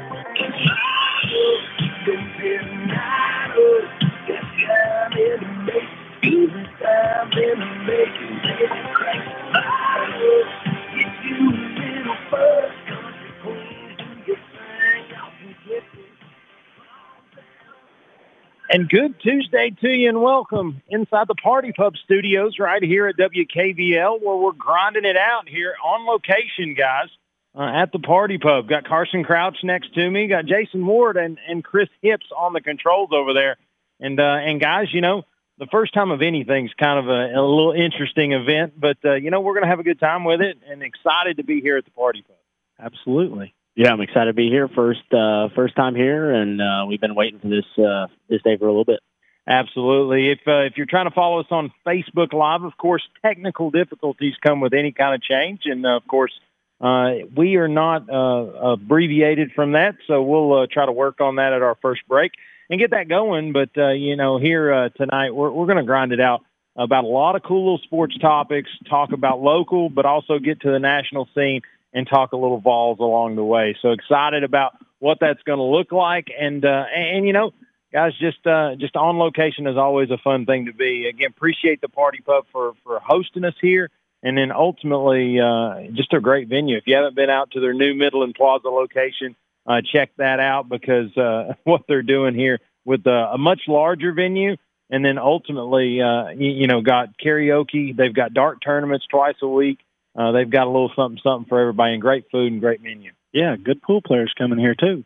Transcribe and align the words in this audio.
good 18.86 19.18
Tuesday 19.20 19.74
to 19.80 19.88
you 19.88 20.08
and 20.08 20.20
welcome 20.20 20.80
inside 20.88 21.26
the 21.26 21.34
Party 21.34 21.72
Pub 21.72 21.94
studios 22.04 22.58
right 22.60 22.82
here 22.82 23.08
at 23.08 23.16
WKVL 23.16 24.22
where 24.22 24.36
we're 24.36 24.52
grinding 24.52 25.04
it 25.04 25.16
out 25.16 25.48
here 25.48 25.74
on 25.84 26.06
location, 26.06 26.74
guys, 26.74 27.08
uh, 27.56 27.82
at 27.82 27.90
the 27.90 27.98
Party 27.98 28.38
Pub. 28.38 28.68
Got 28.68 28.86
Carson 28.86 29.24
Crouch 29.24 29.56
next 29.64 29.92
to 29.94 30.08
me, 30.08 30.28
got 30.28 30.46
Jason 30.46 30.86
Ward 30.86 31.16
and, 31.16 31.38
and 31.48 31.64
Chris 31.64 31.88
Hips 32.00 32.26
on 32.36 32.52
the 32.52 32.60
controls 32.60 33.10
over 33.12 33.34
there. 33.34 33.56
And, 33.98 34.20
uh, 34.20 34.22
and 34.22 34.60
guys, 34.60 34.86
you 34.92 35.00
know, 35.00 35.24
the 35.58 35.66
first 35.66 35.92
time 35.92 36.12
of 36.12 36.22
anything's 36.22 36.72
kind 36.74 37.00
of 37.00 37.08
a, 37.08 37.34
a 37.34 37.42
little 37.42 37.72
interesting 37.72 38.32
event, 38.32 38.74
but, 38.78 38.98
uh, 39.04 39.14
you 39.14 39.32
know, 39.32 39.40
we're 39.40 39.54
going 39.54 39.64
to 39.64 39.70
have 39.70 39.80
a 39.80 39.84
good 39.84 39.98
time 39.98 40.22
with 40.22 40.40
it 40.40 40.58
and 40.68 40.82
excited 40.82 41.38
to 41.38 41.44
be 41.44 41.60
here 41.60 41.76
at 41.76 41.84
the 41.84 41.90
Party 41.90 42.22
Pub. 42.22 42.36
Absolutely. 42.78 43.55
Yeah, 43.76 43.92
I'm 43.92 44.00
excited 44.00 44.28
to 44.28 44.32
be 44.32 44.48
here. 44.48 44.68
First, 44.68 45.02
uh, 45.12 45.50
first 45.54 45.76
time 45.76 45.94
here, 45.94 46.32
and 46.32 46.62
uh, 46.62 46.86
we've 46.88 47.00
been 47.00 47.14
waiting 47.14 47.40
for 47.40 47.48
this 47.48 47.66
uh, 47.78 48.06
this 48.26 48.40
day 48.40 48.56
for 48.56 48.64
a 48.64 48.70
little 48.70 48.86
bit. 48.86 49.00
Absolutely. 49.46 50.30
If 50.30 50.38
uh, 50.46 50.64
if 50.64 50.78
you're 50.78 50.86
trying 50.86 51.04
to 51.04 51.14
follow 51.14 51.40
us 51.40 51.46
on 51.50 51.70
Facebook 51.86 52.32
Live, 52.32 52.62
of 52.62 52.78
course, 52.78 53.02
technical 53.20 53.70
difficulties 53.70 54.32
come 54.42 54.60
with 54.60 54.72
any 54.72 54.92
kind 54.92 55.14
of 55.14 55.20
change, 55.20 55.60
and 55.66 55.84
uh, 55.84 55.94
of 55.94 56.08
course, 56.08 56.32
uh, 56.80 57.26
we 57.36 57.56
are 57.56 57.68
not 57.68 58.06
abbreviated 58.08 59.52
from 59.54 59.72
that, 59.72 59.96
so 60.06 60.22
we'll 60.22 60.66
try 60.68 60.86
to 60.86 60.92
work 60.92 61.20
on 61.20 61.36
that 61.36 61.52
at 61.52 61.60
our 61.60 61.76
first 61.82 62.00
break 62.08 62.32
and 62.70 62.80
get 62.80 62.92
that 62.92 63.10
going. 63.10 63.52
But 63.52 63.76
you 63.76 64.16
know, 64.16 64.38
here 64.38 64.88
tonight, 64.96 65.34
we're 65.34 65.50
we're 65.50 65.66
going 65.66 65.76
to 65.76 65.84
grind 65.84 66.12
it 66.12 66.20
out 66.20 66.40
about 66.76 67.04
a 67.04 67.08
lot 67.08 67.36
of 67.36 67.42
cool 67.42 67.74
little 67.74 67.84
sports 67.84 68.16
topics, 68.18 68.70
talk 68.88 69.12
about 69.12 69.42
local, 69.42 69.90
but 69.90 70.06
also 70.06 70.38
get 70.38 70.60
to 70.62 70.70
the 70.70 70.78
national 70.78 71.28
scene 71.34 71.60
and 71.96 72.06
talk 72.06 72.32
a 72.32 72.36
little 72.36 72.60
Vols 72.60 72.98
along 73.00 73.36
the 73.36 73.42
way. 73.42 73.74
So 73.80 73.90
excited 73.90 74.44
about 74.44 74.76
what 74.98 75.16
that's 75.18 75.42
going 75.44 75.58
to 75.58 75.64
look 75.64 75.92
like, 75.92 76.28
and 76.38 76.64
uh, 76.64 76.84
and, 76.94 77.26
you 77.26 77.32
know, 77.32 77.52
guys, 77.90 78.12
just 78.20 78.46
uh, 78.46 78.76
just 78.76 78.94
on 78.96 79.18
location 79.18 79.66
is 79.66 79.78
always 79.78 80.10
a 80.10 80.18
fun 80.18 80.44
thing 80.44 80.66
to 80.66 80.74
be. 80.74 81.08
Again, 81.08 81.30
appreciate 81.30 81.80
the 81.80 81.88
Party 81.88 82.20
Pub 82.24 82.44
for 82.52 82.74
for 82.84 83.00
hosting 83.00 83.44
us 83.44 83.54
here, 83.62 83.88
and 84.22 84.36
then 84.36 84.52
ultimately 84.52 85.40
uh, 85.40 85.90
just 85.94 86.12
a 86.12 86.20
great 86.20 86.48
venue. 86.48 86.76
If 86.76 86.84
you 86.86 86.96
haven't 86.96 87.16
been 87.16 87.30
out 87.30 87.52
to 87.52 87.60
their 87.60 87.72
new 87.72 87.94
Midland 87.94 88.34
Plaza 88.34 88.68
location, 88.68 89.34
uh, 89.66 89.80
check 89.80 90.10
that 90.18 90.38
out 90.38 90.68
because 90.68 91.16
uh, 91.16 91.54
what 91.64 91.84
they're 91.88 92.02
doing 92.02 92.34
here 92.34 92.60
with 92.84 93.06
a, 93.06 93.30
a 93.32 93.38
much 93.38 93.62
larger 93.66 94.12
venue. 94.12 94.56
And 94.88 95.04
then 95.04 95.18
ultimately, 95.18 96.00
uh, 96.00 96.28
you, 96.28 96.48
you 96.48 96.66
know, 96.68 96.80
got 96.80 97.18
karaoke. 97.18 97.96
They've 97.96 98.14
got 98.14 98.32
dart 98.32 98.58
tournaments 98.62 99.04
twice 99.10 99.34
a 99.42 99.48
week 99.48 99.80
uh, 100.16 100.32
they've 100.32 100.48
got 100.50 100.66
a 100.66 100.70
little 100.70 100.90
something 100.96 101.20
something 101.22 101.48
for 101.48 101.60
everybody 101.60 101.92
and 101.92 102.02
great 102.02 102.30
food 102.30 102.52
and 102.52 102.60
great 102.60 102.82
menu. 102.82 103.12
Yeah, 103.32 103.56
good 103.56 103.82
pool 103.82 104.00
players 104.00 104.32
coming 104.36 104.58
here 104.58 104.74
too. 104.74 105.04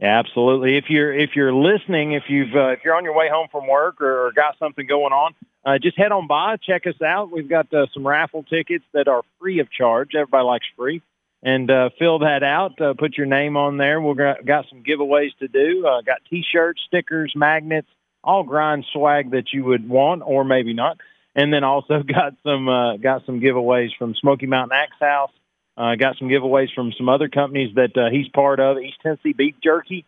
Yeah, 0.00 0.18
absolutely. 0.18 0.76
If 0.76 0.84
you're 0.88 1.12
if 1.12 1.30
you're 1.36 1.52
listening, 1.52 2.12
if 2.12 2.24
you've 2.28 2.54
uh, 2.54 2.68
if 2.68 2.80
you're 2.84 2.94
on 2.94 3.04
your 3.04 3.14
way 3.14 3.28
home 3.28 3.48
from 3.50 3.66
work 3.66 4.00
or, 4.00 4.26
or 4.26 4.32
got 4.32 4.58
something 4.58 4.86
going 4.86 5.12
on, 5.12 5.34
uh, 5.64 5.78
just 5.78 5.96
head 5.96 6.12
on 6.12 6.26
by, 6.26 6.56
check 6.56 6.86
us 6.86 7.00
out. 7.02 7.30
We've 7.30 7.48
got 7.48 7.72
uh, 7.72 7.86
some 7.92 8.06
raffle 8.06 8.44
tickets 8.44 8.84
that 8.92 9.08
are 9.08 9.22
free 9.40 9.60
of 9.60 9.70
charge. 9.70 10.14
Everybody 10.14 10.44
likes 10.44 10.66
free, 10.76 11.02
and 11.42 11.70
uh, 11.70 11.90
fill 11.98 12.20
that 12.20 12.42
out. 12.42 12.80
Uh, 12.80 12.94
put 12.94 13.16
your 13.16 13.26
name 13.26 13.56
on 13.56 13.76
there. 13.76 14.00
We've 14.00 14.16
got, 14.16 14.44
got 14.44 14.66
some 14.68 14.82
giveaways 14.82 15.36
to 15.38 15.48
do. 15.48 15.86
Uh, 15.86 16.00
got 16.02 16.18
T-shirts, 16.30 16.80
stickers, 16.86 17.32
magnets, 17.34 17.88
all 18.22 18.44
grind 18.44 18.84
swag 18.92 19.32
that 19.32 19.52
you 19.52 19.64
would 19.64 19.88
want 19.88 20.22
or 20.24 20.44
maybe 20.44 20.74
not 20.74 20.98
and 21.38 21.52
then 21.52 21.62
also 21.62 22.02
got 22.06 22.34
some 22.42 22.68
uh, 22.68 22.96
got 22.96 23.24
some 23.24 23.40
giveaways 23.40 23.90
from 23.96 24.14
Smoky 24.14 24.46
Mountain 24.46 24.76
Axe 24.76 24.96
House. 25.00 25.30
Uh, 25.76 25.94
got 25.94 26.16
some 26.18 26.28
giveaways 26.28 26.74
from 26.74 26.92
some 26.98 27.08
other 27.08 27.28
companies 27.28 27.72
that 27.76 27.96
uh, 27.96 28.10
he's 28.10 28.28
part 28.28 28.58
of. 28.58 28.78
East 28.78 28.96
Tennessee 29.00 29.32
Beef 29.32 29.54
Jerky. 29.62 30.04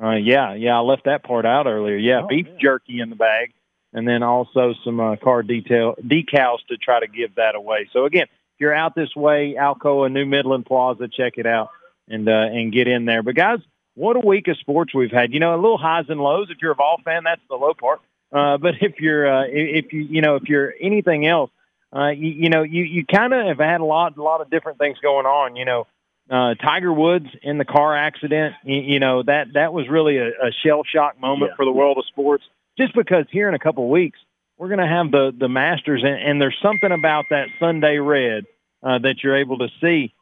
Uh, 0.00 0.16
yeah, 0.16 0.54
yeah, 0.54 0.76
I 0.76 0.80
left 0.80 1.04
that 1.04 1.24
part 1.24 1.46
out 1.46 1.66
earlier. 1.66 1.96
Yeah, 1.96 2.22
oh, 2.24 2.26
beef 2.26 2.46
yeah. 2.46 2.58
jerky 2.60 3.00
in 3.00 3.10
the 3.10 3.16
bag, 3.16 3.52
and 3.92 4.06
then 4.06 4.22
also 4.22 4.74
some 4.84 5.00
uh, 5.00 5.16
car 5.16 5.42
detail 5.42 5.94
decals 6.04 6.58
to 6.68 6.76
try 6.76 7.00
to 7.00 7.06
give 7.06 7.36
that 7.36 7.54
away. 7.54 7.88
So 7.92 8.04
again, 8.04 8.24
if 8.24 8.60
you're 8.60 8.74
out 8.74 8.94
this 8.94 9.14
way, 9.16 9.54
Alcoa, 9.58 10.12
New 10.12 10.26
Midland 10.26 10.66
Plaza, 10.66 11.08
check 11.08 11.34
it 11.38 11.46
out 11.46 11.70
and 12.08 12.28
uh, 12.28 12.32
and 12.32 12.72
get 12.72 12.88
in 12.88 13.06
there. 13.06 13.22
But 13.22 13.36
guys, 13.36 13.60
what 13.94 14.16
a 14.16 14.20
week 14.20 14.48
of 14.48 14.58
sports 14.58 14.92
we've 14.92 15.12
had. 15.12 15.32
You 15.32 15.40
know, 15.40 15.54
a 15.54 15.56
little 15.56 15.78
highs 15.78 16.06
and 16.08 16.20
lows. 16.20 16.48
If 16.50 16.58
you're 16.60 16.72
a 16.72 16.76
Vol 16.76 17.00
fan, 17.02 17.22
that's 17.24 17.40
the 17.48 17.56
low 17.56 17.72
part. 17.72 18.00
Uh, 18.32 18.58
but 18.58 18.74
if 18.80 19.00
you're, 19.00 19.26
uh, 19.26 19.44
if 19.48 19.92
you, 19.92 20.02
you 20.02 20.20
know, 20.20 20.36
if 20.36 20.44
you're 20.48 20.72
anything 20.80 21.26
else, 21.26 21.50
uh, 21.94 22.08
you, 22.08 22.28
you 22.28 22.48
know, 22.48 22.62
you, 22.62 22.82
you 22.82 23.04
kind 23.04 23.32
of 23.32 23.46
have 23.46 23.58
had 23.58 23.80
a 23.80 23.84
lot, 23.84 24.16
a 24.16 24.22
lot 24.22 24.40
of 24.40 24.50
different 24.50 24.78
things 24.78 24.98
going 25.00 25.26
on. 25.26 25.56
You 25.56 25.64
know, 25.64 25.86
uh, 26.28 26.54
Tiger 26.54 26.92
Woods 26.92 27.26
in 27.42 27.58
the 27.58 27.64
car 27.64 27.96
accident. 27.96 28.54
You, 28.64 28.80
you 28.80 29.00
know 29.00 29.22
that 29.22 29.48
that 29.54 29.72
was 29.72 29.88
really 29.88 30.18
a, 30.18 30.28
a 30.28 30.50
shell 30.64 30.82
shock 30.84 31.20
moment 31.20 31.52
yeah. 31.52 31.56
for 31.56 31.64
the 31.64 31.72
world 31.72 31.98
of 31.98 32.04
sports. 32.06 32.44
Just 32.76 32.94
because 32.94 33.26
here 33.30 33.48
in 33.48 33.54
a 33.54 33.60
couple 33.60 33.84
of 33.84 33.90
weeks 33.90 34.18
we're 34.56 34.68
going 34.68 34.80
to 34.80 34.86
have 34.86 35.10
the 35.10 35.32
the 35.36 35.48
Masters, 35.48 36.02
and, 36.04 36.14
and 36.14 36.40
there's 36.40 36.56
something 36.62 36.92
about 36.92 37.26
that 37.30 37.48
Sunday 37.58 37.98
red 37.98 38.44
uh, 38.82 38.98
that 38.98 39.16
you're 39.22 39.38
able 39.38 39.58
to 39.58 39.68
see. 39.80 40.14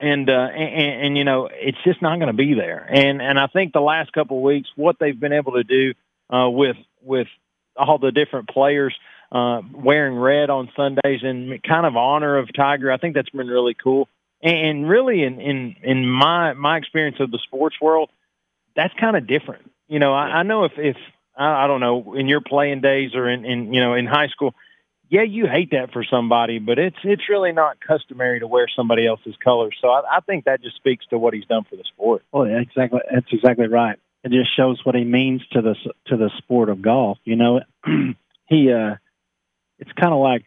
And, 0.00 0.28
uh, 0.28 0.32
and 0.32 1.06
and 1.06 1.18
you 1.18 1.22
know 1.22 1.48
it's 1.52 1.78
just 1.84 2.02
not 2.02 2.16
going 2.16 2.26
to 2.26 2.36
be 2.36 2.54
there, 2.54 2.84
and 2.92 3.22
and 3.22 3.38
I 3.38 3.46
think 3.46 3.72
the 3.72 3.80
last 3.80 4.12
couple 4.12 4.38
of 4.38 4.42
weeks, 4.42 4.68
what 4.74 4.96
they've 4.98 5.18
been 5.18 5.32
able 5.32 5.52
to 5.52 5.62
do 5.62 5.94
uh, 6.28 6.50
with 6.50 6.74
with 7.04 7.28
all 7.76 7.98
the 7.98 8.12
different 8.12 8.48
players 8.48 8.94
uh, 9.30 9.62
wearing 9.72 10.16
red 10.16 10.50
on 10.50 10.70
Sundays 10.76 11.20
in 11.22 11.58
kind 11.66 11.86
of 11.86 11.96
honor 11.96 12.36
of 12.36 12.52
Tiger. 12.54 12.92
I 12.92 12.98
think 12.98 13.14
that's 13.14 13.30
been 13.30 13.48
really 13.48 13.74
cool. 13.74 14.08
And 14.42 14.88
really, 14.88 15.22
in 15.22 15.40
in 15.40 15.76
in 15.82 16.08
my 16.08 16.52
my 16.54 16.76
experience 16.76 17.18
of 17.20 17.30
the 17.30 17.38
sports 17.38 17.76
world, 17.80 18.10
that's 18.74 18.92
kind 18.98 19.16
of 19.16 19.26
different. 19.26 19.70
You 19.88 20.00
know, 20.00 20.12
I, 20.12 20.38
I 20.38 20.42
know 20.42 20.64
if 20.64 20.72
if 20.76 20.96
I, 21.36 21.64
I 21.64 21.66
don't 21.66 21.80
know 21.80 22.14
in 22.14 22.26
your 22.26 22.40
playing 22.40 22.80
days 22.80 23.14
or 23.14 23.30
in 23.30 23.44
in 23.44 23.72
you 23.72 23.80
know 23.80 23.94
in 23.94 24.06
high 24.06 24.26
school, 24.28 24.54
yeah, 25.08 25.22
you 25.22 25.46
hate 25.46 25.70
that 25.70 25.92
for 25.92 26.04
somebody, 26.04 26.58
but 26.58 26.78
it's 26.80 26.96
it's 27.04 27.28
really 27.28 27.52
not 27.52 27.78
customary 27.80 28.40
to 28.40 28.48
wear 28.48 28.66
somebody 28.74 29.06
else's 29.06 29.36
colors. 29.42 29.76
So 29.80 29.88
I, 29.88 30.16
I 30.16 30.20
think 30.20 30.44
that 30.44 30.60
just 30.60 30.74
speaks 30.74 31.06
to 31.10 31.18
what 31.18 31.34
he's 31.34 31.46
done 31.46 31.62
for 31.70 31.76
the 31.76 31.84
sport. 31.84 32.24
Well, 32.32 32.48
yeah, 32.48 32.60
exactly. 32.60 33.00
That's 33.12 33.32
exactly 33.32 33.68
right 33.68 33.98
it 34.24 34.30
just 34.30 34.54
shows 34.56 34.80
what 34.84 34.94
he 34.94 35.04
means 35.04 35.42
to 35.52 35.62
the 35.62 35.74
to 36.06 36.16
the 36.16 36.30
sport 36.38 36.68
of 36.68 36.82
golf. 36.82 37.18
You 37.24 37.36
know, 37.36 37.60
he 38.46 38.72
uh, 38.72 38.96
it's 39.78 39.92
kind 40.00 40.12
of 40.12 40.20
like 40.20 40.44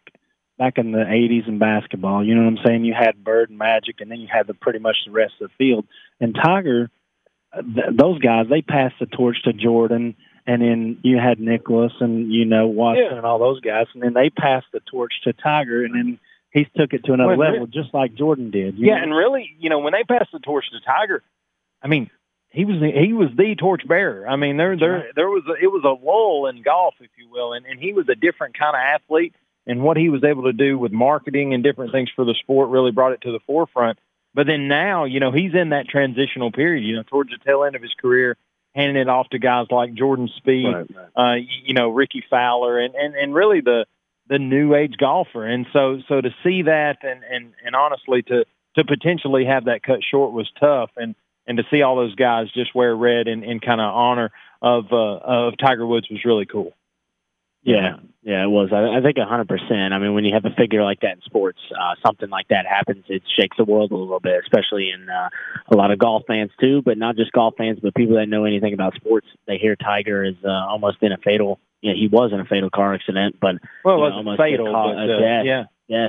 back 0.58 0.78
in 0.78 0.92
the 0.92 0.98
'80s 0.98 1.48
in 1.48 1.58
basketball. 1.58 2.24
You 2.24 2.34
know 2.34 2.44
what 2.44 2.58
I'm 2.58 2.66
saying? 2.66 2.84
You 2.84 2.94
had 2.94 3.22
Bird 3.22 3.50
and 3.50 3.58
Magic, 3.58 4.00
and 4.00 4.10
then 4.10 4.20
you 4.20 4.28
had 4.32 4.46
the 4.46 4.54
pretty 4.54 4.78
much 4.78 4.96
the 5.04 5.12
rest 5.12 5.34
of 5.40 5.50
the 5.50 5.54
field. 5.58 5.86
And 6.20 6.34
Tiger, 6.34 6.90
uh, 7.52 7.62
th- 7.62 7.96
those 7.96 8.18
guys, 8.18 8.46
they 8.48 8.62
passed 8.62 8.94
the 8.98 9.06
torch 9.06 9.42
to 9.44 9.52
Jordan, 9.52 10.16
and 10.46 10.62
then 10.62 10.98
you 11.02 11.18
had 11.18 11.38
Nicklaus 11.38 11.92
and 12.00 12.32
you 12.32 12.46
know 12.46 12.68
Watson 12.68 13.04
yeah. 13.10 13.16
and 13.16 13.26
all 13.26 13.38
those 13.38 13.60
guys, 13.60 13.86
and 13.92 14.02
then 14.02 14.14
they 14.14 14.30
passed 14.30 14.66
the 14.72 14.80
torch 14.80 15.12
to 15.24 15.34
Tiger, 15.34 15.84
and 15.84 15.94
then 15.94 16.18
he's 16.50 16.66
took 16.76 16.94
it 16.94 17.04
to 17.04 17.12
another 17.12 17.36
well, 17.36 17.52
level, 17.52 17.66
just 17.66 17.92
like 17.92 18.14
Jordan 18.14 18.50
did. 18.50 18.78
yeah, 18.78 18.96
know? 18.96 19.02
and 19.02 19.14
really, 19.14 19.54
you 19.58 19.68
know, 19.68 19.80
when 19.80 19.92
they 19.92 20.04
passed 20.04 20.32
the 20.32 20.38
torch 20.38 20.64
to 20.72 20.80
Tiger, 20.80 21.22
I 21.82 21.88
mean, 21.88 22.10
he 22.50 22.64
was 22.64 22.76
he 22.80 23.12
was 23.12 23.28
the 23.36 23.54
torchbearer. 23.54 24.28
I 24.28 24.36
mean, 24.36 24.56
there 24.56 24.76
there 24.76 25.10
there 25.14 25.28
was 25.28 25.42
a, 25.48 25.62
it 25.62 25.68
was 25.68 25.84
a 25.84 26.04
lull 26.04 26.46
in 26.46 26.62
golf, 26.62 26.94
if 27.00 27.10
you 27.16 27.28
will, 27.30 27.52
and 27.52 27.66
and 27.66 27.78
he 27.78 27.92
was 27.92 28.08
a 28.08 28.14
different 28.14 28.58
kind 28.58 28.74
of 28.74 28.80
athlete. 28.80 29.34
And 29.68 29.82
what 29.82 29.96
he 29.96 30.10
was 30.10 30.22
able 30.22 30.44
to 30.44 30.52
do 30.52 30.78
with 30.78 30.92
marketing 30.92 31.52
and 31.52 31.62
different 31.62 31.90
things 31.90 32.08
for 32.14 32.24
the 32.24 32.34
sport 32.34 32.70
really 32.70 32.92
brought 32.92 33.12
it 33.12 33.22
to 33.22 33.32
the 33.32 33.40
forefront. 33.46 33.98
But 34.32 34.46
then 34.46 34.68
now, 34.68 35.06
you 35.06 35.18
know, 35.18 35.32
he's 35.32 35.54
in 35.54 35.70
that 35.70 35.88
transitional 35.88 36.52
period. 36.52 36.84
You 36.84 36.96
know, 36.96 37.02
towards 37.02 37.30
the 37.30 37.38
tail 37.44 37.64
end 37.64 37.74
of 37.74 37.82
his 37.82 37.94
career, 37.94 38.36
handing 38.74 38.96
it 38.96 39.08
off 39.08 39.28
to 39.30 39.38
guys 39.38 39.66
like 39.70 39.94
Jordan 39.94 40.28
Spieth, 40.40 40.72
right, 40.72 41.10
right. 41.16 41.32
Uh, 41.32 41.36
you 41.64 41.74
know, 41.74 41.88
Rickie 41.88 42.24
Fowler, 42.30 42.78
and 42.78 42.94
and 42.94 43.14
and 43.16 43.34
really 43.34 43.60
the 43.60 43.86
the 44.28 44.38
new 44.38 44.74
age 44.74 44.94
golfer. 44.98 45.44
And 45.44 45.66
so 45.72 45.98
so 46.08 46.20
to 46.20 46.30
see 46.44 46.62
that 46.62 46.98
and 47.02 47.22
and 47.24 47.54
and 47.64 47.74
honestly 47.74 48.22
to 48.22 48.44
to 48.76 48.84
potentially 48.84 49.46
have 49.46 49.64
that 49.64 49.82
cut 49.82 50.00
short 50.08 50.32
was 50.32 50.50
tough. 50.60 50.90
And 50.96 51.14
and 51.46 51.58
to 51.58 51.64
see 51.70 51.82
all 51.82 51.96
those 51.96 52.14
guys 52.14 52.48
just 52.52 52.74
wear 52.74 52.94
red 52.94 53.28
in, 53.28 53.42
in 53.44 53.60
kind 53.60 53.80
of 53.80 53.94
honor 53.94 54.30
of 54.62 54.86
uh, 54.92 54.96
of 54.96 55.54
Tiger 55.58 55.86
Woods 55.86 56.08
was 56.10 56.24
really 56.24 56.46
cool. 56.46 56.72
Yeah, 57.62 57.96
yeah, 58.22 58.44
it 58.44 58.48
was. 58.48 58.68
I, 58.72 58.98
I 58.98 59.02
think 59.02 59.18
a 59.18 59.24
hundred 59.24 59.48
percent. 59.48 59.92
I 59.92 59.98
mean, 59.98 60.14
when 60.14 60.24
you 60.24 60.32
have 60.34 60.44
a 60.44 60.54
figure 60.54 60.84
like 60.84 61.00
that 61.00 61.16
in 61.16 61.20
sports, 61.22 61.58
uh, 61.72 61.94
something 62.04 62.28
like 62.30 62.46
that 62.48 62.64
happens, 62.64 63.04
it 63.08 63.22
shakes 63.36 63.56
the 63.56 63.64
world 63.64 63.90
a 63.90 63.96
little 63.96 64.20
bit, 64.20 64.40
especially 64.44 64.90
in 64.94 65.08
uh, 65.10 65.28
a 65.72 65.76
lot 65.76 65.90
of 65.90 65.98
golf 65.98 66.22
fans 66.28 66.52
too. 66.60 66.80
But 66.82 66.96
not 66.96 67.16
just 67.16 67.32
golf 67.32 67.54
fans, 67.58 67.80
but 67.82 67.92
people 67.96 68.14
that 68.16 68.26
know 68.28 68.44
anything 68.44 68.72
about 68.72 68.94
sports. 68.94 69.26
They 69.48 69.58
hear 69.58 69.74
Tiger 69.74 70.22
is 70.22 70.36
uh, 70.44 70.48
almost 70.48 70.98
in 71.02 71.10
a 71.10 71.16
fatal. 71.18 71.58
Yeah, 71.82 71.94
he 71.94 72.06
was 72.06 72.32
in 72.32 72.38
a 72.38 72.44
fatal 72.44 72.70
car 72.70 72.94
accident, 72.94 73.36
but 73.40 73.56
Well, 73.84 73.96
it 73.96 74.00
wasn't 74.00 74.16
almost 74.18 74.38
fatal, 74.40 74.72
caught- 74.72 74.94
but 74.94 75.10
uh, 75.10 75.18
death. 75.20 75.44
yeah. 75.44 75.64
yeah, 75.88 76.08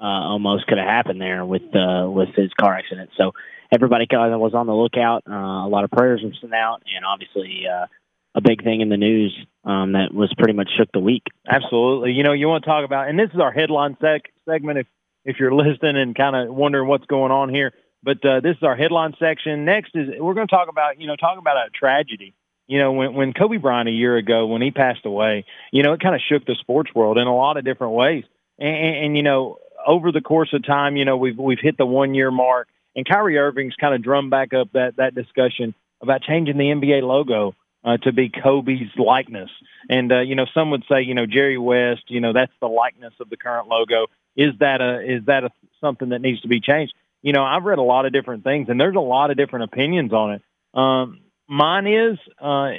uh, 0.00 0.04
almost 0.04 0.66
could 0.66 0.78
have 0.78 0.86
happened 0.86 1.20
there 1.20 1.44
with 1.44 1.62
uh, 1.74 2.08
with 2.08 2.30
his 2.34 2.50
car 2.58 2.74
accident. 2.74 3.10
So 3.16 3.32
everybody 3.72 4.06
kind 4.06 4.32
of 4.32 4.40
was 4.40 4.54
on 4.54 4.66
the 4.66 4.74
lookout. 4.74 5.22
Uh, 5.28 5.66
a 5.66 5.68
lot 5.68 5.84
of 5.84 5.90
prayers 5.90 6.22
were 6.24 6.32
sent 6.40 6.54
out, 6.54 6.82
and 6.94 7.04
obviously 7.04 7.64
uh, 7.66 7.86
a 8.34 8.40
big 8.40 8.62
thing 8.62 8.80
in 8.80 8.88
the 8.88 8.96
news 8.96 9.36
um, 9.64 9.92
that 9.92 10.12
was 10.12 10.32
pretty 10.38 10.54
much 10.54 10.68
shook 10.76 10.90
the 10.92 11.00
week. 11.00 11.24
Absolutely. 11.48 12.12
You 12.12 12.22
know, 12.22 12.32
you 12.32 12.48
want 12.48 12.64
to 12.64 12.70
talk 12.70 12.84
about, 12.84 13.08
and 13.08 13.18
this 13.18 13.30
is 13.34 13.40
our 13.40 13.52
headline 13.52 13.96
sec- 14.00 14.32
segment. 14.48 14.78
If 14.78 14.86
if 15.24 15.36
you're 15.38 15.54
listening 15.54 15.96
and 15.96 16.16
kind 16.16 16.36
of 16.36 16.54
wondering 16.54 16.88
what's 16.88 17.06
going 17.06 17.32
on 17.32 17.48
here, 17.48 17.72
but 18.02 18.24
uh, 18.24 18.40
this 18.40 18.56
is 18.56 18.62
our 18.62 18.76
headline 18.76 19.14
section. 19.18 19.64
Next 19.64 19.90
is 19.94 20.08
we're 20.18 20.34
going 20.34 20.48
to 20.48 20.54
talk 20.54 20.68
about, 20.68 21.00
you 21.00 21.06
know, 21.06 21.16
talk 21.16 21.38
about 21.38 21.56
a 21.56 21.70
tragedy. 21.70 22.34
You 22.66 22.78
know, 22.78 22.92
when 22.92 23.14
when 23.14 23.32
Kobe 23.32 23.56
Bryant 23.56 23.88
a 23.88 23.92
year 23.92 24.16
ago 24.16 24.46
when 24.46 24.62
he 24.62 24.70
passed 24.70 25.04
away, 25.04 25.44
you 25.72 25.82
know, 25.82 25.92
it 25.92 26.00
kind 26.00 26.14
of 26.14 26.20
shook 26.26 26.46
the 26.46 26.56
sports 26.60 26.90
world 26.94 27.18
in 27.18 27.26
a 27.26 27.34
lot 27.34 27.56
of 27.56 27.64
different 27.64 27.94
ways. 27.94 28.24
And, 28.58 28.76
and, 28.76 29.04
and 29.04 29.16
you 29.16 29.22
know, 29.22 29.58
over 29.86 30.12
the 30.12 30.20
course 30.20 30.52
of 30.52 30.64
time, 30.64 30.96
you 30.96 31.04
know, 31.04 31.16
we've 31.16 31.38
we've 31.38 31.60
hit 31.60 31.76
the 31.76 31.86
one 31.86 32.14
year 32.14 32.30
mark, 32.30 32.68
and 32.94 33.08
Kyrie 33.08 33.38
Irving's 33.38 33.74
kind 33.76 33.94
of 33.94 34.02
drummed 34.02 34.30
back 34.30 34.52
up 34.52 34.72
that 34.72 34.96
that 34.96 35.14
discussion 35.14 35.74
about 36.02 36.22
changing 36.22 36.56
the 36.56 36.64
NBA 36.64 37.02
logo 37.02 37.54
uh, 37.84 37.96
to 37.98 38.12
be 38.12 38.28
Kobe's 38.28 38.90
likeness. 38.96 39.50
And 39.88 40.12
uh, 40.12 40.20
you 40.20 40.34
know, 40.34 40.46
some 40.52 40.70
would 40.70 40.84
say, 40.90 41.02
you 41.02 41.14
know, 41.14 41.26
Jerry 41.26 41.58
West, 41.58 42.04
you 42.08 42.20
know, 42.20 42.32
that's 42.32 42.52
the 42.60 42.68
likeness 42.68 43.14
of 43.20 43.30
the 43.30 43.36
current 43.36 43.68
logo. 43.68 44.06
Is 44.36 44.54
that 44.60 44.80
a 44.80 45.00
is 45.00 45.24
that 45.26 45.44
a 45.44 45.50
something 45.80 46.10
that 46.10 46.20
needs 46.20 46.40
to 46.42 46.48
be 46.48 46.60
changed? 46.60 46.94
You 47.22 47.32
know, 47.32 47.44
I've 47.44 47.64
read 47.64 47.78
a 47.78 47.82
lot 47.82 48.06
of 48.06 48.12
different 48.12 48.44
things, 48.44 48.68
and 48.68 48.80
there's 48.80 48.96
a 48.96 49.00
lot 49.00 49.30
of 49.30 49.36
different 49.36 49.64
opinions 49.64 50.12
on 50.12 50.32
it. 50.32 50.42
Um, 50.72 51.20
mine 51.48 51.86
is 51.86 52.18
uh, 52.40 52.70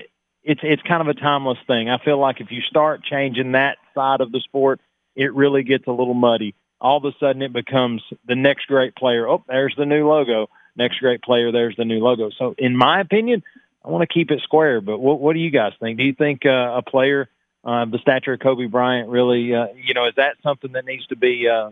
it's 0.43 0.61
it's 0.63 0.81
kind 0.83 1.01
of 1.01 1.07
a 1.07 1.19
timeless 1.19 1.59
thing. 1.67 1.89
I 1.89 1.97
feel 2.03 2.17
like 2.17 2.41
if 2.41 2.51
you 2.51 2.61
start 2.61 3.03
changing 3.03 3.51
that 3.51 3.77
side 3.93 4.21
of 4.21 4.31
the 4.31 4.39
sport, 4.39 4.79
it 5.15 5.33
really 5.33 5.63
gets 5.63 5.87
a 5.87 5.91
little 5.91 6.13
muddy. 6.13 6.55
All 6.81 6.97
of 6.97 7.05
a 7.05 7.15
sudden, 7.19 7.41
it 7.41 7.53
becomes 7.53 8.01
the 8.27 8.35
next 8.35 8.65
great 8.65 8.95
player. 8.95 9.29
Oh, 9.29 9.43
there's 9.47 9.75
the 9.77 9.85
new 9.85 10.07
logo. 10.07 10.49
Next 10.75 10.99
great 10.99 11.21
player, 11.21 11.51
there's 11.51 11.75
the 11.75 11.85
new 11.85 11.99
logo. 11.99 12.31
So, 12.37 12.55
in 12.57 12.75
my 12.75 12.99
opinion, 12.99 13.43
I 13.85 13.89
want 13.89 14.01
to 14.07 14.13
keep 14.13 14.31
it 14.31 14.41
square. 14.43 14.81
But 14.81 14.99
what, 14.99 15.19
what 15.19 15.33
do 15.33 15.39
you 15.39 15.51
guys 15.51 15.73
think? 15.79 15.97
Do 15.97 16.03
you 16.03 16.13
think 16.13 16.45
uh, 16.45 16.77
a 16.77 16.81
player 16.81 17.29
uh, 17.63 17.85
the 17.85 17.99
stature 17.99 18.33
of 18.33 18.39
Kobe 18.39 18.65
Bryant 18.65 19.09
really, 19.09 19.53
uh, 19.53 19.67
you 19.75 19.93
know, 19.93 20.07
is 20.07 20.15
that 20.15 20.37
something 20.41 20.71
that 20.71 20.85
needs 20.85 21.05
to 21.07 21.15
be 21.15 21.47
uh, 21.47 21.71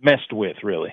messed 0.00 0.32
with? 0.32 0.56
Really? 0.62 0.92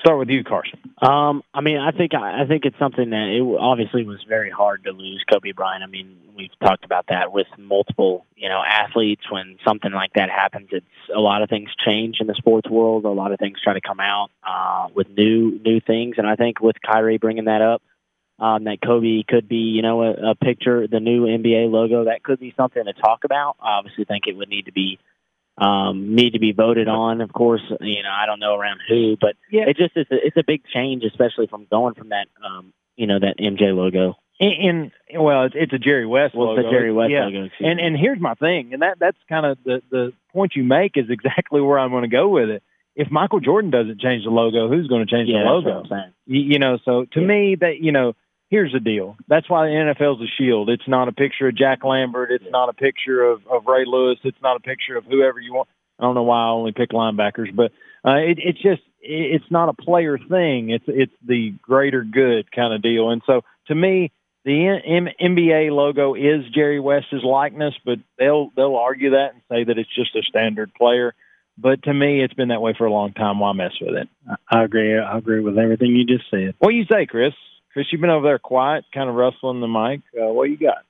Start 0.00 0.18
with 0.18 0.30
you, 0.30 0.42
Carson. 0.42 0.80
Um, 1.00 1.42
I 1.54 1.60
mean, 1.60 1.78
I 1.78 1.92
think 1.92 2.14
I 2.14 2.44
think 2.46 2.64
it's 2.64 2.78
something 2.78 3.10
that 3.10 3.28
it 3.28 3.42
obviously 3.58 4.04
was 4.04 4.18
very 4.28 4.50
hard 4.50 4.84
to 4.84 4.90
lose 4.90 5.22
Kobe 5.30 5.52
Bryant. 5.52 5.84
I 5.84 5.86
mean, 5.86 6.16
we've 6.36 6.50
talked 6.60 6.84
about 6.84 7.06
that 7.08 7.32
with 7.32 7.46
multiple, 7.56 8.26
you 8.34 8.48
know, 8.48 8.62
athletes. 8.66 9.22
When 9.30 9.58
something 9.64 9.92
like 9.92 10.14
that 10.14 10.28
happens, 10.28 10.70
it's 10.72 10.86
a 11.14 11.20
lot 11.20 11.42
of 11.42 11.50
things 11.50 11.70
change 11.84 12.16
in 12.20 12.26
the 12.26 12.34
sports 12.34 12.68
world. 12.68 13.04
A 13.04 13.10
lot 13.10 13.32
of 13.32 13.38
things 13.38 13.60
try 13.62 13.74
to 13.74 13.80
come 13.80 14.00
out 14.00 14.30
uh, 14.42 14.88
with 14.94 15.08
new 15.08 15.60
new 15.64 15.80
things, 15.80 16.16
and 16.18 16.26
I 16.26 16.36
think 16.36 16.60
with 16.60 16.76
Kyrie 16.84 17.18
bringing 17.18 17.44
that 17.44 17.62
up, 17.62 17.82
um, 18.38 18.64
that 18.64 18.78
Kobe 18.84 19.22
could 19.22 19.48
be, 19.48 19.56
you 19.56 19.82
know, 19.82 20.02
a, 20.02 20.30
a 20.30 20.34
picture, 20.34 20.88
the 20.88 21.00
new 21.00 21.26
NBA 21.26 21.70
logo, 21.70 22.06
that 22.06 22.24
could 22.24 22.40
be 22.40 22.52
something 22.56 22.84
to 22.84 22.92
talk 22.92 23.24
about. 23.24 23.56
I 23.62 23.78
obviously 23.78 24.04
think 24.04 24.26
it 24.26 24.36
would 24.36 24.48
need 24.48 24.66
to 24.66 24.72
be 24.72 24.98
um, 25.58 26.14
need 26.14 26.32
to 26.32 26.38
be 26.38 26.52
voted 26.52 26.88
on. 26.88 27.20
Of 27.20 27.32
course, 27.32 27.62
you 27.80 28.02
know, 28.02 28.10
I 28.10 28.26
don't 28.26 28.40
know 28.40 28.54
around 28.54 28.80
who, 28.88 29.16
but 29.20 29.36
Yeah. 29.50 29.64
it 29.68 29.76
just 29.76 29.96
is 29.96 30.06
a, 30.10 30.26
it's 30.26 30.36
a 30.36 30.44
big 30.46 30.62
change, 30.72 31.04
especially 31.04 31.46
from 31.46 31.66
going 31.70 31.94
from 31.94 32.08
that, 32.10 32.26
um, 32.44 32.72
you 32.96 33.06
know, 33.06 33.18
that 33.18 33.38
MJ 33.38 33.74
logo. 33.74 34.16
And, 34.40 34.90
in 35.10 35.22
well, 35.22 35.44
it's, 35.44 35.54
it's 35.56 35.72
a 35.72 35.78
Jerry 35.78 36.06
West 36.06 36.34
Well, 36.34 36.48
logo. 36.48 36.62
the 36.62 36.70
Jerry 36.70 36.92
West 36.92 37.10
yeah. 37.12 37.26
logo. 37.26 37.48
And 37.60 37.76
me. 37.76 37.82
and 37.86 37.96
here's 37.96 38.18
my 38.18 38.34
thing, 38.34 38.72
and 38.72 38.82
that 38.82 38.98
that's 38.98 39.18
kind 39.28 39.46
of 39.46 39.58
the 39.64 39.82
the 39.90 40.12
point 40.32 40.56
you 40.56 40.64
make 40.64 40.96
is 40.96 41.10
exactly 41.10 41.60
where 41.60 41.78
I'm 41.78 41.90
going 41.90 42.02
to 42.02 42.08
go 42.08 42.28
with 42.28 42.48
it. 42.48 42.62
If 42.96 43.10
Michael 43.10 43.40
Jordan 43.40 43.70
doesn't 43.70 44.00
change 44.00 44.24
the 44.24 44.30
logo, 44.30 44.68
who's 44.68 44.86
going 44.88 45.06
to 45.06 45.10
change 45.10 45.28
yeah, 45.28 45.38
the 45.38 45.44
that's 45.44 45.52
logo? 45.66 45.70
what 45.76 45.84
I'm 45.84 45.88
saying. 45.90 46.12
You, 46.26 46.40
you 46.54 46.58
know, 46.58 46.78
so 46.84 47.04
to 47.12 47.20
Yeah. 47.20 47.26
me, 47.26 47.54
that 47.60 47.78
you 47.80 47.92
know, 47.92 48.14
here's 48.52 48.72
the 48.72 48.80
deal. 48.80 49.16
That's 49.28 49.48
why 49.48 49.66
the 49.66 49.72
NFL's 49.72 50.20
a 50.20 50.30
shield. 50.38 50.68
It's 50.68 50.86
not 50.86 51.08
a 51.08 51.12
picture 51.12 51.48
of 51.48 51.56
Jack 51.56 51.84
Lambert. 51.84 52.30
It's 52.30 52.44
not 52.50 52.68
a 52.68 52.74
picture 52.74 53.24
of, 53.24 53.40
of 53.50 53.66
Ray 53.66 53.84
Lewis. 53.86 54.18
It's 54.24 54.40
not 54.42 54.56
a 54.56 54.60
picture 54.60 54.96
of 54.96 55.04
whoever 55.06 55.40
you 55.40 55.54
want. 55.54 55.68
I 55.98 56.04
don't 56.04 56.14
know 56.14 56.22
why 56.22 56.44
I 56.44 56.50
only 56.50 56.72
pick 56.72 56.90
linebackers, 56.90 57.54
but 57.54 57.72
uh, 58.04 58.18
it, 58.18 58.38
it's 58.38 58.60
just 58.60 58.82
it's 59.00 59.50
not 59.50 59.70
a 59.70 59.72
player 59.72 60.18
thing. 60.18 60.70
It's 60.70 60.84
it's 60.86 61.12
the 61.26 61.54
greater 61.62 62.04
good 62.04 62.52
kind 62.52 62.74
of 62.74 62.82
deal. 62.82 63.10
And 63.10 63.22
so 63.26 63.40
to 63.68 63.74
me, 63.74 64.12
the 64.44 64.66
N- 64.66 65.06
M- 65.08 65.36
NBA 65.36 65.70
logo 65.70 66.14
is 66.14 66.44
Jerry 66.54 66.80
West's 66.80 67.24
likeness, 67.24 67.74
but 67.84 67.98
they'll 68.18 68.50
they'll 68.54 68.76
argue 68.76 69.10
that 69.10 69.30
and 69.32 69.42
say 69.48 69.64
that 69.64 69.78
it's 69.78 69.94
just 69.94 70.14
a 70.14 70.22
standard 70.22 70.74
player. 70.74 71.14
But 71.56 71.82
to 71.84 71.94
me, 71.94 72.22
it's 72.22 72.34
been 72.34 72.48
that 72.48 72.62
way 72.62 72.74
for 72.76 72.86
a 72.86 72.92
long 72.92 73.12
time. 73.12 73.38
Why 73.38 73.52
mess 73.52 73.72
with 73.80 73.94
it? 73.94 74.08
I 74.50 74.64
agree. 74.64 74.98
I 74.98 75.16
agree 75.16 75.40
with 75.40 75.58
everything 75.58 75.94
you 75.94 76.04
just 76.04 76.30
said. 76.30 76.54
What 76.58 76.70
do 76.70 76.76
you 76.76 76.86
say, 76.90 77.06
Chris? 77.06 77.34
Chris, 77.72 77.86
you've 77.90 78.00
been 78.00 78.10
over 78.10 78.26
there 78.26 78.38
quiet, 78.38 78.84
kind 78.92 79.08
of 79.08 79.14
rustling 79.14 79.60
the 79.60 79.68
mic. 79.68 80.00
Uh, 80.14 80.32
what 80.32 80.50
you 80.50 80.58
got? 80.58 80.84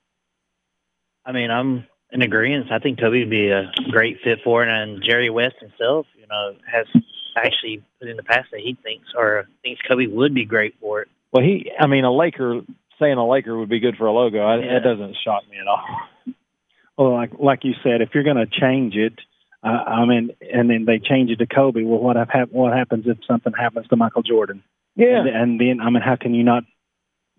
I 1.25 1.33
mean, 1.33 1.51
I'm 1.51 1.87
in 2.11 2.23
agreement. 2.23 2.73
I 2.73 2.79
think 2.79 2.99
Kobe 2.99 3.21
would 3.21 3.31
be 3.31 3.51
a 3.51 3.71
great 3.91 4.19
fit 4.25 4.41
for 4.43 4.65
it, 4.65 4.69
and 4.69 5.03
Jerry 5.03 5.31
West 5.31 5.57
himself, 5.61 6.07
you 6.19 6.27
know, 6.27 6.57
has 6.71 6.87
actually 7.37 7.83
put 8.01 8.09
in 8.09 8.17
the 8.17 8.23
past 8.23 8.49
that 8.51 8.61
he 8.61 8.77
thinks 8.83 9.07
or 9.17 9.47
thinks 9.63 9.81
Kobe 9.89 10.07
would 10.07 10.35
be 10.35 10.45
great 10.45 10.75
for 10.81 11.03
it. 11.03 11.09
Well, 11.33 11.43
he, 11.45 11.71
I 11.79 11.87
mean, 11.87 12.05
a 12.05 12.13
Laker 12.13 12.61
saying 13.01 13.17
a 13.17 13.27
Laker 13.27 13.57
would 13.57 13.69
be 13.69 13.81
good 13.81 13.97
for 13.97 14.07
a 14.07 14.13
logo. 14.13 14.41
I, 14.41 14.59
Yeah. 14.59 14.75
That 14.75 14.85
doesn't 14.85 15.17
shock 15.25 15.43
me 15.51 15.59
at 15.59 15.67
all. 15.67 15.85
Well, 16.99 17.15
like 17.15 17.31
like 17.39 17.65
you 17.65 17.73
said, 17.83 18.03
if 18.03 18.11
you're 18.13 18.23
going 18.23 18.37
to 18.37 18.47
change 18.47 18.95
it, 18.97 19.15
uh, 19.65 19.69
I 19.69 20.05
mean, 20.05 20.31
and 20.43 20.69
then 20.69 20.85
they 20.85 20.99
change 20.99 21.31
it 21.31 21.37
to 21.37 21.47
Kobe. 21.47 21.85
Well, 21.85 22.01
what 22.01 22.17
hap- 22.17 22.53
what 22.53 22.77
happens 22.77 23.07
if 23.07 23.17
something 23.27 23.55
happens 23.55 23.89
to 23.89 23.97
Michael 23.97 24.23
Jordan? 24.23 24.63
Yeah, 24.95 25.21
And, 25.21 25.29
and 25.29 25.61
then, 25.61 25.81
I 25.81 25.89
mean, 25.89 26.03
how 26.03 26.17
can 26.17 26.35
you 26.35 26.45
not 26.45 26.65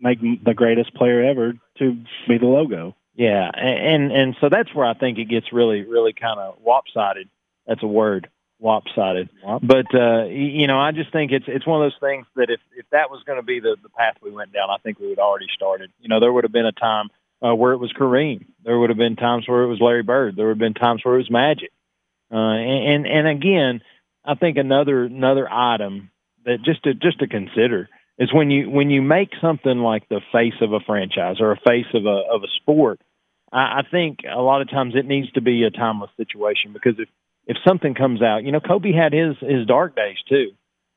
make 0.04 0.20
the 0.44 0.54
greatest 0.54 0.94
player 0.94 1.24
ever 1.24 1.54
to 1.80 1.98
be 2.28 2.38
the 2.38 2.46
logo? 2.46 2.96
yeah, 3.16 3.50
and 3.54 4.12
and 4.12 4.36
so 4.42 4.50
that's 4.50 4.74
where 4.74 4.86
I 4.86 4.96
think 4.96 5.20
it 5.20 5.26
gets 5.26 5.54
really, 5.54 5.84
really 5.84 6.14
kind 6.14 6.40
of 6.40 6.58
lopsided. 6.66 7.30
That's 7.68 7.84
a 7.84 7.88
word, 7.88 8.30
lopsided. 8.60 9.30
But 9.62 9.94
uh, 9.94 10.26
you 10.26 10.66
know, 10.66 10.80
I 10.80 10.92
just 10.92 11.12
think 11.12 11.32
it's 11.32 11.46
it's 11.48 11.66
one 11.66 11.84
of 11.84 11.92
those 11.92 12.00
things 12.00 12.26
that 12.36 12.50
if 12.50 12.60
if 12.76 12.86
that 12.92 13.12
was 13.12 13.22
going 13.26 13.38
to 13.38 13.46
be 13.46 13.60
the 13.60 13.78
the 13.82 13.90
path 13.90 14.16
we 14.22 14.32
went 14.32 14.52
down, 14.52 14.70
I 14.72 14.78
think 14.78 15.00
we 15.00 15.10
would 15.10 15.20
already 15.20 15.48
started. 15.54 15.92
You 16.00 16.10
know, 16.10 16.20
there 16.20 16.34
would 16.34 16.44
have 16.44 16.52
been 16.52 16.66
a 16.66 16.72
time 16.72 17.10
uh, 17.46 17.54
where 17.54 17.74
it 17.74 17.78
was 17.78 17.94
Kareem. 17.94 18.46
There 18.64 18.80
would 18.80 18.90
have 18.90 18.98
been 18.98 19.16
times 19.16 19.48
where 19.48 19.62
it 19.62 19.68
was 19.68 19.80
Larry 19.80 20.04
Bird. 20.04 20.36
There 20.36 20.48
would 20.48 20.54
have 20.54 20.74
been 20.74 20.74
times 20.74 21.06
where 21.06 21.16
it 21.16 21.20
was 21.20 21.32
Magic. 21.32 21.72
Uh, 22.32 22.38
and, 22.38 23.06
and 23.06 23.08
and 23.08 23.28
again, 23.28 23.82
I 24.26 24.34
think 24.34 24.58
another 24.58 25.04
another 25.04 25.48
item 25.48 26.10
that 26.46 26.64
just 26.64 26.82
to 26.84 26.96
just 26.96 27.20
to 27.20 27.28
consider 27.28 27.90
is 28.18 28.34
when 28.34 28.52
you 28.52 28.70
when 28.70 28.90
you 28.90 29.02
make 29.02 29.30
something 29.42 29.78
like 29.80 30.08
the 30.10 30.22
face 30.32 30.54
of 30.62 30.74
a 30.74 30.80
franchise 30.80 31.38
or 31.40 31.52
a 31.52 31.58
face 31.58 31.88
of 31.94 32.06
a 32.06 32.22
of 32.32 32.44
a 32.44 32.48
sport. 32.62 33.02
I, 33.52 33.80
I 33.80 33.82
think 33.90 34.20
a 34.30 34.42
lot 34.42 34.62
of 34.62 34.70
times 34.70 34.94
it 34.96 35.06
needs 35.06 35.32
to 35.32 35.42
be 35.42 35.64
a 35.64 35.72
timeless 35.72 36.12
situation 36.18 36.74
because 36.74 37.00
if 37.00 37.10
if 37.46 37.58
something 37.68 37.94
comes 37.94 38.22
out, 38.22 38.44
you 38.44 38.52
know, 38.52 38.60
Kobe 38.60 38.94
had 38.94 39.14
his 39.14 39.36
his 39.40 39.66
dark 39.68 39.96
days 39.96 40.18
too. 40.30 40.52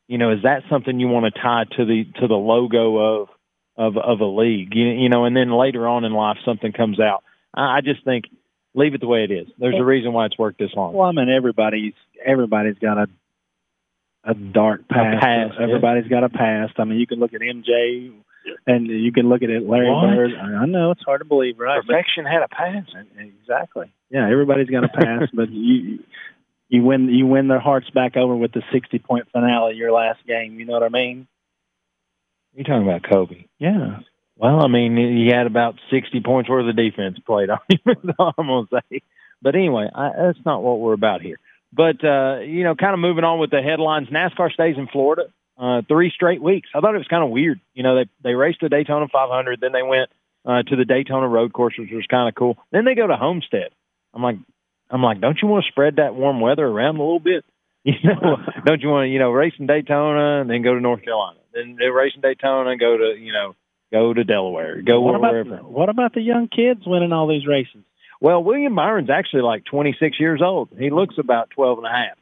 You 0.08 0.18
know, 0.18 0.32
is 0.32 0.42
that 0.44 0.62
something 0.70 1.00
you 1.00 1.08
want 1.08 1.32
to 1.32 1.40
tie 1.40 1.64
to 1.76 1.84
the 1.84 2.04
to 2.20 2.28
the 2.28 2.34
logo 2.34 2.96
of 2.96 3.28
of 3.76 3.96
of 3.96 4.20
a 4.20 4.26
league? 4.26 4.74
You, 4.74 4.86
you 4.86 5.08
know, 5.08 5.24
and 5.24 5.36
then 5.36 5.50
later 5.50 5.88
on 5.88 6.04
in 6.04 6.12
life 6.12 6.36
something 6.44 6.72
comes 6.72 7.00
out. 7.00 7.24
I, 7.54 7.78
I 7.78 7.80
just 7.80 8.04
think 8.04 8.26
leave 8.74 8.94
it 8.94 9.00
the 9.00 9.08
way 9.08 9.24
it 9.24 9.32
is. 9.32 9.48
There's 9.58 9.80
a 9.80 9.84
reason 9.84 10.12
why 10.12 10.26
it's 10.26 10.38
worked 10.38 10.58
this 10.58 10.70
long. 10.76 10.92
Well, 10.92 11.08
I 11.08 11.12
mean, 11.12 11.28
everybody's 11.28 11.94
everybody's 12.24 12.78
got 12.78 12.98
a 12.98 13.08
a 14.26 14.34
dark 14.34 14.88
past. 14.88 15.22
past, 15.22 15.54
yeah. 15.58 15.62
Everybody's 15.64 16.08
got 16.08 16.24
a 16.24 16.28
past. 16.28 16.74
I 16.78 16.84
mean, 16.84 16.98
you 16.98 17.06
can 17.06 17.18
look 17.20 17.32
at 17.32 17.40
MJ, 17.40 18.12
and 18.66 18.86
you 18.86 19.12
can 19.12 19.28
look 19.28 19.42
at 19.42 19.50
it 19.50 19.62
Larry 19.68 19.90
What? 19.90 20.14
Bird. 20.16 20.30
I 20.34 20.66
know 20.66 20.90
it's 20.90 21.02
hard 21.04 21.20
to 21.20 21.24
believe, 21.24 21.58
right? 21.58 21.80
But- 21.86 21.92
Perfection 21.92 22.24
had 22.26 22.42
a 22.42 22.48
past. 22.48 22.90
Exactly. 23.18 23.92
Yeah, 24.10 24.28
everybody's 24.30 24.68
got 24.68 24.84
a 24.84 24.88
past, 24.88 25.34
but 25.34 25.50
you 25.50 26.00
you 26.68 26.82
win 26.82 27.08
you 27.08 27.26
win 27.26 27.48
their 27.48 27.60
hearts 27.60 27.88
back 27.90 28.16
over 28.16 28.34
with 28.36 28.52
the 28.52 28.62
sixty 28.72 28.98
point 28.98 29.28
finale 29.32 29.74
your 29.74 29.92
last 29.92 30.20
game. 30.26 30.58
You 30.58 30.66
know 30.66 30.74
what 30.74 30.82
I 30.82 30.88
mean? 30.88 31.26
You're 32.54 32.64
talking 32.64 32.88
about 32.88 33.02
Kobe. 33.08 33.44
Yeah. 33.58 33.98
Well, 34.38 34.62
I 34.62 34.68
mean, 34.68 34.96
he 34.96 35.28
had 35.28 35.46
about 35.46 35.76
60 35.90 36.20
points 36.20 36.48
worth 36.50 36.68
of 36.68 36.76
defense 36.76 37.18
played 37.26 37.48
on 37.50 37.58
him, 37.70 37.80
I'm 38.18 38.46
to 38.46 38.66
say. 38.90 39.00
But 39.42 39.54
anyway, 39.54 39.88
I, 39.94 40.10
that's 40.26 40.38
not 40.44 40.62
what 40.62 40.78
we're 40.78 40.92
about 40.92 41.22
here. 41.22 41.38
But, 41.72 42.04
uh, 42.04 42.40
you 42.40 42.64
know, 42.64 42.74
kind 42.74 42.94
of 42.94 43.00
moving 43.00 43.24
on 43.24 43.38
with 43.38 43.50
the 43.50 43.60
headlines, 43.60 44.08
NASCAR 44.08 44.52
stays 44.52 44.76
in 44.78 44.86
Florida 44.86 45.24
uh, 45.58 45.82
three 45.88 46.10
straight 46.14 46.42
weeks. 46.42 46.68
I 46.74 46.80
thought 46.80 46.94
it 46.94 46.98
was 46.98 47.08
kind 47.08 47.24
of 47.24 47.30
weird. 47.30 47.60
You 47.74 47.82
know, 47.82 47.96
they, 47.96 48.10
they 48.22 48.34
raced 48.34 48.60
the 48.60 48.68
Daytona 48.68 49.06
500, 49.10 49.60
then 49.60 49.72
they 49.72 49.82
went 49.82 50.10
uh, 50.44 50.62
to 50.62 50.76
the 50.76 50.84
Daytona 50.84 51.28
road 51.28 51.52
course, 51.52 51.74
which 51.78 51.90
was 51.92 52.06
kind 52.08 52.28
of 52.28 52.34
cool. 52.34 52.56
Then 52.70 52.84
they 52.84 52.94
go 52.94 53.06
to 53.06 53.16
Homestead. 53.16 53.70
I'm 54.14 54.22
like, 54.22 54.36
I'm 54.90 55.02
like, 55.02 55.20
don't 55.20 55.38
you 55.42 55.48
want 55.48 55.64
to 55.64 55.70
spread 55.70 55.96
that 55.96 56.14
warm 56.14 56.40
weather 56.40 56.64
around 56.64 56.96
a 56.96 57.02
little 57.02 57.20
bit? 57.20 57.44
You 57.86 57.94
know, 58.02 58.36
don't 58.64 58.82
you 58.82 58.88
want 58.88 59.04
to, 59.04 59.08
you 59.08 59.20
know, 59.20 59.30
race 59.30 59.52
in 59.60 59.68
Daytona 59.68 60.40
and 60.40 60.50
then 60.50 60.62
go 60.62 60.74
to 60.74 60.80
North 60.80 61.04
Carolina, 61.04 61.38
then 61.54 61.76
they 61.78 61.86
race 61.86 62.10
in 62.16 62.20
Daytona 62.20 62.70
and 62.70 62.80
go 62.80 62.96
to, 62.96 63.14
you 63.16 63.32
know, 63.32 63.54
go 63.92 64.12
to 64.12 64.24
Delaware, 64.24 64.82
go 64.82 65.00
what 65.00 65.20
wherever. 65.20 65.54
about 65.54 65.70
what 65.70 65.88
about 65.88 66.12
the 66.12 66.20
young 66.20 66.48
kids 66.48 66.80
winning 66.84 67.12
all 67.12 67.28
these 67.28 67.46
races? 67.46 67.84
Well, 68.20 68.42
William 68.42 68.74
Byron's 68.74 69.10
actually 69.10 69.42
like 69.42 69.64
26 69.64 70.18
years 70.18 70.40
old. 70.44 70.68
He 70.78 70.90
looks 70.90 71.16
about 71.18 71.50
12 71.50 71.78
and 71.78 71.86
a 71.86 71.90
half. 71.90 72.18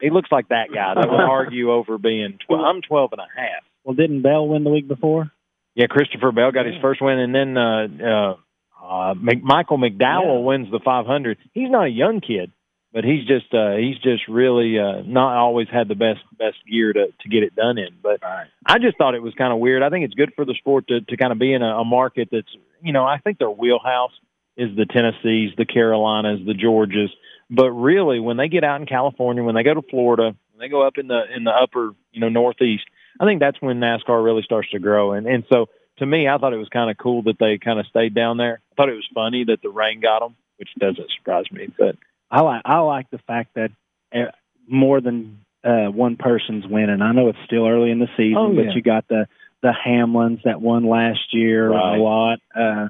He 0.00 0.10
looks 0.10 0.30
like 0.30 0.48
that 0.48 0.68
guy 0.72 0.94
that 0.94 1.08
would 1.10 1.20
argue 1.30 1.72
over 1.72 1.98
being 1.98 2.38
12. 2.46 2.64
I'm 2.64 2.82
12 2.82 3.12
and 3.12 3.20
a 3.20 3.26
half. 3.40 3.62
Well, 3.84 3.94
didn't 3.94 4.22
Bell 4.22 4.46
win 4.48 4.64
the 4.64 4.70
week 4.70 4.88
before? 4.88 5.30
Yeah, 5.74 5.86
Christopher 5.88 6.32
Bell 6.32 6.50
got 6.52 6.66
his 6.66 6.74
first 6.82 7.00
win, 7.00 7.18
and 7.18 7.34
then 7.34 7.56
uh, 7.56 7.86
uh, 8.04 8.84
uh, 8.84 9.14
Mc, 9.14 9.42
Michael 9.42 9.78
McDowell 9.78 10.38
Yeah. 10.40 10.44
wins 10.44 10.70
the 10.70 10.80
500. 10.84 11.38
He's 11.54 11.70
not 11.70 11.86
a 11.86 11.90
young 11.90 12.20
kid, 12.20 12.50
but 12.92 13.04
he's 13.04 13.24
just 13.26 13.52
uh, 13.54 13.76
he's 13.76 13.96
just 13.98 14.26
really 14.28 14.76
uh, 14.78 15.02
not 15.06 15.36
always 15.36 15.68
had 15.72 15.86
the 15.88 15.94
best 15.94 16.20
best 16.36 16.56
gear 16.68 16.92
to 16.92 17.06
to 17.20 17.28
get 17.28 17.44
it 17.44 17.54
done 17.54 17.78
in. 17.78 17.90
But 18.02 18.20
I 18.24 18.78
just 18.80 18.98
thought 18.98 19.14
it 19.14 19.22
was 19.22 19.34
kind 19.34 19.52
of 19.52 19.60
weird. 19.60 19.82
I 19.84 19.90
think 19.90 20.04
it's 20.04 20.14
good 20.14 20.32
for 20.34 20.44
the 20.44 20.54
sport 20.54 20.88
to 20.88 21.00
to 21.02 21.16
kind 21.16 21.30
of 21.32 21.38
be 21.38 21.52
in 21.52 21.62
a, 21.62 21.78
a 21.78 21.84
market 21.84 22.28
that's 22.32 22.50
you 22.82 22.92
know 22.92 23.04
I 23.04 23.18
think 23.18 23.38
their 23.38 23.50
wheelhouse 23.50 24.12
is 24.58 24.76
the 24.76 24.84
Tennessees, 24.84 25.52
the 25.56 25.64
Carolinas, 25.64 26.40
the 26.44 26.52
Georgias. 26.52 27.08
But 27.48 27.70
really, 27.70 28.20
when 28.20 28.36
they 28.36 28.48
get 28.48 28.64
out 28.64 28.80
in 28.80 28.86
California, 28.86 29.42
when 29.42 29.54
they 29.54 29.62
go 29.62 29.72
to 29.72 29.82
Florida, 29.88 30.34
when 30.52 30.58
they 30.58 30.68
go 30.68 30.86
up 30.86 30.98
in 30.98 31.06
the 31.08 31.22
in 31.34 31.44
the 31.44 31.50
upper 31.52 31.94
you 32.12 32.20
know 32.20 32.28
Northeast, 32.28 32.84
I 33.18 33.24
think 33.24 33.40
that's 33.40 33.60
when 33.62 33.80
NASCAR 33.80 34.22
really 34.22 34.42
starts 34.42 34.68
to 34.72 34.78
grow. 34.78 35.12
And 35.12 35.26
and 35.26 35.44
so 35.50 35.66
to 35.98 36.04
me, 36.06 36.28
I 36.28 36.36
thought 36.36 36.52
it 36.52 36.58
was 36.58 36.68
kind 36.68 36.90
of 36.90 36.98
cool 36.98 37.22
that 37.22 37.38
they 37.40 37.56
kind 37.58 37.80
of 37.80 37.86
stayed 37.86 38.14
down 38.14 38.36
there. 38.36 38.60
I 38.70 38.74
thought 38.76 38.90
it 38.90 38.94
was 38.94 39.08
funny 39.14 39.44
that 39.44 39.62
the 39.62 39.70
rain 39.70 40.00
got 40.00 40.20
them, 40.20 40.36
which 40.58 40.68
doesn't 40.78 41.10
surprise 41.16 41.46
me. 41.50 41.68
But 41.78 41.96
I 42.30 42.42
like 42.42 42.62
I 42.66 42.78
like 42.80 43.10
the 43.10 43.18
fact 43.26 43.54
that 43.54 43.70
uh, 44.14 44.30
more 44.68 45.00
than 45.00 45.38
uh, 45.64 45.86
one 45.90 46.16
person's 46.16 46.66
winning. 46.66 47.00
I 47.02 47.12
know 47.12 47.28
it's 47.28 47.38
still 47.46 47.66
early 47.66 47.90
in 47.90 47.98
the 47.98 48.08
season, 48.16 48.36
Oh, 48.36 48.52
yeah. 48.52 48.64
but 48.66 48.74
you 48.74 48.82
got 48.82 49.08
the 49.08 49.26
the 49.62 49.72
Hamlins 49.86 50.42
that 50.44 50.60
won 50.60 50.84
last 50.86 51.32
year 51.32 51.70
Right. 51.70 51.96
a 51.98 52.02
lot. 52.02 52.38
Uh, 52.54 52.88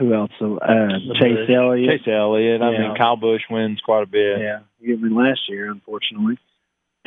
who 0.00 0.14
else? 0.14 0.30
Uh, 0.40 0.88
Chase. 1.20 1.48
Elliott. 1.48 2.00
Chase 2.00 2.08
Elliott, 2.08 2.62
I 2.62 2.72
Yeah. 2.72 2.78
mean, 2.88 2.96
Kyle 2.96 3.16
Busch 3.16 3.42
wins 3.50 3.80
quite 3.84 4.02
a 4.02 4.06
bit. 4.06 4.40
Yeah, 4.40 4.60
he 4.80 4.94
win 4.94 5.14
last 5.14 5.48
year, 5.48 5.70
unfortunately. 5.70 6.38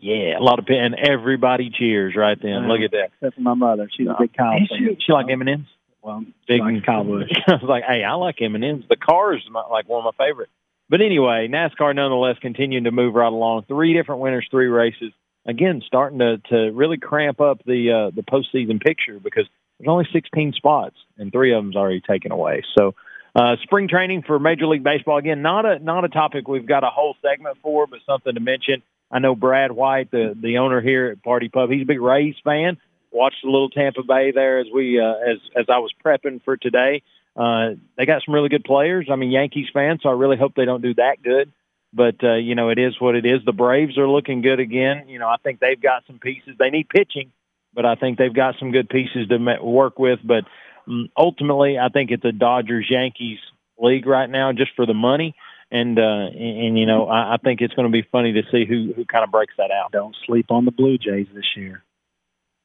yeah, 0.00 0.38
a 0.38 0.42
lot 0.42 0.58
of 0.58 0.66
and 0.68 0.94
everybody 0.94 1.70
cheers 1.70 2.14
right 2.16 2.38
then. 2.40 2.68
Look 2.68 2.80
at 2.80 2.90
that. 2.92 3.10
Except 3.14 3.36
for 3.36 3.40
my 3.40 3.54
mother, 3.54 3.88
she's 3.96 4.06
a 4.08 4.16
big 4.18 4.32
Kyle 4.36 4.58
She, 4.68 4.84
fan. 4.86 4.96
she 5.00 5.12
like 5.12 5.26
M 5.30 5.40
and 5.40 5.50
M's. 5.50 5.66
Well, 6.02 6.24
Big 6.46 6.60
likes 6.60 6.84
Kyle 6.84 7.02
Busch. 7.02 7.30
I 7.48 7.52
was 7.54 7.62
like, 7.62 7.84
hey, 7.84 8.04
I 8.04 8.12
like 8.14 8.36
M 8.42 8.54
and 8.54 8.64
M's. 8.64 8.84
The 8.88 8.96
car 8.96 9.34
is 9.34 9.42
my, 9.50 9.62
like 9.70 9.88
one 9.88 10.04
of 10.04 10.14
my 10.18 10.24
favorite. 10.26 10.50
But 10.90 11.00
anyway, 11.00 11.48
NASCAR 11.50 11.94
nonetheless 11.94 12.36
continuing 12.42 12.84
to 12.84 12.90
move 12.90 13.14
right 13.14 13.32
along. 13.32 13.64
Three 13.66 13.94
different 13.94 14.20
winners, 14.20 14.46
three 14.50 14.66
races. 14.66 15.12
Again, 15.46 15.82
starting 15.86 16.18
to 16.20 16.38
to 16.50 16.70
really 16.72 16.98
cramp 16.98 17.40
up 17.40 17.64
the 17.64 17.90
uh, 17.90 18.10
the 18.14 18.22
postseason 18.22 18.80
picture 18.82 19.18
because 19.18 19.46
there's 19.84 19.92
only 19.92 20.08
16 20.12 20.54
spots 20.54 20.96
and 21.18 21.30
three 21.30 21.52
of 21.52 21.62
them's 21.62 21.76
already 21.76 22.00
taken 22.00 22.32
away. 22.32 22.62
So. 22.76 22.94
Uh, 23.36 23.56
spring 23.64 23.88
training 23.88 24.22
for 24.24 24.38
Major 24.38 24.68
League 24.68 24.84
Baseball 24.84 25.18
again. 25.18 25.42
Not 25.42 25.66
a 25.66 25.80
not 25.80 26.04
a 26.04 26.08
topic 26.08 26.46
we've 26.46 26.68
got 26.68 26.84
a 26.84 26.88
whole 26.88 27.16
segment 27.20 27.58
for, 27.62 27.88
but 27.88 27.98
something 28.06 28.32
to 28.32 28.38
mention. 28.38 28.80
I 29.10 29.18
know 29.18 29.34
Brad 29.34 29.72
White, 29.72 30.12
the 30.12 30.36
the 30.40 30.58
owner 30.58 30.80
here 30.80 31.08
at 31.08 31.20
Party 31.24 31.48
Pub, 31.48 31.68
he's 31.68 31.82
a 31.82 31.84
big 31.84 32.00
Rays 32.00 32.36
fan. 32.44 32.76
Watched 33.10 33.42
a 33.42 33.50
little 33.50 33.70
Tampa 33.70 34.04
Bay 34.04 34.30
there 34.30 34.60
as 34.60 34.66
we 34.72 35.00
uh, 35.00 35.14
as 35.14 35.38
as 35.56 35.66
I 35.68 35.78
was 35.78 35.92
prepping 36.04 36.44
for 36.44 36.56
today. 36.56 37.02
Uh, 37.36 37.70
they 37.96 38.06
got 38.06 38.22
some 38.24 38.34
really 38.34 38.48
good 38.48 38.62
players. 38.62 39.08
I'm 39.10 39.22
a 39.22 39.26
Yankees 39.26 39.66
fan, 39.72 39.98
so 40.00 40.10
I 40.10 40.12
really 40.12 40.36
hope 40.36 40.54
they 40.54 40.64
don't 40.64 40.82
do 40.82 40.94
that 40.94 41.16
good. 41.20 41.50
But 41.92 42.22
uh, 42.22 42.34
you 42.34 42.54
know, 42.54 42.68
it 42.68 42.78
is 42.78 43.00
what 43.00 43.16
it 43.16 43.26
is. 43.26 43.40
The 43.44 43.52
Braves 43.52 43.98
are 43.98 44.08
looking 44.08 44.42
good 44.42 44.60
again. 44.60 45.08
You 45.08 45.18
know, 45.18 45.28
I 45.28 45.36
think 45.42 45.58
they've 45.60 45.80
got 45.80 46.04
some 46.06 46.18
pieces. 46.18 46.54
They 46.58 46.70
need 46.70 46.88
pitching, 46.88 47.32
but 47.74 47.84
I 47.84 47.94
think 47.96 48.18
they've 48.18 48.32
got 48.34 48.54
some 48.58 48.70
good 48.70 48.88
pieces 48.88 49.28
to 49.28 49.38
ma- 49.38 49.62
work 49.62 49.98
with. 49.98 50.20
But 50.24 50.44
um, 50.86 51.08
ultimately, 51.16 51.78
I 51.78 51.88
think 51.88 52.10
it's 52.10 52.24
a 52.24 52.32
Dodgers 52.32 52.86
Yankees 52.90 53.38
league 53.78 54.06
right 54.06 54.28
now, 54.30 54.52
just 54.52 54.72
for 54.76 54.86
the 54.86 54.94
money. 54.94 55.34
And 55.70 55.98
uh, 55.98 56.02
and, 56.02 56.58
and 56.66 56.78
you 56.78 56.86
know, 56.86 57.06
I, 57.06 57.34
I 57.34 57.36
think 57.42 57.60
it's 57.60 57.74
going 57.74 57.90
to 57.90 57.92
be 57.92 58.06
funny 58.12 58.32
to 58.34 58.42
see 58.52 58.64
who 58.66 58.92
who 58.94 59.04
kind 59.04 59.24
of 59.24 59.30
breaks 59.32 59.54
that 59.58 59.70
out. 59.70 59.92
Don't 59.92 60.14
sleep 60.26 60.46
on 60.50 60.64
the 60.64 60.70
Blue 60.70 60.98
Jays 60.98 61.26
this 61.34 61.56
year. 61.56 61.82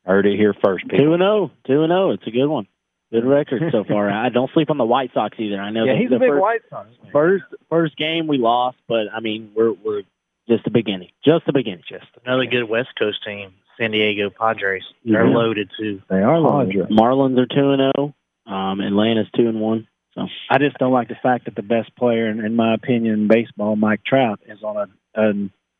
Heard 0.06 0.25
it 0.25 0.38
here 0.38 0.54
first, 0.63 0.84
people. 0.88 1.00
Two 1.06 1.13
and 1.13 1.22
zero, 1.22 1.51
two 1.68 1.84
and 1.84 1.92
zero. 1.92 2.12
It's 2.12 2.28
a 2.28 2.32
good 2.32 2.48
one. 2.48 2.68
Good 3.12 3.25
record 3.25 3.63
so 3.72 3.84
far. 3.84 4.10
I 4.25 4.30
don't 4.30 4.51
sleep 4.54 4.70
on 4.70 4.78
the 4.78 4.86
White 4.86 5.12
Sox 5.13 5.36
either. 5.39 5.60
I 5.60 5.72
know 5.72 5.86
Yeah, 5.86 5.94
the, 5.94 6.00
he's 6.00 6.10
the 6.10 6.16
a 6.18 6.20
big 6.20 6.30
first, 6.30 6.42
White 6.42 6.62
Sox. 6.70 6.89
fan. 7.01 7.12
first 7.12 7.44
first 7.70 7.98
game 7.98 8.28
we 8.28 8.38
lost, 8.38 8.78
but 8.88 9.08
I 9.13 9.20
mean 9.22 9.51
we're 9.56 9.74
we're 9.74 10.01
just 10.48 10.63
the 10.66 10.72
beginning, 10.72 11.10
just 11.25 11.46
the 11.46 11.54
beginning. 11.54 11.84
Just 11.89 12.06
another 12.25 12.46
good 12.46 12.66
West 12.70 12.89
Coast 12.98 13.18
team, 13.25 13.54
San 13.79 13.91
Diego 13.91 14.29
Padres. 14.29 14.83
They're 15.05 15.25
Yeah. 15.27 15.36
loaded 15.36 15.69
too. 15.79 16.01
They 16.09 16.21
are 16.21 16.39
loaded. 16.39 16.71
Padres. 16.74 16.89
Marlins 16.98 17.38
are 17.38 17.45
two 17.45 17.71
and 17.71 17.91
zero. 17.95 18.13
Um, 18.45 18.81
Atlanta's 18.81 19.27
two 19.36 19.48
and 19.48 19.59
one. 19.62 19.88
So 20.15 20.27
I 20.50 20.57
just 20.57 20.77
don't 20.79 20.91
like 20.91 21.07
the 21.07 21.15
fact 21.21 21.45
that 21.45 21.55
the 21.55 21.62
best 21.62 21.95
player, 21.95 22.27
in, 22.27 22.43
in 22.43 22.55
my 22.55 22.74
opinion, 22.74 23.13
in 23.13 23.27
baseball, 23.27 23.75
Mike 23.75 24.03
Trout, 24.03 24.39
is 24.48 24.63
on 24.63 24.75
a, 25.15 25.21
a 25.21 25.33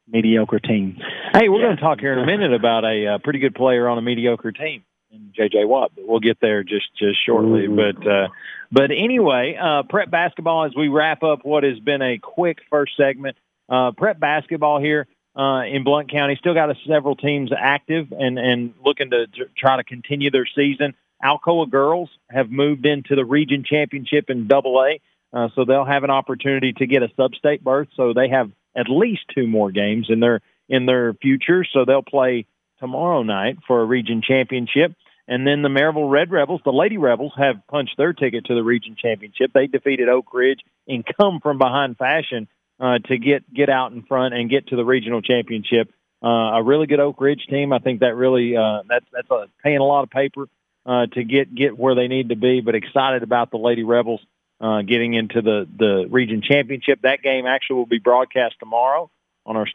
mediocre 0.08 0.60
team. 0.60 0.98
Hey, 1.34 1.50
we're 1.50 1.62
going 1.62 1.75
to 1.75 1.82
talk 1.82 2.00
here 2.00 2.13
in 2.13 2.20
a 2.20 2.25
minute 2.25 2.53
about 2.53 2.86
a 2.86 3.08
uh, 3.08 3.18
pretty 3.18 3.39
good 3.39 3.56
player 3.56 3.88
on 3.89 3.98
a 3.98 4.01
mediocre 4.01 4.51
team, 4.51 4.84
in 5.12 5.32
J.J. 5.36 5.65
Watt. 5.65 5.91
But 5.96 6.08
we'll 6.08 6.20
get 6.20 6.38
there 6.39 6.63
just 6.63 6.96
just 6.98 7.18
shortly. 7.25 7.68
Mhm. 7.68 7.75
But 7.75 8.08
uh, 8.08 8.27
but 8.72 8.91
anyway, 8.91 9.58
uh, 9.60 9.84
prep 9.84 10.12
basketball 10.12 10.65
as 10.65 10.75
we 10.75 10.88
wrap 10.89 11.24
up 11.24 11.44
what 11.44 11.63
has 11.63 11.79
been 11.79 12.01
a 12.03 12.18
quick 12.20 12.60
first 12.70 12.96
segment. 12.96 13.36
Uh, 13.68 13.91
prep 13.91 14.20
basketball 14.20 14.79
here 14.79 15.08
uh, 15.39 15.63
in 15.63 15.86
Blount 15.86 16.12
County 16.12 16.36
still 16.38 16.53
got 16.53 16.75
several 16.86 17.15
teams 17.15 17.51
active 17.58 18.12
and 18.12 18.38
and 18.38 18.74
looking 18.84 19.10
to, 19.12 19.27
to 19.27 19.46
try 19.58 19.77
to 19.77 19.84
continue 19.84 20.29
their 20.29 20.48
season. 20.53 20.93
Alcoa 21.24 21.69
girls 21.69 22.10
have 22.29 22.51
moved 22.51 22.86
into 22.86 23.15
the 23.15 23.24
region 23.24 23.63
championship 23.65 24.29
in 24.29 24.48
Double 24.48 24.84
A, 24.84 25.00
uh, 25.31 25.48
so 25.55 25.63
they'll 25.63 25.86
have 25.86 26.03
an 26.03 26.10
opportunity 26.10 26.74
to 26.74 26.86
get 26.86 27.03
a 27.03 27.10
sub-state 27.15 27.63
berth. 27.63 27.88
So 27.96 28.13
they 28.13 28.29
have 28.29 28.51
at 28.75 28.89
least 28.89 29.22
two 29.34 29.48
more 29.48 29.72
games 29.72 30.08
in 30.10 30.19
their 30.19 30.41
in 30.67 30.86
their 30.86 31.13
future. 31.13 31.63
So 31.63 31.86
they'll 31.86 32.01
play 32.01 32.46
tomorrow 32.79 33.24
night 33.24 33.60
for 33.65 33.81
a 33.81 33.86
region 33.86 34.22
championship. 34.22 34.93
And 35.25 35.46
then 35.48 35.62
the 35.62 35.69
Maryville 35.69 36.10
Red 36.10 36.31
Rebels, 36.31 36.62
the 36.65 36.74
Lady 36.74 36.98
Rebels, 36.98 37.34
have 37.38 37.65
punched 37.67 37.96
their 37.98 38.13
ticket 38.13 38.46
to 38.46 38.55
the 38.55 38.63
region 38.63 38.98
championship. 39.00 39.51
They 39.53 39.67
defeated 39.67 40.10
Oak 40.10 40.34
Ridge 40.34 40.62
in 40.88 41.03
come 41.03 41.39
from 41.39 41.60
behind 41.60 41.98
fashion 41.98 42.48
uh, 42.80 43.00
to 43.00 43.18
get 43.18 43.52
get 43.54 43.70
out 43.70 43.92
in 43.92 44.04
front 44.04 44.34
and 44.34 44.50
get 44.50 44.68
to 44.68 44.76
the 44.76 44.86
regional 44.86 45.22
championship. 45.22 45.92
Uh, 46.22 46.58
a 46.58 46.64
really 46.64 46.88
good 46.88 47.00
Oak 47.00 47.20
Ridge 47.22 47.46
team. 47.50 47.72
I 47.72 47.80
think 47.80 48.02
that 48.02 48.16
really 48.16 48.56
uh, 48.56 48.84
that's 48.88 49.06
that's 49.12 49.30
a, 49.30 49.48
paying 49.64 49.78
a 49.78 49.84
lot 49.84 50.04
of 50.04 50.10
paper 50.10 50.48
uh, 50.86 51.08
to 51.14 51.24
get 51.24 51.54
get 51.54 51.78
where 51.78 51.96
they 51.96 52.08
need 52.08 52.30
to 52.30 52.36
be. 52.36 52.62
But 52.62 52.76
excited 52.76 53.24
about 53.24 53.52
the 53.52 53.58
Lady 53.58 53.84
Rebels 53.84 54.22
uh, 54.62 54.82
getting 54.82 55.14
into 55.14 55.42
the 55.42 55.68
the 55.78 56.08
region 56.10 56.42
championship. 56.42 57.02
That 57.04 57.22
game 57.22 57.46
actually 57.46 57.78
will 57.78 57.86
be 57.86 58.00
broadcast 58.00 58.56
tomorrow 58.60 59.10
on 59.46 59.58
our 59.58 59.68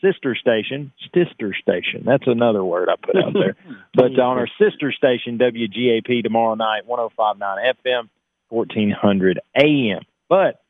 sister 0.00 0.34
station, 0.34 0.92
sister 1.14 1.54
station. 1.54 2.02
That's 2.06 2.26
another 2.26 2.64
word 2.64 2.88
I 2.88 2.94
put 2.96 3.16
out 3.16 3.34
there. 3.34 3.56
but 3.94 4.18
on 4.18 4.38
our 4.38 4.48
sister 4.58 4.90
station, 4.92 5.38
WGAP, 5.38 6.22
tomorrow 6.22 6.54
night, 6.54 6.84
105.9 6.88 7.38
FM, 7.84 8.08
1400 8.48 9.40
AM. 9.54 10.00
But 10.28 10.62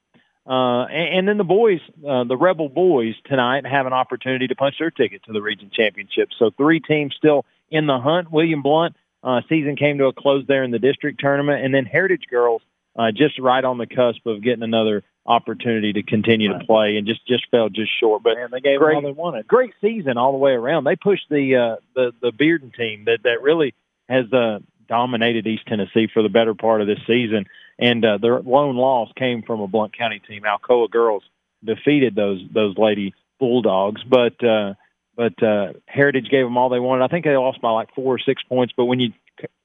uh, 0.49 0.85
and, 0.87 1.19
and 1.19 1.29
then 1.29 1.37
the 1.37 1.45
boys, 1.45 1.81
uh, 2.09 2.25
the 2.25 2.37
Rebel 2.37 2.69
boys 2.71 3.15
tonight 3.27 3.67
have 3.67 3.87
an 3.87 3.93
opportunity 3.93 4.47
to 4.47 4.57
punch 4.57 4.77
their 4.79 4.91
ticket 4.91 5.23
to 5.25 5.33
the 5.33 5.43
region 5.43 5.71
championship. 5.73 6.31
So 6.39 6.51
three 6.57 6.81
teams 6.81 7.15
still 7.17 7.45
in 7.71 7.87
the 7.87 7.99
hunt. 7.99 8.31
William 8.33 8.63
Blount 8.63 8.97
uh, 9.23 9.43
season 9.49 9.77
came 9.77 9.99
to 9.99 10.07
a 10.07 10.13
close 10.13 10.45
there 10.49 10.65
in 10.65 10.71
the 10.71 10.79
district 10.79 11.21
tournament, 11.21 11.65
and 11.65 11.75
then 11.75 11.85
Heritage 11.85 12.25
girls 12.31 12.63
uh, 12.97 13.11
just 13.11 13.39
right 13.39 13.63
on 13.63 13.79
the 13.79 13.87
cusp 13.87 14.27
of 14.27 14.43
getting 14.43 14.63
another 14.63 15.05
opportunity 15.27 15.93
to 15.93 16.03
continue 16.03 16.51
to 16.51 16.65
play, 16.65 16.97
and 16.97 17.07
just 17.07 17.27
just 17.27 17.45
fell 17.51 17.69
just 17.69 17.91
short. 18.01 18.23
But 18.23 18.39
And 18.39 18.51
they 18.51 18.61
gave 18.61 18.79
Great. 18.79 18.95
all 18.97 19.03
they 19.03 19.13
wanted. 19.13 19.47
great 19.47 19.75
season 19.81 20.17
all 20.17 20.33
the 20.33 20.39
way 20.39 20.53
around. 20.53 20.85
They 20.85 20.97
pushed 20.97 21.27
the 21.29 21.57
uh, 21.57 21.77
the 21.95 22.13
the 22.23 22.33
Bearden 22.33 22.75
team 22.75 23.05
that 23.05 23.19
that 23.25 23.43
really 23.43 23.75
has 24.09 24.33
uh, 24.33 24.61
dominated 24.89 25.47
East 25.47 25.67
Tennessee 25.67 26.09
for 26.13 26.23
the 26.23 26.31
better 26.31 26.55
part 26.55 26.81
of 26.81 26.87
this 26.87 27.01
season, 27.07 27.45
and 27.79 28.05
uh, 28.05 28.19
their 28.19 28.41
lone 28.41 28.77
loss 28.77 29.11
came 29.17 29.43
from 29.43 29.61
a 29.61 29.67
Blount 29.69 29.97
County 29.97 30.21
team. 30.21 30.43
Alcoa 30.43 30.91
girls 30.91 31.23
defeated 31.65 32.15
those 32.15 32.41
those 32.53 32.77
Lady 32.77 33.15
Bulldogs, 33.39 34.03
but 34.05 34.43
uh, 34.45 34.75
but 35.17 35.41
uh, 35.43 35.73
Heritage 35.87 36.29
gave 36.31 36.45
them 36.45 36.57
all 36.57 36.69
they 36.69 36.81
wanted. 36.81 37.05
I 37.05 37.09
think 37.09 37.25
they 37.25 37.37
lost 37.37 37.61
by 37.61 37.71
like 37.71 37.95
four 37.95 38.15
or 38.15 38.19
six 38.19 38.43
points, 38.43 38.73
but 38.77 38.87
when 38.87 39.01
you 39.01 39.13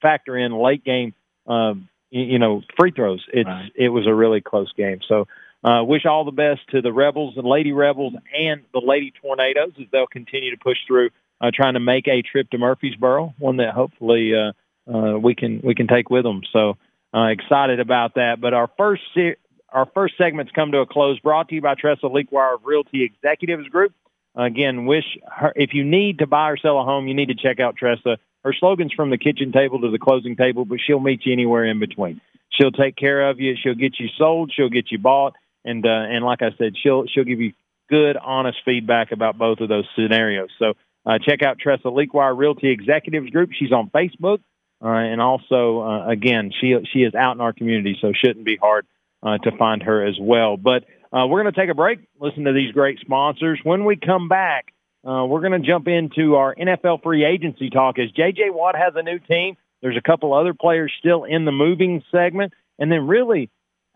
factor 0.02 0.38
in 0.38 0.52
late 0.54 0.84
game, 0.84 1.14
um, 1.48 1.88
you, 2.12 2.24
you 2.24 2.40
know, 2.40 2.62
free 2.78 2.92
throws, 2.92 3.24
it's 3.34 3.48
Right. 3.48 3.72
it 3.76 3.90
was 3.90 4.08
a 4.08 4.14
really 4.14 4.42
close 4.42 4.72
game. 4.74 5.00
So. 5.08 5.28
Uh, 5.66 5.82
wish 5.82 6.06
all 6.06 6.26
the 6.26 6.32
best 6.32 6.60
to 6.72 6.82
the 6.82 6.92
Rebels 6.92 7.38
and 7.38 7.48
Lady 7.48 7.72
Rebels 7.72 8.14
and 8.38 8.64
the 8.74 8.82
Lady 8.82 9.14
Tornadoes 9.22 9.72
as 9.80 9.86
they'll 9.94 10.08
continue 10.08 10.52
to 10.52 10.58
push 10.58 10.78
through, 10.86 11.10
uh, 11.40 11.52
trying 11.54 11.76
to 11.76 11.80
make 11.80 12.06
a 12.10 12.22
trip 12.22 12.50
to 12.50 12.58
Murfreesboro, 12.58 13.34
one 13.40 13.56
that 13.56 13.74
hopefully 13.74 14.34
uh, 14.36 14.52
uh, 14.94 15.18
we 15.18 15.36
can 15.36 15.62
we 15.64 15.74
can 15.74 15.88
take 15.88 16.10
with 16.10 16.26
them. 16.26 16.42
So 16.52 16.76
uh, 17.14 17.28
excited 17.28 17.80
about 17.80 18.16
that. 18.16 18.42
But 18.42 18.54
our 18.54 18.70
first 18.78 19.02
se- 19.16 19.38
our 19.70 19.88
first 19.94 20.16
segment's 20.18 20.52
come 20.52 20.72
to 20.72 20.80
a 20.80 20.86
close. 20.86 21.20
Brought 21.20 21.50
to 21.50 21.56
you 21.56 21.62
by 21.62 21.76
Tressa 21.76 22.06
Leakwire 22.06 22.56
of 22.56 22.66
Realty 22.66 23.04
Executives 23.04 23.68
Group. 23.70 23.94
Again, 24.36 24.86
wish 24.86 25.06
her 25.28 25.54
if 25.56 25.74
you 25.74 25.84
need 25.84 26.20
to 26.20 26.28
buy 26.28 26.50
or 26.50 26.58
sell 26.58 26.80
a 26.80 26.84
home, 26.84 27.08
you 27.08 27.14
need 27.14 27.28
to 27.28 27.36
check 27.36 27.60
out 27.60 27.76
Tressa. 27.76 28.18
Her 28.44 28.54
slogan's 28.54 28.94
from 28.94 29.10
the 29.10 29.18
kitchen 29.18 29.52
table 29.52 29.82
to 29.82 29.92
the 29.92 30.00
closing 30.00 30.36
table, 30.36 30.66
but 30.66 30.80
she'll 30.86 31.00
meet 31.00 31.26
you 31.26 31.32
anywhere 31.32 31.66
in 31.66 31.80
between. 31.80 32.20
She'll 32.52 32.72
take 32.72 32.96
care 32.96 33.30
of 33.30 33.40
you. 33.40 33.56
She'll 33.62 33.76
get 33.76 34.00
you 34.00 34.08
sold. 34.18 34.52
She'll 34.54 34.70
get 34.70 34.92
you 34.92 35.00
bought, 35.00 35.34
and 35.64 35.86
uh, 35.86 35.90
and 35.90 36.26
like 36.26 36.42
I 36.42 36.50
said, 36.58 36.74
she'll 36.82 37.06
she'll 37.08 37.24
give 37.24 37.40
you 37.40 37.54
good, 37.90 38.18
honest 38.18 38.58
feedback 38.66 39.12
about 39.12 39.38
both 39.38 39.60
of 39.60 39.70
those 39.70 39.86
scenarios. 39.96 40.50
So 40.60 40.74
uh, 41.06 41.20
check 41.20 41.42
out 41.44 41.60
Tressa 41.60 41.88
Leakwire 41.88 42.38
Realty 42.38 42.70
Executives 42.70 43.30
Group. 43.30 43.52
She's 43.58 43.72
on 43.72 43.90
Facebook, 43.90 44.40
uh, 44.84 44.90
and 44.90 45.22
also 45.22 45.82
uh, 45.82 46.08
again, 46.08 46.52
she 46.60 46.76
she 46.92 47.00
is 47.00 47.16
out 47.16 47.36
in 47.36 47.42
our 47.42 47.54
community, 47.54 47.98
so 48.02 48.12
shouldn't 48.14 48.46
be 48.46 48.58
hard 48.58 48.86
uh, 49.24 49.38
to 49.40 49.52
find 49.58 49.84
her 49.84 50.06
as 50.06 50.18
well. 50.20 50.58
But 50.58 50.84
uh, 51.12 51.28
we're 51.28 51.42
going 51.42 51.54
to 51.54 51.60
take 51.60 51.70
a 51.70 51.76
break, 51.76 52.00
listen 52.20 52.46
to 52.46 52.54
these 52.54 52.72
great 52.72 53.00
sponsors. 53.00 53.60
When 53.64 53.86
we 53.86 53.96
come 53.96 54.28
back, 54.28 54.74
uh, 55.08 55.26
we're 55.26 55.42
going 55.42 55.62
to 55.62 55.68
jump 55.68 55.88
into 55.88 56.36
our 56.36 56.56
NFL 56.56 57.04
free 57.04 57.24
agency 57.24 57.70
talk 57.70 58.00
as 58.00 58.10
J.J. 58.12 58.50
Watt 58.50 58.76
has 58.76 58.94
a 58.96 59.04
new 59.04 59.20
team. 59.20 59.56
There's 59.82 59.98
a 59.98 60.02
couple 60.02 60.34
other 60.34 60.54
players 60.54 60.92
still 60.98 61.24
in 61.26 61.46
the 61.46 61.52
moving 61.52 62.04
segment. 62.12 62.54
And 62.80 62.92
then, 62.92 63.06
really, 63.08 63.50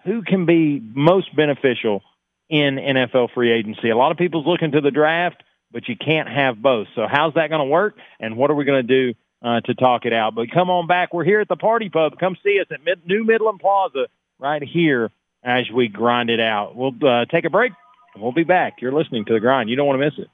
who 0.05 0.21
can 0.21 0.45
be 0.45 0.79
most 0.79 1.35
beneficial 1.35 2.01
in 2.49 2.75
NFL 2.75 3.33
free 3.33 3.51
agency? 3.51 3.89
A 3.89 3.97
lot 3.97 4.11
of 4.11 4.17
people's 4.17 4.45
looking 4.45 4.71
to 4.73 4.81
the 4.81 4.91
draft, 4.91 5.41
but 5.71 5.87
you 5.87 5.95
can't 5.95 6.29
have 6.29 6.61
both. 6.61 6.87
So, 6.95 7.07
how's 7.09 7.33
that 7.33 7.49
going 7.49 7.65
to 7.65 7.71
work? 7.71 7.97
And 8.19 8.37
what 8.37 8.51
are 8.51 8.55
we 8.55 8.65
going 8.65 8.85
to 8.85 9.11
do 9.11 9.17
uh, 9.41 9.61
to 9.61 9.73
talk 9.75 10.05
it 10.05 10.13
out? 10.13 10.35
But 10.35 10.51
come 10.51 10.69
on 10.69 10.87
back. 10.87 11.13
We're 11.13 11.23
here 11.23 11.39
at 11.41 11.47
the 11.47 11.55
Party 11.55 11.89
Pub. 11.89 12.19
Come 12.19 12.35
see 12.43 12.59
us 12.59 12.67
at 12.71 12.83
Mid- 12.83 13.05
New 13.05 13.23
Midland 13.23 13.59
Plaza 13.59 14.07
right 14.39 14.63
here 14.63 15.11
as 15.43 15.69
we 15.73 15.87
grind 15.87 16.29
it 16.29 16.39
out. 16.39 16.75
We'll 16.75 16.93
uh, 17.07 17.25
take 17.25 17.45
a 17.45 17.49
break 17.49 17.71
and 18.13 18.23
we'll 18.23 18.31
be 18.33 18.43
back. 18.43 18.81
You're 18.81 18.93
listening 18.93 19.25
to 19.25 19.33
The 19.33 19.39
Grind. 19.39 19.69
You 19.69 19.75
don't 19.75 19.87
want 19.87 19.99
to 19.99 20.05
miss 20.05 20.17
it. 20.17 20.27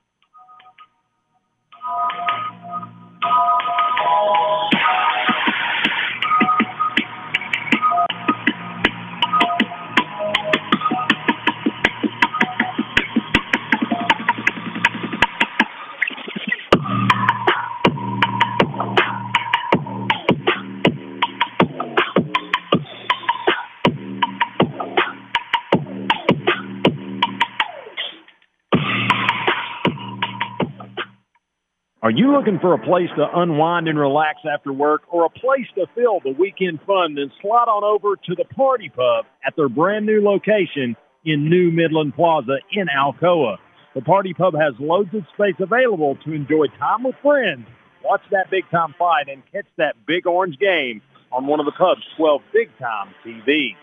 Are 32.04 32.12
you 32.12 32.34
looking 32.34 32.60
for 32.60 32.74
a 32.74 32.78
place 32.78 33.08
to 33.16 33.26
unwind 33.34 33.88
and 33.88 33.98
relax 33.98 34.40
after 34.44 34.74
work 34.74 35.04
or 35.10 35.24
a 35.24 35.30
place 35.30 35.68
to 35.76 35.86
fill 35.96 36.20
the 36.20 36.36
weekend 36.38 36.82
fun? 36.86 37.16
Then 37.16 37.32
slide 37.42 37.70
on 37.72 37.86
over 37.86 38.18
to 38.18 38.36
the 38.36 38.44
Party 38.44 38.90
Pub 38.90 39.24
at 39.48 39.56
their 39.56 39.70
brand 39.70 40.06
new 40.06 40.22
location 40.22 40.98
in 41.24 41.50
New 41.50 41.72
Midland 41.72 42.14
Plaza 42.14 42.58
in 42.74 42.88
Alcoa. 42.88 43.56
The 43.96 44.02
Party 44.02 44.34
Pub 44.34 44.54
has 44.54 44.74
loads 44.80 45.16
of 45.16 45.24
space 45.34 45.56
available 45.62 46.18
to 46.26 46.34
enjoy 46.34 46.68
time 46.78 47.04
with 47.04 47.16
friends, 47.22 47.66
watch 48.04 48.24
that 48.32 48.52
big 48.52 48.70
time 48.70 48.94
fight, 49.00 49.30
and 49.30 49.42
catch 49.54 49.68
that 49.78 49.96
big 50.06 50.28
orange 50.28 50.60
game 50.60 51.02
on 51.32 51.48
one 51.48 51.62
of 51.62 51.66
the 51.66 51.72
pub's 51.72 52.04
12 52.18 52.42
big 52.52 52.70
time 52.80 53.16
TVs. 53.26 53.78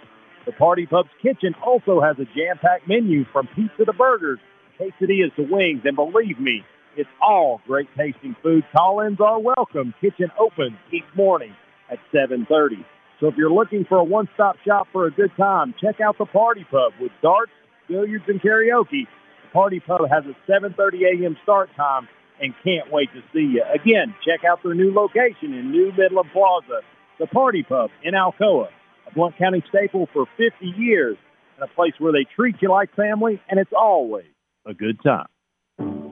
The 0.44 0.52
Party 0.52 0.84
Pub's 0.84 1.08
kitchen 1.22 1.54
also 1.64 2.02
has 2.02 2.18
a 2.18 2.26
jam 2.36 2.58
packed 2.60 2.86
menu 2.86 3.24
from 3.32 3.48
pizza 3.56 3.86
to 3.86 3.94
burgers, 3.94 4.40
quesadillas 4.78 5.34
to 5.36 5.42
wings, 5.50 5.80
and 5.86 5.96
believe 5.96 6.38
me, 6.38 6.66
it's 6.96 7.08
all 7.22 7.60
great 7.66 7.88
tasting 7.96 8.36
food. 8.42 8.64
Call-ins 8.76 9.20
are 9.20 9.38
welcome. 9.38 9.94
Kitchen 10.00 10.30
opens 10.38 10.76
each 10.92 11.04
morning 11.14 11.54
at 11.90 11.98
7:30. 12.12 12.84
So 13.20 13.28
if 13.28 13.36
you're 13.36 13.52
looking 13.52 13.84
for 13.84 13.98
a 13.98 14.04
one-stop 14.04 14.56
shop 14.64 14.88
for 14.92 15.06
a 15.06 15.10
good 15.10 15.30
time, 15.36 15.74
check 15.80 16.00
out 16.00 16.16
the 16.18 16.24
Party 16.24 16.64
Pub 16.70 16.92
with 17.00 17.12
darts, 17.22 17.52
billiards, 17.86 18.24
and 18.28 18.40
karaoke. 18.40 19.06
The 19.06 19.50
Party 19.52 19.80
Pub 19.80 20.08
has 20.08 20.24
a 20.26 20.34
7:30 20.50 21.04
a.m. 21.04 21.36
start 21.42 21.70
time 21.76 22.08
and 22.40 22.54
can't 22.64 22.90
wait 22.90 23.10
to 23.12 23.22
see 23.32 23.44
you. 23.44 23.62
Again, 23.72 24.14
check 24.24 24.44
out 24.44 24.62
their 24.62 24.74
new 24.74 24.92
location 24.92 25.52
in 25.52 25.70
New 25.70 25.92
Midland 25.92 26.30
Plaza, 26.32 26.80
the 27.18 27.26
Party 27.26 27.62
Pub 27.62 27.90
in 28.02 28.14
Alcoa, 28.14 28.68
a 29.06 29.14
Blount 29.14 29.36
County 29.36 29.62
staple 29.68 30.08
for 30.12 30.26
50 30.38 30.66
years, 30.66 31.18
and 31.56 31.64
a 31.68 31.74
place 31.74 31.92
where 31.98 32.12
they 32.12 32.24
treat 32.24 32.56
you 32.62 32.70
like 32.70 32.94
family, 32.94 33.40
and 33.48 33.60
it's 33.60 33.72
always 33.72 34.26
a 34.64 34.72
good 34.72 34.98
time. 35.02 35.26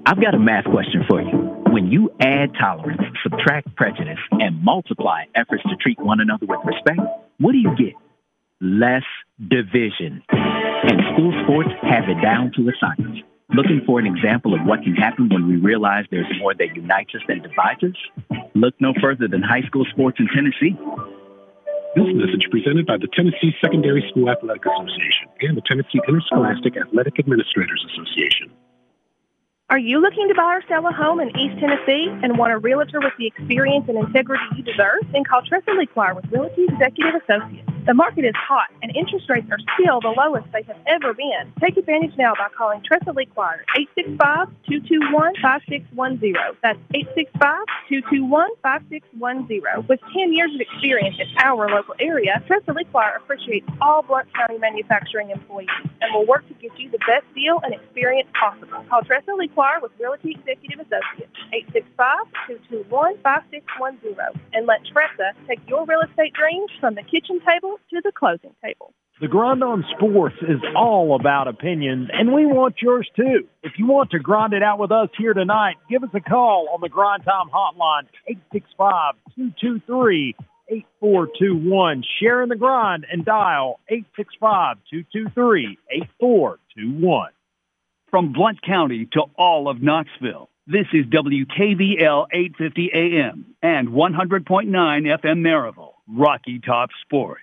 I've 0.09 0.23
got 0.23 0.35
a 0.35 0.39
math 0.39 0.65
question 0.65 1.05
for 1.07 1.21
you. 1.21 1.37
When 1.69 1.93
you 1.93 2.09
add 2.19 2.55
tolerance, 2.59 3.03
subtract 3.23 3.77
prejudice, 3.77 4.17
and 4.41 4.65
multiply 4.65 5.25
efforts 5.35 5.63
to 5.65 5.77
treat 5.77 6.01
one 6.01 6.19
another 6.19 6.47
with 6.47 6.61
respect, 6.65 6.99
what 7.37 7.53
do 7.53 7.59
you 7.59 7.77
get? 7.77 7.93
Less 8.59 9.05
division. 9.37 10.25
And 10.33 10.97
school 11.13 11.37
sports 11.45 11.69
have 11.83 12.09
it 12.09 12.23
down 12.23 12.53
to 12.57 12.71
a 12.71 12.73
science. 12.81 13.21
Looking 13.53 13.83
for 13.85 14.01
an 14.01 14.07
example 14.07 14.55
of 14.55 14.65
what 14.65 14.81
can 14.81 14.95
happen 14.95 15.29
when 15.29 15.47
we 15.47 15.57
realize 15.57 16.07
there's 16.11 16.33
more 16.41 16.55
that 16.55 16.75
unites 16.75 17.15
us 17.15 17.21
than 17.29 17.43
divides 17.43 17.85
us? 17.85 18.41
Look 18.55 18.81
no 18.81 18.95
further 19.03 19.29
than 19.29 19.43
high 19.43 19.69
school 19.69 19.85
sports 19.93 20.17
in 20.21 20.29
Tennessee. 20.33 20.73
This 21.97 22.09
message 22.17 22.49
presented 22.51 22.87
by 22.87 22.97
the 22.97 23.09
Tennessee 23.13 23.53
Secondary 23.61 24.09
School 24.09 24.31
Athletic 24.31 24.65
Association 24.65 25.29
and 25.43 25.55
the 25.55 25.63
Tennessee 25.69 26.01
Interscholastic 26.09 26.79
Athletic 26.81 27.19
Administrators 27.19 27.85
Association. 27.93 28.49
Are 29.71 29.79
you 29.79 30.01
looking 30.01 30.29
to 30.29 30.35
buy 30.35 30.55
or 30.55 30.63
sell 30.67 30.87
a 30.87 30.93
home 30.93 31.21
in 31.21 31.29
East 31.37 31.61
Tennessee 31.61 32.09
and 32.23 32.39
want 32.39 32.55
a 32.55 32.59
realtor 32.59 33.01
with 33.01 33.13
the 33.19 33.27
experience 33.27 33.85
and 33.87 33.99
integrity 33.99 34.43
you 34.57 34.63
deserve? 34.63 35.01
Then 35.13 35.25
call 35.25 35.43
Tressa 35.43 35.73
Leakwire 35.73 36.17
with 36.17 36.25
Realty 36.33 36.65
Executive 36.65 37.21
Associates. 37.21 37.78
The 37.87 37.95
market 37.95 38.25
is 38.25 38.35
hot 38.37 38.69
and 38.83 38.95
interest 38.95 39.31
rates 39.31 39.49
are 39.51 39.59
still 39.75 40.01
the 40.01 40.11
lowest 40.11 40.47
they 40.53 40.63
have 40.63 40.77
ever 40.87 41.15
been. 41.15 41.53
Take 41.61 41.77
advantage 41.77 42.17
now 42.19 42.35
by 42.35 42.49
calling 42.57 42.83
Tressa 42.83 43.13
Leakwire 43.13 43.65
865-221-5610. 44.69 46.57
That's 46.63 46.79
865-221-5610. 47.91 49.89
With 49.89 50.01
10 50.13 50.33
years 50.33 50.55
of 50.55 50.61
experience 50.61 51.17
in 51.19 51.27
our 51.39 51.69
local 51.69 51.95
area, 51.99 52.43
Tressa 52.47 52.73
Leakwire 52.73 53.17
appreciates 53.17 53.67
all 53.81 54.03
Blount 54.03 54.33
County 54.35 54.59
manufacturing 54.59 55.31
employees 55.31 55.69
and 56.01 56.15
will 56.15 56.27
work 56.27 56.47
to 56.49 56.55
get 56.55 56.79
you 56.79 56.91
the 56.91 56.99
best 56.99 57.25
deal 57.35 57.61
and 57.65 57.73
experience 57.73 58.29
possible. 58.39 58.85
Call 58.91 59.03
Tressa 59.03 59.31
Leakwire 59.31 59.81
with 59.81 59.93
Realty 59.99 60.33
Executive 60.33 60.81
Associates 60.81 61.33
865-221-5610 62.71 64.39
and 64.53 64.67
let 64.67 64.85
Tressa 64.87 65.33
take 65.47 65.61
your 65.67 65.87
real 65.87 66.01
estate 66.03 66.35
dreams 66.35 66.71
from 66.81 66.95
the 66.95 67.03
kitchen 67.03 67.41
table 67.41 67.78
to 67.91 68.01
the 68.03 68.13
closing 68.13 68.55
table. 68.63 68.95
The 69.21 69.27
Grind 69.27 69.65
on 69.65 69.85
Sports 69.97 70.37
is 70.43 70.61
all 70.77 71.17
about 71.17 71.49
opinions, 71.49 72.09
and 72.13 72.33
we 72.33 72.47
want 72.47 72.81
yours 72.81 73.11
too. 73.17 73.49
If 73.65 73.73
you 73.77 73.87
want 73.87 74.13
to 74.13 74.21
grind 74.21 74.53
it 74.53 74.63
out 74.63 74.79
with 74.79 74.93
us 74.93 75.09
here 75.19 75.35
tonight, 75.35 75.75
give 75.91 76.05
us 76.05 76.11
a 76.15 76.21
call 76.21 76.69
on 76.73 76.81
the 76.81 76.89
Grind 76.89 77.25
Time 77.25 77.51
Hotline, 77.51 78.07
865-223-8421. 80.71 82.05
Share 82.21 82.43
in 82.43 82.49
the 82.49 82.55
grind 82.55 83.07
and 83.11 83.25
dial 83.25 83.81
865-223-8421. 84.41 87.27
From 88.11 88.33
Blount 88.33 88.63
County 88.63 89.07
to 89.15 89.23
all 89.37 89.69
of 89.69 89.83
Knoxville, 89.83 90.49
this 90.69 90.87
is 90.93 91.07
WKVL 91.07 92.29
850 92.33 92.91
AM 92.95 93.57
and 93.63 93.89
100.9 93.89 94.69
FM 94.69 95.41
Maryville, 95.41 95.95
Rocky 96.07 96.61
Top 96.61 96.91
Sports. 97.05 97.43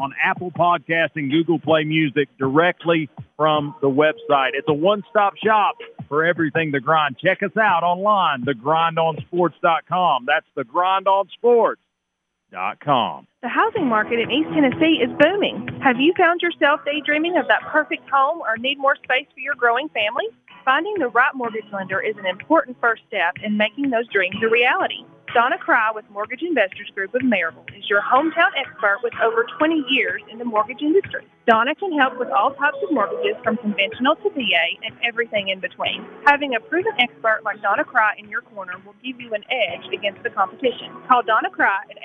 on 0.00 0.12
Apple 0.22 0.50
Podcast 0.50 1.10
and 1.14 1.30
Google 1.30 1.58
Play 1.58 1.84
Music 1.84 2.28
directly 2.38 3.08
from 3.36 3.74
the 3.80 3.88
website. 3.88 4.50
It's 4.54 4.68
a 4.68 4.74
one-stop 4.74 5.36
shop 5.36 5.76
for 6.08 6.24
everything 6.24 6.72
The 6.72 6.80
Grind. 6.80 7.18
Check 7.18 7.42
us 7.42 7.56
out 7.56 7.84
online, 7.84 8.44
thegrindonsports.com. 8.44 10.26
That's 10.26 10.46
thegrindonsports.com. 10.56 13.26
The 13.42 13.48
housing 13.48 13.86
market 13.86 14.18
in 14.18 14.30
East 14.30 14.48
Tennessee 14.54 15.02
is 15.04 15.10
booming. 15.18 15.68
Have 15.82 16.00
you 16.00 16.14
found 16.16 16.40
yourself 16.40 16.80
daydreaming 16.84 17.36
of 17.36 17.46
that 17.48 17.62
perfect 17.70 18.08
home 18.10 18.40
or 18.40 18.56
need 18.56 18.78
more 18.78 18.96
space 18.96 19.26
for 19.32 19.40
your 19.40 19.54
growing 19.54 19.88
family? 19.90 20.24
Finding 20.64 20.94
the 20.98 21.08
right 21.08 21.34
mortgage 21.34 21.66
lender 21.72 22.00
is 22.00 22.16
an 22.18 22.26
important 22.26 22.76
first 22.80 23.02
step 23.06 23.36
in 23.42 23.56
making 23.56 23.90
those 23.90 24.08
dreams 24.08 24.36
a 24.42 24.48
reality. 24.48 25.04
Donna 25.32 25.58
Cry 25.58 25.92
with 25.94 26.04
Mortgage 26.10 26.42
Investors 26.42 26.90
Group 26.92 27.14
of 27.14 27.22
Maryville 27.22 27.62
is 27.78 27.88
your 27.88 28.02
hometown 28.02 28.50
expert 28.58 28.98
with 29.04 29.12
over 29.22 29.46
20 29.58 29.84
years 29.88 30.20
in 30.28 30.38
the 30.38 30.44
mortgage 30.44 30.82
industry. 30.82 31.24
Donna 31.46 31.72
can 31.76 31.96
help 31.96 32.18
with 32.18 32.28
all 32.30 32.52
types 32.54 32.78
of 32.82 32.90
mortgages 32.90 33.36
from 33.44 33.56
conventional 33.58 34.16
to 34.26 34.30
VA 34.30 34.66
and 34.82 34.92
everything 35.06 35.46
in 35.46 35.60
between. 35.60 36.04
Having 36.26 36.56
a 36.56 36.60
proven 36.60 36.90
expert 36.98 37.42
like 37.44 37.62
Donna 37.62 37.84
Cry 37.84 38.16
in 38.18 38.28
your 38.28 38.42
corner 38.42 38.72
will 38.84 38.96
give 39.04 39.20
you 39.20 39.32
an 39.32 39.44
edge 39.54 39.86
against 39.94 40.20
the 40.24 40.30
competition. 40.30 40.90
Call 41.06 41.22
Donna 41.22 41.48
Cry 41.48 41.78
at 41.86 41.96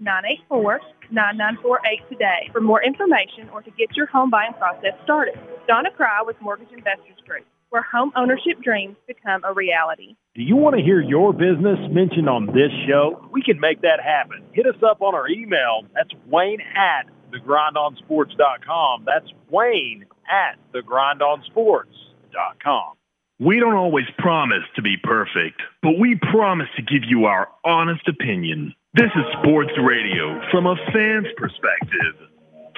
865-984-9948 0.00 2.08
today 2.08 2.48
for 2.50 2.62
more 2.62 2.82
information 2.82 3.50
or 3.52 3.60
to 3.60 3.70
get 3.72 3.94
your 3.94 4.06
home 4.06 4.30
buying 4.30 4.54
process 4.54 4.94
started. 5.04 5.38
Donna 5.68 5.90
Cry 5.90 6.22
with 6.24 6.40
Mortgage 6.40 6.72
Investors 6.72 7.20
Group, 7.26 7.44
where 7.72 7.82
home 7.82 8.12
ownership 8.16 8.60
dreams 8.62 8.96
become 9.06 9.42
a 9.44 9.52
reality. 9.54 10.14
Do 10.34 10.42
you 10.42 10.56
want 10.56 10.76
to 10.76 10.82
hear 10.82 11.00
your 11.00 11.32
business 11.32 11.78
mentioned 11.90 12.28
on 12.28 12.44
this 12.46 12.70
show? 12.86 13.26
We 13.32 13.42
can 13.42 13.58
make 13.58 13.80
that 13.80 14.00
happen. 14.04 14.44
Hit 14.52 14.66
us 14.66 14.76
up 14.86 15.00
on 15.00 15.14
our 15.14 15.26
email. 15.26 15.86
That's 15.94 16.10
Wayne 16.26 16.60
at 16.60 17.06
thegrindonsports.com. 17.32 19.06
That's 19.06 19.32
Wayne 19.50 20.04
at 20.30 20.58
thegrindonsports.com. 20.74 22.92
We 23.40 23.58
don't 23.58 23.74
always 23.74 24.04
promise 24.18 24.64
to 24.76 24.82
be 24.82 24.98
perfect, 25.02 25.62
but 25.82 25.98
we 25.98 26.16
promise 26.30 26.68
to 26.76 26.82
give 26.82 27.04
you 27.08 27.24
our 27.24 27.48
honest 27.64 28.06
opinion. 28.06 28.74
This 28.92 29.10
is 29.16 29.24
sports 29.40 29.72
radio 29.82 30.38
from 30.50 30.66
a 30.66 30.76
fan's 30.92 31.28
perspective. 31.38 32.28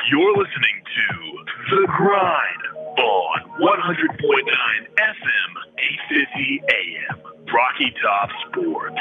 You're 0.09 0.37
listening 0.37 0.85
to 0.85 1.09
The 1.71 1.87
Grind 1.89 2.63
on 2.99 3.61
100.9 3.61 4.19
FM, 4.99 5.51
850 5.79 6.63
AM, 6.73 7.19
Rocky 7.53 7.93
Top 8.03 8.31
Sports. 8.49 9.01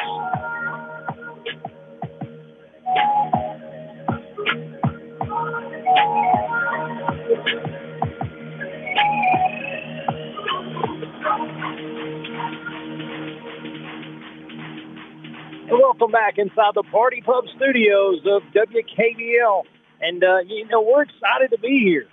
Welcome 15.71 16.11
back 16.11 16.37
inside 16.37 16.73
the 16.75 16.83
Party 16.91 17.21
Pub 17.21 17.45
Studios 17.55 18.19
of 18.25 18.43
WKVL. 18.53 19.63
And 20.01 20.23
uh, 20.23 20.39
you 20.45 20.67
know 20.67 20.81
we're 20.81 21.03
excited 21.03 21.51
to 21.51 21.57
be 21.59 21.79
here, 21.79 22.07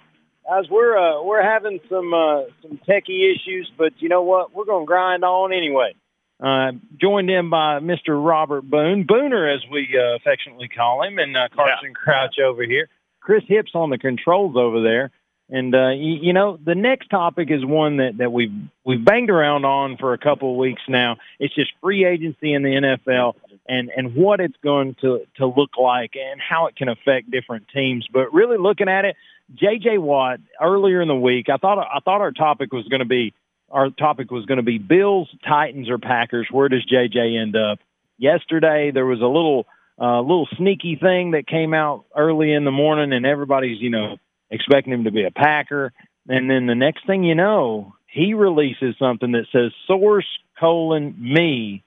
guys. 0.48 0.64
We're 0.70 0.96
uh, 0.96 1.22
we're 1.22 1.42
having 1.42 1.81
some 1.88 2.12
uh, 2.12 2.42
some 2.62 2.81
techie 2.88 3.35
issues, 3.35 3.70
but 3.76 3.92
you 3.98 4.09
know 4.09 4.22
what? 4.22 4.55
We're 4.55 4.64
going 4.64 4.85
to 4.85 4.87
grind 4.87 5.24
on 5.24 5.53
anyway. 5.53 5.94
Uh, 6.42 6.72
joined 6.98 7.29
in 7.29 7.50
by 7.50 7.81
Mr. 7.81 8.09
Robert 8.09 8.62
Boone, 8.62 9.07
Booner 9.07 9.55
as 9.55 9.62
we 9.70 9.88
uh, 9.94 10.16
affectionately 10.16 10.68
call 10.68 11.03
him, 11.03 11.18
and 11.18 11.37
uh, 11.37 11.48
Carson 11.55 11.92
Crouch 11.92 12.37
over 12.42 12.62
here. 12.62 12.88
Chris 13.20 13.44
Hips 13.46 13.72
on 13.74 13.90
the 13.90 13.98
controls 13.98 14.57
over 14.57 14.83
there. 14.83 15.11
And 15.50 15.74
uh, 15.74 15.88
you, 15.90 16.18
you 16.22 16.33
know, 16.33 16.59
the 16.64 16.76
next 16.76 17.09
topic 17.09 17.50
is 17.50 17.64
one 17.64 17.96
that, 17.96 18.18
that 18.18 18.33
we've 18.33 18.53
we've 18.85 19.05
banged 19.05 19.31
around 19.31 19.64
on 19.64 19.96
for 19.96 20.12
a 20.12 20.18
couple 20.18 20.53
of 20.53 20.57
weeks 20.57 20.83
now. 20.88 21.16
It's 21.40 21.55
just 21.55 21.72
free 21.83 22.05
agency 22.05 22.55
in 22.55 22.62
the 22.62 22.98
NFL 23.09 23.35
and 23.68 23.90
and 23.94 24.14
what 24.14 24.40
it's 24.40 24.57
going 24.62 24.94
to 25.00 25.26
to 25.38 25.46
look 25.46 25.76
like 25.76 26.12
and 26.14 26.40
how 26.40 26.66
it 26.66 26.76
can 26.76 26.88
affect 26.88 27.33
different 27.33 27.66
teams. 27.74 28.07
But 28.12 28.33
really 28.33 28.59
looking 28.59 28.88
at 28.88 29.05
it, 29.05 29.16
J.J. 29.55 29.99
Watt 29.99 30.41
earlier 30.61 31.01
in 31.01 31.09
the 31.09 31.17
week, 31.17 31.49
I 31.49 31.57
thought 31.57 31.79
I 31.79 32.01
thought 32.05 32.21
our 32.21 32.33
topic 32.33 32.73
was 32.73 32.87
going 32.89 33.01
to 33.01 33.07
be 33.07 33.35
our 33.71 33.91
topic 33.91 34.31
was 34.31 34.47
going 34.47 34.59
to 34.59 34.65
be 34.65 34.79
Bills, 34.79 35.29
Titans, 35.47 35.89
or 35.89 35.99
Packers. 35.99 36.49
Where 36.51 36.69
does 36.69 36.85
J.J. 36.85 37.37
end 37.37 37.57
up? 37.57 37.79
Yesterday 38.19 38.91
there 38.93 39.07
was 39.07 39.21
a 39.21 39.27
little 39.27 39.67
uh, 40.01 40.21
little 40.21 40.49
sneaky 40.57 40.97
thing 40.97 41.33
that 41.33 41.47
came 41.47 41.75
out 41.75 42.05
early 42.17 42.53
in 42.53 42.65
the 42.65 42.71
morning, 42.71 43.13
and 43.13 43.27
everybody's 43.27 43.81
you 43.81 43.91
know 43.91 44.17
expecting 44.51 44.93
him 44.93 45.05
to 45.05 45.11
be 45.11 45.25
a 45.25 45.31
Packer. 45.31 45.93
And 46.29 46.51
then 46.51 46.67
the 46.67 46.75
next 46.75 47.07
thing 47.07 47.25
you 47.25 47.35
know, 47.35 47.95
he 48.07 48.35
releases 48.35 48.97
something 48.99 49.33
that 49.33 49.47
says 49.53 49.73
source 49.87 50.27
colon 50.59 51.15
me 51.19 51.83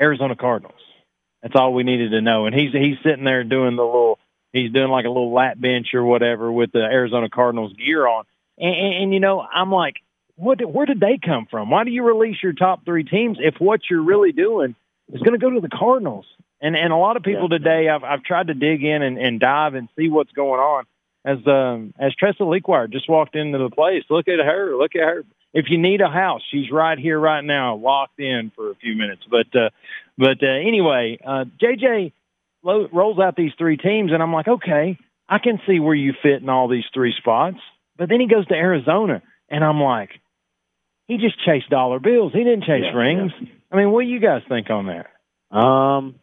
Arizona 0.00 0.36
Cardinals. 0.36 0.80
That's 1.42 1.54
all 1.56 1.74
we 1.74 1.82
needed 1.82 2.10
to 2.12 2.20
know. 2.20 2.46
And 2.46 2.54
he's 2.54 2.72
he's 2.72 2.96
sitting 3.04 3.24
there 3.24 3.44
doing 3.44 3.76
the 3.76 3.84
little 3.84 4.18
he's 4.54 4.72
doing 4.72 4.88
like 4.88 5.04
a 5.04 5.08
little 5.08 5.32
lap 5.32 5.60
bench 5.60 5.88
or 5.92 6.04
whatever 6.04 6.50
with 6.50 6.72
the 6.72 6.78
Arizona 6.80 7.28
Cardinals 7.28 7.74
gear 7.74 8.06
on. 8.06 8.24
And, 8.56 8.74
and, 8.74 9.02
and 9.02 9.14
you 9.14 9.20
know, 9.20 9.40
I'm 9.40 9.70
like, 9.70 9.96
what? 10.36 10.64
Where 10.66 10.86
did 10.86 11.00
they 11.00 11.18
come 11.22 11.46
from? 11.50 11.70
Why 11.70 11.84
do 11.84 11.90
you 11.90 12.02
release 12.02 12.36
your 12.42 12.52
top 12.52 12.84
three 12.84 13.04
teams 13.04 13.38
if 13.40 13.56
what 13.58 13.80
you're 13.90 14.02
really 14.02 14.32
doing 14.32 14.74
is 15.12 15.20
going 15.20 15.38
to 15.38 15.44
go 15.44 15.50
to 15.50 15.60
the 15.60 15.68
Cardinals? 15.68 16.26
And 16.60 16.76
and 16.76 16.92
a 16.92 16.96
lot 16.96 17.16
of 17.16 17.22
people 17.22 17.48
yeah. 17.50 17.58
today, 17.58 17.88
I've 17.88 18.04
I've 18.04 18.22
tried 18.22 18.46
to 18.46 18.54
dig 18.54 18.82
in 18.82 19.02
and, 19.02 19.18
and 19.18 19.38
dive 19.38 19.74
and 19.74 19.88
see 19.96 20.08
what's 20.08 20.32
going 20.32 20.60
on. 20.60 20.84
As 21.24 21.38
um 21.46 21.94
as 21.98 22.14
Tressa 22.14 22.44
Lequire 22.44 22.88
just 22.88 23.08
walked 23.08 23.36
into 23.36 23.58
the 23.58 23.70
place, 23.70 24.04
look 24.10 24.28
at 24.28 24.44
her, 24.44 24.76
look 24.76 24.94
at 24.96 25.02
her. 25.02 25.24
If 25.52 25.66
you 25.68 25.78
need 25.78 26.00
a 26.00 26.08
house, 26.08 26.42
she's 26.50 26.70
right 26.70 26.98
here, 26.98 27.18
right 27.18 27.44
now, 27.44 27.76
locked 27.76 28.18
in 28.18 28.50
for 28.56 28.70
a 28.70 28.74
few 28.74 28.96
minutes. 28.96 29.22
But 29.30 29.54
uh, 29.54 29.70
but 30.18 30.42
uh, 30.42 30.46
anyway, 30.46 31.18
uh, 31.24 31.44
JJ 31.62 32.12
lo- 32.64 32.88
rolls 32.92 33.18
out 33.18 33.36
these 33.36 33.52
three 33.58 33.76
teams, 33.76 34.12
and 34.12 34.22
I'm 34.22 34.32
like, 34.32 34.48
okay, 34.48 34.98
I 35.28 35.38
can 35.38 35.60
see 35.66 35.78
where 35.78 35.94
you 35.94 36.12
fit 36.22 36.42
in 36.42 36.48
all 36.48 36.68
these 36.68 36.84
three 36.92 37.14
spots. 37.16 37.58
But 37.96 38.08
then 38.08 38.20
he 38.20 38.26
goes 38.26 38.46
to 38.48 38.54
Arizona, 38.54 39.22
and 39.48 39.62
I'm 39.62 39.80
like, 39.80 40.10
he 41.06 41.18
just 41.18 41.36
chased 41.44 41.70
dollar 41.70 42.00
bills. 42.00 42.32
He 42.32 42.42
didn't 42.42 42.64
chase 42.64 42.82
Yeah, 42.82 42.98
rings. 42.98 43.32
I 43.70 43.76
mean, 43.76 43.90
what 43.90 44.02
do 44.02 44.08
you 44.08 44.20
guys 44.20 44.42
think 44.48 44.70
on 44.70 44.86
that? 44.86 45.56
Um, 45.56 46.16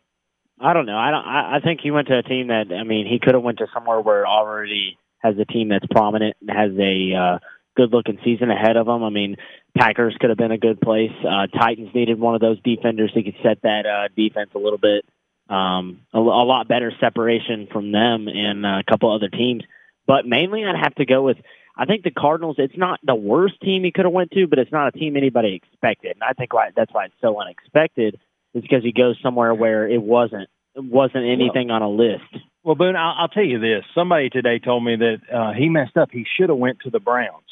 I 0.60 0.74
don't 0.74 0.86
know. 0.86 0.98
I 0.98 1.12
don't. 1.12 1.26
I, 1.26 1.58
I 1.58 1.60
think 1.64 1.80
he 1.82 1.92
went 1.92 2.08
to 2.08 2.18
a 2.18 2.24
team 2.24 2.48
that. 2.48 2.74
I 2.74 2.84
mean, 2.84 3.08
he 3.08 3.20
could 3.20 3.36
have 3.36 3.44
went 3.44 3.60
to 3.60 3.68
somewhere 3.74 4.02
where 4.02 4.28
already 4.28 4.98
has 5.20 5.36
a 5.40 5.46
team 5.46 5.70
that's 5.70 5.86
prominent 5.92 6.36
and 6.42 6.50
has 6.50 6.72
a 6.78 7.16
uh, 7.16 7.40
good 7.78 7.92
looking 7.92 8.18
season 8.24 8.50
ahead 8.50 8.76
of 8.76 8.88
him. 8.88 9.04
I 9.04 9.10
mean, 9.10 9.38
Packers 9.78 10.16
could 10.20 10.30
have 10.30 10.38
been 10.38 10.52
a 10.52 10.58
good 10.58 10.82
place. 10.82 11.12
Uh, 11.24 11.48
Titans 11.48 11.90
needed 11.94 12.20
one 12.20 12.36
of 12.36 12.42
those 12.42 12.60
defenders 12.62 13.12
who 13.14 13.24
could 13.24 13.36
set 13.44 13.62
that 13.62 13.86
uh, 13.86 14.08
defense 14.16 14.50
a 14.56 14.60
little 14.60 14.80
bit, 14.80 15.06
um, 15.52 16.02
a, 16.14 16.20
a 16.20 16.46
lot 16.46 16.68
better 16.68 16.92
separation 17.00 17.68
from 17.72 17.92
them 17.92 18.28
and 18.28 18.66
uh, 18.66 18.80
a 18.80 18.84
couple 18.90 19.14
other 19.14 19.30
teams. 19.30 19.64
But 20.08 20.26
mainly, 20.26 20.66
I'd 20.66 20.82
have 20.82 20.96
to 20.96 21.06
go 21.06 21.24
with. 21.24 21.38
I 21.78 21.86
think 21.86 22.04
the 22.04 22.12
Cardinals. 22.12 22.56
It's 22.60 22.78
not 22.78 23.00
the 23.04 23.16
worst 23.16 23.56
team 23.62 23.84
he 23.84 23.92
could 23.92 24.06
have 24.06 24.14
went 24.14 24.32
to, 24.32 24.48
but 24.48 24.60
it's 24.60 24.72
not 24.72 24.88
a 24.88 24.92
team 24.92 25.16
anybody 25.16 25.56
expected. 25.56 26.12
And 26.12 26.24
I 26.24 26.34
think 26.34 26.54
why 26.54 26.70
that's 26.76 26.94
why 26.94 27.06
it's 27.06 27.16
so 27.22 27.40
unexpected 27.40 28.20
is 28.54 28.62
because 28.62 28.84
he 28.84 28.92
goes 28.92 29.18
somewhere 29.22 29.54
where 29.54 29.88
it 29.88 30.02
wasn't 30.02 30.50
it 30.76 30.84
wasn't 30.84 31.26
anything 31.26 31.70
on 31.70 31.82
a 31.82 31.90
list. 31.90 32.44
Well, 32.64 32.76
Boone, 32.76 32.96
I'll, 32.96 33.16
I'll 33.20 33.28
tell 33.28 33.44
you 33.44 33.60
this. 33.60 33.84
Somebody 33.96 34.30
today 34.30 34.60
told 34.60 34.84
me 34.84 34.96
that 34.96 35.18
uh, 35.34 35.54
he 35.54 35.70
messed 35.70 35.98
up. 35.98 36.10
He 36.12 36.26
should 36.38 36.50
have 36.50 36.58
went 36.58 36.80
to 36.82 36.90
the 36.90 37.00
Browns. 37.00 37.48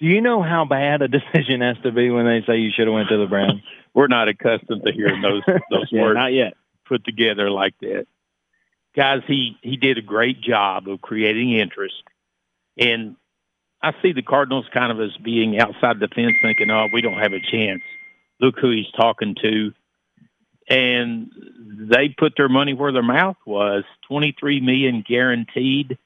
Do 0.00 0.06
you 0.06 0.20
know 0.20 0.42
how 0.42 0.64
bad 0.64 1.02
a 1.02 1.08
decision 1.08 1.60
has 1.60 1.76
to 1.82 1.92
be 1.92 2.10
when 2.10 2.24
they 2.24 2.42
say 2.46 2.58
you 2.58 2.70
should 2.74 2.86
have 2.86 2.94
went 2.94 3.08
to 3.08 3.18
the 3.18 3.26
Browns? 3.26 3.62
We're 3.94 4.08
not 4.08 4.28
accustomed 4.28 4.82
to 4.84 4.92
hearing 4.92 5.22
those 5.22 5.42
those 5.70 5.88
Yeah, 5.90 6.02
words 6.02 6.16
not 6.16 6.32
yet. 6.32 6.54
Put 6.88 7.04
together 7.04 7.50
like 7.50 7.74
that. 7.80 8.06
Guys, 8.94 9.22
he 9.26 9.56
he 9.62 9.76
did 9.76 9.98
a 9.98 10.02
great 10.02 10.40
job 10.40 10.88
of 10.88 11.00
creating 11.00 11.52
interest, 11.52 12.02
and 12.78 13.16
I 13.82 13.92
see 14.02 14.12
the 14.12 14.22
Cardinals 14.22 14.66
kind 14.72 14.90
of 14.90 15.00
as 15.00 15.16
being 15.22 15.60
outside 15.60 16.00
the 16.00 16.08
fence, 16.08 16.32
thinking, 16.40 16.70
"Oh, 16.70 16.86
we 16.92 17.02
don't 17.02 17.18
have 17.18 17.32
a 17.32 17.40
chance." 17.40 17.82
Look 18.40 18.56
who 18.58 18.70
he's 18.70 18.90
talking 18.96 19.34
to, 19.42 19.72
and 20.68 21.30
they 21.90 22.08
put 22.08 22.34
their 22.36 22.48
money 22.48 22.72
where 22.74 22.92
their 22.92 23.02
mouth 23.02 23.36
was. 23.44 23.84
Twenty 24.08 24.34
three 24.38 24.60
million 24.60 25.04
guaranteed. 25.06 25.98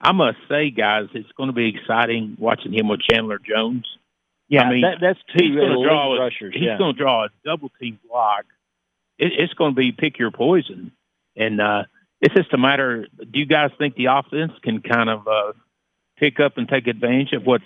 I 0.00 0.12
must 0.12 0.38
say, 0.48 0.70
guys, 0.70 1.08
it's 1.14 1.30
going 1.36 1.48
to 1.48 1.54
be 1.54 1.68
exciting 1.68 2.36
watching 2.38 2.72
him 2.72 2.88
with 2.88 3.00
Chandler 3.08 3.38
Jones. 3.38 3.86
Yeah, 4.48 4.62
I 4.64 4.70
mean, 4.70 4.80
that, 4.82 4.98
that's 5.00 5.18
he's 5.32 5.50
two 5.50 5.56
going 5.56 5.78
to 5.78 5.84
draw. 5.84 6.16
A, 6.16 6.20
rushers. 6.20 6.52
he's 6.54 6.64
yeah. 6.64 6.76
going 6.76 6.94
to 6.94 7.00
draw 7.00 7.24
a 7.26 7.28
double 7.44 7.70
team 7.80 7.98
block. 8.08 8.44
It, 9.18 9.32
it's 9.38 9.54
going 9.54 9.72
to 9.72 9.76
be 9.76 9.92
pick 9.92 10.18
your 10.18 10.30
poison, 10.30 10.92
and 11.36 11.60
uh, 11.60 11.84
it's 12.20 12.34
just 12.34 12.52
a 12.52 12.58
matter. 12.58 13.06
Do 13.18 13.38
you 13.38 13.46
guys 13.46 13.70
think 13.78 13.96
the 13.96 14.06
offense 14.06 14.52
can 14.62 14.80
kind 14.80 15.10
of 15.10 15.26
uh, 15.26 15.52
pick 16.16 16.40
up 16.40 16.56
and 16.56 16.68
take 16.68 16.86
advantage 16.86 17.32
of 17.32 17.44
what 17.44 17.60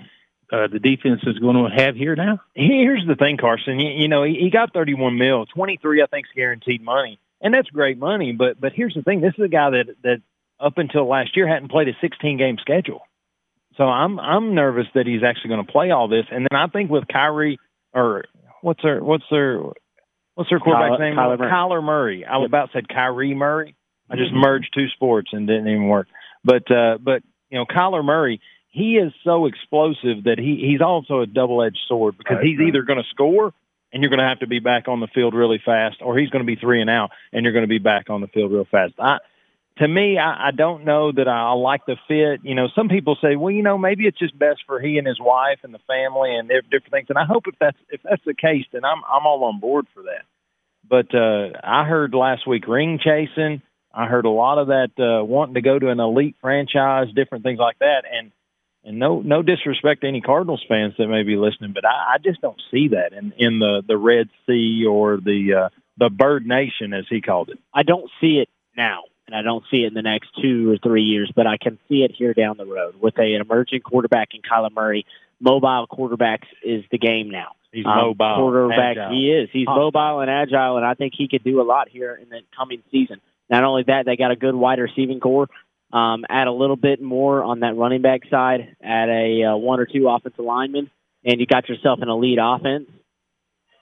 uh, 0.52 0.68
the 0.68 0.78
defense 0.78 1.20
is 1.26 1.38
going 1.38 1.56
to 1.56 1.76
have 1.76 1.96
here 1.96 2.16
now? 2.16 2.40
Here's 2.54 3.06
the 3.06 3.16
thing, 3.16 3.36
Carson. 3.36 3.80
You, 3.80 3.90
you 3.90 4.08
know, 4.08 4.22
he, 4.22 4.34
he 4.34 4.50
got 4.50 4.72
31 4.72 5.18
mil. 5.18 5.46
23, 5.46 6.02
I 6.02 6.06
think, 6.06 6.26
is 6.26 6.32
guaranteed 6.34 6.82
money, 6.82 7.18
and 7.40 7.52
that's 7.52 7.68
great 7.70 7.98
money. 7.98 8.32
But 8.32 8.60
but 8.60 8.72
here's 8.72 8.94
the 8.94 9.02
thing: 9.02 9.20
this 9.20 9.34
is 9.36 9.44
a 9.44 9.48
guy 9.48 9.70
that 9.70 9.96
that 10.02 10.22
up 10.58 10.78
until 10.78 11.06
last 11.06 11.36
year 11.36 11.46
hadn't 11.46 11.70
played 11.70 11.88
a 11.88 11.96
16 12.00 12.38
game 12.38 12.56
schedule. 12.60 13.02
So 13.76 13.84
I'm 13.84 14.18
I'm 14.18 14.54
nervous 14.54 14.86
that 14.94 15.06
he's 15.06 15.22
actually 15.22 15.50
going 15.50 15.66
to 15.66 15.72
play 15.72 15.90
all 15.90 16.08
this. 16.08 16.24
And 16.30 16.46
then 16.50 16.58
I 16.58 16.66
think 16.68 16.90
with 16.90 17.04
Kyrie 17.08 17.58
or 17.92 18.24
what's 18.62 18.82
their 18.82 19.02
what's 19.02 19.24
their 19.30 19.60
what's 20.36 20.50
their 20.50 20.60
quarterback's 20.60 21.00
Kyler- 21.00 21.08
name? 21.08 21.16
Kyler 21.16 21.38
Murray. 21.38 21.50
Kyler 21.50 21.82
Murray. 21.82 22.24
I 22.24 22.36
was 22.36 22.46
about 22.46 22.70
said 22.72 22.88
Kyrie 22.88 23.34
Murray. 23.34 23.74
I 24.08 24.14
just 24.14 24.32
merged 24.32 24.72
two 24.72 24.88
sports 24.90 25.30
and 25.32 25.48
didn't 25.48 25.66
even 25.66 25.88
work. 25.88 26.06
But 26.44 26.70
uh, 26.70 26.98
but 27.02 27.22
you 27.50 27.58
know, 27.58 27.66
Kyler 27.66 28.04
Murray, 28.04 28.40
he 28.68 28.96
is 28.96 29.12
so 29.24 29.46
explosive 29.46 30.24
that 30.24 30.38
he 30.38 30.64
he's 30.70 30.80
also 30.80 31.20
a 31.20 31.26
double 31.26 31.62
edged 31.62 31.80
sword 31.88 32.16
because 32.16 32.38
he's 32.42 32.60
either 32.60 32.82
going 32.82 33.02
to 33.02 33.08
score 33.10 33.52
and 33.92 34.02
you're 34.02 34.10
going 34.10 34.20
to 34.20 34.28
have 34.28 34.40
to 34.40 34.46
be 34.46 34.60
back 34.60 34.88
on 34.88 35.00
the 35.00 35.06
field 35.08 35.34
really 35.34 35.60
fast, 35.64 35.96
or 36.02 36.18
he's 36.18 36.30
going 36.30 36.44
to 36.44 36.46
be 36.46 36.56
three 36.56 36.80
and 36.80 36.90
out 36.90 37.10
and 37.32 37.44
you're 37.44 37.52
going 37.52 37.64
to 37.64 37.68
be 37.68 37.78
back 37.78 38.10
on 38.10 38.20
the 38.20 38.28
field 38.28 38.52
real 38.52 38.66
fast. 38.70 38.94
I, 38.98 39.18
to 39.78 39.86
me, 39.86 40.18
I, 40.18 40.48
I 40.48 40.50
don't 40.52 40.84
know 40.84 41.12
that 41.12 41.28
I, 41.28 41.52
like 41.52 41.84
the 41.86 41.96
fit. 42.08 42.40
You 42.44 42.54
know, 42.54 42.68
some 42.74 42.88
people 42.88 43.16
say, 43.20 43.36
well, 43.36 43.50
you 43.50 43.62
know, 43.62 43.76
maybe 43.76 44.06
it's 44.06 44.18
just 44.18 44.38
best 44.38 44.60
for 44.66 44.80
he 44.80 44.98
and 44.98 45.06
his 45.06 45.20
wife 45.20 45.58
and 45.64 45.74
the 45.74 45.80
family 45.86 46.34
and 46.34 46.48
different 46.48 46.90
things. 46.90 47.06
And 47.08 47.18
I 47.18 47.24
hope 47.24 47.44
if 47.46 47.54
that's 47.58 47.76
if 47.90 48.00
that's 48.02 48.24
the 48.24 48.34
case, 48.34 48.64
then 48.72 48.84
I'm 48.84 49.02
I'm 49.04 49.26
all 49.26 49.44
on 49.44 49.60
board 49.60 49.86
for 49.94 50.04
that. 50.04 50.24
But 50.88 51.14
uh, 51.14 51.58
I 51.62 51.84
heard 51.84 52.14
last 52.14 52.46
week 52.46 52.66
ring 52.68 52.98
chasing. 53.02 53.62
I 53.92 54.06
heard 54.06 54.24
a 54.24 54.30
lot 54.30 54.58
of 54.58 54.68
that 54.68 54.90
uh, 54.98 55.24
wanting 55.24 55.54
to 55.54 55.62
go 55.62 55.78
to 55.78 55.88
an 55.88 56.00
elite 56.00 56.36
franchise, 56.40 57.08
different 57.14 57.44
things 57.44 57.58
like 57.58 57.78
that. 57.80 58.02
And 58.10 58.30
and 58.84 58.98
no 58.98 59.20
no 59.20 59.42
disrespect 59.42 60.02
to 60.02 60.08
any 60.08 60.20
Cardinals 60.20 60.64
fans 60.68 60.94
that 60.98 61.08
may 61.08 61.22
be 61.22 61.36
listening, 61.36 61.72
but 61.72 61.84
I, 61.84 62.14
I 62.14 62.18
just 62.22 62.40
don't 62.40 62.60
see 62.70 62.88
that 62.88 63.12
in 63.12 63.32
in 63.36 63.58
the 63.58 63.82
the 63.86 63.96
Red 63.96 64.28
Sea 64.46 64.84
or 64.88 65.16
the 65.16 65.64
uh, 65.64 65.68
the 65.98 66.08
Bird 66.08 66.46
Nation 66.46 66.94
as 66.94 67.04
he 67.10 67.20
called 67.20 67.50
it. 67.50 67.58
I 67.74 67.82
don't 67.82 68.10
see 68.20 68.38
it 68.38 68.48
now, 68.76 69.04
and 69.26 69.34
I 69.36 69.42
don't 69.42 69.64
see 69.70 69.78
it 69.84 69.88
in 69.88 69.94
the 69.94 70.02
next 70.02 70.28
two 70.40 70.72
or 70.72 70.78
three 70.78 71.02
years, 71.02 71.30
but 71.34 71.46
I 71.46 71.56
can 71.56 71.78
see 71.88 72.02
it 72.02 72.12
here 72.16 72.32
down 72.34 72.56
the 72.56 72.66
road 72.66 72.94
with 73.00 73.18
a, 73.18 73.34
an 73.34 73.40
emerging 73.40 73.80
quarterback 73.80 74.28
in 74.34 74.42
Kyler 74.42 74.72
Murray. 74.72 75.04
Mobile 75.40 75.86
quarterbacks 75.90 76.46
is 76.64 76.84
the 76.90 76.98
game 76.98 77.30
now. 77.30 77.48
He's 77.72 77.84
Um, 77.84 77.96
mobile, 77.96 78.36
quarterback. 78.36 78.96
agile. 78.96 79.10
He 79.10 79.30
is. 79.30 79.48
He's 79.52 79.66
Hostile. 79.66 79.84
mobile 79.92 80.20
and 80.20 80.30
agile, 80.30 80.76
and 80.76 80.86
I 80.86 80.94
think 80.94 81.14
he 81.16 81.28
could 81.28 81.44
do 81.44 81.60
a 81.60 81.64
lot 81.64 81.88
here 81.88 82.14
in 82.14 82.28
the 82.28 82.40
coming 82.56 82.82
season. 82.90 83.20
Not 83.50 83.64
only 83.64 83.82
that, 83.84 84.06
they 84.06 84.16
got 84.16 84.30
a 84.30 84.36
good 84.36 84.54
wide 84.54 84.78
receiving 84.78 85.20
core. 85.20 85.48
Um, 85.92 86.24
add 86.28 86.46
a 86.46 86.52
little 86.52 86.76
bit 86.76 87.00
more 87.00 87.42
on 87.44 87.60
that 87.60 87.76
running 87.76 88.02
back 88.02 88.22
side. 88.30 88.76
Add 88.82 89.08
a 89.08 89.42
uh, 89.44 89.56
one 89.56 89.78
or 89.78 89.86
two 89.86 90.08
offensive 90.08 90.44
linemen, 90.44 90.90
and 91.24 91.38
you 91.40 91.46
got 91.46 91.68
yourself 91.68 92.00
an 92.02 92.08
elite 92.08 92.38
offense. 92.40 92.88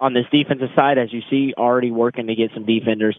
On 0.01 0.13
this 0.13 0.27
defensive 0.31 0.69
side, 0.77 0.99
as 0.99 1.13
you 1.13 1.23
see, 1.31 1.55
already 1.57 1.91
working 1.91 2.27
to 2.27 2.35
get 2.35 2.51
some 2.53 2.67
defenders. 2.67 3.17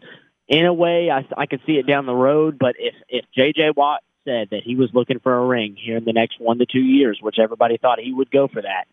In 0.47 0.65
a 0.65 0.73
way, 0.73 1.09
I, 1.09 1.25
I 1.35 1.45
could 1.47 1.61
see 1.65 1.73
it 1.73 1.87
down 1.87 2.05
the 2.05 2.13
road, 2.13 2.57
but 2.59 2.75
if 2.77 2.93
if 3.09 3.25
J.J. 3.35 3.71
Watt 3.75 4.03
said 4.25 4.49
that 4.51 4.61
he 4.63 4.75
was 4.75 4.89
looking 4.93 5.19
for 5.19 5.35
a 5.35 5.45
ring 5.45 5.75
here 5.79 5.97
in 5.97 6.05
the 6.05 6.13
next 6.13 6.39
one 6.39 6.59
to 6.59 6.65
two 6.65 6.79
years, 6.79 7.19
which 7.21 7.39
everybody 7.39 7.77
thought 7.77 7.99
he 7.99 8.13
would 8.13 8.29
go 8.29 8.47
for 8.47 8.61
that, 8.61 8.85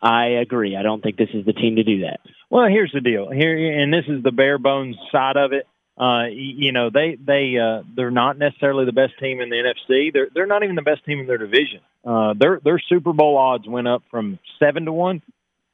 I 0.00 0.40
agree. 0.42 0.76
I 0.76 0.82
don't 0.82 1.02
think 1.02 1.16
this 1.16 1.30
is 1.34 1.44
the 1.46 1.52
team 1.52 1.76
to 1.76 1.84
do 1.84 2.02
that. 2.02 2.20
Well, 2.50 2.66
here's 2.68 2.92
the 2.92 3.00
deal. 3.00 3.30
Here, 3.30 3.80
and 3.80 3.92
this 3.92 4.04
is 4.08 4.22
the 4.22 4.32
bare 4.32 4.58
bones 4.58 4.96
side 5.10 5.36
of 5.36 5.52
it. 5.52 5.66
Uh, 5.96 6.26
you 6.30 6.72
know, 6.72 6.90
they 6.90 7.16
they 7.16 7.56
uh, 7.56 7.82
they're 7.94 8.10
not 8.10 8.36
necessarily 8.36 8.84
the 8.84 8.92
best 8.92 9.12
team 9.20 9.40
in 9.40 9.48
the 9.48 9.56
NFC. 9.56 10.12
They're 10.12 10.28
they're 10.34 10.46
not 10.46 10.64
even 10.64 10.74
the 10.74 10.82
best 10.82 11.04
team 11.04 11.20
in 11.20 11.26
their 11.26 11.38
division. 11.38 11.80
Uh, 12.04 12.34
their 12.38 12.60
their 12.62 12.78
Super 12.78 13.12
Bowl 13.12 13.36
odds 13.36 13.68
went 13.68 13.86
up 13.88 14.02
from 14.10 14.38
seven 14.58 14.86
to 14.86 14.92
one 14.92 15.22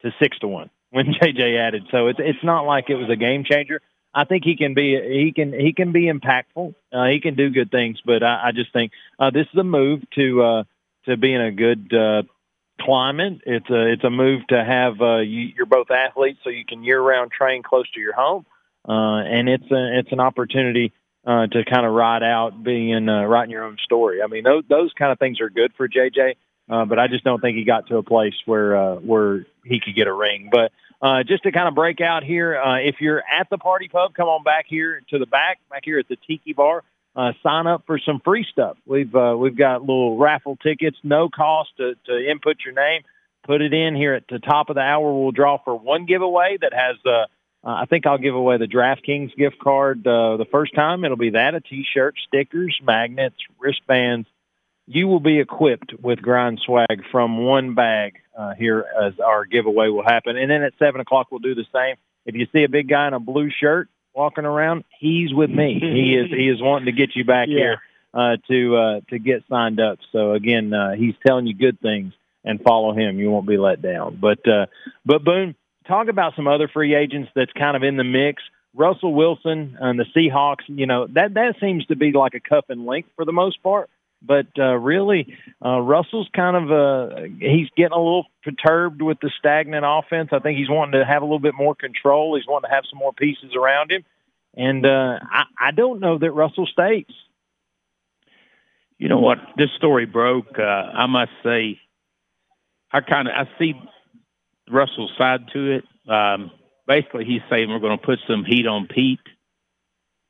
to 0.03 0.13
six 0.21 0.39
to 0.41 0.49
one 0.49 0.71
when 0.91 1.07
JJ 1.23 1.59
added. 1.59 1.85
So 1.91 2.09
it's 2.09 2.19
it's 2.21 2.45
not 2.45 2.63
like 2.63 2.91
it 2.91 2.97
was 2.97 3.09
a 3.11 3.17
game 3.17 3.45
changer. 3.45 3.81
I 4.13 4.25
think 4.25 4.45
he 4.45 4.57
can 4.57 4.75
be 4.75 4.99
he 5.01 5.33
can 5.33 5.53
he 5.53 5.73
can 5.73 5.93
be 5.93 6.11
impactful. 6.11 6.75
Uh, 6.93 7.07
he 7.07 7.21
can 7.21 7.35
do 7.37 7.51
good 7.51 7.71
things, 7.71 8.01
but 8.05 8.23
I, 8.23 8.49
I 8.49 8.53
just 8.53 8.73
think 8.73 8.93
uh, 9.19 9.31
this 9.31 9.47
is 9.53 9.59
a 9.59 9.65
move 9.65 10.03
to 10.17 10.43
uh, 10.43 10.65
to 11.07 11.17
be 11.17 11.33
in 11.33 11.41
a 11.41 11.53
good 11.53 11.95
uh, 11.95 12.23
climate. 12.81 13.43
It's 13.47 13.71
a 13.71 13.93
it's 13.93 14.05
a 14.05 14.11
move 14.11 14.47
to 14.49 14.65
have 14.65 15.01
uh, 15.01 15.19
you, 15.19 15.53
you're 15.57 15.67
both 15.67 15.91
athletes, 15.91 16.41
so 16.43 16.51
you 16.51 16.65
can 16.65 16.83
year 16.83 17.01
round 17.01 17.31
train 17.31 17.63
close 17.63 17.91
to 17.93 18.01
your 18.01 18.15
home, 18.15 18.47
uh, 18.89 19.23
and 19.23 19.49
it's 19.49 19.71
a, 19.71 19.99
it's 19.99 20.13
an 20.13 20.21
opportunity 20.21 20.93
uh, 21.27 21.47
to 21.47 21.65
kind 21.65 21.87
of 21.87 21.93
ride 21.93 22.23
out 22.23 22.63
being 22.63 23.09
uh, 23.09 23.25
writing 23.25 23.51
your 23.51 23.65
own 23.65 23.77
story. 23.85 24.23
I 24.23 24.27
mean, 24.27 24.45
those 24.45 24.65
those 24.69 24.93
kind 24.99 25.13
of 25.13 25.19
things 25.19 25.41
are 25.41 25.51
good 25.51 25.73
for 25.77 25.89
JJ, 25.89 26.35
uh, 26.69 26.85
but 26.85 26.99
I 26.99 27.09
just 27.09 27.25
don't 27.25 27.41
think 27.41 27.57
he 27.57 27.65
got 27.65 27.89
to 27.89 27.99
a 27.99 28.03
place 28.03 28.35
where 28.47 28.77
uh, 28.77 28.95
where 28.97 29.47
he 29.65 29.81
could 29.81 29.95
get 29.95 30.07
a 30.07 30.13
ring. 30.13 30.49
But 30.51 30.73
uh, 31.03 31.23
just 31.23 31.45
to 31.45 31.53
kind 31.53 31.69
of 31.69 31.75
break 31.75 32.01
out 32.01 32.25
here, 32.25 32.59
uh, 32.59 32.79
if 32.79 32.97
you're 33.01 33.21
at 33.21 33.49
the 33.51 33.59
party 33.59 33.89
pub, 33.89 34.15
come 34.15 34.29
on 34.29 34.43
back 34.43 34.67
here 34.69 35.01
to 35.11 35.19
the 35.19 35.27
back, 35.27 35.59
back 35.71 35.83
here 35.85 35.99
at 35.99 36.09
the 36.09 36.17
Tiki 36.27 36.53
Bar. 36.53 36.83
Uh, 37.17 37.33
sign 37.43 37.67
up 37.67 37.83
for 37.87 37.99
some 37.99 38.21
free 38.21 38.47
stuff. 38.51 38.77
We've 38.87 39.13
uh, 39.15 39.35
we've 39.37 39.57
got 39.57 39.81
little 39.81 40.17
raffle 40.17 40.57
tickets, 40.57 40.97
no 41.03 41.29
cost 41.29 41.71
to, 41.79 41.95
to 42.07 42.31
input 42.31 42.59
your 42.65 42.75
name. 42.75 43.03
Put 43.45 43.63
it 43.63 43.73
in 43.73 43.97
here 43.97 44.15
at 44.15 44.29
the 44.29 44.39
top 44.39 44.71
of 44.71 44.77
the 44.77 44.83
hour. 44.83 45.13
We'll 45.13 45.33
draw 45.33 45.59
for 45.59 45.75
one 45.75 46.07
giveaway 46.07 46.59
that 46.61 46.73
has. 46.73 46.97
Uh, 47.05 47.27
uh, 47.63 47.83
I 47.83 47.87
think 47.87 48.07
I'll 48.07 48.19
give 48.19 48.35
away 48.35 48.59
the 48.59 48.67
DraftKings 48.67 49.37
gift 49.37 49.59
card 49.59 50.07
uh, 50.07 50.37
the 50.37 50.47
first 50.51 50.75
time. 50.75 51.05
It'll 51.05 51.17
be 51.17 51.31
that 51.31 51.55
a 51.55 51.61
T-shirt, 51.61 52.15
stickers, 52.27 52.79
magnets, 52.83 53.37
wristbands. 53.59 54.27
You 54.93 55.07
will 55.07 55.21
be 55.21 55.39
equipped 55.39 55.95
with 56.03 56.21
grind 56.21 56.61
swag 56.67 57.05
from 57.13 57.39
one 57.45 57.75
bag 57.75 58.15
uh, 58.37 58.55
here 58.55 58.85
as 59.01 59.13
our 59.21 59.45
giveaway 59.45 59.87
will 59.89 60.03
happen. 60.03 60.37
And 60.37 60.51
then 60.51 60.65
at 60.65 60.73
seven 60.81 61.01
o'clock 61.01 61.29
we'll 61.31 61.39
do 61.39 61.55
the 61.55 61.65
same. 61.73 61.95
If 62.27 62.35
you 62.35 62.49
see 62.53 62.65
a 62.65 62.69
big 62.69 62.89
guy 62.89 63.07
in 63.07 63.15
a 63.15 63.21
blue 63.21 63.51
shirt 63.51 63.89
walking 64.15 64.45
around, 64.45 64.83
he's 64.99 65.33
with 65.33 65.49
me. 65.49 65.75
he 65.81 66.17
is 66.17 66.29
he 66.31 66.49
is 66.49 66.61
wanting 66.61 66.87
to 66.87 66.93
get 66.93 67.15
you 67.15 67.25
back 67.25 67.47
Yeah. 67.49 67.57
here 67.59 67.83
uh, 68.13 68.37
to 68.49 68.77
uh, 68.77 69.01
to 69.11 69.21
get 69.21 69.45
signed 69.49 69.79
up. 69.79 70.01
So 70.11 70.33
again, 70.33 70.75
uh, 70.75 70.95
he's 70.97 71.15
telling 71.25 71.47
you 71.47 71.55
good 71.55 71.79
things 71.81 72.13
and 72.45 72.61
follow 72.61 72.93
him. 72.93 73.21
You 73.21 73.31
won't 73.31 73.47
be 73.47 73.59
let 73.59 73.81
down. 73.81 74.19
But 74.21 74.47
uh, 74.49 74.67
but 75.07 75.23
Boone, 75.23 75.55
talk 75.87 76.09
about 76.09 76.35
some 76.35 76.49
other 76.49 76.67
free 76.67 76.97
agents 76.97 77.31
that's 77.37 77.53
kind 77.53 77.77
of 77.77 77.85
in 77.85 77.97
the 77.97 78.03
mix. 78.03 78.43
Russell 78.75 79.15
Wilson 79.15 79.77
and 79.81 80.01
the 80.01 80.07
Seahawks. 80.17 80.65
You 80.67 80.87
know 80.87 81.07
that 81.13 81.35
that 81.35 81.55
seems 81.61 81.87
to 81.87 81.97
be 81.97 82.11
like 82.11 82.35
a 82.35 82.41
cup 82.41 82.71
and 82.71 82.87
link 82.87 83.07
for 83.15 83.25
the 83.25 83.33
most 83.33 83.63
part. 83.63 83.89
But 84.23 84.47
uh, 84.59 84.77
really, 84.77 85.35
uh, 85.65 85.81
Russell's 85.81 86.29
kind 86.35 86.57
of 86.57 86.71
uh, 86.71 87.21
he's 87.39 87.69
getting 87.77 87.93
a 87.93 87.99
little 87.99 88.27
perturbed 88.43 89.01
with 89.01 89.19
the 89.21 89.31
stagnant 89.39 89.85
offense. 89.87 90.29
I 90.33 90.41
think 90.41 90.59
he's 90.59 90.69
wanting 90.69 91.01
to 91.01 91.07
have 91.07 91.23
a 91.23 91.25
little 91.25 91.39
bit 91.39 91.55
more 91.55 91.75
control. 91.75 92.37
He's 92.37 92.47
wanting 92.47 92.69
to 92.69 92.75
have 92.75 92.85
some 92.91 92.99
more 92.99 93.15
pieces 93.15 93.57
around 93.57 93.91
him, 93.91 94.05
and 94.55 94.85
uh, 94.85 95.19
I, 95.23 95.45
I 95.59 95.71
don't 95.71 96.01
know 96.01 96.19
that 96.19 96.33
Russell 96.33 96.67
stays. 96.67 97.07
You 98.99 99.09
know 99.09 99.21
what? 99.21 99.39
This 99.57 99.71
story 99.79 100.05
broke. 100.05 100.59
Uh, 100.59 100.63
I 100.63 101.07
must 101.07 101.33
say, 101.43 101.81
I 102.93 103.01
kind 103.01 103.27
of 103.27 103.35
I 103.35 103.49
see 103.59 103.73
Russell's 104.71 105.13
side 105.17 105.49
to 105.55 105.77
it. 105.79 105.85
Um, 106.07 106.51
basically, 106.87 107.25
he's 107.25 107.41
saying 107.49 107.71
we're 107.71 107.79
going 107.79 107.99
to 107.99 108.05
put 108.05 108.19
some 108.29 108.45
heat 108.45 108.67
on 108.67 108.87
Pete. 108.87 109.21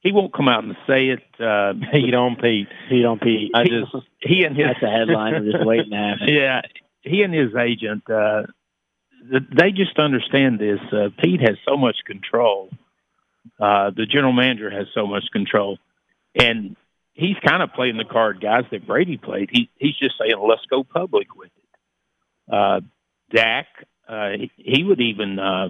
He 0.01 0.13
won't 0.13 0.33
come 0.33 0.49
out 0.49 0.65
and 0.65 0.77
say 0.87 1.09
it. 1.09 1.23
Uh, 1.39 1.75
heat 1.93 2.15
on 2.15 2.37
Pete. 2.37 2.69
Heat 2.89 3.05
on 3.05 3.19
Pete. 3.19 3.53
I 3.55 3.65
just 3.65 3.95
he 4.21 4.45
and 4.45 4.57
his 4.57 4.67
That's 4.67 4.83
a 4.83 4.91
headline. 4.91 5.35
I'm 5.35 5.45
just 5.51 5.65
waiting 5.65 5.91
to 5.91 5.97
happen. 5.97 6.29
yeah, 6.35 6.63
he 7.03 7.23
and 7.23 7.35
his 7.35 7.55
agent, 7.55 8.09
uh, 8.11 8.43
they 9.31 9.71
just 9.73 9.99
understand 9.99 10.59
this. 10.59 10.81
Uh, 10.93 11.09
Pete 11.23 11.41
has 11.41 11.57
so 11.69 11.77
much 11.77 11.99
control. 12.07 12.71
Uh, 13.59 13.91
the 13.95 14.07
general 14.07 14.33
manager 14.33 14.71
has 14.71 14.87
so 14.95 15.07
much 15.07 15.25
control, 15.33 15.79
and 16.35 16.77
he's 17.13 17.37
kind 17.47 17.63
of 17.63 17.73
playing 17.75 17.97
the 17.97 18.05
card, 18.05 18.41
guys, 18.41 18.65
that 18.71 18.87
Brady 18.87 19.19
played. 19.19 19.51
He 19.53 19.71
he's 19.77 19.97
just 19.97 20.15
saying, 20.19 20.35
"Let's 20.41 20.65
go 20.67 20.83
public 20.83 21.35
with 21.37 21.51
it." 21.57 22.55
Uh, 22.55 22.81
Dak, 23.35 23.67
uh, 24.09 24.31
he, 24.31 24.51
he 24.57 24.85
would 24.85 25.01
even 25.01 25.39
uh, 25.39 25.69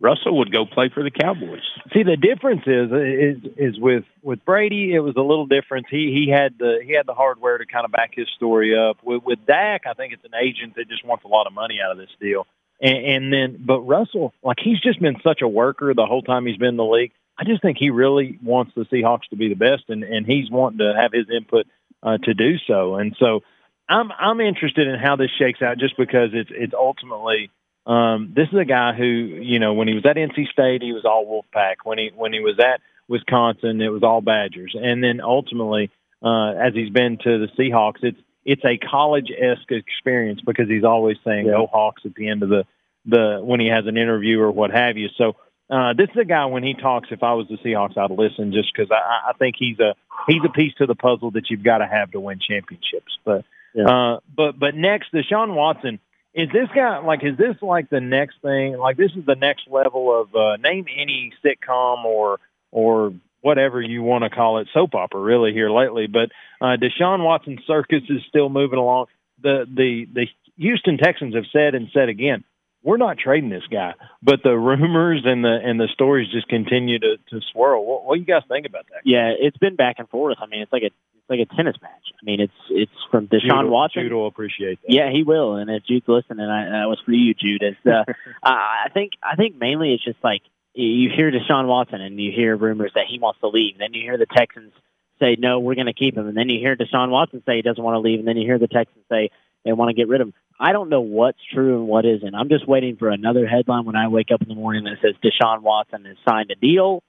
Russell 0.00 0.38
would 0.38 0.50
go 0.50 0.64
play 0.64 0.90
for 0.92 1.02
the 1.02 1.10
Cowboys. 1.10 1.60
See, 1.92 2.02
the 2.02 2.16
difference 2.16 2.62
is 2.66 2.90
is 2.90 3.52
is 3.56 3.78
with 3.78 4.04
with 4.22 4.42
Brady, 4.44 4.94
it 4.94 5.00
was 5.00 5.14
a 5.16 5.20
little 5.20 5.46
different. 5.46 5.86
He 5.90 6.24
he 6.24 6.32
had 6.32 6.54
the 6.58 6.80
he 6.84 6.94
had 6.94 7.06
the 7.06 7.14
hardware 7.14 7.58
to 7.58 7.66
kind 7.66 7.84
of 7.84 7.92
back 7.92 8.12
his 8.14 8.26
story 8.34 8.76
up. 8.76 8.98
With 9.04 9.22
with 9.24 9.44
Dak, 9.46 9.82
I 9.86 9.92
think 9.92 10.14
it's 10.14 10.24
an 10.24 10.34
agent 10.34 10.76
that 10.76 10.88
just 10.88 11.04
wants 11.04 11.24
a 11.24 11.28
lot 11.28 11.46
of 11.46 11.52
money 11.52 11.78
out 11.84 11.92
of 11.92 11.98
this 11.98 12.10
deal. 12.18 12.46
And, 12.80 12.96
and 12.96 13.32
then, 13.32 13.64
but 13.64 13.80
Russell, 13.80 14.32
like 14.42 14.56
he's 14.62 14.80
just 14.80 15.00
been 15.00 15.16
such 15.22 15.42
a 15.42 15.48
worker 15.48 15.92
the 15.94 16.06
whole 16.06 16.22
time 16.22 16.46
he's 16.46 16.56
been 16.56 16.70
in 16.70 16.76
the 16.78 16.84
league. 16.84 17.12
I 17.38 17.44
just 17.44 17.60
think 17.60 17.76
he 17.78 17.90
really 17.90 18.38
wants 18.42 18.72
the 18.74 18.86
Seahawks 18.86 19.28
to 19.30 19.36
be 19.36 19.48
the 19.48 19.54
best, 19.54 19.84
and 19.88 20.02
and 20.02 20.24
he's 20.26 20.50
wanting 20.50 20.78
to 20.78 20.94
have 20.98 21.12
his 21.12 21.26
input 21.34 21.66
uh, 22.02 22.16
to 22.18 22.32
do 22.32 22.56
so. 22.66 22.94
And 22.94 23.14
so, 23.18 23.40
I'm 23.86 24.10
I'm 24.12 24.40
interested 24.40 24.88
in 24.88 24.98
how 24.98 25.16
this 25.16 25.30
shakes 25.38 25.60
out, 25.60 25.78
just 25.78 25.96
because 25.98 26.30
it's 26.32 26.50
it's 26.52 26.74
ultimately 26.74 27.50
um, 27.90 28.32
this 28.36 28.46
is 28.52 28.58
a 28.58 28.64
guy 28.64 28.92
who, 28.92 29.04
you 29.04 29.58
know, 29.58 29.74
when 29.74 29.88
he 29.88 29.94
was 29.94 30.06
at 30.06 30.14
NC 30.14 30.46
State, 30.52 30.80
he 30.80 30.92
was 30.92 31.04
all 31.04 31.26
Wolfpack. 31.26 31.76
When 31.82 31.98
he 31.98 32.10
when 32.14 32.32
he 32.32 32.38
was 32.38 32.56
at 32.60 32.80
Wisconsin, 33.08 33.80
it 33.80 33.88
was 33.88 34.04
all 34.04 34.20
Badgers. 34.20 34.76
And 34.80 35.02
then 35.02 35.20
ultimately, 35.20 35.90
uh, 36.22 36.52
as 36.52 36.72
he's 36.72 36.90
been 36.90 37.18
to 37.24 37.38
the 37.38 37.48
Seahawks, 37.58 38.02
it's 38.02 38.20
it's 38.44 38.64
a 38.64 38.78
college 38.78 39.32
esque 39.36 39.72
experience 39.72 40.40
because 40.40 40.68
he's 40.68 40.84
always 40.84 41.16
saying 41.24 41.46
"Go 41.46 41.66
Hawks" 41.66 42.02
at 42.04 42.14
the 42.14 42.28
end 42.28 42.44
of 42.44 42.48
the 42.48 42.64
the 43.06 43.40
when 43.42 43.58
he 43.58 43.66
has 43.66 43.86
an 43.86 43.96
interview 43.96 44.40
or 44.40 44.52
what 44.52 44.70
have 44.70 44.96
you. 44.96 45.08
So 45.18 45.34
uh, 45.68 45.92
this 45.94 46.10
is 46.10 46.16
a 46.16 46.24
guy 46.24 46.46
when 46.46 46.62
he 46.62 46.74
talks. 46.74 47.08
If 47.10 47.24
I 47.24 47.32
was 47.32 47.48
the 47.48 47.56
Seahawks, 47.56 47.98
I'd 47.98 48.12
listen 48.12 48.52
just 48.52 48.72
because 48.72 48.92
I, 48.92 49.30
I 49.30 49.32
think 49.32 49.56
he's 49.58 49.80
a 49.80 49.96
he's 50.28 50.44
a 50.44 50.48
piece 50.48 50.74
to 50.74 50.86
the 50.86 50.94
puzzle 50.94 51.32
that 51.32 51.50
you've 51.50 51.64
got 51.64 51.78
to 51.78 51.88
have 51.88 52.12
to 52.12 52.20
win 52.20 52.38
championships. 52.38 53.18
But 53.24 53.44
uh, 53.84 54.20
but 54.32 54.60
but 54.60 54.76
next, 54.76 55.12
Deshaun 55.12 55.56
Watson 55.56 55.98
is 56.34 56.48
this 56.52 56.68
guy 56.74 56.98
like 56.98 57.24
is 57.24 57.36
this 57.36 57.56
like 57.62 57.90
the 57.90 58.00
next 58.00 58.36
thing? 58.42 58.78
Like 58.78 58.96
this 58.96 59.10
is 59.16 59.24
the 59.26 59.34
next 59.34 59.68
level 59.68 60.20
of 60.20 60.34
uh, 60.34 60.56
name 60.56 60.86
any 60.96 61.32
sitcom 61.44 62.04
or 62.04 62.38
or 62.70 63.12
whatever 63.40 63.80
you 63.80 64.02
want 64.02 64.24
to 64.24 64.30
call 64.30 64.58
it, 64.58 64.68
soap 64.72 64.94
opera 64.94 65.20
really 65.20 65.52
here 65.52 65.70
lately. 65.70 66.06
But 66.06 66.30
uh, 66.60 66.76
Deshaun 66.76 67.24
Watson 67.24 67.58
circus 67.66 68.02
is 68.08 68.22
still 68.28 68.48
moving 68.48 68.78
along. 68.78 69.06
The 69.42 69.64
the 69.66 70.06
the 70.12 70.26
Houston 70.56 70.98
Texans 70.98 71.34
have 71.34 71.46
said 71.52 71.74
and 71.74 71.88
said 71.92 72.08
again, 72.08 72.44
we're 72.82 72.96
not 72.96 73.18
trading 73.18 73.50
this 73.50 73.66
guy. 73.70 73.94
But 74.22 74.40
the 74.42 74.56
rumors 74.56 75.22
and 75.24 75.44
the 75.44 75.58
and 75.62 75.80
the 75.80 75.88
stories 75.92 76.30
just 76.30 76.48
continue 76.48 76.98
to 76.98 77.16
to 77.30 77.40
swirl. 77.52 77.84
What, 77.84 78.04
what 78.04 78.14
do 78.14 78.20
you 78.20 78.26
guys 78.26 78.42
think 78.48 78.66
about 78.66 78.86
that? 78.90 79.00
Yeah, 79.04 79.32
it's 79.38 79.58
been 79.58 79.76
back 79.76 79.96
and 79.98 80.08
forth. 80.08 80.38
I 80.40 80.46
mean, 80.46 80.62
it's 80.62 80.72
like 80.72 80.82
a 80.82 80.86
it's 80.86 81.30
like 81.30 81.40
a 81.40 81.56
tennis 81.56 81.76
match. 81.82 81.99
I 82.22 82.24
mean, 82.24 82.40
it's 82.40 82.52
it's 82.68 82.92
from 83.10 83.28
Deshaun 83.28 83.62
Jude, 83.62 83.70
Watson. 83.70 84.02
Jude 84.02 84.12
will 84.12 84.26
appreciate 84.26 84.80
that. 84.82 84.92
Yeah, 84.92 85.10
he 85.10 85.22
will. 85.22 85.56
And 85.56 85.70
if 85.70 85.84
Jude's 85.84 86.06
listening, 86.06 86.46
I, 86.46 86.64
that 86.64 86.88
was 86.88 87.00
for 87.04 87.12
you, 87.12 87.34
Jude. 87.34 87.62
It's, 87.62 87.86
uh, 87.86 88.04
I 88.42 88.86
I 88.86 88.88
think 88.92 89.12
I 89.22 89.36
think 89.36 89.56
mainly 89.56 89.94
it's 89.94 90.04
just 90.04 90.22
like 90.22 90.42
you 90.74 91.10
hear 91.14 91.30
Deshaun 91.30 91.66
Watson 91.66 92.00
and 92.00 92.20
you 92.20 92.30
hear 92.30 92.56
rumors 92.56 92.92
that 92.94 93.06
he 93.08 93.18
wants 93.18 93.40
to 93.40 93.48
leave. 93.48 93.78
Then 93.78 93.94
you 93.94 94.02
hear 94.02 94.18
the 94.18 94.26
Texans 94.26 94.72
say 95.18 95.36
no, 95.38 95.60
we're 95.60 95.74
going 95.74 95.86
to 95.86 95.94
keep 95.94 96.16
him, 96.16 96.26
and 96.28 96.36
then 96.36 96.48
you 96.48 96.58
hear 96.58 96.76
Deshaun 96.76 97.10
Watson 97.10 97.42
say 97.46 97.56
he 97.56 97.62
doesn't 97.62 97.82
want 97.82 97.94
to 97.94 98.00
leave, 98.00 98.18
and 98.18 98.28
then 98.28 98.36
you 98.36 98.46
hear 98.46 98.58
the 98.58 98.68
Texans 98.68 99.04
say 99.10 99.30
they 99.64 99.72
want 99.72 99.88
to 99.90 99.94
get 99.94 100.08
rid 100.08 100.20
of 100.20 100.28
him. 100.28 100.34
I 100.58 100.72
don't 100.72 100.90
know 100.90 101.00
what's 101.00 101.38
true 101.54 101.76
and 101.76 101.88
what 101.88 102.04
isn't. 102.04 102.34
I'm 102.34 102.50
just 102.50 102.68
waiting 102.68 102.96
for 102.96 103.08
another 103.08 103.46
headline 103.46 103.86
when 103.86 103.96
I 103.96 104.08
wake 104.08 104.28
up 104.32 104.42
in 104.42 104.48
the 104.48 104.54
morning 104.54 104.84
that 104.84 104.98
says 105.00 105.14
Deshaun 105.24 105.62
Watson 105.62 106.04
has 106.04 106.16
signed 106.28 106.50
a 106.50 106.54
deal 106.54 107.02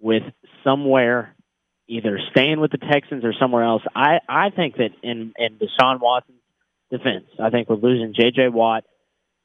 with 0.00 0.22
somewhere, 0.64 1.34
either 1.88 2.18
staying 2.30 2.60
with 2.60 2.70
the 2.70 2.78
Texans 2.78 3.24
or 3.24 3.32
somewhere 3.32 3.64
else. 3.64 3.82
I 3.94 4.18
I 4.28 4.50
think 4.50 4.76
that 4.76 4.90
in 5.02 5.32
in 5.38 5.58
Deshaun 5.58 6.00
Watson's 6.00 6.38
defense, 6.90 7.26
I 7.40 7.50
think 7.50 7.68
with 7.68 7.82
losing 7.82 8.14
J.J. 8.14 8.48
Watt, 8.48 8.84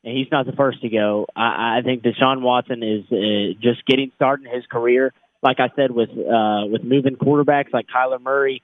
and 0.04 0.18
he's 0.18 0.32
not 0.32 0.46
the 0.46 0.54
first 0.54 0.82
to 0.82 0.90
go. 0.90 1.28
I, 1.36 1.80
I 1.80 1.82
think 1.84 2.04
Deshaun 2.04 2.42
Watson 2.42 2.84
is 2.84 3.06
uh, 3.12 3.60
just 3.62 3.86
getting 3.86 4.12
started 4.16 4.48
in 4.48 4.56
his 4.56 4.66
career. 4.66 5.14
Like 5.44 5.60
I 5.60 5.70
said, 5.76 5.92
with 5.92 6.10
uh, 6.10 6.68
with 6.68 6.84
moving 6.84 7.16
quarterbacks 7.16 7.74
like 7.74 7.88
Kyler 7.88 8.22
Murray, 8.22 8.62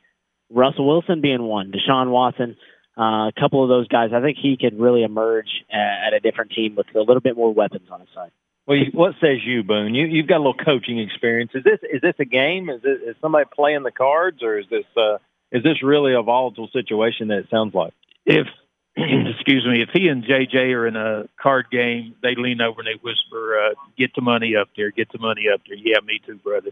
Russell 0.50 0.88
Wilson 0.88 1.22
being 1.22 1.42
one, 1.44 1.72
Deshaun 1.72 2.12
Watson, 2.12 2.56
uh, 2.98 3.28
a 3.28 3.32
couple 3.40 3.64
of 3.64 3.70
those 3.70 3.88
guys. 3.88 4.12
I 4.14 4.22
think 4.22 4.38
he 4.42 4.58
could 4.58 4.80
really 4.80 5.04
emerge 5.04 5.50
at, 5.72 6.08
at 6.08 6.14
a 6.14 6.20
different 6.20 6.52
team 6.52 6.76
with 6.76 6.88
a 6.96 7.00
little 7.00 7.20
bit 7.20 7.36
more 7.36 7.54
weapons 7.54 7.90
on 7.92 8.00
his 8.00 8.10
side. 8.14 8.32
Well, 8.68 8.78
you, 8.78 8.92
what 8.94 9.14
says 9.22 9.38
you, 9.46 9.64
Boone? 9.64 9.96
You 9.96 10.06
you've 10.06 10.28
got 10.28 10.38
a 10.38 10.44
little 10.44 10.54
coaching 10.54 11.00
experience. 11.00 11.52
Is 11.56 11.64
this 11.64 11.80
is 11.84 12.02
this 12.02 12.16
a 12.20 12.26
game? 12.26 12.70
Is 12.70 12.82
it 12.84 13.10
is 13.10 13.16
somebody 13.22 13.46
playing 13.56 13.84
the 13.84 13.92
cards, 13.92 14.44
or 14.44 14.60
is 14.60 14.66
this 14.70 14.86
uh, 14.98 15.18
is 15.52 15.64
this 15.64 15.82
really 15.82 16.14
a 16.14 16.22
volatile 16.22 16.68
situation 16.74 17.30
that 17.30 17.40
it 17.40 17.48
sounds 17.50 17.74
like? 17.74 17.94
If 18.26 18.46
excuse 18.98 19.66
me, 19.66 19.82
if 19.82 19.90
he 19.94 20.10
and 20.10 20.24
JJ 20.24 20.74
are 20.76 20.86
in 20.86 20.98
a 20.98 21.30
card 21.42 21.68
game, 21.72 22.16
they 22.22 22.36
lean 22.36 22.60
over 22.60 22.82
and 22.82 22.88
they 22.88 23.00
whisper, 23.02 23.58
uh, 23.58 23.74
"Get 23.98 24.14
the 24.16 24.22
money 24.22 24.58
up 24.58 24.68
there, 24.76 24.92
get 24.92 25.14
the 25.14 25.20
money 25.20 25.46
up 25.54 25.62
there." 25.66 25.78
Yeah, 25.78 26.00
me 26.06 26.20
too, 26.26 26.36
brother. 26.36 26.72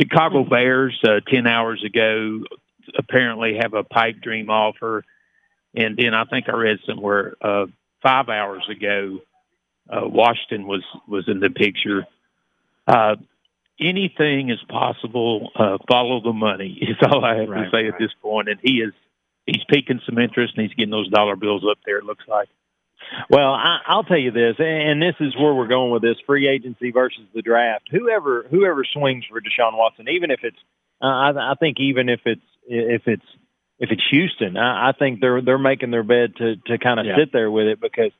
Chicago 0.00 0.42
Bears 0.42 0.98
uh, 1.04 1.20
ten 1.30 1.46
hours 1.46 1.84
ago 1.84 2.40
apparently 2.98 3.58
have 3.60 3.74
a 3.74 3.84
pipe 3.84 4.20
dream 4.20 4.50
offer, 4.50 5.04
and 5.72 5.96
then 5.96 6.14
I 6.14 6.24
think 6.24 6.48
I 6.48 6.56
read 6.56 6.78
somewhere 6.84 7.36
uh, 7.40 7.66
five 8.02 8.28
hours 8.28 8.68
ago, 8.68 9.20
uh, 9.90 10.06
Washington 10.06 10.66
was 10.66 10.82
was 11.08 11.28
in 11.28 11.40
the 11.40 11.50
picture. 11.50 12.06
Uh, 12.86 13.16
anything 13.80 14.50
is 14.50 14.58
possible. 14.68 15.50
Uh, 15.54 15.78
follow 15.88 16.20
the 16.22 16.32
money 16.32 16.78
is 16.82 16.96
all 17.02 17.24
I 17.24 17.36
have 17.36 17.48
Right, 17.48 17.64
to 17.64 17.70
say 17.70 17.84
right. 17.84 17.92
at 17.94 17.98
this 17.98 18.10
point. 18.22 18.48
and 18.48 18.58
he 18.62 18.78
is 18.80 18.92
he's 19.46 19.62
piquing 19.68 20.00
some 20.06 20.18
interest 20.18 20.54
and 20.56 20.66
he's 20.66 20.74
getting 20.74 20.90
those 20.90 21.08
dollar 21.10 21.36
bills 21.36 21.64
up 21.70 21.78
there. 21.84 21.98
It 21.98 22.04
looks 22.04 22.24
like. 22.28 22.48
Well, 23.30 23.52
I, 23.52 23.78
I'll 23.86 24.02
tell 24.02 24.18
you 24.18 24.32
this, 24.32 24.56
and 24.58 25.00
this 25.00 25.14
is 25.20 25.36
where 25.36 25.54
we're 25.54 25.68
going 25.68 25.92
with 25.92 26.02
this: 26.02 26.16
free 26.26 26.48
agency 26.48 26.90
versus 26.90 27.22
the 27.34 27.42
draft. 27.42 27.84
Whoever 27.90 28.46
whoever 28.50 28.84
swings 28.84 29.24
for 29.30 29.40
Deshaun 29.40 29.76
Watson, 29.76 30.08
even 30.08 30.30
if 30.32 30.40
it's, 30.42 30.56
uh, 31.00 31.06
I, 31.06 31.52
I 31.52 31.54
think 31.60 31.78
even 31.78 32.08
if 32.08 32.20
it's 32.24 32.42
if 32.66 33.02
it's 33.06 33.22
if 33.78 33.90
it's 33.92 34.02
Houston, 34.10 34.56
I, 34.56 34.88
I 34.88 34.92
think 34.98 35.20
they're 35.20 35.40
they're 35.40 35.58
making 35.58 35.92
their 35.92 36.02
bed 36.02 36.34
to 36.38 36.56
to 36.66 36.78
kind 36.78 36.98
of 36.98 37.06
Yeah. 37.06 37.16
sit 37.16 37.32
there 37.32 37.48
with 37.50 37.66
it 37.68 37.80
because 37.80 38.10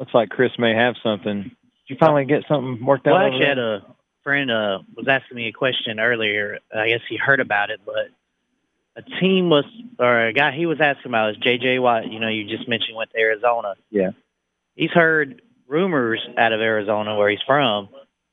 looks 0.00 0.14
like 0.14 0.30
Chris 0.30 0.50
may 0.58 0.74
have 0.74 0.94
something. 1.02 1.42
Did 1.44 1.52
you 1.86 1.96
finally 2.00 2.24
get 2.24 2.44
something 2.48 2.84
worked 2.84 3.06
out? 3.06 3.12
Well, 3.12 3.22
I 3.22 3.26
actually 3.26 3.46
had 3.46 3.58
a 3.58 3.86
friend 4.24 4.50
uh, 4.50 4.78
was 4.96 5.06
asking 5.08 5.36
me 5.36 5.48
a 5.48 5.52
question 5.52 6.00
earlier. 6.00 6.58
I 6.74 6.88
guess 6.88 7.00
he 7.08 7.16
heard 7.16 7.40
about 7.40 7.70
it, 7.70 7.80
but 7.84 8.08
a 8.96 9.02
team 9.20 9.50
was 9.50 9.64
or 9.98 10.26
a 10.28 10.32
guy 10.32 10.52
he 10.52 10.66
was 10.66 10.78
asking 10.80 11.10
about 11.10 11.30
is 11.30 11.36
J.J. 11.36 11.78
Watt. 11.78 12.10
You 12.10 12.18
know, 12.18 12.28
you 12.28 12.48
just 12.48 12.68
mentioned 12.68 12.96
went 12.96 13.10
to 13.10 13.18
Arizona. 13.18 13.74
Yeah. 13.90 14.10
He's 14.74 14.90
heard 14.90 15.42
rumors 15.68 16.26
out 16.36 16.52
of 16.52 16.60
Arizona, 16.60 17.16
where 17.16 17.30
he's 17.30 17.42
from, 17.46 17.88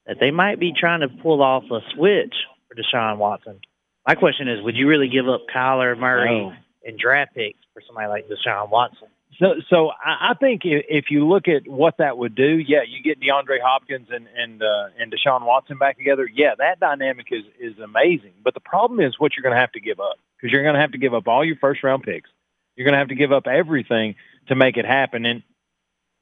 that 0.05 0.17
they 0.19 0.31
might 0.31 0.59
be 0.59 0.73
trying 0.77 1.01
to 1.01 1.09
pull 1.09 1.41
off 1.43 1.63
a 1.71 1.79
switch 1.93 2.33
for 2.67 2.75
Deshaun 2.75 3.17
Watson. 3.17 3.59
My 4.07 4.15
question 4.15 4.47
is, 4.47 4.63
would 4.63 4.75
you 4.75 4.87
really 4.87 5.09
give 5.09 5.27
up 5.27 5.41
Kyler 5.53 5.97
Murray 5.97 6.39
No. 6.39 6.53
and 6.85 6.97
draft 6.97 7.35
picks 7.35 7.59
for 7.73 7.81
somebody 7.85 8.07
like 8.07 8.25
Deshaun 8.27 8.69
Watson? 8.69 9.09
So, 9.39 9.55
so 9.69 9.89
I 9.89 10.31
I 10.31 10.33
think 10.33 10.61
if, 10.63 11.05
you 11.11 11.27
look 11.27 11.47
at 11.47 11.67
what 11.67 11.97
that 11.97 12.17
would 12.17 12.35
do, 12.35 12.57
yeah, 12.57 12.79
you 12.87 13.03
get 13.03 13.19
DeAndre 13.19 13.59
Hopkins 13.63 14.07
and 14.11 14.27
and 14.35 14.63
uh, 14.63 14.87
and 14.99 15.13
Deshaun 15.13 15.45
Watson 15.45 15.77
back 15.77 15.97
together. 15.97 16.27
Yeah, 16.31 16.55
that 16.57 16.79
dynamic 16.79 17.27
is 17.31 17.43
is 17.59 17.77
amazing. 17.79 18.33
But 18.43 18.55
the 18.55 18.59
problem 18.59 18.99
is 18.99 19.19
what 19.19 19.33
you're 19.35 19.43
going 19.43 19.55
to 19.55 19.59
have 19.59 19.71
to 19.73 19.79
give 19.79 19.99
up 19.99 20.15
because 20.35 20.51
you're 20.51 20.63
going 20.63 20.75
to 20.75 20.81
have 20.81 20.93
to 20.93 20.97
give 20.97 21.13
up 21.13 21.27
all 21.27 21.45
your 21.45 21.57
first 21.57 21.83
round 21.83 22.03
picks. 22.03 22.29
You're 22.75 22.85
going 22.85 22.93
to 22.93 22.99
have 22.99 23.09
to 23.09 23.15
give 23.15 23.31
up 23.31 23.47
everything 23.47 24.15
to 24.47 24.55
make 24.55 24.77
it 24.77 24.85
happen. 24.85 25.25
And 25.25 25.43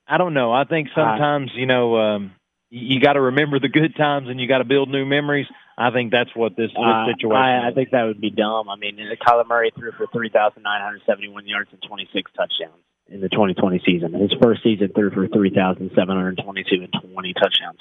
I 0.08 0.17
don't 0.17 0.34
know. 0.34 0.51
I 0.51 0.65
think 0.65 0.89
sometimes 0.93 1.51
you 1.56 1.67
know 1.67 1.97
um, 1.97 2.32
you, 2.69 2.99
got 2.99 3.13
to 3.13 3.21
remember 3.21 3.60
the 3.60 3.69
good 3.69 3.95
times 3.95 4.28
and 4.30 4.41
you 4.41 4.47
got 4.47 4.60
to 4.60 4.65
build 4.65 4.89
new 4.89 5.06
memories. 5.06 5.47
I 5.78 5.91
think 5.91 6.12
that's 6.12 6.34
what 6.36 6.56
this, 6.56 6.71
this 6.71 6.78
Uh, 6.78 7.06
situation. 7.08 7.36
I, 7.36 7.69
I 7.69 7.73
think 7.73 7.91
that 7.91 8.04
would 8.04 8.19
be 8.19 8.30
dumb. 8.30 8.69
I 8.69 8.75
mean, 8.75 8.97
Kyler 9.25 9.47
Murray 9.47 9.71
threw 9.78 9.91
for 9.93 10.08
3,971 10.08 11.47
yards 11.47 11.69
and 11.71 11.82
26 11.82 12.32
touchdowns 12.36 12.85
in 13.10 13.22
the 13.22 13.30
2020 13.30 13.82
season. 13.86 14.13
His 14.13 14.34
first 14.41 14.63
season 14.63 14.89
threw 14.94 15.12
for 15.12 15.28
3,722 15.28 16.84
and 16.84 17.12
20 17.13 17.34
touchdowns. 17.34 17.80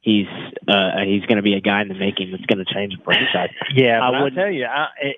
He's 0.00 0.26
uh, 0.68 0.98
he's 1.06 1.22
going 1.22 1.36
to 1.36 1.42
be 1.42 1.54
a 1.54 1.60
guy 1.60 1.80
in 1.82 1.88
the 1.88 1.94
making 1.94 2.30
that's 2.30 2.44
going 2.44 2.62
to 2.64 2.74
change 2.74 2.94
the 2.96 3.02
franchise. 3.02 3.50
yeah, 3.74 4.02
I 4.02 4.10
but 4.10 4.22
wouldn't- 4.24 4.36
tell 4.36 4.50
you, 4.50 4.66
I, 4.66 4.82
I, 4.82 4.86
he 5.00 5.14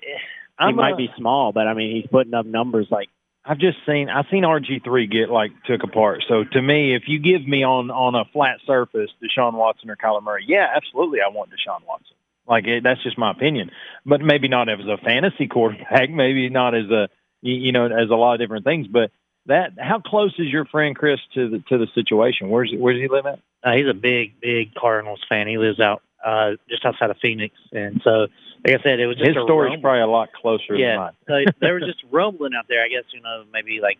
I'm 0.59 0.75
might 0.75 0.93
a- 0.93 0.97
be 0.97 1.09
small, 1.17 1.51
but 1.51 1.67
I 1.67 1.73
mean, 1.73 1.95
he's 1.95 2.07
putting 2.09 2.33
up 2.33 2.45
numbers 2.45 2.87
like 2.89 3.09
I've 3.43 3.57
just 3.59 3.77
seen 3.85 4.09
I've 4.09 4.27
seen 4.31 4.43
RG 4.43 4.83
three 4.85 5.07
get 5.07 5.29
like 5.29 5.51
took 5.65 5.83
apart. 5.83 6.23
So 6.29 6.43
to 6.45 6.61
me, 6.61 6.95
if 6.95 7.03
you 7.07 7.19
give 7.19 7.45
me 7.45 7.63
on 7.63 7.91
on 7.91 8.15
a 8.15 8.23
flat 8.31 8.59
surface 8.65 9.09
Deshaun 9.21 9.53
Watson 9.53 9.89
or 9.89 9.97
Kyler 9.97 10.23
Murray, 10.23 10.45
yeah, 10.47 10.67
absolutely, 10.73 11.19
I 11.21 11.29
want 11.33 11.49
Deshaun 11.49 11.85
Watson. 11.85 12.15
Like 12.47 12.65
it, 12.65 12.83
that's 12.83 13.03
just 13.03 13.17
my 13.17 13.31
opinion, 13.31 13.71
but 14.05 14.21
maybe 14.21 14.47
not 14.47 14.69
as 14.69 14.79
a 14.87 14.97
fantasy 14.97 15.47
quarterback, 15.47 16.09
maybe 16.09 16.47
not 16.49 16.75
as 16.75 16.89
a 16.89 17.09
you, 17.41 17.55
you 17.55 17.71
know 17.73 17.87
as 17.87 18.09
a 18.09 18.15
lot 18.15 18.35
of 18.35 18.39
different 18.39 18.63
things. 18.63 18.87
But 18.87 19.11
that 19.47 19.73
how 19.79 19.99
close 19.99 20.33
is 20.37 20.47
your 20.47 20.65
friend 20.65 20.95
Chris 20.95 21.19
to 21.33 21.49
the 21.49 21.59
to 21.69 21.77
the 21.77 21.87
situation? 21.95 22.49
Where's 22.49 22.71
where 22.77 22.93
does 22.93 23.01
he 23.01 23.07
live 23.07 23.25
at? 23.25 23.39
Uh, 23.63 23.71
he's 23.71 23.87
a 23.89 23.93
big, 23.93 24.39
big 24.39 24.73
Cardinals 24.75 25.21
fan. 25.27 25.47
He 25.47 25.57
lives 25.57 25.79
out 25.79 26.01
uh, 26.23 26.51
just 26.69 26.85
outside 26.85 27.09
of 27.09 27.17
Phoenix, 27.21 27.55
and 27.71 28.01
so, 28.03 28.27
like 28.65 28.79
I 28.79 28.83
said, 28.83 28.99
it 28.99 29.07
was 29.07 29.17
just 29.17 29.29
His 29.29 29.43
story's 29.43 29.79
probably 29.81 30.01
a 30.01 30.07
lot 30.07 30.29
closer 30.33 30.73
than 30.73 30.79
yeah. 30.79 30.97
mine. 30.97 31.13
so 31.27 31.51
there 31.59 31.75
was 31.75 31.83
just 31.83 32.03
rumbling 32.11 32.53
out 32.57 32.65
there. 32.67 32.83
I 32.83 32.89
guess 32.89 33.03
you 33.13 33.21
know 33.21 33.43
maybe 33.51 33.79
like 33.81 33.97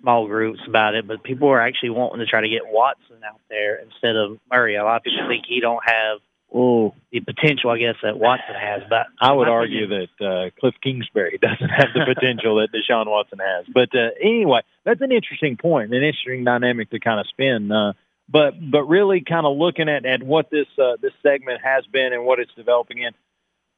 small 0.00 0.26
groups 0.26 0.60
about 0.66 0.94
it, 0.94 1.06
but 1.06 1.22
people 1.22 1.48
were 1.48 1.60
actually 1.60 1.90
wanting 1.90 2.20
to 2.20 2.26
try 2.26 2.40
to 2.40 2.48
get 2.48 2.62
Watson 2.66 3.22
out 3.24 3.40
there 3.48 3.76
instead 3.76 4.16
of 4.16 4.38
Murray. 4.50 4.76
A 4.76 4.84
lot 4.84 4.96
of 4.96 5.02
people 5.02 5.26
think 5.28 5.44
he 5.46 5.60
don't 5.60 5.82
have 5.84 6.18
oh 6.54 6.94
the 7.10 7.20
potential, 7.20 7.70
I 7.70 7.78
guess, 7.78 7.96
that 8.02 8.18
Watson 8.18 8.54
has. 8.54 8.82
But 8.88 9.06
I 9.20 9.32
would 9.32 9.46
my 9.46 9.52
argue 9.52 9.86
that 9.88 10.24
uh, 10.24 10.50
Cliff 10.60 10.74
Kingsbury 10.82 11.38
doesn't 11.42 11.68
have 11.68 11.88
the 11.94 12.04
potential 12.14 12.56
that 12.56 12.68
Deshaun 12.72 13.06
Watson 13.06 13.38
has. 13.38 13.66
But 13.72 13.94
uh, 13.94 14.10
anyway, 14.20 14.60
that's 14.84 15.00
an 15.00 15.12
interesting 15.12 15.56
point, 15.56 15.94
an 15.94 16.02
interesting 16.02 16.44
dynamic 16.44 16.90
to 16.90 17.00
kind 17.00 17.20
of 17.20 17.26
spin. 17.28 17.70
Uh, 17.70 17.92
but 18.28 18.54
but 18.70 18.84
really, 18.84 19.22
kind 19.26 19.46
of 19.46 19.56
looking 19.56 19.88
at, 19.88 20.06
at 20.06 20.22
what 20.22 20.50
this 20.50 20.66
uh, 20.78 20.96
this 21.00 21.12
segment 21.22 21.60
has 21.62 21.84
been 21.86 22.12
and 22.12 22.24
what 22.24 22.38
it's 22.38 22.54
developing 22.54 22.98
in. 22.98 23.12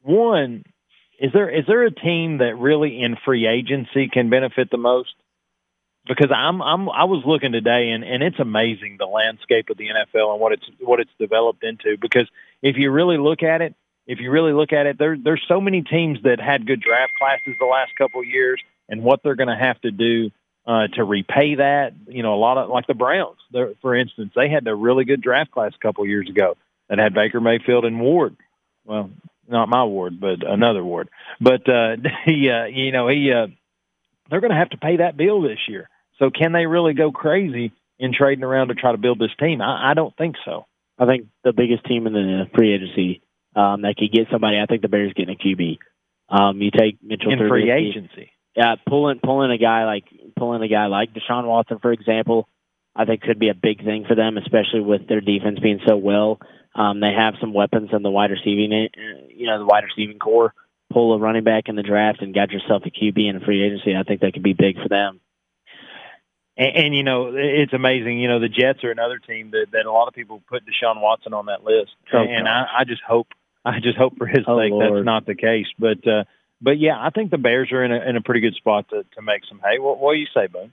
One, 0.03 0.65
is 1.19 1.33
there 1.33 1.51
is 1.51 1.65
there 1.67 1.85
a 1.85 1.91
team 1.91 2.39
that 2.39 2.57
really 2.57 3.01
in 3.01 3.17
free 3.25 3.47
agency 3.47 4.09
can 4.09 4.31
benefit 4.31 4.71
the 4.71 4.79
most? 4.79 5.15
Because 6.07 6.31
I'm 6.35 6.61
I'm 6.61 6.91
I 6.91 7.05
was 7.05 7.23
looking 7.25 7.53
today 7.53 7.91
and, 7.91 8.05
and 8.05 8.23
it's 8.23 8.39
amazing 8.39 8.97
the 8.99 9.07
landscape 9.07 9.71
of 9.71 9.79
the 9.79 9.89
NFL 9.89 10.33
and 10.33 10.41
what 10.41 10.53
it's 10.53 10.65
what 10.81 11.01
it's 11.01 11.11
developed 11.19 11.65
into. 11.65 11.97
Because 11.99 12.29
if 12.63 12.77
you 12.77 12.91
really 12.91 13.17
look 13.17 13.43
at 13.43 13.63
it, 13.63 13.75
if 14.07 14.21
you 14.21 14.31
really 14.31 14.53
look 14.53 14.73
at 14.73 14.87
it, 14.87 14.99
there 14.99 15.17
there's 15.17 15.43
so 15.49 15.61
many 15.61 15.83
teams 15.83 16.19
that 16.25 16.41
had 16.41 16.67
good 16.67 16.83
draft 16.83 17.13
classes 17.19 17.55
the 17.59 17.67
last 17.67 17.93
couple 17.97 18.21
of 18.21 18.27
years, 18.27 18.61
and 18.89 19.03
what 19.03 19.23
they're 19.23 19.35
going 19.35 19.49
to 19.49 19.57
have 19.57 19.81
to 19.81 19.91
do 19.91 20.31
uh, 20.67 20.89
to 20.89 21.05
repay 21.05 21.55
that. 21.55 21.95
You 22.07 22.23
know, 22.23 22.35
a 22.35 22.37
lot 22.37 22.59
of 22.59 22.69
like 22.69 22.87
the 22.87 22.95
Browns, 22.95 23.39
for 23.81 23.95
instance, 23.95 24.33
they 24.37 24.49
had 24.49 24.67
a 24.67 24.75
really 24.75 25.05
good 25.05 25.23
draft 25.23 25.53
class 25.53 25.73
a 25.75 25.79
couple 25.79 26.05
of 26.05 26.11
years 26.11 26.29
ago 26.29 26.57
that 26.89 26.99
had 26.99 27.15
Baker 27.15 27.41
Mayfield 27.41 27.85
and 27.85 28.01
Ward. 28.01 28.37
Well, 28.85 29.11
not 29.49 29.69
my 29.69 29.85
Ward, 29.85 30.21
but 30.21 30.47
another 30.47 30.85
Ward. 30.85 31.09
But 31.41 31.69
uh, 31.69 31.97
he, 32.25 32.51
uh, 32.51 32.65
you 32.67 32.93
know, 32.93 33.09
he, 33.09 33.33
uh, 33.33 33.49
they're 34.31 34.41
going 34.41 34.53
to 34.53 34.59
have 34.59 34.71
to 34.71 34.79
pay 34.79 34.99
that 34.99 35.17
bill 35.17 35.43
this 35.43 35.59
year. 35.69 35.89
So 36.19 36.31
can 36.31 36.53
they 36.53 36.67
really 36.67 36.95
go 36.95 37.11
crazy 37.11 37.73
in 37.99 38.13
trading 38.13 38.45
around 38.45 38.69
to 38.69 38.75
try 38.75 38.93
to 38.93 38.99
build 38.99 39.19
this 39.19 39.35
team? 39.39 39.61
I, 39.61 39.91
I 39.91 39.95
don't 39.95 40.17
think 40.17 40.37
so. 40.45 40.67
I 40.99 41.07
think 41.07 41.27
the 41.43 41.53
biggest 41.53 41.85
team 41.85 42.07
in 42.07 42.13
the 42.13 42.45
free 42.55 42.73
agency 42.73 43.23
um, 43.57 43.83
that 43.83 43.97
could 43.97 44.13
get 44.13 44.29
somebody. 44.31 44.59
I 44.61 44.67
think 44.67 44.83
the 44.83 44.89
Bears 44.89 45.13
getting 45.15 45.35
a 45.35 45.39
QB. 45.39 45.79
Um, 46.29 46.61
you 46.61 46.71
take 46.71 46.99
Mitchell 47.03 47.33
in 47.33 47.49
free 47.49 47.71
agency. 47.71 48.31
Yeah, 48.57 48.77
pulling 48.89 49.19
pulling 49.19 49.51
a 49.51 49.59
guy 49.59 49.85
like 49.85 50.05
pulling 50.39 50.63
a 50.63 50.69
guy 50.69 50.87
like 50.87 51.11
Deshaun 51.13 51.45
Watson, 51.45 51.81
for 51.81 51.93
example, 51.93 52.49
I 52.95 53.05
think 53.05 53.23
could 53.23 53.39
be 53.39 53.49
a 53.49 53.55
big 53.55 53.85
thing 53.85 54.05
for 54.07 54.15
them, 54.15 54.39
especially 54.39 54.81
with 54.81 55.09
their 55.09 55.21
defense 55.21 55.59
being 55.59 55.81
so 55.87 55.97
well. 55.97 56.39
Um, 56.75 57.01
they 57.01 57.13
have 57.13 57.35
some 57.41 57.53
weapons 57.53 57.91
in 57.93 58.03
the 58.03 58.11
wide 58.11 58.31
receiving, 58.31 58.73
uh, 58.73 59.27
you 59.29 59.47
know, 59.47 59.59
the 59.59 59.67
wide 59.67 59.85
receiving 59.85 60.19
core. 60.19 60.55
Pull 60.93 61.15
a 61.15 61.19
running 61.19 61.45
back 61.45 61.65
in 61.69 61.77
the 61.77 61.83
draft 61.83 62.23
and 62.23 62.35
got 62.35 62.53
yourself 62.53 62.83
a 62.87 62.91
QB 62.91 63.29
in 63.29 63.37
a 63.37 63.41
free 63.41 63.65
agency. 63.65 63.97
I 63.97 64.05
think 64.05 64.21
that 64.21 64.33
could 64.33 64.43
be 64.43 64.53
big 64.53 64.77
for 64.81 64.89
them. 64.89 65.21
And, 66.57 66.77
and 66.77 66.95
you 66.95 67.03
know, 67.03 67.33
it's 67.35 67.73
amazing. 67.73 68.19
You 68.19 68.29
know, 68.29 68.41
the 68.41 68.49
Jets 68.49 68.85
are 68.85 68.91
another 68.91 69.19
team 69.19 69.51
that, 69.53 69.67
that 69.73 69.87
a 69.87 69.93
lot 69.93 70.09
of 70.09 70.15
people 70.15 70.43
put 70.49 70.63
Deshaun 70.65 71.01
Watson 71.01 71.33
on 71.33 71.47
that 71.47 71.65
list, 71.65 71.93
Oh, 72.13 72.19
and 72.19 72.49
I, 72.49 72.67
I 72.81 72.85
just 72.85 73.03
hope, 73.03 73.29
I 73.65 73.81
just 73.81 73.97
hope 73.99 74.17
for 74.19 74.27
his 74.27 74.45
Oh, 74.47 74.59
sake 74.61 74.71
Lord. 74.71 74.99
that's 74.99 75.05
not 75.05 75.27
the 75.27 75.35
case. 75.35 75.67
But, 75.79 76.07
uh, 76.07 76.25
but 76.61 76.79
yeah, 76.79 76.97
I 76.99 77.11
think 77.11 77.31
the 77.31 77.39
Bears 77.39 77.73
are 77.73 77.83
in 77.85 77.93
a 77.93 78.01
in 78.09 78.17
a 78.17 78.21
pretty 78.23 78.41
good 78.41 78.55
spot 78.55 78.89
to 78.91 79.05
to 79.17 79.23
make 79.23 79.43
some 79.49 79.61
hay. 79.61 79.79
What, 79.79 79.99
what 79.99 80.15
do 80.15 80.19
you 80.21 80.27
say, 80.33 80.47
Bud? 80.47 80.71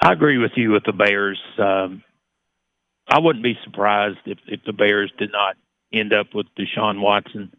I 0.00 0.12
agree 0.12 0.38
with 0.38 0.52
you 0.56 0.70
with 0.70 0.84
the 0.84 0.92
Bears. 0.92 1.40
Um, 1.58 2.02
I 3.08 3.18
wouldn't 3.18 3.42
be 3.42 3.58
surprised 3.64 4.18
if, 4.26 4.38
if 4.46 4.60
the 4.64 4.72
Bears 4.72 5.12
did 5.18 5.32
not 5.32 5.56
end 5.92 6.12
up 6.12 6.34
with 6.34 6.46
Deshaun 6.58 7.00
Watson. 7.00 7.52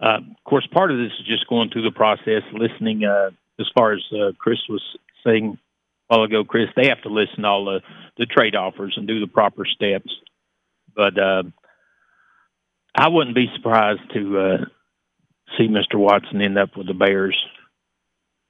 Uh, 0.00 0.18
of 0.18 0.44
course, 0.44 0.66
part 0.66 0.90
of 0.90 0.98
this 0.98 1.12
is 1.20 1.26
just 1.26 1.48
going 1.48 1.70
through 1.70 1.82
the 1.82 1.90
process, 1.92 2.42
listening. 2.52 3.04
Uh, 3.04 3.30
as 3.60 3.66
far 3.74 3.92
as 3.92 4.02
uh, 4.12 4.32
Chris 4.38 4.58
was 4.68 4.82
saying 5.24 5.56
a 5.56 5.58
while 6.12 6.24
ago, 6.24 6.44
Chris, 6.44 6.68
they 6.76 6.88
have 6.88 7.00
to 7.02 7.08
listen 7.08 7.42
to 7.42 7.48
all 7.48 7.64
the, 7.64 7.80
the 8.18 8.26
trade 8.26 8.54
offers 8.54 8.94
and 8.96 9.08
do 9.08 9.20
the 9.20 9.26
proper 9.26 9.64
steps. 9.64 10.12
But 10.94 11.18
uh, 11.18 11.44
I 12.94 13.08
wouldn't 13.08 13.34
be 13.34 13.46
surprised 13.56 14.02
to 14.12 14.38
uh, 14.38 14.56
see 15.56 15.68
Mr. 15.68 15.94
Watson 15.94 16.42
end 16.42 16.58
up 16.58 16.76
with 16.76 16.86
the 16.86 16.94
Bears. 16.94 17.36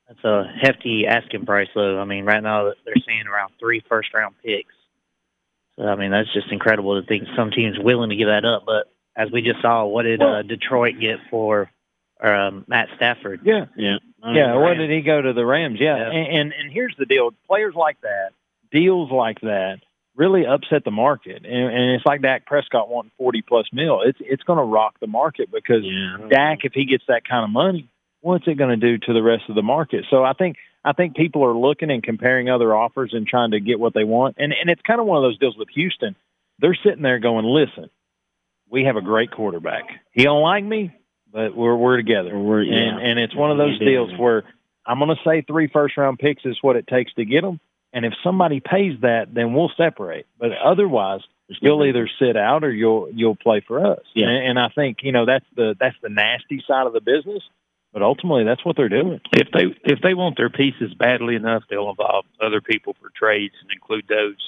That's 0.08 0.24
a 0.24 0.44
hefty 0.60 1.06
asking 1.06 1.46
price, 1.46 1.68
though. 1.74 2.00
I 2.00 2.04
mean, 2.04 2.24
right 2.24 2.42
now 2.42 2.72
they're 2.84 2.94
saying 3.06 3.26
around 3.32 3.52
three 3.60 3.82
first 3.88 4.12
round 4.12 4.34
picks. 4.44 4.74
So 5.76 5.84
I 5.84 5.94
mean, 5.94 6.10
that's 6.10 6.32
just 6.34 6.50
incredible 6.50 7.00
to 7.00 7.06
think 7.06 7.28
some 7.36 7.50
teams 7.50 7.78
willing 7.78 8.10
to 8.10 8.16
give 8.16 8.26
that 8.26 8.44
up. 8.44 8.64
But 8.66 8.92
as 9.16 9.30
we 9.30 9.40
just 9.40 9.62
saw, 9.62 9.86
what 9.86 10.02
did 10.02 10.20
uh, 10.20 10.42
Detroit 10.42 10.96
get 11.00 11.18
for 11.30 11.70
um, 12.22 12.64
Matt 12.66 12.88
Stafford? 12.96 13.40
Yeah, 13.44 13.66
yeah, 13.76 13.98
yeah. 14.24 14.56
What 14.56 14.74
did 14.74 14.90
he 14.90 15.00
go 15.02 15.20
to 15.20 15.32
the 15.32 15.44
Rams? 15.44 15.78
Yeah, 15.80 15.96
Yeah. 15.96 16.10
And, 16.10 16.36
and 16.36 16.52
and 16.52 16.72
here's 16.72 16.94
the 16.98 17.06
deal: 17.06 17.30
players 17.46 17.74
like 17.74 18.00
that, 18.02 18.30
deals 18.70 19.10
like 19.10 19.40
that, 19.40 19.80
really 20.16 20.46
upset 20.46 20.84
the 20.84 20.90
market. 20.90 21.44
And, 21.44 21.70
and 21.70 21.90
it's 21.94 22.06
like 22.06 22.22
Dak 22.22 22.46
Prescott 22.46 22.88
wanting 22.88 23.12
forty 23.18 23.42
plus 23.42 23.66
mil. 23.72 24.02
It's 24.04 24.18
it's 24.20 24.42
going 24.42 24.58
to 24.58 24.64
rock 24.64 24.96
the 25.00 25.06
market 25.06 25.50
because 25.52 25.84
Dak, 26.28 26.60
if 26.64 26.72
he 26.72 26.84
gets 26.84 27.04
that 27.08 27.22
kind 27.28 27.44
of 27.44 27.50
money, 27.50 27.88
what's 28.20 28.46
it 28.46 28.58
going 28.58 28.78
to 28.78 28.98
do 28.98 28.98
to 29.06 29.12
the 29.12 29.22
rest 29.22 29.44
of 29.48 29.54
the 29.54 29.62
market? 29.62 30.04
So 30.10 30.24
I 30.24 30.32
think 30.32 30.56
I 30.84 30.92
think 30.92 31.16
people 31.16 31.44
are 31.44 31.56
looking 31.56 31.90
and 31.90 32.02
comparing 32.02 32.48
other 32.48 32.74
offers 32.74 33.10
and 33.12 33.26
trying 33.26 33.52
to 33.52 33.60
get 33.60 33.78
what 33.78 33.94
they 33.94 34.04
want. 34.04 34.36
And 34.38 34.52
and 34.52 34.70
it's 34.70 34.82
kind 34.82 35.00
of 35.00 35.06
one 35.06 35.18
of 35.18 35.22
those 35.22 35.38
deals 35.38 35.56
with 35.56 35.68
Houston. 35.74 36.16
They're 36.58 36.78
sitting 36.84 37.02
there 37.02 37.18
going, 37.18 37.44
"Listen, 37.44 37.90
we 38.70 38.84
have 38.84 38.96
a 38.96 39.02
great 39.02 39.30
quarterback. 39.30 39.84
He 40.12 40.24
don't 40.24 40.42
like 40.42 40.64
me, 40.64 40.92
but 41.32 41.56
we're 41.56 41.76
we're 41.76 41.96
together. 41.96 42.38
We're, 42.38 42.62
yeah. 42.62 42.76
and 42.76 43.00
and 43.00 43.18
it's 43.18 43.34
one 43.34 43.50
of 43.50 43.58
those 43.58 43.78
deals 43.78 44.10
where 44.18 44.44
I'm 44.86 44.98
going 44.98 45.10
to 45.10 45.22
say 45.24 45.42
three 45.42 45.68
first 45.72 45.96
round 45.96 46.18
picks 46.18 46.44
is 46.44 46.58
what 46.60 46.76
it 46.76 46.86
takes 46.86 47.12
to 47.14 47.24
get 47.24 47.42
them. 47.42 47.60
And 47.92 48.04
if 48.04 48.14
somebody 48.24 48.60
pays 48.60 48.98
that, 49.02 49.34
then 49.34 49.52
we'll 49.52 49.70
separate. 49.76 50.26
But 50.38 50.50
otherwise, 50.52 51.20
you'll 51.60 51.84
either 51.84 52.08
sit 52.18 52.36
out 52.36 52.64
or 52.64 52.72
you'll 52.72 53.08
you'll 53.12 53.36
play 53.36 53.62
for 53.66 53.84
us. 53.84 54.02
Yeah. 54.14 54.28
And, 54.28 54.50
and 54.50 54.58
I 54.58 54.68
think 54.74 54.98
you 55.02 55.12
know 55.12 55.26
that's 55.26 55.46
the 55.56 55.74
that's 55.78 55.96
the 56.02 56.08
nasty 56.08 56.62
side 56.66 56.86
of 56.86 56.92
the 56.92 57.00
business. 57.00 57.42
But 57.92 58.02
ultimately, 58.02 58.44
that's 58.44 58.64
what 58.64 58.76
they're 58.76 58.88
doing. 58.88 59.20
If 59.32 59.48
they 59.52 59.64
if 59.84 60.00
they 60.02 60.14
want 60.14 60.38
their 60.38 60.48
pieces 60.48 60.94
badly 60.94 61.34
enough, 61.34 61.64
they'll 61.68 61.90
involve 61.90 62.24
other 62.40 62.62
people 62.62 62.96
for 63.00 63.10
trades 63.14 63.54
and 63.60 63.70
include 63.70 64.06
those. 64.08 64.40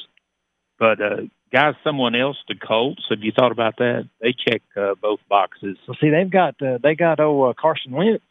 But 0.79 1.01
uh, 1.01 1.17
guys, 1.53 1.75
someone 1.85 2.15
else, 2.15 2.37
the 2.49 2.55
Colts. 2.55 3.03
Have 3.11 3.21
you 3.23 3.33
thought 3.33 3.53
about 3.53 3.77
that? 3.79 4.09
They 4.21 4.33
check 4.33 4.63
uh, 4.77 4.95
both 5.01 5.21
boxes. 5.29 5.77
Well, 5.87 5.97
see, 6.01 6.11
they've 6.11 6.31
got 6.31 6.61
uh, 6.61 6.79
they 6.83 6.95
got 6.95 7.21
oh 7.21 7.45
uh, 7.45 7.53
Carson 7.59 7.93
Wentz. 7.93 8.25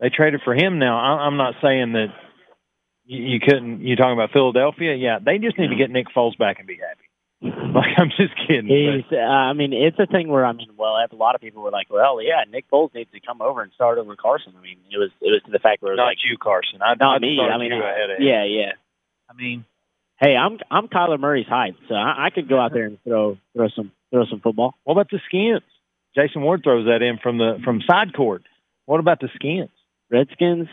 They 0.00 0.10
traded 0.10 0.42
for 0.44 0.54
him. 0.54 0.78
Now, 0.78 0.98
I, 0.98 1.24
I'm 1.26 1.38
not 1.38 1.54
saying 1.62 1.92
that 1.92 2.08
you, 3.06 3.22
you 3.22 3.40
couldn't. 3.40 3.80
You 3.80 3.96
talking 3.96 4.12
about 4.12 4.32
Philadelphia? 4.32 4.94
Yeah, 4.94 5.18
they 5.24 5.38
just 5.38 5.58
need 5.58 5.68
to 5.68 5.76
get 5.76 5.90
Nick 5.90 6.06
Foles 6.14 6.36
back 6.36 6.58
and 6.58 6.66
be 6.66 6.76
happy. 6.76 7.06
Like 7.76 7.92
I'm 7.98 8.08
just 8.08 8.32
kidding. 8.48 8.68
He's, 8.68 9.04
uh, 9.12 9.20
I 9.20 9.52
mean, 9.52 9.74
it's 9.74 9.98
a 9.98 10.06
thing 10.06 10.28
where 10.28 10.46
I 10.46 10.52
mean, 10.52 10.70
well, 10.78 10.96
a 10.96 11.14
lot 11.14 11.34
of 11.34 11.42
people 11.42 11.62
were 11.62 11.70
like, 11.70 11.90
"Well, 11.90 12.22
yeah, 12.22 12.40
Nick 12.50 12.64
Foles 12.70 12.94
needs 12.94 13.10
to 13.12 13.20
come 13.20 13.42
over 13.42 13.60
and 13.60 13.70
start 13.74 13.98
over 13.98 14.16
Carson." 14.16 14.54
I 14.56 14.62
mean, 14.62 14.78
it 14.90 14.96
was 14.96 15.10
it 15.20 15.28
was 15.28 15.42
to 15.44 15.50
the 15.50 15.58
fact 15.58 15.82
where 15.82 15.92
it 15.92 15.96
was 15.96 15.98
not 15.98 16.06
like, 16.06 16.24
you, 16.24 16.38
Carson. 16.38 16.80
I, 16.80 16.94
not 16.94 17.16
I'd 17.16 17.20
me. 17.20 17.38
I 17.38 17.58
mean, 17.58 17.74
I- 17.74 17.92
ahead 17.92 18.10
of 18.10 18.16
yeah, 18.20 18.44
yeah. 18.44 18.72
I 19.28 19.34
mean, 19.34 19.66
Hey, 20.20 20.34
I'm 20.36 20.58
I'm 20.70 20.88
Kyler 20.88 21.18
Murray's 21.20 21.46
height, 21.46 21.74
so 21.88 21.94
I, 21.94 22.26
I 22.26 22.30
could 22.30 22.48
go 22.48 22.58
out 22.58 22.72
there 22.72 22.84
and 22.86 22.98
throw 23.04 23.36
throw 23.54 23.68
some 23.68 23.92
throw 24.10 24.24
some 24.26 24.40
football. 24.40 24.74
What 24.84 24.92
about 24.94 25.10
the 25.10 25.20
Skins? 25.26 25.62
Jason 26.14 26.40
Ward 26.42 26.62
throws 26.64 26.86
that 26.86 27.02
in 27.02 27.18
from 27.18 27.36
the 27.38 27.58
from 27.64 27.82
side 27.86 28.14
court. 28.14 28.42
What 28.86 29.00
about 29.00 29.20
the 29.20 29.28
Skins? 29.34 29.68
Redskins. 30.10 30.68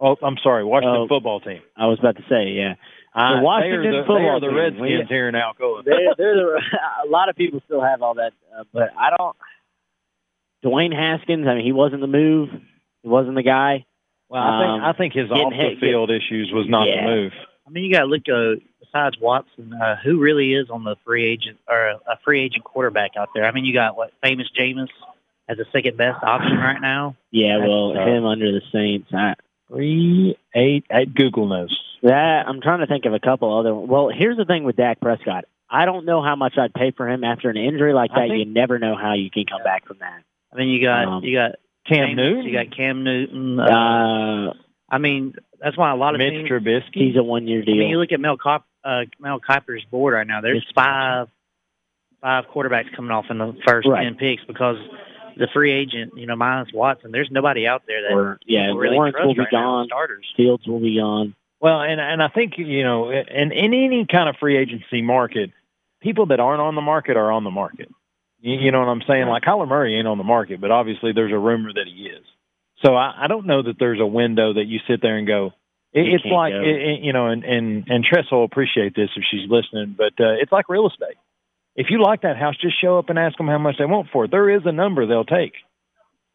Oh, 0.00 0.16
I'm 0.22 0.36
sorry, 0.42 0.64
Washington 0.64 1.02
Oh. 1.02 1.08
football 1.08 1.40
team. 1.40 1.60
I 1.76 1.86
was 1.86 1.98
about 1.98 2.16
to 2.16 2.22
say, 2.28 2.50
yeah. 2.50 2.74
Uh, 3.14 3.36
The 3.38 3.42
Washington 3.42 3.82
they 3.82 3.90
the, 3.98 4.02
football 4.06 4.40
they 4.40 4.46
are 4.46 4.50
the. 4.50 4.54
Redskins 4.54 4.80
We- 4.80 5.06
here 5.08 5.28
in 5.28 5.34
Alcoa. 5.34 5.84
they're, 5.84 6.14
they're 6.16 6.34
the, 6.36 6.60
a 7.06 7.08
lot 7.08 7.28
of 7.28 7.36
people 7.36 7.60
still 7.66 7.80
have 7.82 8.00
all 8.02 8.14
that, 8.14 8.32
uh, 8.56 8.64
but 8.72 8.90
I 8.98 9.10
don't. 9.16 9.36
Dwayne 10.64 10.94
Haskins. 10.94 11.46
I 11.46 11.54
mean, 11.54 11.64
he 11.64 11.72
wasn't 11.72 12.00
the 12.00 12.06
move. 12.08 12.48
He 13.02 13.08
wasn't 13.08 13.34
the 13.36 13.42
guy. 13.42 13.86
Well, 14.28 14.42
I 14.42 14.60
think 14.60 14.70
Um, 14.70 14.84
I 14.84 14.92
think 14.92 15.12
his 15.14 15.30
off 15.30 15.50
the 15.50 15.56
hit- 15.56 15.78
field 15.80 16.10
issues 16.10 16.50
was 16.52 16.66
not 16.68 16.86
Yeah. 16.88 17.04
the 17.04 17.10
move. 17.10 17.32
I 17.68 17.70
mean, 17.70 17.84
you 17.84 17.92
got 17.92 18.00
to 18.00 18.06
look 18.06 18.22
uh, 18.32 18.60
besides 18.80 19.16
Watson, 19.20 19.74
uh, 19.74 19.96
who 20.02 20.18
really 20.18 20.54
is 20.54 20.70
on 20.70 20.84
the 20.84 20.96
free 21.04 21.30
agent 21.30 21.58
or 21.68 21.90
a 21.90 22.18
free 22.24 22.42
agent 22.42 22.64
quarterback 22.64 23.10
out 23.18 23.28
there? 23.34 23.44
I 23.44 23.52
mean, 23.52 23.66
you 23.66 23.74
got 23.74 23.96
what 23.96 24.12
famous 24.22 24.46
Jameis 24.58 24.88
as 25.48 25.58
a 25.58 25.64
second 25.72 25.96
best 25.98 26.22
option 26.22 26.56
right 26.56 26.80
now. 26.80 27.16
Yeah, 27.30 27.58
That's 27.58 27.68
well, 27.68 27.92
tough. 27.94 28.08
him 28.08 28.24
under 28.24 28.50
the 28.52 28.62
Saints. 28.72 29.08
I, 29.12 29.34
Three 29.68 30.34
eight 30.54 30.84
eight 30.90 31.14
Google 31.14 31.46
knows. 31.46 31.78
that 32.02 32.44
I'm 32.48 32.62
trying 32.62 32.80
to 32.80 32.86
think 32.86 33.04
of 33.04 33.12
a 33.12 33.20
couple 33.20 33.58
other. 33.58 33.74
Well, 33.74 34.08
here's 34.08 34.38
the 34.38 34.46
thing 34.46 34.64
with 34.64 34.76
Dak 34.76 34.98
Prescott. 34.98 35.44
I 35.70 35.84
don't 35.84 36.06
know 36.06 36.22
how 36.22 36.36
much 36.36 36.54
I'd 36.56 36.72
pay 36.72 36.92
for 36.96 37.06
him 37.06 37.22
after 37.22 37.50
an 37.50 37.58
injury 37.58 37.92
like 37.92 38.10
that. 38.12 38.28
think- 38.30 38.38
you 38.38 38.50
never 38.50 38.78
know 38.78 38.96
how 38.96 39.12
you 39.12 39.30
can 39.30 39.44
come 39.44 39.62
back 39.62 39.86
from 39.86 39.98
that. 40.00 40.22
I 40.50 40.56
mean, 40.56 40.68
you 40.68 40.82
got 40.82 41.04
Um, 41.06 41.22
you 41.24 41.36
got 41.36 41.56
Cam 41.86 42.08
Jameis, 42.08 42.16
Newton, 42.16 42.44
you 42.46 42.52
got 42.52 42.74
Cam 42.74 43.04
Newton. 43.04 43.60
Uh, 43.60 43.64
Uh, 43.64 44.52
I 44.88 44.98
mean, 44.98 45.34
that's 45.60 45.76
why 45.76 45.90
a 45.90 45.96
lot 45.96 46.14
of 46.14 46.18
Mitch 46.18 46.32
teams. 46.32 46.48
Trubisky. 46.50 46.94
he's 46.94 47.16
a 47.16 47.22
one 47.22 47.46
year 47.46 47.62
I 47.66 47.70
mean, 47.70 47.88
you 47.90 47.98
look 47.98 48.12
at 48.12 48.20
Mel 48.20 48.36
Cop, 48.36 48.66
uh, 48.84 49.02
Mel 49.20 49.40
Kiper's 49.40 49.84
board 49.84 50.14
right 50.14 50.26
now. 50.26 50.40
There's 50.40 50.64
five 50.74 51.28
five 52.20 52.46
quarterbacks 52.46 52.94
coming 52.96 53.10
off 53.10 53.26
in 53.30 53.38
the 53.38 53.56
first 53.66 53.86
Right. 53.86 54.04
ten 54.04 54.14
picks 54.16 54.44
because 54.44 54.76
the 55.36 55.46
free 55.52 55.72
agent, 55.72 56.14
you 56.16 56.26
know, 56.26 56.34
minus 56.34 56.72
Watson, 56.72 57.12
there's 57.12 57.30
nobody 57.30 57.66
out 57.66 57.82
there 57.86 58.02
that 58.02 58.12
Or 58.12 58.38
yeah, 58.46 58.72
really 58.74 58.96
Lawrence 58.96 59.14
trust 59.14 59.26
will 59.26 59.34
be 59.34 59.40
right 59.40 59.50
gone. 59.50 59.86
starters. 59.86 60.26
Fields 60.36 60.66
will 60.66 60.80
be 60.80 60.96
gone. 60.96 61.34
Well, 61.60 61.80
and 61.80 62.00
and 62.00 62.22
I 62.22 62.28
think 62.28 62.54
you 62.56 62.82
know, 62.82 63.10
in 63.10 63.52
in 63.52 63.72
any 63.74 64.06
kind 64.06 64.28
of 64.28 64.36
free 64.36 64.56
agency 64.56 65.02
market, 65.02 65.50
people 66.00 66.26
that 66.26 66.40
aren't 66.40 66.60
on 66.60 66.74
the 66.74 66.80
market 66.80 67.16
are 67.16 67.30
on 67.30 67.44
the 67.44 67.50
market. 67.50 67.88
You, 68.40 68.54
you 68.58 68.70
know 68.72 68.78
what 68.80 68.88
I'm 68.88 69.02
saying? 69.06 69.26
Like 69.26 69.42
Kyler 69.42 69.68
Murray 69.68 69.96
ain't 69.96 70.06
on 70.08 70.18
the 70.18 70.24
market, 70.24 70.60
but 70.60 70.70
obviously 70.70 71.12
there's 71.12 71.32
a 71.32 71.38
rumor 71.38 71.72
that 71.72 71.86
he 71.86 72.04
is. 72.08 72.24
So 72.84 72.94
I, 72.94 73.24
I 73.24 73.26
don't 73.26 73.46
know 73.46 73.62
that 73.62 73.76
there's 73.78 74.00
a 74.00 74.06
window 74.06 74.54
that 74.54 74.64
you 74.66 74.78
sit 74.88 75.02
there 75.02 75.16
and 75.16 75.26
go. 75.26 75.52
It, 75.92 76.06
it's 76.06 76.24
like 76.24 76.52
go. 76.52 76.62
it, 76.62 77.00
you 77.02 77.12
know, 77.12 77.26
and 77.28 77.44
and 77.44 77.88
and 77.88 78.04
Tress 78.04 78.26
will 78.30 78.44
appreciate 78.44 78.94
this 78.94 79.08
if 79.16 79.24
she's 79.30 79.48
listening, 79.48 79.94
but 79.96 80.12
uh, 80.20 80.34
it's 80.40 80.52
like 80.52 80.68
real 80.68 80.86
estate. 80.86 81.16
If 81.74 81.86
you 81.90 82.02
like 82.02 82.22
that 82.22 82.36
house, 82.36 82.56
just 82.60 82.80
show 82.80 82.98
up 82.98 83.08
and 83.08 83.18
ask 83.18 83.36
them 83.38 83.46
how 83.46 83.58
much 83.58 83.76
they 83.78 83.84
want 83.84 84.08
for 84.12 84.24
it. 84.24 84.30
There 84.30 84.50
is 84.50 84.62
a 84.64 84.72
number 84.72 85.06
they'll 85.06 85.24
take. 85.24 85.54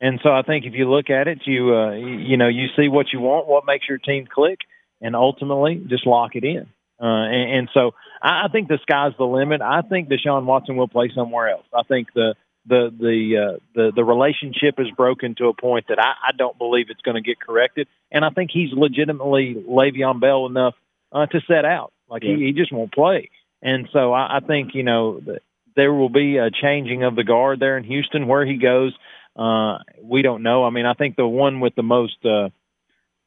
And 0.02 0.20
so 0.24 0.32
I 0.32 0.42
think 0.42 0.66
if 0.66 0.74
you 0.74 0.90
look 0.90 1.10
at 1.10 1.28
it, 1.28 1.40
you 1.46 1.76
uh, 1.76 1.92
you 1.92 2.18
you 2.18 2.38
know 2.38 2.48
you 2.48 2.68
see 2.76 2.88
what 2.90 3.14
you 3.14 3.20
want, 3.20 3.48
what 3.48 3.66
makes 3.66 3.88
your 3.88 3.98
team 3.98 4.26
click, 4.26 4.60
and 5.02 5.16
ultimately 5.16 5.82
just 5.88 6.08
lock 6.08 6.36
it 6.36 6.44
in. 6.44 6.68
Uh, 7.02 7.06
and, 7.06 7.52
and 7.58 7.70
so 7.74 7.92
I, 8.22 8.46
I 8.46 8.48
think 8.52 8.68
the 8.68 8.80
sky's 8.82 9.14
the 9.18 9.26
limit. 9.26 9.62
I 9.62 9.82
think 9.82 10.10
Deshaun 10.10 10.46
Watson 10.46 10.76
will 10.76 10.88
play 10.88 11.12
somewhere 11.14 11.50
else. 11.50 11.66
I 11.74 11.84
think 11.84 12.08
the 12.14 12.36
the 12.66 12.90
the 12.98 13.38
uh, 13.38 13.60
the 13.76 13.92
the 13.96 14.04
relationship 14.04 14.76
is 14.78 14.88
broken 14.96 15.36
to 15.36 15.48
a 15.48 15.54
point 15.54 15.86
that 15.90 16.00
I, 16.00 16.14
I 16.30 16.32
don't 16.38 16.58
believe 16.58 16.88
it's 16.90 17.02
going 17.02 17.16
to 17.16 17.22
get 17.22 17.40
corrected. 17.40 17.88
And 18.12 18.24
I 18.24 18.30
think 18.30 18.52
he's 18.52 18.72
legitimately 18.72 19.56
Le'Veon 19.68 20.20
Bell 20.22 20.46
enough 20.46 20.76
uh, 21.12 21.26
to 21.26 21.42
set 21.48 21.66
out. 21.66 21.92
Like 22.10 22.24
Yeah. 22.24 22.36
he, 22.36 22.46
he 22.46 22.52
just 22.54 22.72
won't 22.72 22.94
play. 22.94 23.30
And 23.62 23.90
so 23.92 24.14
I, 24.14 24.38
I 24.38 24.40
think 24.40 24.76
you 24.76 24.84
know 24.84 25.20
that 25.22 25.42
there 25.76 25.94
will 25.94 26.10
be 26.10 26.38
a 26.38 26.52
changing 26.52 27.04
of 27.04 27.16
the 27.16 27.24
guard 27.24 27.60
there 27.60 27.78
in 27.78 27.84
Houston. 27.84 28.28
Where 28.28 28.46
he 28.46 28.58
goes, 28.58 28.94
uh, 29.36 29.80
we 30.02 30.22
don't 30.22 30.44
know. 30.44 30.64
I 30.64 30.70
mean, 30.70 30.86
I 30.86 30.94
think 30.94 31.16
the 31.16 31.28
one 31.28 31.60
with 31.60 31.76
the 31.76 31.84
most 31.84 32.24
uh, 32.26 32.50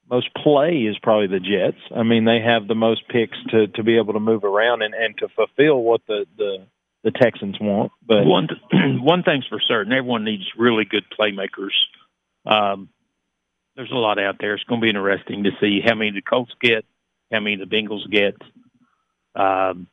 most 0.09 0.28
play 0.34 0.87
is 0.89 0.97
probably 1.03 1.26
the 1.26 1.41
Jets. 1.41 1.82
I 1.95 2.05
mean, 2.05 2.24
they 2.24 2.41
have 2.41 2.68
the 2.68 2.74
most 2.74 3.09
picks 3.09 3.37
to 3.51 3.66
to 3.68 3.82
be 3.82 3.97
able 3.99 4.14
to 4.14 4.20
move 4.20 4.45
around 4.45 4.82
and 4.82 4.95
and 4.95 5.16
to 5.18 5.28
fulfill 5.28 5.82
what 5.82 6.01
the 6.07 6.26
the 6.37 6.66
the 7.07 7.12
Texans 7.12 7.57
want. 7.61 7.92
But 8.07 8.26
one 8.26 8.48
one 9.00 9.22
thing's 9.22 9.46
for 9.46 9.61
certain, 9.61 9.92
everyone 9.92 10.24
needs 10.24 10.44
really 10.59 10.84
good 10.84 11.04
playmakers. 11.18 11.70
Um, 12.44 12.88
there's 13.76 13.92
a 13.92 13.94
lot 13.94 14.18
out 14.18 14.36
there. 14.40 14.54
It's 14.54 14.64
going 14.64 14.80
to 14.80 14.84
be 14.84 14.90
interesting 14.90 15.44
to 15.44 15.50
see 15.61 15.80
how 15.84 15.94
many 15.94 16.11
the 16.11 16.20
Colts 16.20 16.52
get, 16.61 16.84
how 17.32 17.40
many 17.40 17.57
the 17.57 17.64
Bengals 17.64 18.11
get. 18.11 18.34
Um, 19.40 19.86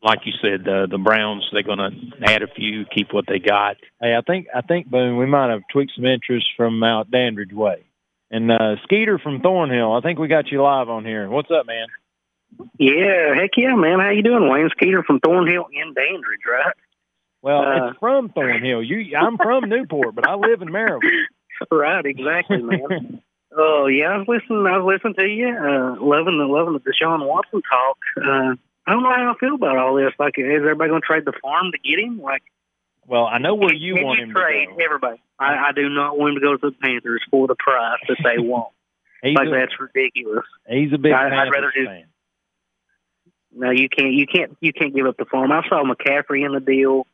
like 0.00 0.20
you 0.26 0.32
said, 0.40 0.64
the 0.64 0.86
the 0.88 0.98
Browns 0.98 1.44
they're 1.52 1.64
going 1.64 1.78
to 1.78 1.90
add 2.22 2.42
a 2.42 2.54
few, 2.54 2.84
keep 2.84 3.12
what 3.12 3.24
they 3.26 3.40
got. 3.40 3.76
Hey, 4.00 4.14
I 4.14 4.20
think 4.20 4.46
I 4.54 4.60
think 4.60 4.88
Boone, 4.88 5.16
we 5.16 5.26
might 5.26 5.50
have 5.50 5.62
tweaked 5.72 5.92
some 5.96 6.06
interest 6.06 6.46
from 6.56 6.80
out 6.84 7.10
Dandridge 7.10 7.52
way. 7.52 7.84
And 8.30 8.52
uh, 8.52 8.76
Skeeter 8.84 9.18
from 9.18 9.40
Thornhill, 9.40 9.92
I 9.92 10.02
think 10.02 10.20
we 10.20 10.28
got 10.28 10.52
you 10.52 10.62
live 10.62 10.88
on 10.88 11.04
here. 11.04 11.28
What's 11.28 11.50
up, 11.50 11.66
man? 11.66 11.88
Yeah, 12.78 13.34
heck 13.34 13.50
yeah, 13.56 13.74
man. 13.74 14.00
How 14.00 14.10
you 14.10 14.22
doing, 14.22 14.48
Wayne 14.48 14.68
Skeeter 14.70 15.02
from 15.02 15.20
Thornhill 15.20 15.66
in 15.72 15.94
Dandridge, 15.94 16.40
right? 16.50 16.74
Well, 17.42 17.60
Uh, 17.62 17.88
it's 17.90 17.98
from 17.98 18.30
Thornhill. 18.30 18.82
You, 18.82 19.16
I'm 19.16 19.36
from 19.36 19.68
Newport, 19.68 20.14
but 20.14 20.26
I 20.28 20.34
live 20.34 20.60
in 20.62 20.72
Maryland. 20.72 21.04
right, 21.70 22.04
exactly, 22.04 22.62
man. 22.62 23.22
Oh 23.56 23.86
yeah, 23.86 24.06
I 24.10 24.18
was 24.18 24.28
listening. 24.28 24.66
I 24.66 24.78
was 24.78 24.94
listening 24.94 25.14
to 25.14 25.26
you. 25.26 25.48
Uh, 25.48 25.96
loving 26.04 26.38
the 26.38 26.44
loving 26.46 26.74
the 26.74 26.80
Deshaun 26.80 27.26
Watson 27.26 27.62
talk. 27.62 27.98
Uh, 28.16 28.54
I 28.86 28.92
don't 28.92 29.02
know 29.02 29.12
how 29.14 29.34
I 29.34 29.38
feel 29.38 29.54
about 29.54 29.76
all 29.78 29.94
this. 29.96 30.12
Like, 30.18 30.34
is 30.38 30.44
everybody 30.46 30.90
going 30.90 31.00
to 31.02 31.06
trade 31.06 31.24
the 31.24 31.32
farm 31.42 31.72
to 31.72 31.78
get 31.78 31.98
him? 31.98 32.20
Like, 32.20 32.42
Well, 33.06 33.26
I 33.26 33.38
know 33.38 33.54
where 33.54 33.72
you 33.74 33.94
want 34.04 34.18
you 34.18 34.24
him 34.26 34.32
trade 34.32 34.66
to 34.68 34.74
go. 34.76 34.84
everybody? 34.84 35.20
I, 35.38 35.68
I 35.68 35.72
do 35.72 35.88
not 35.88 36.18
want 36.18 36.30
him 36.30 36.34
to 36.36 36.46
go 36.46 36.56
to 36.56 36.70
the 36.70 36.76
Panthers 36.82 37.22
for 37.30 37.46
the 37.46 37.54
price 37.54 38.00
that 38.08 38.16
they 38.24 38.38
want. 38.42 38.72
Like 39.24 39.48
a, 39.48 39.50
that's 39.50 39.72
ridiculous. 39.80 40.44
he's 40.68 40.92
a 40.92 40.98
big 40.98 41.10
I- 41.12 41.26
I'd 41.26 41.50
rather 41.50 41.72
do- 41.74 41.86
fan. 41.86 42.04
No, 43.54 43.70
you 43.70 43.88
can't. 43.88 44.12
You 44.12 44.26
can't. 44.26 44.56
You 44.60 44.72
can't 44.72 44.94
give 44.94 45.06
up 45.06 45.16
the 45.16 45.24
farm. 45.24 45.52
I 45.52 45.62
saw 45.68 45.82
McCaffrey 45.82 46.44
in 46.44 46.52
the 46.52 46.60
deal. 46.60 47.06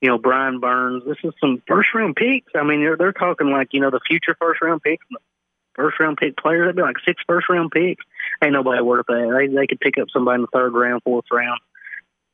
You 0.00 0.10
know, 0.10 0.18
Brian 0.18 0.60
Burns. 0.60 1.04
This 1.04 1.16
is 1.24 1.32
some 1.40 1.62
first 1.66 1.88
round 1.94 2.16
picks. 2.16 2.52
I 2.54 2.62
mean, 2.62 2.80
they're 2.80 2.96
they're 2.96 3.12
talking 3.12 3.50
like 3.50 3.68
you 3.72 3.80
know 3.80 3.90
the 3.90 4.00
future 4.06 4.36
first 4.38 4.60
round 4.62 4.82
picks, 4.82 5.04
first 5.74 5.98
round 5.98 6.18
pick 6.18 6.36
players. 6.36 6.66
That'd 6.66 6.76
be 6.76 6.82
like 6.82 6.96
six 7.04 7.22
first 7.26 7.48
round 7.48 7.70
picks. 7.72 8.04
Ain't 8.42 8.52
nobody 8.52 8.82
worth 8.82 9.06
that. 9.06 9.34
They 9.36 9.54
they 9.54 9.66
could 9.66 9.80
pick 9.80 9.98
up 9.98 10.08
somebody 10.12 10.36
in 10.36 10.40
the 10.42 10.48
third 10.52 10.72
round, 10.74 11.02
fourth 11.02 11.24
round, 11.32 11.60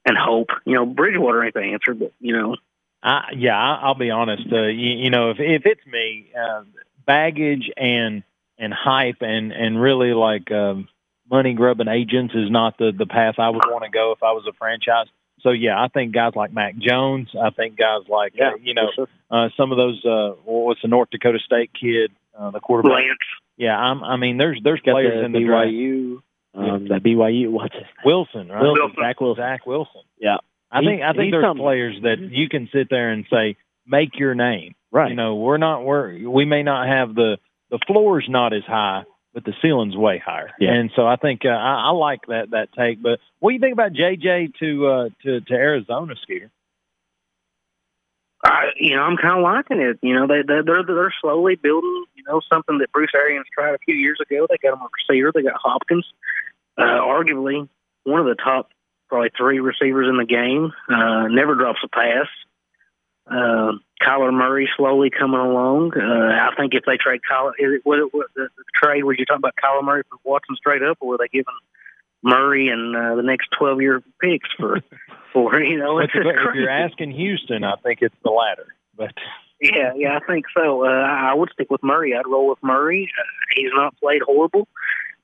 and 0.04 0.16
hope. 0.18 0.48
You 0.64 0.74
know, 0.74 0.86
Bridgewater 0.86 1.44
ain't 1.44 1.54
the 1.54 1.60
answer, 1.60 1.94
but 1.94 2.12
you 2.20 2.36
know, 2.36 2.56
I, 3.02 3.32
yeah, 3.36 3.56
I'll 3.56 3.94
be 3.94 4.10
honest. 4.10 4.50
Uh, 4.50 4.62
you, 4.62 4.90
you 4.90 5.10
know, 5.10 5.30
if 5.30 5.38
if 5.38 5.62
it's 5.64 5.86
me, 5.86 6.32
uh, 6.38 6.64
baggage 7.06 7.70
and 7.76 8.24
and 8.58 8.72
hype 8.72 9.22
and 9.22 9.52
and 9.52 9.80
really 9.80 10.12
like 10.12 10.50
um, 10.50 10.88
money 11.34 11.52
grubbing 11.54 11.88
agents 11.88 12.32
is 12.34 12.48
not 12.50 12.78
the 12.78 12.92
the 12.96 13.06
path 13.06 13.34
I 13.38 13.48
would 13.50 13.64
want 13.66 13.82
to 13.84 13.90
go 13.90 14.12
if 14.12 14.22
I 14.22 14.32
was 14.32 14.46
a 14.48 14.52
franchise. 14.52 15.06
So 15.40 15.50
yeah, 15.50 15.76
I 15.82 15.88
think 15.88 16.14
guys 16.14 16.32
like 16.36 16.52
Mac 16.52 16.76
Jones. 16.78 17.28
I 17.40 17.50
think 17.50 17.76
guys 17.76 18.02
like 18.08 18.34
uh, 18.40 18.56
you 18.62 18.74
know 18.74 18.88
uh, 19.30 19.48
some 19.56 19.72
of 19.72 19.76
those. 19.78 20.02
Uh, 20.04 20.36
what's 20.44 20.80
the 20.82 20.88
North 20.88 21.10
Dakota 21.10 21.38
State 21.44 21.70
kid, 21.78 22.12
uh, 22.38 22.50
the 22.50 22.60
quarterback? 22.60 22.92
Lance. 22.92 23.18
Yeah, 23.56 23.76
I'm, 23.76 24.02
I 24.02 24.16
mean, 24.16 24.38
there's 24.38 24.60
there's 24.64 24.80
Got 24.80 24.92
players 24.92 25.20
the 25.20 25.24
in 25.26 25.32
the 25.32 25.44
draft. 25.44 25.68
BYU, 25.68 26.22
um, 26.54 26.88
the 26.88 26.94
BYU. 26.94 27.50
What's 27.50 27.74
his 27.74 27.82
name? 27.82 28.04
Wilson, 28.04 28.48
right? 28.48 28.62
Wilson. 28.62 28.96
Zach 28.98 29.20
Wilson. 29.20 29.42
Zach 29.42 29.66
Wilson. 29.66 30.02
Yeah, 30.18 30.36
I 30.70 30.80
He- 30.80 30.86
think 30.86 31.02
I 31.02 31.12
think 31.12 31.30
there's 31.32 31.44
something. 31.44 31.62
players 31.62 31.96
that 32.02 32.18
you 32.20 32.48
can 32.48 32.68
sit 32.72 32.88
there 32.90 33.10
and 33.10 33.26
say, 33.30 33.56
make 33.86 34.18
your 34.18 34.34
name. 34.34 34.74
Right. 34.90 35.10
You 35.10 35.16
know, 35.16 35.34
we're 35.36 35.58
not 35.58 35.84
we're 35.84 36.28
we 36.28 36.44
may 36.46 36.62
not 36.62 36.86
have 36.88 37.14
the 37.14 37.36
the 37.70 37.78
floor's 37.86 38.26
not 38.28 38.52
as 38.54 38.64
high, 38.64 39.02
but 39.34 39.44
the 39.44 39.52
ceiling's 39.60 39.96
way 39.96 40.22
higher. 40.24 40.50
Yeah. 40.58 40.72
And 40.72 40.90
so 40.94 41.06
I 41.06 41.16
think 41.16 41.42
uh, 41.44 41.48
I, 41.48 41.88
I 41.88 41.90
like 41.90 42.20
that 42.28 42.50
that 42.52 42.72
take. 42.72 43.02
But 43.02 43.18
what 43.40 43.50
do 43.50 43.54
you 43.54 43.60
think 43.60 43.72
about 43.74 43.92
JJ 43.92 44.54
to 44.60 44.86
uh, 44.86 45.08
to 45.24 45.40
to 45.40 45.54
Arizona, 45.54 46.14
Skeeter? 46.22 46.50
I, 48.44 48.66
you 48.76 48.94
know, 48.94 49.02
I'm 49.02 49.16
kind 49.16 49.38
of 49.38 49.42
liking 49.42 49.80
it. 49.80 49.98
You 50.02 50.14
know, 50.14 50.26
they 50.26 50.42
they 50.46 50.60
they're 50.64 50.84
they're 50.86 51.14
slowly 51.20 51.56
building. 51.56 52.04
You 52.14 52.22
know, 52.28 52.40
something 52.50 52.78
that 52.78 52.92
Bruce 52.92 53.12
Arians 53.14 53.46
tried 53.52 53.74
a 53.74 53.78
few 53.78 53.96
years 53.96 54.18
ago. 54.20 54.46
They 54.48 54.56
got 54.62 54.74
him 54.74 54.82
a 54.82 54.88
receiver. 55.12 55.32
They 55.34 55.42
got 55.42 55.60
Hopkins, 55.60 56.06
uh, 56.78 56.82
arguably 56.82 57.68
one 58.04 58.20
of 58.20 58.26
the 58.26 58.36
top 58.36 58.70
probably 59.08 59.30
three 59.36 59.60
receivers 59.60 60.08
in 60.08 60.16
the 60.16 60.24
game. 60.24 60.72
Uh, 60.88 61.28
never 61.28 61.54
drops 61.54 61.80
a 61.84 61.88
pass. 61.88 62.26
Uh, 63.26 63.72
Kyler 64.02 64.32
Murray 64.32 64.68
slowly 64.76 65.10
coming 65.10 65.40
along. 65.40 65.92
Uh, 65.96 66.02
I 66.02 66.54
think 66.56 66.74
if 66.74 66.84
they 66.84 66.96
trade 66.96 67.20
Kyler, 67.30 67.52
is 67.58 67.76
it, 67.76 67.80
what, 67.84 67.98
what, 68.12 68.26
the, 68.34 68.48
the 68.56 68.64
trade 68.74 69.04
was 69.04 69.16
you 69.18 69.24
talking 69.24 69.40
about 69.40 69.54
Kyler 69.56 69.84
Murray 69.84 70.02
for 70.10 70.18
Watson 70.24 70.56
straight 70.56 70.82
up, 70.82 70.98
or 71.00 71.08
were 71.08 71.18
they 71.18 71.28
giving 71.28 71.54
Murray 72.22 72.68
and 72.68 72.94
uh, 72.94 73.14
the 73.14 73.22
next 73.22 73.48
twelve 73.58 73.80
year 73.80 74.02
picks 74.20 74.48
for 74.58 74.80
for 75.32 75.60
you 75.60 75.78
know? 75.78 75.98
It's 75.98 76.12
if 76.14 76.22
crazy. 76.22 76.58
you're 76.58 76.70
asking 76.70 77.12
Houston, 77.12 77.64
I 77.64 77.76
think 77.82 78.00
it's 78.02 78.14
the 78.22 78.30
latter. 78.30 78.74
But 78.96 79.14
Yeah, 79.60 79.92
yeah, 79.96 80.18
I 80.18 80.26
think 80.26 80.44
so. 80.54 80.84
Uh, 80.84 80.88
I 80.88 81.32
would 81.34 81.50
stick 81.52 81.70
with 81.70 81.82
Murray. 81.82 82.14
I'd 82.14 82.26
roll 82.26 82.48
with 82.48 82.62
Murray. 82.62 83.10
Uh, 83.18 83.22
he's 83.56 83.70
not 83.74 83.98
played 83.98 84.22
horrible. 84.22 84.68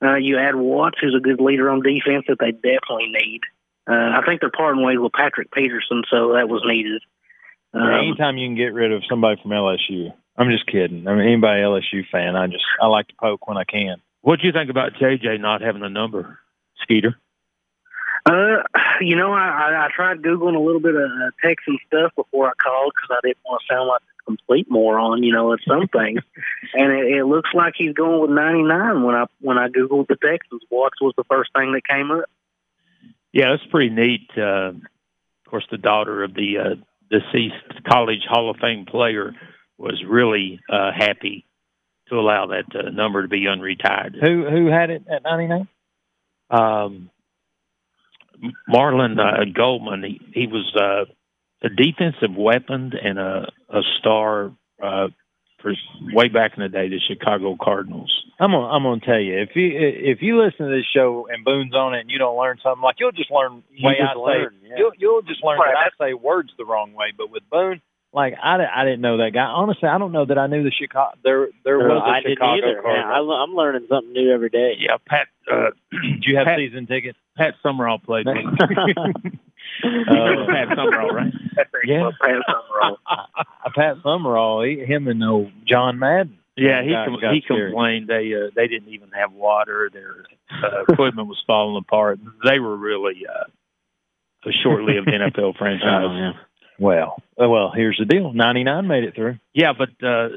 Uh, 0.03 0.14
you 0.14 0.38
add 0.38 0.57
Watts, 0.57 0.98
who's 1.01 1.14
a 1.14 1.20
good 1.20 1.40
leader 1.40 1.68
on 1.68 1.82
defense 1.82 2.24
that 2.28 2.38
they 2.40 2.53
definitely 2.53 3.12
need. 3.12 3.40
Uh, 3.86 4.18
I 4.18 4.22
think 4.24 4.40
they're 4.40 4.51
parting 4.51 4.82
ways 4.82 4.98
with 4.98 5.12
Patrick 5.12 5.51
Peterson, 5.53 6.05
so 6.11 6.32
that 6.34 6.48
was 6.48 6.62
needed. 6.64 7.03
Um, 7.72 7.82
anytime 7.82 8.36
you 8.36 8.48
can 8.48 8.56
get 8.56 8.74
rid 8.74 8.92
of 8.92 9.02
somebody 9.08 9.40
from 9.40 9.52
LSU, 9.52 10.12
I'm 10.36 10.50
just 10.50 10.66
kidding. 10.66 11.06
I 11.06 11.14
mean, 11.14 11.26
anybody 11.26 11.62
LSU 11.62 12.02
fan, 12.10 12.36
I 12.36 12.46
just 12.46 12.64
I 12.80 12.86
like 12.86 13.08
to 13.08 13.14
poke 13.20 13.46
when 13.46 13.56
I 13.56 13.64
can. 13.64 14.00
What 14.22 14.40
do 14.40 14.46
you 14.46 14.52
think 14.52 14.70
about 14.70 14.94
JJ 14.94 15.40
not 15.40 15.62
having 15.62 15.82
a 15.82 15.88
number, 15.88 16.38
Skeeter? 16.82 17.16
Uh, 18.26 18.62
you 19.00 19.16
know, 19.16 19.32
I, 19.32 19.48
I, 19.48 19.86
I 19.86 19.88
tried 19.94 20.22
googling 20.22 20.56
a 20.56 20.60
little 20.60 20.80
bit 20.80 20.94
of 20.94 21.02
uh, 21.02 21.30
Texan 21.42 21.78
stuff 21.86 22.12
before 22.16 22.48
I 22.48 22.52
called 22.62 22.92
because 22.94 23.16
I 23.16 23.26
didn't 23.26 23.38
want 23.44 23.62
to 23.62 23.74
sound 23.74 23.88
like 23.88 24.02
a 24.02 24.24
complete 24.24 24.70
moron, 24.70 25.22
you 25.22 25.32
know, 25.32 25.52
at 25.52 25.60
some 25.66 25.88
things. 25.88 26.20
and 26.74 26.92
it, 26.92 27.18
it 27.18 27.24
looks 27.24 27.50
like 27.54 27.74
he's 27.76 27.94
going 27.94 28.20
with 28.20 28.30
99 28.30 29.02
when 29.02 29.14
I 29.14 29.26
when 29.40 29.58
I 29.58 29.68
googled 29.68 30.08
the 30.08 30.16
Texans. 30.16 30.62
Watts 30.70 31.00
was 31.00 31.14
the 31.16 31.24
first 31.24 31.50
thing 31.54 31.72
that 31.72 31.86
came 31.88 32.10
up. 32.10 32.24
Yeah, 33.32 33.50
that's 33.50 33.70
pretty 33.70 33.90
neat. 33.90 34.28
Uh, 34.36 34.72
of 34.72 35.50
course, 35.50 35.66
the 35.70 35.78
daughter 35.78 36.22
of 36.24 36.34
the 36.34 36.58
uh, 36.58 36.74
deceased 37.11 37.84
college 37.90 38.22
Hall 38.28 38.50
of 38.50 38.56
Fame 38.56 38.86
player 38.86 39.34
was 39.78 40.02
really 40.06 40.61
uh, 40.70 40.90
happy 40.96 41.46
to 42.08 42.16
allow 42.16 42.46
that 42.46 42.64
uh, 42.74 42.90
number 42.90 43.22
to 43.22 43.28
be 43.28 43.44
unretired. 43.44 44.14
Who 44.20 44.48
who 44.48 44.66
had 44.66 44.90
it 44.90 45.04
at 45.11 45.22
99? 45.22 45.68
Um, 46.50 47.11
Marlon 48.68 49.18
uh, 49.18 49.44
Goldman, 49.54 50.02
he, 50.02 50.20
he 50.32 50.46
was 50.46 50.74
uh, 50.76 51.04
a 51.62 51.68
defensive 51.68 52.36
weapon 52.36 52.92
and 53.02 53.18
a, 53.18 53.52
a 53.68 53.80
star 53.98 54.52
uh, 54.82 55.08
for 55.62 55.72
way 56.12 56.28
back 56.28 56.52
in 56.56 56.62
the 56.62 56.68
day, 56.68 56.88
the 56.88 56.98
Chicago 57.06 57.56
Cardinals. 57.61 58.12
I'm 58.38 58.50
gonna 58.52 58.66
I'm 58.68 58.82
gonna 58.82 59.00
tell 59.00 59.18
you 59.20 59.38
if 59.40 59.50
you 59.54 59.70
if 59.74 60.22
you 60.22 60.40
listen 60.42 60.66
to 60.68 60.72
this 60.76 60.86
show 60.94 61.28
and 61.30 61.44
Boone's 61.44 61.74
on 61.74 61.94
it 61.94 62.00
and 62.00 62.11
you 62.11 62.18
don't 62.18 62.38
learn 62.38 62.58
something 62.62 62.82
like 62.82 62.96
you'll 62.98 63.12
just 63.12 63.30
learn 63.30 63.62
You 63.70 63.86
way 63.88 63.94
just 64.00 64.16
I 64.16 64.18
learn, 64.18 64.52
say 64.62 64.68
yeah. 64.68 64.74
you'll 64.78 64.92
you'll 64.98 65.22
just 65.22 65.44
learn 65.44 65.58
Right. 65.58 65.74
that 65.74 65.92
I 66.02 66.08
say 66.11 66.14
words 66.14 66.50
the 66.56 66.64
wrong 66.64 66.92
way. 66.94 67.12
But 67.16 67.30
with 67.30 67.42
Boone, 67.50 67.82
like 68.14 68.34
I, 68.42 68.56
di- 68.56 68.72
I 68.74 68.84
didn't 68.84 69.02
know 69.02 69.18
that 69.18 69.32
guy. 69.34 69.44
Honestly, 69.44 69.88
I 69.88 69.98
don't 69.98 70.12
know 70.12 70.24
that 70.24 70.38
I 70.38 70.46
knew 70.46 70.62
the 70.64 70.70
Chicago 70.72 71.12
there 71.22 71.48
there 71.64 71.78
was 71.78 72.02
a 72.02 72.08
I 72.11 72.20
didn't 72.22 72.42
either. 72.42 72.74
Man, 72.74 72.82
Cardinals. 72.82 73.30
I, 73.30 73.42
I'm 73.44 73.54
learning 73.54 73.86
something 73.90 74.12
new 74.12 74.32
every 74.32 74.48
day. 74.48 74.74
Yeah, 74.78 74.96
Pat. 75.06 75.28
Uh, 75.50 75.70
Did 75.90 76.24
you 76.24 76.36
have 76.38 76.46
Pat, 76.46 76.58
season 76.58 76.86
tickets? 76.86 77.18
Pat 77.36 77.54
Summerall 77.62 77.98
played 77.98 78.26
with. 78.26 78.36
You 79.85 80.01
Uh, 80.09 80.47
Pat 80.53 80.68
Summerall, 80.76 81.11
right? 81.11 81.33
Yeah. 81.85 82.11
Pass 82.20 82.43
Summerall. 82.47 82.99
Pat 83.74 83.97
Summerall, 84.03 84.62
he, 84.64 84.85
him 84.85 85.09
and 85.09 85.22
uh, 85.22 85.51
John 85.66 85.99
Madden. 85.99 86.39
Yeah, 86.57 86.83
he 86.83 86.91
Got- 86.91 87.07
com- 87.07 87.20
got 87.20 87.35
he 87.35 87.41
scary. 87.45 87.70
complained 87.70 88.09
they 88.09 88.33
uh, 88.35 88.51
they 88.55 88.66
didn't 88.66 88.89
even 88.93 89.11
have 89.12 89.33
water. 89.33 89.89
Their 89.93 90.24
uh, 90.62 90.83
equipment 90.89 91.28
was 91.28 91.43
falling 91.47 91.81
apart. 91.83 92.18
They 92.45 92.59
were 92.59 92.76
really 92.76 93.22
uh, 93.26 93.45
a 94.49 94.53
short-lived 94.62 95.07
NFL 95.09 95.57
franchise. 95.57 96.05
Oh, 96.09 96.16
yeah. 96.16 96.33
Well, 96.78 97.22
uh, 97.41 97.49
well, 97.49 97.72
here's 97.74 97.97
the 97.99 98.05
deal. 98.07 98.33
99 98.33 98.87
made 98.87 99.05
it 99.05 99.14
through. 99.14 99.39
Yeah, 99.55 99.72
but 99.76 99.91
uh, 100.07 100.28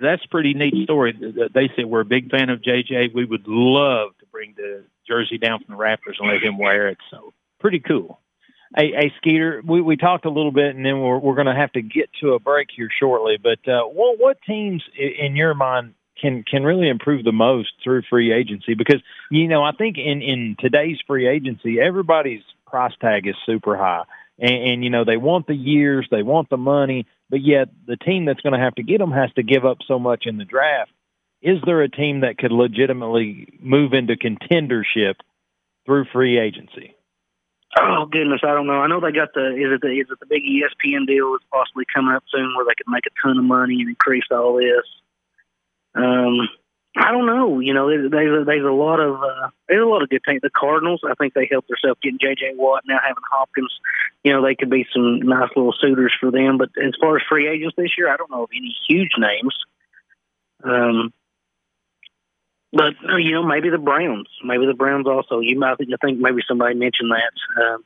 that's 0.00 0.24
a 0.24 0.28
pretty 0.28 0.54
neat 0.54 0.84
story. 0.84 1.12
Th- 1.12 1.34
th- 1.34 1.52
They 1.52 1.70
said 1.76 1.86
we're 1.86 2.00
a 2.00 2.04
big 2.04 2.30
fan 2.30 2.50
of 2.50 2.60
JJ. 2.60 3.14
We 3.14 3.24
would 3.24 3.46
love 3.46 4.10
to 4.20 4.26
bring 4.32 4.54
the 4.56 4.84
jersey 5.06 5.38
down 5.38 5.62
from 5.64 5.76
the 5.76 5.82
Raptors 5.82 6.18
and 6.20 6.28
let 6.28 6.42
him 6.42 6.56
wear 6.58 6.88
it. 6.88 6.98
So 7.10 7.32
pretty 7.60 7.80
cool. 7.80 8.20
Hey, 8.76 8.92
hey, 8.92 9.12
Skeeter, 9.16 9.62
we, 9.66 9.80
we 9.80 9.96
talked 9.96 10.26
a 10.26 10.30
little 10.30 10.52
bit, 10.52 10.76
and 10.76 10.84
then 10.84 11.00
we're 11.00 11.18
we're 11.18 11.34
going 11.34 11.46
to 11.46 11.54
have 11.54 11.72
to 11.72 11.82
get 11.82 12.10
to 12.20 12.34
a 12.34 12.38
break 12.38 12.68
here 12.74 12.90
shortly. 13.00 13.38
But 13.42 13.66
uh, 13.66 13.84
what 13.84 14.18
what 14.18 14.42
teams, 14.46 14.82
in 14.96 15.36
your 15.36 15.54
mind, 15.54 15.94
can 16.20 16.42
can 16.42 16.64
really 16.64 16.88
improve 16.88 17.24
the 17.24 17.32
most 17.32 17.72
through 17.82 18.02
free 18.10 18.32
agency? 18.32 18.74
Because 18.74 19.00
you 19.30 19.48
know, 19.48 19.62
I 19.62 19.72
think 19.72 19.96
in 19.96 20.20
in 20.20 20.56
today's 20.58 20.98
free 21.06 21.26
agency, 21.26 21.80
everybody's 21.80 22.42
price 22.66 22.92
tag 23.00 23.26
is 23.26 23.36
super 23.46 23.76
high, 23.76 24.04
and, 24.38 24.50
and 24.50 24.84
you 24.84 24.90
know 24.90 25.04
they 25.04 25.16
want 25.16 25.46
the 25.46 25.54
years, 25.54 26.06
they 26.10 26.22
want 26.22 26.50
the 26.50 26.58
money, 26.58 27.06
but 27.30 27.40
yet 27.40 27.68
the 27.86 27.96
team 27.96 28.26
that's 28.26 28.40
going 28.40 28.52
to 28.52 28.64
have 28.64 28.74
to 28.74 28.82
get 28.82 28.98
them 28.98 29.12
has 29.12 29.32
to 29.36 29.42
give 29.42 29.64
up 29.64 29.78
so 29.86 29.98
much 29.98 30.24
in 30.26 30.36
the 30.36 30.44
draft. 30.44 30.90
Is 31.40 31.58
there 31.64 31.80
a 31.82 31.88
team 31.88 32.20
that 32.20 32.36
could 32.36 32.52
legitimately 32.52 33.58
move 33.60 33.94
into 33.94 34.14
contendership 34.16 35.14
through 35.86 36.06
free 36.12 36.38
agency? 36.38 36.97
Oh 37.76 38.06
goodness, 38.06 38.40
I 38.42 38.54
don't 38.54 38.66
know. 38.66 38.80
I 38.80 38.86
know 38.86 39.00
they 39.00 39.12
got 39.12 39.34
the 39.34 39.54
is 39.54 39.72
it 39.72 39.80
the 39.82 39.88
is 39.88 40.06
it 40.10 40.18
the 40.20 40.26
big 40.26 40.42
ESPN 40.42 41.06
deal 41.06 41.32
that's 41.32 41.44
possibly 41.52 41.84
coming 41.92 42.14
up 42.14 42.24
soon 42.32 42.54
where 42.56 42.64
they 42.64 42.74
could 42.76 42.90
make 42.90 43.04
a 43.06 43.22
ton 43.22 43.38
of 43.38 43.44
money 43.44 43.80
and 43.80 43.90
increase 43.90 44.24
all 44.30 44.56
this. 44.56 44.86
Um, 45.94 46.48
I 46.96 47.12
don't 47.12 47.26
know. 47.26 47.60
You 47.60 47.74
know, 47.74 47.88
there's 47.88 48.10
there's 48.10 48.42
a, 48.42 48.44
there's 48.44 48.64
a 48.64 48.72
lot 48.72 48.98
of 49.00 49.22
uh, 49.22 49.48
there's 49.68 49.82
a 49.82 49.88
lot 49.88 50.02
of 50.02 50.08
good 50.08 50.22
things. 50.24 50.40
The 50.40 50.50
Cardinals, 50.50 51.02
I 51.08 51.14
think 51.14 51.34
they 51.34 51.48
helped 51.50 51.68
themselves 51.68 52.00
getting 52.02 52.18
J.J. 52.20 52.54
Watt 52.56 52.84
now 52.86 52.98
having 53.02 53.22
Hopkins. 53.30 53.72
You 54.24 54.32
know, 54.32 54.42
they 54.42 54.54
could 54.54 54.70
be 54.70 54.86
some 54.92 55.20
nice 55.20 55.50
little 55.54 55.74
suitors 55.78 56.14
for 56.18 56.30
them. 56.30 56.56
But 56.56 56.70
as 56.82 56.94
far 57.00 57.16
as 57.16 57.22
free 57.28 57.48
agents 57.48 57.76
this 57.76 57.96
year, 57.98 58.12
I 58.12 58.16
don't 58.16 58.30
know 58.30 58.44
of 58.44 58.50
any 58.56 58.74
huge 58.88 59.12
names. 59.18 59.54
Um, 60.64 61.12
but 62.72 62.94
uh, 63.08 63.16
you 63.16 63.32
know, 63.32 63.42
maybe 63.42 63.70
the 63.70 63.78
Browns, 63.78 64.28
maybe 64.44 64.66
the 64.66 64.74
Browns 64.74 65.06
also. 65.06 65.40
You 65.40 65.58
might 65.58 65.72
I 65.72 65.96
think 66.00 66.18
maybe 66.18 66.42
somebody 66.46 66.74
mentioned 66.74 67.12
that. 67.12 67.62
Um, 67.62 67.84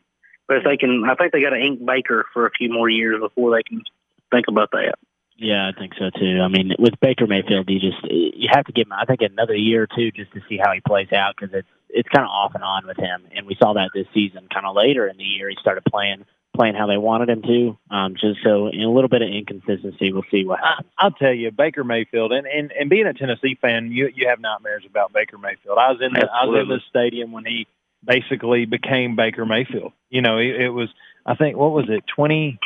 but 0.49 0.59
if 0.59 0.65
they 0.65 0.77
can, 0.77 1.05
I 1.09 1.15
think 1.15 1.33
they 1.33 1.41
got 1.41 1.51
to 1.51 1.61
ink 1.61 1.85
Baker 1.85 2.27
for 2.33 2.47
a 2.47 2.51
few 2.51 2.71
more 2.71 2.89
years 2.89 3.21
before 3.21 3.55
they 3.57 3.63
can 3.63 3.83
think 4.31 4.47
about 4.49 4.71
that. 4.73 4.95
Yeah, 5.37 5.69
I 5.69 5.79
think 5.79 5.95
so 5.99 6.11
too. 6.11 6.41
I 6.43 6.49
mean, 6.49 6.73
with 6.79 6.95
Baker 7.01 7.27
Mayfield, 7.27 7.69
you 7.69 7.81
just 7.81 8.03
you 8.11 8.49
have 8.53 8.67
to 8.67 8.73
give 8.73 8.87
him, 8.87 8.93
I 8.93 9.05
think, 9.05 9.23
another 9.23 9.57
year 9.57 9.85
or 9.85 9.87
two 9.87 10.11
just 10.11 10.33
to 10.33 10.41
see 10.49 10.59
how 10.63 10.73
he 10.73 10.81
plays 10.81 11.13
out 11.13 11.35
because 11.37 11.55
it's 11.55 11.69
it's 11.89 12.09
kind 12.09 12.25
of 12.25 12.31
off 12.31 12.55
and 12.55 12.65
on 12.65 12.87
with 12.87 12.97
him, 12.97 13.25
and 13.35 13.47
we 13.47 13.57
saw 13.61 13.75
that 13.75 13.91
this 13.95 14.07
season. 14.15 14.49
Kind 14.53 14.67
of 14.67 14.75
later 14.75 15.07
in 15.07 15.17
the 15.17 15.25
year, 15.25 15.49
he 15.49 15.57
started 15.61 15.85
playing 15.85 16.25
playing 16.55 16.75
how 16.75 16.87
they 16.87 16.97
wanted 16.97 17.31
him 17.31 17.43
to. 17.43 17.79
Um, 17.95 18.15
just 18.15 18.41
so 18.45 18.69
in 18.69 18.83
a 18.83 18.91
little 18.91 19.09
bit 19.09 19.23
of 19.23 19.29
inconsistency, 19.29 20.13
we'll 20.13 20.25
see 20.31 20.45
what 20.45 20.61
happens. 20.61 20.89
I'll 20.99 21.11
tell 21.11 21.33
you, 21.33 21.51
Baker 21.51 21.85
Mayfield, 21.85 22.33
and, 22.33 22.47
and, 22.47 22.73
and 22.73 22.91
being 22.91 23.07
a 23.07 23.15
Tennessee 23.15 23.57
fan, 23.61 23.91
you 23.91 24.11
you 24.15 24.29
have 24.29 24.41
nightmares 24.41 24.85
about 24.89 25.13
Baker 25.13 25.39
Mayfield. 25.39 25.79
I 25.79 25.91
was 25.91 26.01
in 26.01 26.13
the 26.13 26.29
I 26.31 26.47
was 26.47 26.63
in 26.63 26.69
the 26.69 26.81
stadium 26.89 27.33
when 27.33 27.45
he 27.45 27.67
basically 28.05 28.67
became 28.67 29.17
Baker 29.17 29.47
Mayfield. 29.47 29.93
You 30.11 30.23
know, 30.23 30.39
it, 30.39 30.61
it 30.61 30.71
was 30.71 30.89
I 31.25 31.35
think 31.35 31.57
what 31.57 31.73
was 31.73 31.87
it 31.89 32.05
20, 32.15 32.59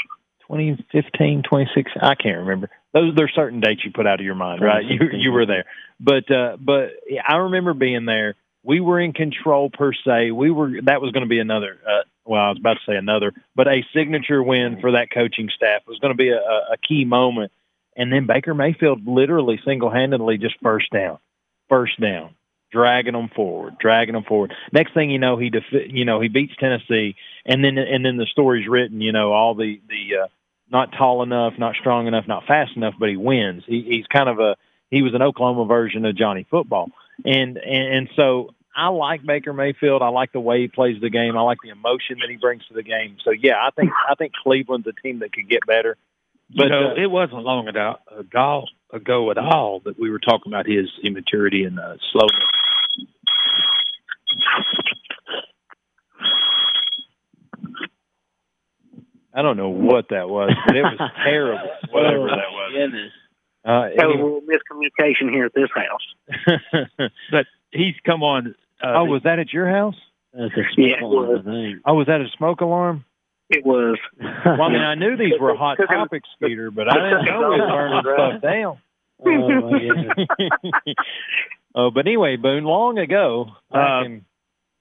2015, 0.48 1.42
26, 1.48 1.90
I 2.00 2.14
can't 2.14 2.38
remember. 2.38 2.70
Those 2.92 3.14
there's 3.14 3.32
certain 3.34 3.60
dates 3.60 3.84
you 3.84 3.92
put 3.92 4.06
out 4.06 4.20
of 4.20 4.24
your 4.24 4.34
mind, 4.34 4.62
right? 4.62 4.84
You 4.84 4.98
you 5.12 5.32
were 5.32 5.46
there, 5.46 5.64
but 6.00 6.30
uh, 6.30 6.56
but 6.58 6.90
yeah, 7.08 7.22
I 7.26 7.36
remember 7.36 7.74
being 7.74 8.06
there. 8.06 8.34
We 8.66 8.80
were 8.80 8.98
in 8.98 9.12
control 9.12 9.70
per 9.70 9.92
se. 9.92 10.32
We 10.32 10.50
were 10.50 10.82
that 10.82 11.00
was 11.00 11.12
going 11.12 11.22
to 11.22 11.28
be 11.28 11.38
another. 11.38 11.78
Uh, 11.86 12.02
well, 12.24 12.42
I 12.42 12.48
was 12.48 12.58
about 12.58 12.74
to 12.74 12.90
say 12.90 12.96
another, 12.96 13.32
but 13.54 13.68
a 13.68 13.84
signature 13.94 14.42
win 14.42 14.80
for 14.80 14.92
that 14.92 15.12
coaching 15.12 15.48
staff 15.54 15.82
was 15.86 16.00
going 16.00 16.12
to 16.12 16.16
be 16.16 16.30
a, 16.30 16.38
a 16.38 16.76
key 16.76 17.04
moment. 17.04 17.52
And 17.96 18.12
then 18.12 18.26
Baker 18.26 18.54
Mayfield 18.54 19.06
literally 19.06 19.60
single 19.64 19.88
handedly 19.88 20.36
just 20.36 20.56
first 20.62 20.90
down, 20.90 21.18
first 21.68 22.00
down, 22.00 22.34
dragging 22.72 23.12
them 23.12 23.30
forward, 23.34 23.78
dragging 23.78 24.14
them 24.14 24.24
forward. 24.24 24.52
Next 24.72 24.92
thing 24.94 25.10
you 25.10 25.20
know, 25.20 25.36
he 25.38 25.48
defi- 25.48 25.90
you 25.92 26.04
know 26.04 26.20
he 26.20 26.26
beats 26.26 26.54
Tennessee, 26.58 27.14
and 27.44 27.64
then 27.64 27.78
and 27.78 28.04
then 28.04 28.16
the 28.16 28.26
story's 28.26 28.66
written. 28.66 29.00
You 29.00 29.12
know 29.12 29.32
all 29.32 29.54
the 29.54 29.80
the 29.88 30.24
uh, 30.24 30.26
not 30.72 30.90
tall 30.98 31.22
enough, 31.22 31.54
not 31.56 31.76
strong 31.76 32.08
enough, 32.08 32.26
not 32.26 32.46
fast 32.46 32.72
enough, 32.74 32.94
but 32.98 33.08
he 33.08 33.16
wins. 33.16 33.62
He, 33.64 33.82
he's 33.82 34.06
kind 34.08 34.28
of 34.28 34.40
a 34.40 34.56
he 34.90 35.02
was 35.02 35.14
an 35.14 35.22
Oklahoma 35.22 35.66
version 35.66 36.04
of 36.04 36.16
Johnny 36.16 36.46
Football, 36.50 36.90
and 37.24 37.56
and, 37.56 37.94
and 37.94 38.08
so 38.16 38.54
I 38.76 38.88
like 38.88 39.24
Baker 39.24 39.54
Mayfield. 39.54 40.02
I 40.02 40.08
like 40.08 40.32
the 40.32 40.40
way 40.40 40.60
he 40.60 40.68
plays 40.68 41.00
the 41.00 41.08
game. 41.08 41.36
I 41.36 41.40
like 41.40 41.58
the 41.62 41.70
emotion 41.70 42.18
that 42.20 42.28
he 42.28 42.36
brings 42.36 42.66
to 42.66 42.74
the 42.74 42.82
game. 42.82 43.16
So 43.24 43.30
yeah, 43.30 43.56
I 43.56 43.70
think 43.70 43.90
I 44.08 44.14
think 44.14 44.34
Cleveland's 44.34 44.86
a 44.86 44.92
team 44.92 45.20
that 45.20 45.32
could 45.32 45.48
get 45.48 45.66
better. 45.66 45.96
But 46.50 46.56
But, 46.56 46.64
you 46.64 46.70
know, 46.70 46.90
uh, 46.90 47.02
it 47.02 47.10
wasn't 47.10 47.42
long 47.42 47.68
ago, 47.68 47.96
ago 48.16 48.64
ago 48.92 49.30
at 49.30 49.38
all 49.38 49.80
that 49.84 49.98
we 49.98 50.10
were 50.10 50.18
talking 50.20 50.52
about 50.52 50.66
his 50.66 50.88
immaturity 51.02 51.64
and 51.64 51.80
uh, 51.80 51.96
slowness. 52.12 52.34
I 59.34 59.42
don't 59.42 59.56
know 59.58 59.68
what 59.68 60.08
that 60.10 60.28
was, 60.30 60.50
but 60.66 60.76
it 60.76 60.82
was 60.82 61.10
terrible. 61.24 61.68
Whatever 61.90 62.28
that 62.28 62.50
was. 62.50 62.72
Goodness. 62.72 63.12
Uh, 63.64 63.82
Had 63.96 64.10
a 64.10 64.40
miscommunication 64.40 65.30
here 65.30 65.46
at 65.46 65.54
this 65.54 65.68
house. 65.74 67.10
But 67.30 67.46
he's 67.72 67.94
come 68.04 68.22
on. 68.22 68.54
Uh, 68.82 68.92
oh, 68.98 69.04
was 69.04 69.22
that 69.24 69.38
at 69.38 69.52
your 69.52 69.68
house? 69.68 69.94
That's 70.32 70.52
a 70.54 70.60
Yeah, 70.76 70.98
smoke 70.98 71.10
was. 71.12 71.28
alarm, 71.28 71.40
I 71.48 71.50
think. 71.72 71.82
Oh, 71.86 71.94
was 71.94 72.06
that 72.08 72.20
a 72.20 72.26
smoke 72.36 72.60
alarm? 72.60 73.04
It 73.50 73.64
was. 73.64 73.98
Well, 74.44 74.62
I 74.62 74.68
mean, 74.72 74.82
I 74.82 74.94
knew 74.94 75.16
these 75.16 75.38
were 75.40 75.54
hot 75.56 75.78
topics, 75.88 76.28
Peter, 76.42 76.70
but 76.70 76.88
I 76.88 76.94
didn't 76.94 77.24
know 77.26 77.52
it 77.52 77.58
was 77.58 78.02
burning 78.04 78.38
stuff 78.38 78.42
down. 78.52 78.78
Oh, 79.24 79.70
my 79.70 79.78
goodness. 79.78 80.96
oh, 81.74 81.90
but 81.90 82.06
anyway, 82.06 82.36
Boone, 82.36 82.64
long 82.64 82.98
ago, 82.98 83.46
back 83.72 84.02
Uh, 84.02 84.04
in 84.06 84.24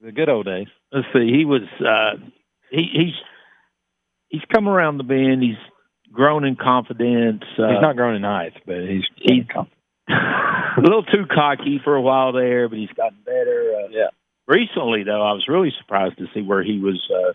the 0.00 0.12
good 0.12 0.28
old 0.28 0.46
days. 0.46 0.68
let's 0.92 1.06
see. 1.12 1.30
He 1.36 1.44
was. 1.44 1.62
Uh, 1.80 2.18
he, 2.70 2.84
he's 2.92 3.14
he's 4.28 4.42
come 4.52 4.68
around 4.68 4.98
the 4.98 5.04
bend. 5.04 5.42
He's 5.42 5.56
grown 6.12 6.44
in 6.44 6.56
confidence. 6.56 7.42
Uh, 7.58 7.68
He's 7.68 7.80
not 7.82 7.96
grown 7.96 8.14
in 8.16 8.22
height, 8.22 8.52
but 8.66 8.76
he's 8.88 9.04
he's 9.16 9.44
a 10.08 10.80
little 10.80 11.02
too 11.02 11.26
cocky 11.32 11.80
for 11.82 11.94
a 11.94 12.02
while 12.02 12.32
there, 12.32 12.68
but 12.68 12.78
he's 12.78 12.90
gotten 12.96 13.18
better. 13.24 13.74
Uh, 13.84 13.88
yeah. 13.90 14.08
Recently, 14.46 15.02
though, 15.04 15.22
I 15.22 15.32
was 15.32 15.46
really 15.48 15.72
surprised 15.78 16.18
to 16.18 16.26
see 16.34 16.42
where 16.42 16.62
he 16.62 16.78
was. 16.78 17.00
Uh, 17.10 17.32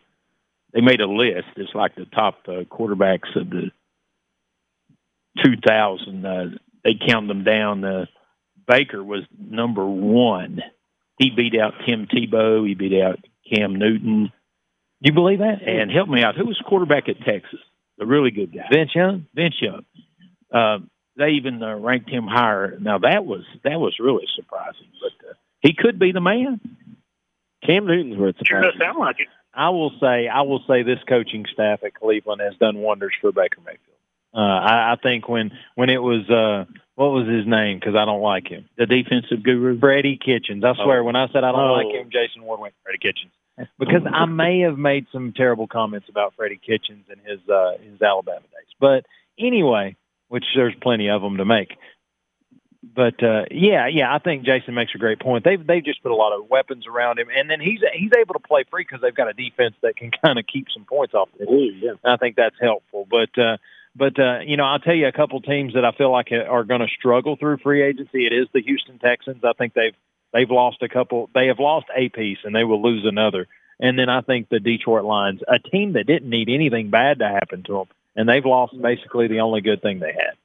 they 0.73 0.81
made 0.81 1.01
a 1.01 1.07
list. 1.07 1.47
It's 1.57 1.75
like 1.75 1.95
the 1.95 2.05
top 2.05 2.39
uh, 2.47 2.63
quarterbacks 2.63 3.35
of 3.35 3.49
the 3.49 3.71
2000. 5.43 6.25
Uh, 6.25 6.45
they 6.83 6.93
count 7.07 7.27
them 7.27 7.43
down. 7.43 7.83
Uh, 7.83 8.05
Baker 8.67 9.03
was 9.03 9.23
number 9.37 9.85
one. 9.85 10.61
He 11.17 11.29
beat 11.29 11.59
out 11.59 11.73
Tim 11.87 12.07
Tebow. 12.07 12.67
He 12.67 12.73
beat 12.73 13.01
out 13.01 13.19
Cam 13.53 13.75
Newton. 13.75 14.31
Do 15.03 15.09
you 15.09 15.13
believe 15.13 15.39
that? 15.39 15.61
And 15.65 15.91
help 15.91 16.07
me 16.07 16.23
out. 16.23 16.35
Who 16.35 16.45
was 16.45 16.61
quarterback 16.65 17.09
at 17.09 17.21
Texas? 17.25 17.59
A 17.99 18.05
really 18.05 18.31
good 18.31 18.53
guy. 18.53 18.65
Vince 18.71 18.91
Young. 18.95 19.27
Vince 19.35 19.55
Young. 19.61 19.85
Uh, 20.53 20.79
they 21.21 21.31
even 21.31 21.61
uh, 21.61 21.75
ranked 21.77 22.09
him 22.09 22.25
higher. 22.27 22.77
Now 22.79 22.97
that 22.99 23.25
was 23.25 23.43
that 23.63 23.79
was 23.79 23.95
really 23.99 24.25
surprising, 24.35 24.87
but 25.01 25.29
uh, 25.29 25.33
he 25.61 25.73
could 25.73 25.99
be 25.99 26.11
the 26.11 26.21
man. 26.21 26.59
Cam 27.65 27.85
Newton's 27.85 28.17
where 28.17 28.29
it's 28.29 28.39
Sure 28.45 28.61
does 28.61 28.73
sound 28.79 28.97
like 28.99 29.19
it. 29.19 29.27
I 29.53 29.69
will 29.69 29.91
say, 29.99 30.27
I 30.27 30.41
will 30.41 30.63
say, 30.67 30.83
this 30.83 30.99
coaching 31.07 31.45
staff 31.53 31.83
at 31.83 31.93
Cleveland 31.93 32.41
has 32.41 32.55
done 32.57 32.77
wonders 32.77 33.13
for 33.19 33.31
Baker 33.31 33.59
Mayfield. 33.65 33.79
Uh, 34.33 34.37
I, 34.39 34.93
I 34.93 34.95
think 35.01 35.27
when 35.27 35.51
when 35.75 35.89
it 35.89 36.01
was 36.01 36.27
uh, 36.29 36.65
what 36.95 37.11
was 37.11 37.27
his 37.27 37.45
name? 37.45 37.77
Because 37.79 37.95
I 37.95 38.05
don't 38.05 38.21
like 38.21 38.47
him. 38.47 38.67
The 38.77 38.85
defensive 38.85 39.43
guru, 39.43 39.77
Freddie 39.79 40.17
Kitchens. 40.17 40.63
I 40.63 40.73
swear, 40.75 41.01
Oh. 41.01 41.03
when 41.03 41.15
I 41.17 41.27
said 41.27 41.43
I 41.43 41.51
don't 41.51 41.59
Oh. 41.69 41.73
like 41.73 41.93
him, 41.93 42.09
Jason 42.11 42.43
Ward 42.43 42.61
went 42.61 42.73
Freddie 42.83 42.99
Kitchens 42.99 43.31
because 43.77 44.01
I 44.11 44.25
may 44.25 44.61
have 44.61 44.77
made 44.77 45.05
some 45.11 45.33
terrible 45.33 45.67
comments 45.67 46.07
about 46.09 46.33
Freddie 46.35 46.61
Kitchens 46.65 47.05
and 47.09 47.19
his 47.25 47.47
uh, 47.49 47.73
his 47.83 48.01
Alabama 48.01 48.39
days. 48.39 48.73
But 48.79 49.05
anyway, 49.37 49.97
which 50.31 50.45
there's 50.55 50.73
plenty 50.81 51.09
of 51.09 51.21
them 51.21 51.37
to 51.37 51.45
make. 51.45 51.75
But 52.81 53.21
uh, 53.21 53.43
yeah, 53.51 53.87
yeah, 53.87 54.13
I 54.13 54.19
think 54.19 54.43
Jason 54.43 54.73
makes 54.73 54.93
a 54.95 54.97
great 54.97 55.19
point. 55.19 55.43
They've 55.43 55.65
they've 55.65 55.83
just 55.83 56.01
put 56.01 56.11
a 56.11 56.15
lot 56.15 56.31
of 56.33 56.49
weapons 56.49 56.87
around 56.87 57.19
him, 57.19 57.27
and 57.35 57.49
then 57.49 57.59
he's 57.59 57.79
he's 57.93 58.11
able 58.17 58.33
to 58.33 58.39
play 58.39 58.63
free 58.71 58.83
because 58.83 59.01
they've 59.01 59.13
got 59.13 59.27
a 59.27 59.33
defense 59.33 59.75
that 59.81 59.97
can 59.97 60.09
kind 60.23 60.39
of 60.39 60.45
keep 60.47 60.67
some 60.73 60.85
points 60.85 61.13
off 61.13 61.29
board. 61.37 61.73
yeah. 61.75 61.91
I 62.03 62.15
think 62.15 62.37
that's 62.37 62.55
helpful. 62.59 63.05
But 63.11 63.37
uh, 63.37 63.57
but 63.93 64.17
uh, 64.17 64.39
you 64.45 64.55
know, 64.55 64.63
I'll 64.63 64.79
tell 64.79 64.95
you 64.95 65.07
a 65.07 65.11
couple 65.11 65.41
teams 65.41 65.73
that 65.73 65.83
I 65.83 65.91
feel 65.91 66.11
like 66.11 66.29
are 66.31 66.63
going 66.63 66.81
to 66.81 66.87
struggle 66.87 67.35
through 67.35 67.57
free 67.57 67.83
agency. 67.83 68.25
It 68.25 68.33
is 68.33 68.47
the 68.53 68.61
Houston 68.61 68.99
Texans. 68.99 69.43
I 69.43 69.53
think 69.53 69.73
they've 69.73 69.95
they've 70.33 70.49
lost 70.49 70.81
a 70.81 70.89
couple. 70.89 71.29
They 71.35 71.47
have 71.47 71.59
lost 71.59 71.87
a 71.95 72.07
piece, 72.07 72.39
and 72.45 72.55
they 72.55 72.63
will 72.63 72.81
lose 72.81 73.05
another. 73.05 73.47
And 73.81 73.99
then 73.99 74.09
I 74.09 74.21
think 74.21 74.47
the 74.47 74.59
Detroit 74.59 75.03
Lions, 75.03 75.41
a 75.47 75.59
team 75.59 75.93
that 75.93 76.07
didn't 76.07 76.29
need 76.29 76.49
anything 76.49 76.89
bad 76.89 77.19
to 77.19 77.27
happen 77.27 77.63
to 77.63 77.73
them, 77.73 77.87
and 78.15 78.27
they've 78.27 78.45
lost 78.45 78.79
basically 78.79 79.27
the 79.27 79.39
only 79.39 79.61
good 79.61 79.81
thing 79.81 79.99
they 79.99 80.13
had. 80.13 80.35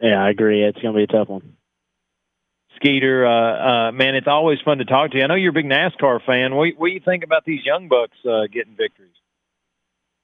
Yeah, 0.00 0.22
I 0.22 0.30
agree. 0.30 0.62
It's 0.62 0.78
going 0.78 0.94
to 0.94 0.98
be 0.98 1.04
a 1.04 1.06
tough 1.06 1.28
one. 1.28 1.56
Skeeter, 2.76 3.26
uh, 3.26 3.88
uh, 3.88 3.92
man, 3.92 4.14
it's 4.14 4.26
always 4.26 4.58
fun 4.64 4.78
to 4.78 4.84
talk 4.84 5.12
to 5.12 5.16
you. 5.16 5.24
I 5.24 5.26
know 5.28 5.34
you're 5.34 5.50
a 5.50 5.54
big 5.54 5.64
NASCAR 5.64 6.24
fan. 6.26 6.54
What, 6.54 6.68
what 6.76 6.88
do 6.88 6.92
you 6.92 7.00
think 7.00 7.24
about 7.24 7.44
these 7.46 7.64
young 7.64 7.88
bucks 7.88 8.16
uh, 8.28 8.46
getting 8.52 8.76
victories? 8.76 9.14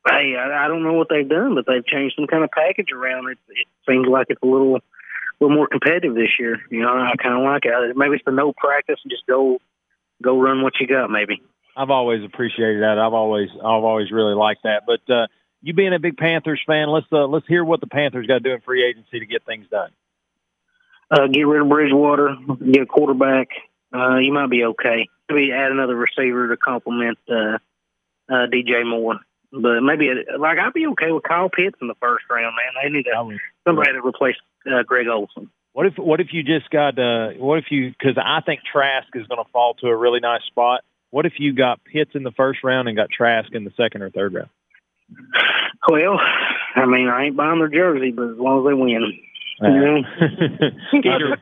Hey, 0.07 0.37
I, 0.37 0.65
I 0.65 0.69
don't 0.69 0.83
know 0.83 0.93
what 0.93 1.09
they've 1.09 1.29
done, 1.29 1.55
but 1.55 1.65
they've 1.67 1.87
changed 1.87 2.17
some 2.17 2.27
kind 2.27 2.45
of 2.45 2.51
package 2.51 2.93
around. 2.93 3.31
It, 3.31 3.39
it 3.49 3.67
seems 3.89 4.07
like 4.07 4.27
it's 4.29 4.43
a 4.43 4.47
little, 4.47 4.81
little 5.41 5.57
more 5.57 5.69
competitive 5.69 6.15
this 6.15 6.39
year. 6.39 6.61
You 6.71 6.83
know, 6.83 6.89
I 6.89 7.15
kind 7.23 7.39
of 7.39 7.45
like 7.45 7.65
it. 7.65 7.97
Maybe 7.97 8.17
it's 8.17 8.25
the 8.27 8.33
no 8.33 8.53
practice 8.53 8.99
and 9.03 9.11
just 9.11 9.27
go, 9.27 9.59
go 10.23 10.39
run 10.39 10.63
what 10.63 10.75
you 10.79 10.87
got. 10.87 11.09
Maybe. 11.09 11.41
I've 11.75 11.91
always 11.91 12.23
appreciated 12.23 12.83
that. 12.83 12.99
I've 12.99 13.15
always 13.15 13.49
I've 13.57 13.85
always 13.85 14.11
really 14.11 14.35
liked 14.35 14.65
that. 14.65 14.83
But 14.87 15.11
uh, 15.11 15.27
you 15.63 15.73
being 15.73 15.95
a 15.95 15.99
big 15.99 16.17
Panthers 16.17 16.61
fan, 16.67 16.89
let's 16.89 17.07
uh, 17.13 17.27
let's 17.27 17.47
hear 17.47 17.65
what 17.65 17.81
the 17.81 17.87
Panthers 17.87 18.27
got 18.27 18.35
to 18.35 18.41
do 18.41 18.53
in 18.53 18.61
free 18.61 18.85
agency 18.85 19.21
to 19.21 19.27
get 19.27 19.45
things 19.45 19.67
done. 19.71 19.91
Uh, 21.11 21.27
get 21.29 21.43
rid 21.43 21.63
of 21.63 21.69
Bridgewater, 21.69 22.37
get 22.71 22.83
a 22.83 22.87
quarterback. 22.87 23.49
Uh, 23.95 24.17
you 24.17 24.33
might 24.33 24.51
be 24.51 24.65
okay. 24.65 25.09
Maybe 25.29 25.53
add 25.53 25.71
another 25.71 25.95
receiver 25.95 26.49
to 26.49 26.57
complement 26.57 27.19
uh, 27.29 27.59
uh, 28.29 28.47
DJ 28.53 28.87
Moore. 28.87 29.21
But 29.53 29.83
maybe 29.83 30.11
like 30.39 30.59
I'd 30.59 30.73
be 30.73 30.87
okay 30.89 31.13
with 31.13 31.25
Kyle 31.25 31.51
Pitts 31.51 31.77
in 31.81 31.89
the 31.89 31.95
first 32.01 32.25
round, 32.31 32.57
man. 32.57 32.83
They 32.83 32.91
need 32.91 33.07
a, 33.07 33.39
somebody 33.67 33.93
to 33.93 34.01
replace 34.07 34.37
uh, 34.67 34.83
Greg 34.83 35.07
Olsen. 35.09 35.51
What 35.75 35.87
if 35.87 35.99
what 35.99 36.21
if 36.21 36.29
you 36.33 36.43
just 36.43 36.71
got 36.71 36.99
uh, 36.99 37.33
what 37.33 37.59
if 37.59 37.67
you 37.71 37.91
because 37.91 38.17
I 38.17 38.41
think 38.41 38.61
Trask 38.71 39.09
is 39.15 39.27
going 39.27 39.43
to 39.45 39.51
fall 39.53 39.75
to 39.75 39.89
a 39.89 39.97
really 39.97 40.21
nice 40.21 40.43
spot. 40.45 40.83
What 41.11 41.27
if 41.27 41.35
you 41.39 41.53
got 41.53 41.85
Pitts 41.85 42.13
in 42.15 42.23
the 42.23 42.33
first 42.33 42.65
round 42.65 42.89
and 42.89 42.97
got 42.97 43.11
Trask 43.11 43.53
in 43.53 43.65
the 43.65 43.73
second 43.77 44.01
or 44.01 44.11
third 44.11 44.33
round? 44.33 44.49
Well, 45.89 46.19
I 46.77 46.87
mean, 46.87 47.09
I 47.09 47.25
ain't 47.25 47.37
buying 47.37 47.59
their 47.59 47.69
jersey, 47.69 48.13
but 48.13 48.31
as 48.31 48.39
long 48.39 48.61
as 48.61 48.71
they 48.71 48.75
win. 48.75 49.13
You 49.61 49.69
know? 49.69 50.03
Skeeter, 50.89 51.37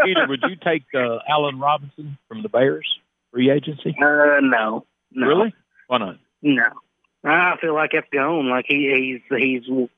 Skeeter, 0.00 0.26
would 0.28 0.42
you 0.48 0.56
take 0.56 0.84
uh, 0.94 1.18
Allen 1.28 1.58
Robinson 1.58 2.16
from 2.28 2.42
the 2.42 2.48
Bears 2.48 2.86
free 3.32 3.50
agency? 3.50 3.94
Uh, 4.00 4.40
no, 4.40 4.84
no, 5.12 5.26
Really? 5.26 5.54
Why 5.88 5.98
not? 5.98 6.18
no. 6.42 6.64
I 7.24 7.56
feel 7.60 7.74
like 7.74 7.90
it's 7.92 8.06
gone. 8.12 8.48
Like 8.48 8.66
he, 8.68 9.20
he's 9.28 9.38
he's 9.40 9.88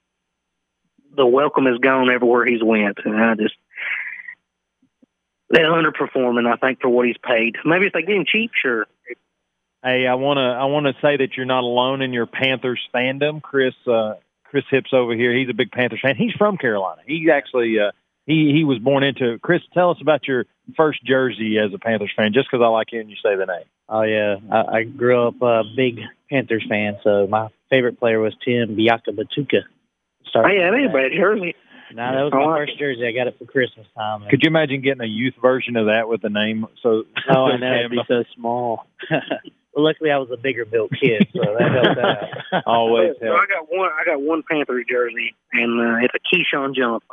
the 1.14 1.26
welcome 1.26 1.66
is 1.66 1.79
gone 1.79 2.11
everywhere 2.11 2.47
he's 2.47 2.62
went, 2.62 2.99
and 3.05 3.16
I 3.16 3.35
just 3.35 3.55
they're 5.51 5.70
underperforming. 5.70 6.51
I 6.51 6.57
think 6.57 6.81
for 6.81 6.89
what 6.89 7.07
he's 7.07 7.18
paid. 7.22 7.57
Maybe 7.64 7.87
if 7.87 7.93
they 7.93 8.03
get 8.03 8.16
him 8.16 8.24
cheap, 8.26 8.53
sure. 8.61 8.87
Hey, 9.83 10.07
I 10.07 10.14
want 10.14 10.39
to 10.39 10.43
I 10.43 10.64
want 10.64 10.87
to 10.87 10.93
say 11.01 11.16
that 11.18 11.37
you're 11.37 11.47
not 11.47 11.62
alone 11.62 12.03
in 12.03 12.12
your 12.12 12.26
Panthers 12.26 12.81
fandom. 12.95 13.41
Chris 13.41 13.74
uh, 13.87 14.14
Chris 14.45 14.64
Hips 14.70 14.91
over 14.93 15.14
here, 15.14 15.37
he's 15.37 15.49
a 15.49 15.55
big 15.55 15.70
Panthers 15.70 16.01
fan. 16.03 16.16
He's 16.16 16.33
from 16.37 16.57
Carolina. 16.57 17.03
He 17.07 17.31
actually 17.31 17.76
uh, 17.79 17.93
he 18.26 18.53
he 18.55 18.64
was 18.64 18.79
born 18.79 19.05
into 19.05 19.35
it. 19.35 19.43
Chris, 19.43 19.61
tell 19.74 19.91
us 19.91 19.99
about 20.01 20.26
your 20.26 20.47
first 20.76 21.05
jersey 21.05 21.59
as 21.59 21.72
a 21.72 21.79
Panthers 21.79 22.12
fan, 22.16 22.33
just 22.33 22.49
because 22.51 22.62
I 22.64 22.68
like 22.68 22.89
hearing 22.91 23.09
you 23.09 23.16
say 23.16 23.37
the 23.37 23.47
name. 23.47 23.64
Oh 23.89 24.03
yeah, 24.03 24.37
I, 24.51 24.79
I 24.79 24.83
grew 24.83 25.29
up 25.29 25.41
a 25.41 25.62
big 25.76 26.01
Panthers 26.29 26.66
fan, 26.68 26.99
so 27.05 27.26
my 27.29 27.49
favorite 27.70 27.99
player 28.01 28.18
was 28.20 28.35
Tim 28.45 28.76
Biakabutuka. 28.76 29.62
Oh 30.35 30.47
yeah, 30.47 30.70
that 30.70 30.76
ain't 30.76 30.91
a 30.91 30.93
bad 30.93 31.12
jersey. 31.16 31.55
No, 31.95 32.03
that 32.03 32.22
was 32.22 32.33
my 32.35 32.45
like 32.45 32.68
first 32.68 32.79
jersey. 32.79 33.07
I 33.07 33.12
got 33.12 33.29
it 33.29 33.39
for 33.39 33.47
Christmas 33.47 33.87
time. 33.97 34.29
Could 34.29 34.41
you 34.43 34.49
imagine 34.49 34.83
getting 34.83 35.01
a 35.01 35.07
youth 35.07 35.35
version 35.41 35.76
of 35.76 35.87
that 35.87 36.09
with 36.09 36.20
the 36.20 36.29
name? 36.29 36.66
So 36.83 37.05
Oh, 37.31 37.47
I 37.47 37.57
know 37.57 37.79
it'd 37.79 37.91
be 37.91 38.03
so 38.07 38.24
small. 38.35 38.87
well, 39.79 39.87
luckily 39.87 40.11
I 40.11 40.18
was 40.18 40.29
a 40.33 40.37
bigger 40.37 40.64
built 40.64 40.91
kid, 40.91 41.29
so 41.33 41.41
that 41.41 41.70
helped 41.70 42.01
out. 42.01 42.62
Always 42.66 43.14
So 43.20 43.33
I 43.33 43.47
got 43.47 43.70
one. 43.70 43.91
I 43.97 44.05
got 44.05 44.20
one 44.20 44.43
Panthers 44.49 44.85
jersey, 44.91 45.37
and 45.53 45.81
uh, 45.81 46.05
it's 46.05 46.14
a 46.14 46.35
Keyshawn 46.35 46.74
Johnson. 46.74 47.09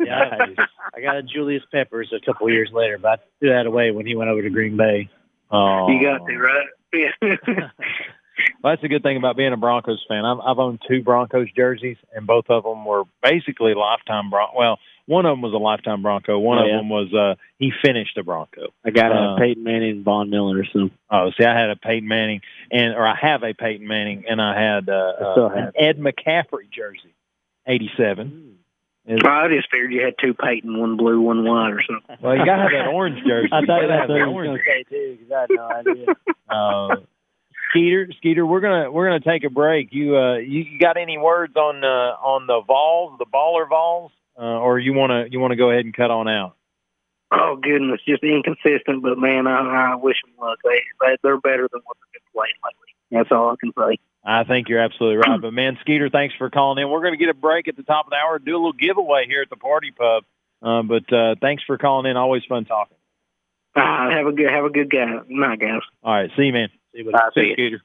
Yeah, 0.00 0.46
I 0.94 1.00
got 1.00 1.16
a 1.16 1.22
Julius 1.22 1.62
Peppers 1.72 2.12
a 2.12 2.24
couple 2.24 2.50
years 2.50 2.70
later, 2.72 2.98
but 2.98 3.08
I 3.08 3.16
threw 3.38 3.50
that 3.50 3.66
away 3.66 3.92
when 3.92 4.04
he 4.04 4.16
went 4.16 4.30
over 4.30 4.42
to 4.42 4.50
Green 4.50 4.76
Bay. 4.76 5.08
Oh, 5.52 5.88
You 5.88 6.02
got 6.02 6.26
to 6.26 6.36
right. 6.36 6.66
Yeah. 8.38 8.44
Well, 8.62 8.72
that's 8.72 8.84
a 8.84 8.88
good 8.88 9.02
thing 9.02 9.16
about 9.16 9.36
being 9.36 9.52
a 9.52 9.56
Broncos 9.56 10.04
fan. 10.08 10.24
I've, 10.24 10.38
I've 10.40 10.58
owned 10.58 10.80
two 10.88 11.02
Broncos 11.02 11.48
jerseys, 11.56 11.96
and 12.14 12.26
both 12.26 12.46
of 12.48 12.64
them 12.64 12.84
were 12.84 13.04
basically 13.22 13.74
lifetime 13.74 14.30
Bron. 14.30 14.48
Well, 14.56 14.78
one 15.06 15.26
of 15.26 15.32
them 15.32 15.42
was 15.42 15.52
a 15.52 15.58
lifetime 15.58 16.00
Bronco. 16.02 16.38
One 16.38 16.58
Oh, 16.58 16.62
of 16.64 16.68
them 16.70 16.88
was 16.88 17.12
uh 17.12 17.34
he 17.58 17.72
finished 17.84 18.16
a 18.16 18.22
Bronco. 18.22 18.68
I 18.84 18.90
got 18.90 19.12
a 19.12 19.14
Uh, 19.14 19.38
Peyton 19.38 19.62
Manning 19.62 19.90
and 19.90 20.04
Von 20.04 20.30
Miller. 20.30 20.64
So 20.72 20.88
Oh, 21.10 21.30
see, 21.38 21.44
I 21.44 21.58
had 21.58 21.68
a 21.70 21.76
Peyton 21.76 22.08
Manning, 22.08 22.40
and 22.72 22.94
or 22.94 23.06
I 23.06 23.14
have 23.20 23.42
a 23.42 23.52
Peyton 23.52 23.86
Manning, 23.86 24.24
and 24.28 24.40
I 24.40 24.58
had 24.58 24.88
uh, 24.88 25.12
I 25.20 25.24
uh, 25.24 25.48
an 25.48 25.72
Ed 25.76 25.98
McCaffrey 25.98 26.70
jersey, 26.70 27.14
eighty-seven. 27.66 28.50
Is- 29.06 29.20
I 29.22 29.48
just 29.54 29.70
figured 29.70 29.92
you 29.92 30.02
had 30.02 30.14
two 30.18 30.32
Peyton, 30.32 30.78
one 30.80 30.96
blue, 30.96 31.20
one 31.20 31.44
white, 31.44 31.72
or 31.72 31.82
something. 31.82 32.16
Well, 32.22 32.38
you 32.38 32.46
got 32.46 32.56
to 32.56 32.62
have 32.62 32.70
that 32.72 32.86
orange 32.86 33.22
jersey. 33.26 33.48
I 33.52 33.60
thought 33.60 33.82
You 33.82 33.88
gotta 33.88 33.88
that's 33.88 34.00
have 34.00 34.08
what 34.08 34.18
that 34.18 34.26
was 34.28 34.46
orange 34.48 34.60
say 34.66 34.82
too, 34.84 35.18
because 35.20 35.32
I 35.32 35.40
had 35.40 35.50
no 35.50 35.68
idea. 35.92 36.06
Uh, 36.48 36.96
Skeeter, 37.74 38.08
Skeeter, 38.18 38.46
we're 38.46 38.60
gonna 38.60 38.90
we're 38.90 39.06
gonna 39.06 39.20
take 39.20 39.42
a 39.42 39.50
break. 39.50 39.88
You 39.90 40.16
uh 40.16 40.36
you, 40.36 40.78
got 40.78 40.96
any 40.96 41.18
words 41.18 41.56
on 41.56 41.82
uh 41.82 42.14
on 42.22 42.46
the 42.46 42.62
Vols, 42.66 43.18
the 43.18 43.26
baller 43.26 43.68
Vols, 43.68 44.12
uh, 44.38 44.42
or 44.42 44.78
you 44.78 44.92
wanna 44.94 45.26
you 45.28 45.40
wanna 45.40 45.56
go 45.56 45.70
ahead 45.70 45.84
and 45.84 45.94
cut 45.94 46.10
on 46.10 46.28
out? 46.28 46.54
Oh 47.32 47.58
goodness, 47.60 48.00
just 48.06 48.22
inconsistent. 48.22 49.02
But 49.02 49.18
man, 49.18 49.48
I, 49.48 49.92
I 49.92 49.94
wish 49.96 50.16
them 50.24 50.34
luck. 50.40 50.58
They, 50.62 50.82
they 51.00 51.16
they're 51.22 51.40
better 51.40 51.68
than 51.72 51.80
what 51.84 51.96
they've 51.96 52.20
been 52.22 52.32
playing 52.32 52.54
lately. 52.64 52.94
That's 53.10 53.32
all 53.32 53.50
I 53.50 53.56
can 53.58 53.72
say. 53.76 53.98
I 54.24 54.44
think 54.44 54.68
you're 54.68 54.80
absolutely 54.80 55.16
right. 55.16 55.40
But 55.40 55.52
man, 55.52 55.76
Skeeter, 55.80 56.10
thanks 56.10 56.34
for 56.36 56.50
calling 56.50 56.80
in. 56.80 56.88
We're 56.88 57.02
gonna 57.02 57.16
get 57.16 57.28
a 57.28 57.34
break 57.34 57.66
at 57.66 57.76
the 57.76 57.82
top 57.82 58.06
of 58.06 58.10
the 58.10 58.16
hour, 58.16 58.38
do 58.38 58.52
a 58.52 58.56
little 58.56 58.72
giveaway 58.72 59.24
here 59.26 59.42
at 59.42 59.50
the 59.50 59.56
Par 59.56 59.80
T 59.80 59.90
Pub. 59.90 60.22
Uh, 60.62 60.82
but 60.82 61.12
uh, 61.12 61.34
thanks 61.40 61.64
for 61.66 61.76
calling 61.76 62.08
in. 62.08 62.16
Always 62.16 62.44
fun 62.48 62.66
talking. 62.66 62.96
Uh, 63.74 64.10
have 64.10 64.26
a 64.26 64.32
good 64.32 64.48
have 64.48 64.64
a 64.64 64.70
good 64.70 64.90
guy 64.90 65.06
night, 65.28 65.58
guys. 65.58 65.80
All 66.04 66.14
right, 66.14 66.30
see 66.36 66.44
you, 66.44 66.52
man. 66.52 66.68
See 66.94 67.02
you, 67.02 67.12
I 67.14 67.28
see 67.34 67.40
you. 67.46 67.52
Skeeter. 67.54 67.80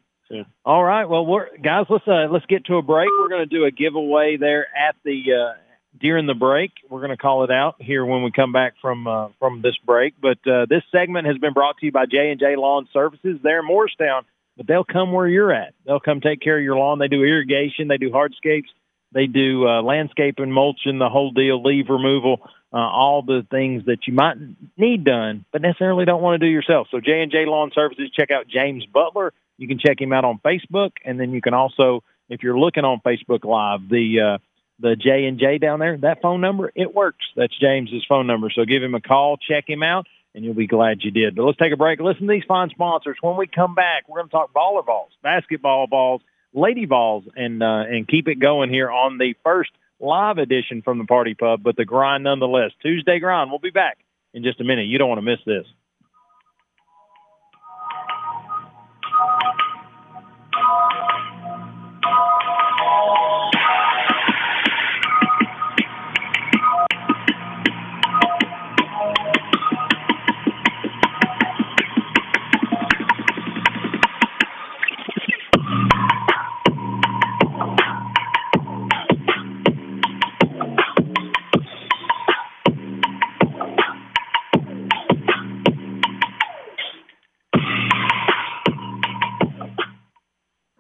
All 0.64 0.84
right, 0.84 1.06
well, 1.06 1.26
we're, 1.26 1.48
guys, 1.58 1.86
let's 1.90 2.08
uh, 2.08 2.28
let's 2.32 2.46
get 2.46 2.66
to 2.66 2.76
a 2.76 2.84
break. 2.84 3.10
We're 3.20 3.30
going 3.30 3.48
to 3.50 3.58
do 3.58 3.66
a 3.66 3.72
giveaway 3.72 4.38
there 4.38 4.68
at 4.68 4.96
the 5.04 5.24
uh, 5.34 5.58
during 6.00 6.28
the 6.28 6.36
break. 6.36 6.72
We're 6.88 7.00
going 7.00 7.12
to 7.12 7.18
call 7.18 7.44
it 7.44 7.52
out 7.52 7.76
here 7.80 8.06
when 8.06 8.24
we 8.24 8.32
come 8.32 8.52
back 8.52 8.74
from 8.82 9.08
uh, 9.08 9.30
from 9.40 9.62
this 9.64 9.76
break. 9.84 10.14
But 10.22 10.38
uh, 10.48 10.68
this 10.70 10.84
segment 10.92 11.26
has 11.26 11.38
been 11.38 11.54
brought 11.54 11.78
to 11.80 11.86
you 11.86 11.92
by 11.92 12.06
J 12.06 12.30
and 12.30 12.40
J 12.40 12.56
Lawn 12.58 12.88
Services. 12.94 13.40
They're 13.42 13.62
in 13.62 13.66
Morristown, 13.66 14.24
but 14.56 14.68
they'll 14.68 14.84
come 14.84 15.12
where 15.12 15.28
you're 15.28 15.52
at. 15.52 15.74
They'll 15.86 16.00
come 16.00 16.22
take 16.22 16.42
care 16.42 16.58
of 16.58 16.64
your 16.64 16.78
lawn. 16.78 17.00
They 17.00 17.08
do 17.08 17.24
irrigation. 17.24 17.88
They 17.88 17.98
do 17.98 18.12
hardscapes. 18.12 18.70
They 19.12 19.26
do 19.26 19.68
uh, 19.68 19.82
landscaping, 19.82 20.52
mulching, 20.52 21.00
the 21.00 21.10
whole 21.10 21.32
deal, 21.32 21.64
leaf 21.64 21.88
removal, 21.90 22.42
uh, 22.72 22.78
all 22.78 23.24
the 23.24 23.46
things 23.50 23.86
that 23.86 24.06
you 24.06 24.14
might 24.14 24.38
need 24.78 25.04
done, 25.04 25.46
but 25.52 25.62
necessarily 25.62 26.06
don't 26.06 26.22
want 26.22 26.40
to 26.40 26.46
do 26.46 26.52
yourself. 26.52 26.88
So 26.92 27.00
J 27.00 27.24
and 27.24 27.32
J 27.32 27.46
Lawn 27.46 27.72
Services. 27.74 28.12
Check 28.12 28.30
out 28.30 28.48
James 28.48 28.86
Butler. 28.86 29.34
You 29.58 29.68
can 29.68 29.80
check 29.80 30.00
him 30.00 30.14
out 30.14 30.26
on 30.26 30.40
Facebook, 30.46 30.92
and 31.04 31.20
then 31.20 31.32
you 31.32 31.42
can 31.42 31.54
also, 31.54 32.04
if 32.30 32.44
you're 32.44 32.58
looking 32.58 32.86
on 32.86 33.02
Facebook 33.06 33.44
Live, 33.44 33.90
the 33.90 34.36
uh, 34.36 34.38
the 34.80 34.96
J 34.96 35.26
and 35.26 35.40
J 35.40 35.58
down 35.58 35.80
there, 35.80 35.98
that 35.98 36.22
phone 36.22 36.42
number 36.42 36.72
it 36.76 36.94
works. 36.94 37.26
That's 37.36 37.58
James's 37.60 38.06
phone 38.08 38.28
number. 38.28 38.50
So 38.54 38.64
give 38.66 38.84
him 38.84 38.96
a 38.96 39.02
call, 39.02 39.38
check 39.38 39.66
him 39.68 39.82
out, 39.84 40.06
and 40.36 40.46
you'll 40.46 40.54
be 40.54 40.68
glad 40.68 41.00
you 41.02 41.12
did. 41.12 41.36
But 41.36 41.44
let's 41.44 41.58
take 41.58 41.74
a 41.74 41.78
break. 41.78 42.00
Listen 42.00 42.28
to 42.28 42.34
these 42.34 42.44
fine 42.48 42.70
sponsors. 42.70 43.18
When 43.22 43.36
we 43.36 43.48
come 43.48 43.76
back, 43.76 44.08
we're 44.08 44.20
going 44.20 44.30
to 44.30 44.32
talk 44.32 44.54
baller 44.54 44.86
Vols, 44.86 45.12
basketball 45.24 45.88
Vols, 45.88 46.22
lady 46.54 46.86
Vols, 46.86 47.26
and 47.36 47.62
uh, 47.62 47.84
and 47.88 48.08
keep 48.08 48.28
it 48.28 48.40
going 48.40 48.70
here 48.70 48.90
on 48.90 49.18
the 49.18 49.36
first 49.44 49.72
live 50.00 50.38
edition 50.38 50.82
from 50.82 50.98
the 50.98 51.06
Par 51.06 51.24
T 51.26 51.34
Pub, 51.34 51.62
but 51.64 51.76
the 51.76 51.86
grind 51.86 52.24
nonetheless. 52.24 52.72
Tuesday 52.82 53.20
grind. 53.20 53.50
We'll 53.50 53.60
be 53.60 53.70
back 53.70 53.98
in 54.34 54.44
just 54.44 54.62
a 54.62 54.64
minute. 54.64 54.88
You 54.88 54.98
don't 54.98 55.10
want 55.10 55.20
to 55.20 55.24
miss 55.24 55.40
this. 55.46 55.66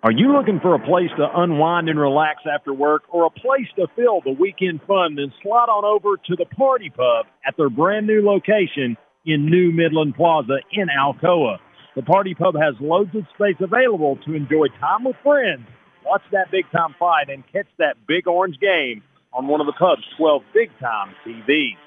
Are 0.10 0.12
you 0.12 0.34
looking 0.34 0.60
for 0.60 0.74
a 0.74 0.80
place 0.80 1.12
to 1.18 1.28
unwind 1.36 1.88
and 1.88 2.00
relax 2.00 2.42
after 2.52 2.74
work 2.74 3.04
or 3.14 3.26
a 3.26 3.30
place 3.30 3.70
to 3.76 3.86
fill 3.96 4.22
the 4.26 4.34
weekend 4.34 4.82
fun? 4.88 5.14
Then 5.14 5.32
slide 5.44 5.70
on 5.70 5.86
over 5.86 6.18
to 6.18 6.36
the 6.36 6.50
Par 6.50 6.80
T 6.80 6.90
Pub 6.90 7.28
at 7.46 7.54
their 7.58 7.70
brand 7.70 8.08
new 8.08 8.26
location 8.26 8.98
in 9.28 9.46
New 9.46 9.72
Midland 9.72 10.16
Plaza 10.16 10.66
in 10.74 10.88
Alcoa. 10.90 11.60
The 11.96 12.02
Par 12.02 12.24
T 12.24 12.34
Pub 12.34 12.56
has 12.56 12.74
loads 12.82 13.14
of 13.14 13.22
space 13.36 13.62
available 13.62 14.18
to 14.26 14.34
enjoy 14.34 14.74
time 14.82 15.04
with 15.04 15.16
friends, 15.22 15.70
watch 16.04 16.24
that 16.32 16.50
big 16.50 16.66
time 16.76 16.96
fight, 16.98 17.30
and 17.30 17.44
catch 17.54 17.70
that 17.78 17.94
big 18.08 18.26
orange 18.26 18.58
game 18.60 19.04
on 19.32 19.46
one 19.46 19.62
of 19.62 19.68
the 19.68 19.78
pub's 19.78 20.02
12 20.18 20.42
big 20.56 20.72
time 20.82 21.14
TVs. 21.22 21.78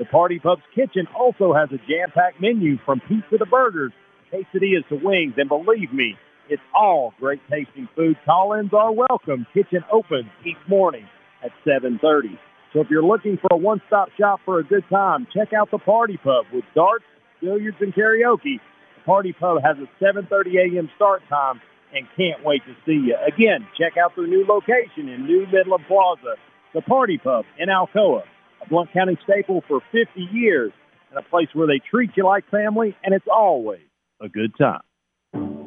The 0.00 0.04
Par 0.06 0.26
T 0.26 0.40
Pub's 0.40 0.66
kitchen 0.74 1.06
also 1.14 1.54
has 1.54 1.68
a 1.70 1.78
jam 1.86 2.10
packed 2.12 2.40
menu 2.40 2.78
from 2.84 2.98
pizza 3.06 3.38
to 3.38 3.46
burgers, 3.46 3.92
quesadillas 4.34 4.82
to 4.88 4.96
wings, 4.96 5.34
and 5.36 5.48
believe 5.48 5.92
me, 5.92 6.16
it's 6.48 6.62
all 6.74 7.14
great 7.18 7.40
tasting 7.50 7.88
food. 7.94 8.16
Call-ins 8.24 8.72
are 8.72 8.92
welcome. 8.92 9.46
Kitchen 9.52 9.84
opens 9.92 10.30
each 10.44 10.58
morning 10.68 11.06
at 11.44 11.52
7:30. 11.64 12.38
So 12.72 12.80
if 12.80 12.90
you're 12.90 13.04
looking 13.04 13.38
for 13.38 13.48
a 13.50 13.56
one-stop 13.56 14.10
shop 14.18 14.40
for 14.44 14.58
a 14.58 14.64
good 14.64 14.84
time, 14.90 15.26
check 15.32 15.52
out 15.52 15.70
the 15.70 15.78
Par 15.78 16.06
T 16.06 16.16
Pub 16.18 16.46
with 16.52 16.64
darts, 16.74 17.04
billiards, 17.40 17.78
and 17.80 17.94
karaoke. 17.94 18.60
The 18.96 19.04
Par 19.06 19.22
T 19.22 19.32
Pub 19.32 19.62
has 19.62 19.76
a 19.78 19.88
7:30 20.02 20.58
a.m. 20.58 20.90
start 20.96 21.22
time 21.28 21.60
and 21.94 22.06
can't 22.16 22.44
wait 22.44 22.62
to 22.66 22.74
see 22.84 23.06
you. 23.08 23.16
Again, 23.26 23.66
check 23.78 23.96
out 23.96 24.14
their 24.16 24.26
new 24.26 24.44
location 24.46 25.08
in 25.08 25.24
New 25.24 25.46
Midland 25.46 25.84
Plaza, 25.86 26.36
the 26.74 26.82
Par 26.82 27.06
T 27.06 27.18
Pub 27.18 27.44
in 27.58 27.68
Alcoa, 27.68 28.22
a 28.62 28.68
Blount 28.68 28.92
County 28.92 29.18
staple 29.24 29.62
for 29.66 29.80
50 29.92 30.20
years, 30.32 30.72
and 31.10 31.18
a 31.18 31.22
place 31.22 31.48
where 31.54 31.66
they 31.66 31.78
treat 31.90 32.10
you 32.16 32.24
like 32.24 32.44
family, 32.50 32.94
and 33.02 33.14
it's 33.14 33.28
always 33.32 33.80
a 34.20 34.28
good 34.28 34.52
time. 34.58 34.80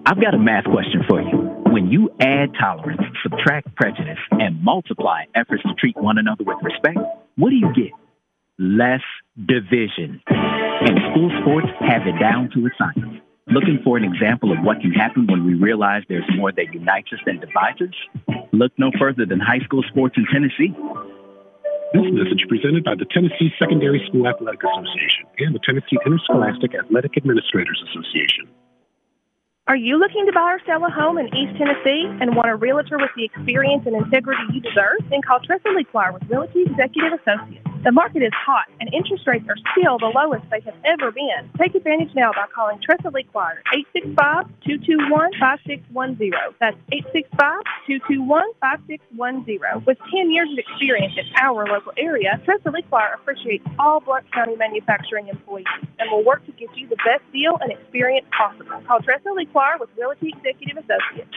I've 0.05 0.19
got 0.19 0.33
a 0.33 0.39
math 0.39 0.65
question 0.65 1.03
for 1.07 1.21
you. 1.21 1.37
When 1.71 1.91
you 1.91 2.09
add 2.19 2.53
tolerance, 2.59 3.01
subtract 3.21 3.75
prejudice, 3.75 4.19
and 4.31 4.61
multiply 4.63 5.25
efforts 5.35 5.63
to 5.63 5.73
treat 5.77 5.95
one 5.95 6.17
another 6.17 6.43
with 6.43 6.57
respect, 6.63 6.97
what 7.37 7.51
do 7.51 7.55
you 7.55 7.71
get? 7.73 7.93
Less 8.57 9.05
division. 9.37 10.21
And 10.27 10.97
school 11.11 11.29
sports 11.41 11.67
have 11.85 12.07
it 12.07 12.19
down 12.19 12.49
to 12.55 12.65
a 12.65 12.69
science. 12.77 13.21
Looking 13.47 13.79
for 13.83 13.97
an 13.97 14.03
example 14.03 14.51
of 14.51 14.57
what 14.63 14.81
can 14.81 14.91
happen 14.91 15.27
when 15.27 15.45
we 15.45 15.53
realize 15.53 16.03
there's 16.09 16.29
more 16.35 16.51
that 16.51 16.73
unites 16.73 17.13
us 17.13 17.19
than 17.25 17.39
divides 17.39 17.81
us? 17.81 18.35
Look 18.51 18.71
no 18.77 18.91
further 18.97 19.25
than 19.25 19.39
high 19.39 19.59
school 19.63 19.83
sports 19.89 20.15
in 20.17 20.25
Tennessee. 20.33 20.73
This 21.93 22.07
message 22.09 22.47
presented 22.49 22.83
by 22.83 22.95
the 22.95 23.05
Tennessee 23.05 23.51
Secondary 23.59 24.01
School 24.07 24.27
Athletic 24.27 24.61
Association 24.63 25.27
and 25.39 25.53
the 25.53 25.59
Tennessee 25.59 25.99
Interscholastic 26.05 26.73
Athletic 26.73 27.17
Administrators 27.17 27.83
Association. 27.91 28.47
Are 29.67 29.75
you 29.75 29.99
looking 29.99 30.25
to 30.25 30.31
buy 30.31 30.57
or 30.57 30.59
sell 30.65 30.83
a 30.83 30.89
home 30.89 31.19
in 31.19 31.27
East 31.35 31.55
Tennessee 31.55 32.05
and 32.19 32.35
want 32.35 32.49
a 32.49 32.55
realtor 32.55 32.97
with 32.97 33.11
the 33.15 33.25
experience 33.25 33.83
and 33.85 33.95
integrity 33.95 34.41
you 34.51 34.59
deserve? 34.59 34.97
Then 35.11 35.21
call 35.21 35.39
Tressa 35.39 35.69
Lequire 35.69 36.11
with 36.13 36.23
Realty 36.27 36.63
Executive 36.63 37.13
Associates. 37.13 37.67
The 37.83 37.91
market 37.91 38.21
is 38.21 38.33
hot 38.33 38.69
and 38.79 38.93
interest 38.93 39.25
rates 39.25 39.45
are 39.49 39.57
still 39.73 39.97
the 39.97 40.13
lowest 40.13 40.45
they 40.51 40.61
have 40.61 40.75
ever 40.85 41.11
been. 41.11 41.49
Take 41.57 41.73
advantage 41.73 42.13
now 42.15 42.31
by 42.31 42.45
calling 42.53 42.79
Tressa 42.81 43.09
Lequire 43.09 43.63
865-221-5610. 44.65 46.53
That's 46.59 46.77
865-221-5610. 47.89 49.85
With 49.85 49.97
10 50.13 50.29
years 50.29 50.49
of 50.51 50.59
experience 50.59 51.13
in 51.17 51.25
our 51.41 51.65
local 51.65 51.91
area, 51.97 52.39
Tressa 52.45 52.69
Lequire 52.69 53.13
appreciates 53.15 53.65
all 53.79 53.99
Blount 53.99 54.31
County 54.31 54.55
manufacturing 54.57 55.29
employees 55.29 55.65
and 55.97 56.11
will 56.11 56.23
work 56.23 56.45
to 56.45 56.51
get 56.51 56.69
you 56.77 56.87
the 56.87 56.97
best 56.97 57.23
deal 57.33 57.57
and 57.61 57.71
experience 57.71 58.27
possible. 58.37 58.79
Call 58.85 59.01
Tressa 59.01 59.29
Lequire 59.33 59.50
with 59.79 59.89
Realty 59.97 60.33
Executive 60.37 60.77
Associates 60.77 61.29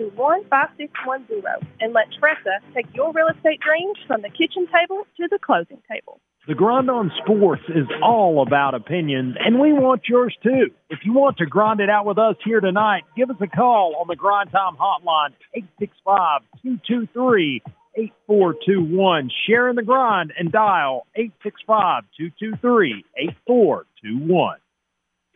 865-221-5610 0.00 1.66
and 1.80 1.92
let 1.92 2.06
Tressa 2.18 2.60
take 2.74 2.86
your 2.94 3.12
real 3.12 3.28
estate 3.28 3.60
dreams 3.60 3.98
from 4.06 4.22
the 4.22 4.30
kitchen 4.30 4.66
table 4.72 5.06
to 5.18 5.28
the 5.30 5.38
closing 5.38 5.82
table. 5.90 6.20
The 6.48 6.54
Grind 6.54 6.88
on 6.88 7.12
Sports 7.22 7.62
is 7.68 7.86
all 8.02 8.42
about 8.42 8.74
opinions, 8.74 9.36
and 9.38 9.60
we 9.60 9.74
want 9.74 10.08
yours 10.08 10.34
too. 10.42 10.70
If 10.88 11.00
you 11.04 11.12
want 11.12 11.36
to 11.36 11.46
grind 11.46 11.80
it 11.80 11.90
out 11.90 12.06
with 12.06 12.18
us 12.18 12.36
here 12.44 12.60
tonight, 12.60 13.04
give 13.14 13.28
us 13.30 13.36
a 13.40 13.46
call 13.46 13.96
on 14.00 14.06
the 14.08 14.16
Grind 14.16 14.50
Time 14.50 14.74
Hotline, 14.74 15.34
865 15.54 16.40
223 16.62 17.62
8421. 17.94 19.30
Share 19.46 19.68
in 19.68 19.76
the 19.76 19.82
grind 19.82 20.32
and 20.38 20.50
dial 20.50 21.06
865 21.14 22.04
223 22.16 23.04
8421. 23.18 24.56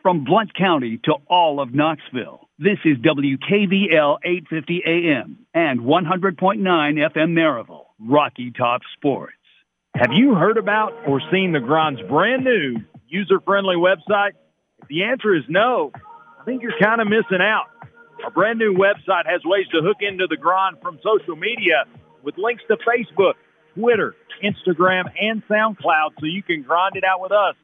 From 0.05 0.23
Blount 0.23 0.53
County 0.53 0.99
to 1.05 1.15
all 1.27 1.59
of 1.59 1.73
Knoxville, 1.73 2.47
this 2.59 2.77
is 2.85 2.95
WKVL 2.99 4.19
850 4.23 4.83
AM 4.85 5.47
and 5.51 5.79
100.9 5.79 6.59
FM 6.61 7.31
Maryville, 7.33 7.85
Rocky 7.99 8.51
Top 8.51 8.81
Sports. 8.95 9.33
Have 9.95 10.11
you 10.13 10.35
heard 10.35 10.57
about 10.59 10.93
or 11.07 11.19
seen 11.31 11.53
the 11.53 11.59
Grind's 11.59 12.03
brand 12.03 12.43
new 12.43 12.75
user 13.07 13.39
friendly 13.39 13.77
website? 13.77 14.33
If 14.83 14.89
the 14.89 15.05
answer 15.05 15.33
is 15.33 15.43
no, 15.49 15.91
I 16.39 16.45
think 16.45 16.61
you're 16.61 16.77
kind 16.79 17.01
of 17.01 17.07
missing 17.07 17.41
out. 17.41 17.65
Our 18.23 18.29
brand 18.29 18.59
new 18.59 18.75
website 18.75 19.25
has 19.25 19.41
ways 19.43 19.65
to 19.71 19.81
hook 19.81 19.97
into 20.01 20.27
the 20.29 20.37
Grind 20.37 20.77
from 20.83 20.99
social 21.01 21.35
media 21.35 21.85
with 22.21 22.37
links 22.37 22.61
to 22.67 22.77
Facebook, 22.77 23.33
Twitter, 23.73 24.15
Instagram, 24.43 25.05
and 25.19 25.41
SoundCloud 25.47 26.11
so 26.19 26.27
you 26.27 26.43
can 26.43 26.61
grind 26.61 26.95
it 26.95 27.03
out 27.03 27.21
with 27.21 27.31
us 27.31 27.55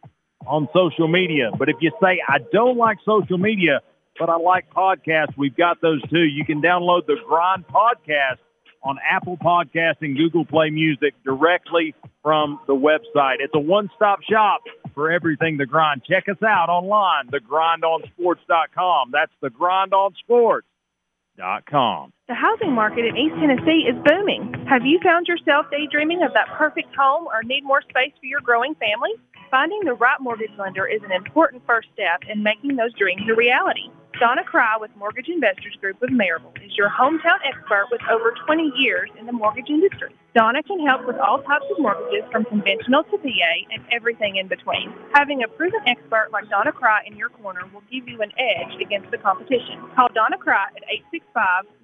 on 0.48 0.68
social 0.74 1.08
media. 1.08 1.52
But 1.58 1.70
if 1.70 1.78
you 1.82 1.92
say, 2.02 2.22
I 2.28 2.40
don't 2.52 2.78
like 2.78 2.98
social 3.06 3.38
media, 3.38 3.82
but 4.20 4.30
I 4.30 4.38
like 4.38 4.72
podcasts, 4.72 5.38
we've 5.38 5.56
got 5.56 5.82
those 5.82 6.02
too. 6.10 6.24
You 6.24 6.46
can 6.46 6.62
download 6.62 7.06
the 7.08 7.18
Grind 7.28 7.66
podcast 7.68 8.38
on 8.84 8.98
Apple 9.10 9.38
Podcasts 9.38 10.02
and 10.02 10.18
Google 10.18 10.46
Play 10.46 10.70
Music 10.70 11.14
directly 11.24 11.96
from 12.24 12.60
the 12.68 12.74
website. 12.74 13.36
It's 13.40 13.54
a 13.54 13.60
one-stop 13.60 14.24
shop 14.24 14.62
for 14.94 15.12
everything 15.12 15.58
The 15.58 15.66
Grind. 15.66 16.04
Check 16.04 16.30
us 16.30 16.42
out 16.44 16.70
online, 16.70 17.28
thegrindonsports.com. 17.28 19.12
That's 19.12 19.32
thegrindonsports.com. 19.44 22.14
The 22.28 22.36
housing 22.36 22.74
market 22.74 23.06
in 23.06 23.18
East 23.18 23.36
Tennessee 23.36 23.88
is 23.90 23.96
booming. 24.06 24.54
Have 24.70 24.86
you 24.86 25.00
found 25.04 25.28
yourself 25.28 25.66
daydreaming 25.72 26.22
of 26.24 26.34
that 26.34 26.48
perfect 26.58 26.96
home 26.96 27.28
or 27.28 27.44
need 27.44 27.64
more 27.64 27.82
space 27.82 28.14
for 28.20 28.26
your 28.26 28.42
growing 28.42 28.76
family? 28.76 29.12
Finding 29.52 29.84
the 29.84 29.94
right 29.96 30.16
mortgage 30.22 30.56
lender 30.58 30.88
is 30.88 31.04
an 31.04 31.12
important 31.12 31.62
first 31.68 31.90
step 31.94 32.24
in 32.32 32.42
making 32.42 32.78
those 32.78 32.94
dreams 32.94 33.24
a 33.30 33.36
reality. 33.36 33.92
Donna 34.18 34.46
Cry 34.46 34.78
with 34.80 34.96
Mortgage 34.96 35.28
Investors 35.28 35.76
Group 35.82 36.02
of 36.02 36.08
Maryville 36.08 36.56
is 36.64 36.72
your 36.78 36.88
hometown 36.90 37.36
expert 37.44 37.88
with 37.92 38.00
over 38.10 38.34
20 38.46 38.72
years 38.78 39.10
in 39.20 39.26
the 39.26 39.34
mortgage 39.34 39.68
industry. 39.68 40.16
Donna 40.34 40.64
can 40.64 40.80
help 40.88 41.06
with 41.06 41.18
all 41.18 41.42
types 41.44 41.66
of 41.70 41.80
mortgages 41.80 42.24
from 42.32 42.46
conventional 42.46 43.04
to 43.04 43.18
VA 43.18 43.68
and 43.74 43.84
everything 43.92 44.38
in 44.38 44.48
between. 44.48 44.94
Having 45.14 45.44
a 45.44 45.50
proven 45.50 45.82
expert 45.86 46.30
like 46.32 46.48
Donna 46.50 46.72
Cry 46.72 47.04
in 47.06 47.18
your 47.18 47.28
corner 47.28 47.68
will 47.74 47.84
give 47.92 48.08
you 48.08 48.22
an 48.22 48.32
edge 48.40 48.80
against 48.80 49.12
the 49.12 49.18
competition. 49.18 49.84
Call 49.98 50.08
Donna 50.16 50.38
Cry 50.38 50.68
at 50.78 50.84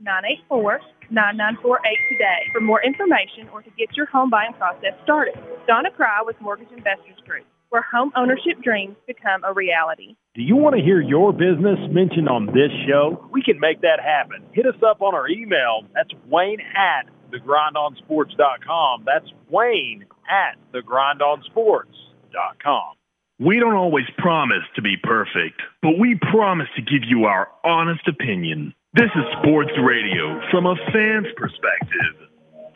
865-984-9948 0.08 0.80
today 1.12 2.48
for 2.54 2.62
more 2.62 2.82
information 2.82 3.50
or 3.52 3.62
to 3.62 3.70
get 3.72 3.98
your 3.98 4.06
home 4.06 4.30
buying 4.30 4.54
process 4.54 4.94
started. 5.04 5.36
Donna 5.68 5.92
Cry 5.92 6.22
with 6.24 6.40
Mortgage 6.40 6.72
Investors 6.72 7.20
Group 7.28 7.44
where 7.70 7.86
home 7.92 8.12
ownership 8.16 8.62
dreams 8.64 8.96
become 9.06 9.44
a 9.44 9.54
reality. 9.54 10.16
Do 10.36 10.42
you 10.42 10.56
want 10.56 10.76
to 10.76 10.82
hear 10.82 11.02
your 11.02 11.34
business 11.34 11.78
mentioned 11.90 12.30
on 12.30 12.46
this 12.48 12.72
show? 12.88 13.28
We 13.32 13.42
can 13.42 13.60
make 13.60 13.82
that 13.82 14.00
happen. 14.00 14.44
Hit 14.54 14.66
us 14.66 14.82
up 14.86 15.02
on 15.02 15.14
our 15.16 15.28
email. 15.28 15.82
That's 15.94 16.12
Wayne 16.30 16.62
at 16.76 17.08
thegrindonsports.com. 17.32 19.04
That's 19.06 19.28
Wayne 19.50 20.06
at 20.30 20.58
thegrindonsports.com. 20.74 22.94
We 23.40 23.60
don't 23.60 23.76
always 23.76 24.06
promise 24.18 24.64
to 24.76 24.82
be 24.82 24.96
perfect, 25.02 25.62
but 25.84 26.00
we 26.00 26.18
promise 26.32 26.70
to 26.76 26.82
give 26.82 27.04
you 27.08 27.26
our 27.26 27.48
honest 27.64 28.08
opinion. 28.08 28.74
This 28.94 29.12
is 29.16 29.24
sports 29.44 29.70
radio 29.78 30.42
from 30.50 30.66
a 30.66 30.76
fan's 30.92 31.28
perspective. 31.36 32.27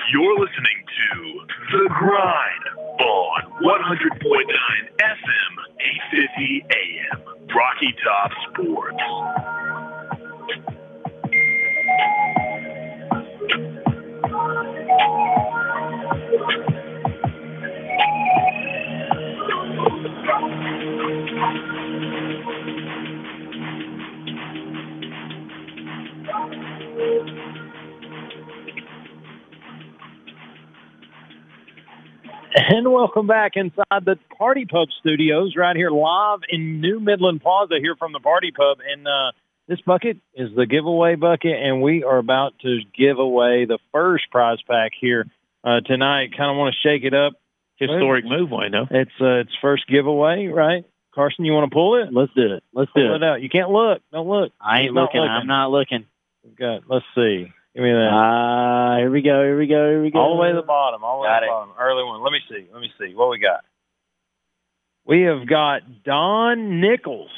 You're 0.10 0.40
listening 0.40 0.84
to 1.14 1.46
The 1.72 1.90
Grind 1.90 2.66
on 3.00 3.42
100.9 3.62 4.48
FM, 5.00 5.52
850 5.80 6.66
AM, 6.72 7.22
Rocky 7.56 7.94
Top 8.04 8.32
Sports. 8.50 9.04
And 32.54 32.92
welcome 32.92 33.28
back 33.28 33.54
inside 33.56 34.04
the 34.06 34.18
Par 34.38 34.56
T 34.56 34.66
Pub 34.66 34.90
Studios, 35.00 35.56
right 35.56 35.76
here 35.76 35.90
live 35.90 36.40
in 36.50 36.82
New 36.82 37.00
Midland 37.00 37.42
Plaza, 37.42 37.76
here 37.80 37.96
from 37.96 38.12
the 38.12 38.20
Par 38.20 38.42
T 38.42 38.52
Pub. 38.52 38.80
And 38.86 39.08
uh, 39.08 39.32
this 39.70 39.80
bucket 39.82 40.18
is 40.36 40.50
the 40.54 40.66
giveaway 40.66 41.16
bucket, 41.16 41.54
and 41.54 41.82
we 41.82 42.04
are 42.04 42.18
about 42.18 42.60
to 42.64 42.80
give 42.98 43.20
away 43.20 43.66
the 43.66 43.80
first 43.94 44.30
prize 44.32 44.58
pack 44.70 44.92
here 45.00 45.28
uh, 45.64 45.80
tonight. 45.86 46.32
Kind 46.36 46.52
of 46.52 46.58
want 46.58 46.76
to 46.76 46.90
shake 46.90 47.06
it 47.06 47.14
up. 47.14 47.34
Historic 47.78 48.26
move, 48.26 48.52
I 48.52 48.68
know. 48.68 48.86
It's 48.92 49.12
uh, 49.22 49.40
it's 49.40 49.56
first 49.62 49.88
giveaway, 49.88 50.48
right? 50.48 50.84
Carson, 51.16 51.46
you 51.46 51.54
want 51.54 51.72
to 51.72 51.74
pull 51.74 52.04
it? 52.04 52.10
Let's 52.12 52.34
do 52.36 52.54
it. 52.54 52.64
Let's 52.74 52.92
do 52.94 53.14
it. 53.14 53.16
it 53.16 53.24
out. 53.24 53.42
You 53.42 53.50
can't 53.50 53.70
look. 53.70 54.02
Don't 54.12 54.28
look. 54.28 54.52
I 54.60 54.80
ain't 54.80 54.88
He's 54.88 54.94
not 54.94 55.04
looking. 55.04 55.22
I'm 55.22 55.48
not 55.48 55.72
looking. 55.72 56.06
We've 56.44 56.56
got. 56.56 56.82
Let's 56.90 57.06
see. 57.16 57.48
Give 57.74 57.84
me 57.84 57.92
that. 57.92 58.10
Ah, 58.12 58.98
here 58.98 59.10
we 59.10 59.22
go. 59.22 59.44
Here 59.44 59.58
we 59.58 59.68
go. 59.68 59.90
Here 59.90 60.04
we 60.04 60.12
go. 60.12 60.20
All 60.20 60.36
the 60.36 60.42
way 60.42 60.50
to 60.50 60.56
the 60.56 60.62
bottom. 60.62 61.04
All 61.04 61.20
the 61.20 61.24
way 61.24 61.30
Got 61.30 61.40
to 61.40 61.46
the 61.46 61.52
bottom. 61.52 61.74
Early 61.80 62.04
one. 62.04 62.22
Let 62.22 62.32
me 62.32 62.40
see. 62.50 62.68
Let 62.72 62.82
me 62.82 62.92
see. 63.00 63.16
What 63.16 63.30
we 63.30 63.40
got? 63.40 63.64
We 65.06 65.22
have 65.22 65.48
got 65.48 66.04
Don 66.04 66.82
Nichols. 66.82 67.32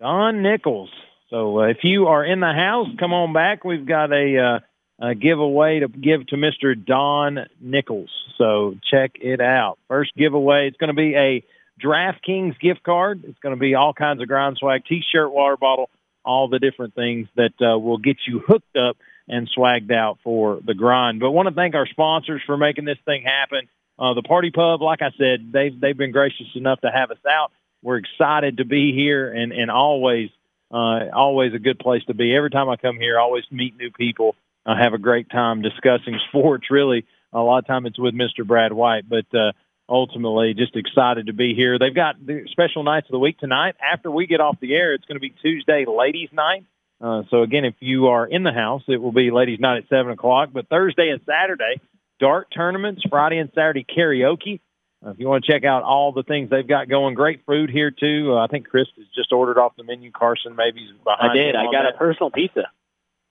Don 0.00 0.42
Nichols. 0.42 0.90
So 1.30 1.60
uh, 1.60 1.66
if 1.66 1.78
you 1.84 2.08
are 2.08 2.24
in 2.24 2.40
the 2.40 2.52
house, 2.52 2.88
come 2.98 3.12
on 3.12 3.32
back. 3.32 3.64
We've 3.64 3.86
got 3.86 4.12
a, 4.12 4.60
uh, 5.00 5.06
a 5.10 5.14
giveaway 5.14 5.80
to 5.80 5.88
give 5.88 6.26
to 6.28 6.36
Mr. 6.36 6.74
Don 6.74 7.46
Nichols. 7.60 8.10
So 8.36 8.74
check 8.90 9.12
it 9.20 9.40
out. 9.40 9.78
First 9.86 10.12
giveaway. 10.16 10.66
It's 10.66 10.76
going 10.76 10.88
to 10.88 10.94
be 10.94 11.14
a 11.14 11.44
DraftKings 11.80 12.58
gift 12.58 12.82
card. 12.82 13.22
It's 13.24 13.38
going 13.38 13.54
to 13.54 13.60
be 13.60 13.74
all 13.76 13.92
kinds 13.92 14.20
of 14.20 14.26
grind 14.26 14.56
swag, 14.58 14.82
T-shirt, 14.88 15.32
water 15.32 15.56
bottle, 15.56 15.88
all 16.24 16.48
the 16.48 16.58
different 16.58 16.94
things 16.94 17.28
that 17.36 17.52
uh, 17.60 17.78
will 17.78 17.98
get 17.98 18.16
you 18.26 18.40
hooked 18.46 18.76
up 18.76 18.96
and 19.28 19.48
swagged 19.56 19.92
out 19.92 20.18
for 20.24 20.60
the 20.64 20.74
grind. 20.74 21.20
But 21.20 21.30
want 21.30 21.48
to 21.48 21.54
thank 21.54 21.74
our 21.74 21.86
sponsors 21.86 22.42
for 22.46 22.56
making 22.56 22.84
this 22.84 22.98
thing 23.04 23.22
happen. 23.22 23.68
Uh, 23.98 24.14
the 24.14 24.22
Par 24.22 24.42
T 24.42 24.50
Pub, 24.50 24.80
like 24.80 25.02
I 25.02 25.10
said, 25.18 25.52
they've 25.52 25.78
they've 25.78 25.96
been 25.96 26.12
gracious 26.12 26.46
enough 26.54 26.80
to 26.82 26.90
have 26.90 27.10
us 27.10 27.18
out. 27.28 27.50
We're 27.82 27.98
excited 27.98 28.58
to 28.58 28.64
be 28.64 28.92
here, 28.94 29.32
and 29.32 29.52
and 29.52 29.70
always 29.70 30.30
uh, 30.70 31.10
always 31.12 31.54
a 31.54 31.58
good 31.58 31.78
place 31.78 32.02
to 32.06 32.14
be. 32.14 32.34
Every 32.34 32.50
time 32.50 32.68
I 32.68 32.76
come 32.76 32.96
here, 32.96 33.18
I 33.18 33.22
always 33.22 33.44
meet 33.50 33.76
new 33.76 33.90
people. 33.90 34.36
I 34.64 34.80
have 34.82 34.92
a 34.92 34.98
great 34.98 35.30
time 35.30 35.62
discussing 35.62 36.18
sports. 36.28 36.70
Really, 36.70 37.06
a 37.32 37.40
lot 37.40 37.58
of 37.58 37.66
time 37.66 37.86
it's 37.86 37.98
with 37.98 38.14
Mr. 38.14 38.46
Brad 38.46 38.72
White, 38.72 39.08
but 39.08 39.26
uh, 39.34 39.52
ultimately 39.88 40.54
just 40.54 40.76
excited 40.76 41.26
to 41.26 41.32
be 41.32 41.54
here. 41.54 41.78
They've 41.78 41.94
got 41.94 42.24
the 42.24 42.46
special 42.50 42.82
nights 42.82 43.06
of 43.08 43.12
the 43.12 43.18
week 43.18 43.38
tonight. 43.38 43.76
After 43.80 44.10
we 44.10 44.26
get 44.26 44.40
off 44.40 44.60
the 44.60 44.74
air, 44.74 44.94
it's 44.94 45.04
going 45.06 45.16
to 45.16 45.20
be 45.20 45.34
Tuesday 45.42 45.86
ladies' 45.86 46.30
night. 46.32 46.64
Uh, 47.00 47.22
so 47.30 47.42
again, 47.42 47.64
if 47.64 47.74
you 47.80 48.08
are 48.08 48.26
in 48.26 48.42
the 48.42 48.52
house, 48.52 48.82
it 48.88 49.00
will 49.00 49.12
be 49.12 49.30
ladies' 49.30 49.60
night 49.60 49.78
at 49.78 49.88
seven 49.88 50.12
o'clock. 50.12 50.50
But 50.52 50.68
Thursday 50.68 51.10
and 51.10 51.20
Saturday, 51.26 51.80
dart 52.18 52.48
tournaments. 52.54 53.02
Friday 53.08 53.38
and 53.38 53.50
Saturday, 53.54 53.84
karaoke. 53.84 54.60
Uh, 55.04 55.10
if 55.10 55.20
you 55.20 55.28
want 55.28 55.44
to 55.44 55.52
check 55.52 55.64
out 55.64 55.84
all 55.84 56.12
the 56.12 56.24
things 56.24 56.50
they've 56.50 56.66
got 56.66 56.88
going, 56.88 57.14
great 57.14 57.46
food 57.46 57.70
here 57.70 57.92
too. 57.92 58.32
Uh, 58.34 58.44
I 58.44 58.48
think 58.48 58.68
Chris 58.68 58.88
has 58.96 59.06
just 59.14 59.32
ordered 59.32 59.58
off 59.58 59.76
the 59.76 59.84
menu. 59.84 60.10
Carson 60.10 60.56
maybe 60.56 60.88
behind. 61.04 61.30
I 61.30 61.34
did. 61.34 61.54
I 61.54 61.64
got 61.64 61.82
that. 61.84 61.94
a 61.94 61.98
personal 61.98 62.30
pizza. 62.30 62.70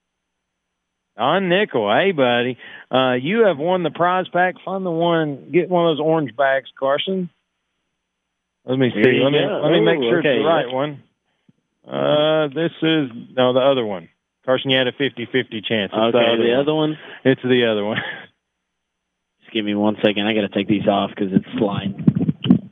Don 1.17 1.49
Nickel, 1.49 1.93
hey 1.93 2.13
buddy, 2.13 2.57
uh, 2.93 3.15
you 3.15 3.47
have 3.47 3.59
won 3.59 3.83
the 3.83 3.91
prize 3.91 4.27
pack. 4.33 4.55
Find 4.65 4.87
the 4.87 4.91
one, 4.91 5.51
get 5.53 5.69
one 5.69 5.87
of 5.87 5.97
those 5.97 6.05
orange 6.05 6.37
bags, 6.37 6.71
Carson. 6.79 7.29
Let 8.65 8.79
me 8.79 8.91
see. 8.95 9.19
Let 9.23 9.33
me 9.33 9.41
go. 9.41 9.61
let 9.65 9.73
me 9.73 9.81
make 9.81 9.99
Ooh, 9.99 10.11
sure 10.11 10.19
okay. 10.21 10.29
it's 10.29 10.43
the 10.43 10.47
right 10.47 10.73
one. 10.73 11.03
Uh, 11.85 12.49
this 12.55 12.71
is 12.83 13.11
no 13.35 13.53
the 13.53 13.61
other 13.61 13.85
one. 13.85 14.09
Carson, 14.45 14.71
you 14.71 14.79
had 14.79 14.87
a 14.87 14.93
50-50 14.93 15.65
chance. 15.65 15.93
It's 15.93 16.15
okay, 16.15 16.37
the, 16.37 16.43
the 16.43 16.53
other 16.55 16.61
other 16.61 16.75
one. 16.75 16.99
It's 17.25 17.43
the 17.43 17.67
other 17.71 17.85
one. 17.85 17.99
Just 19.49 19.55
give 19.55 19.65
me 19.65 19.75
one 19.75 19.97
second. 20.05 20.27
I 20.27 20.35
got 20.35 20.43
to 20.43 20.49
take 20.49 20.69
these 20.69 20.87
off 20.87 21.11
because 21.11 21.33
it's 21.33 21.59
sliding. 21.59 22.71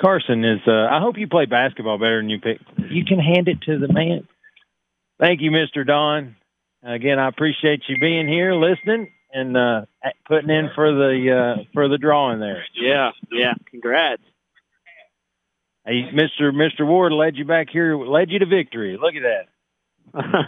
Carson 0.00 0.44
is. 0.44 0.60
Uh, 0.66 0.86
I 0.90 1.00
hope 1.00 1.16
you 1.18 1.28
play 1.28 1.46
basketball 1.46 1.98
better 1.98 2.20
than 2.20 2.30
you 2.30 2.40
pick. 2.40 2.58
You 2.90 3.04
can 3.04 3.18
hand 3.18 3.48
it 3.48 3.62
to 3.62 3.78
the 3.78 3.92
man. 3.92 4.28
Thank 5.18 5.40
you, 5.40 5.50
Mister 5.50 5.84
Don. 5.84 6.36
Again, 6.82 7.18
I 7.18 7.28
appreciate 7.28 7.82
you 7.88 7.98
being 7.98 8.28
here, 8.28 8.54
listening, 8.54 9.10
and 9.32 9.56
uh, 9.56 9.82
putting 10.28 10.50
in 10.50 10.70
for 10.74 10.92
the 10.92 11.56
uh, 11.58 11.62
for 11.72 11.88
the 11.88 11.98
drawing 11.98 12.40
there. 12.40 12.64
Yeah, 12.74 13.10
yeah. 13.32 13.54
Congrats. 13.70 14.22
Hey, 15.86 16.10
Mister 16.12 16.52
Mister 16.52 16.84
Ward 16.84 17.12
led 17.12 17.36
you 17.36 17.44
back 17.44 17.68
here, 17.72 17.96
led 17.96 18.30
you 18.30 18.40
to 18.40 18.46
victory. 18.46 18.98
Look 19.00 19.14
at 19.14 19.22
that. 19.22 19.48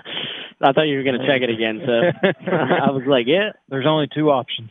I 0.60 0.72
thought 0.72 0.82
you 0.82 0.96
were 0.96 1.04
going 1.04 1.20
to 1.20 1.26
check 1.26 1.42
it 1.42 1.50
again, 1.50 1.82
so 1.84 1.92
I 2.50 2.90
was 2.90 3.02
like, 3.06 3.26
yeah. 3.26 3.50
There's 3.68 3.86
only 3.86 4.08
two 4.14 4.30
options. 4.30 4.70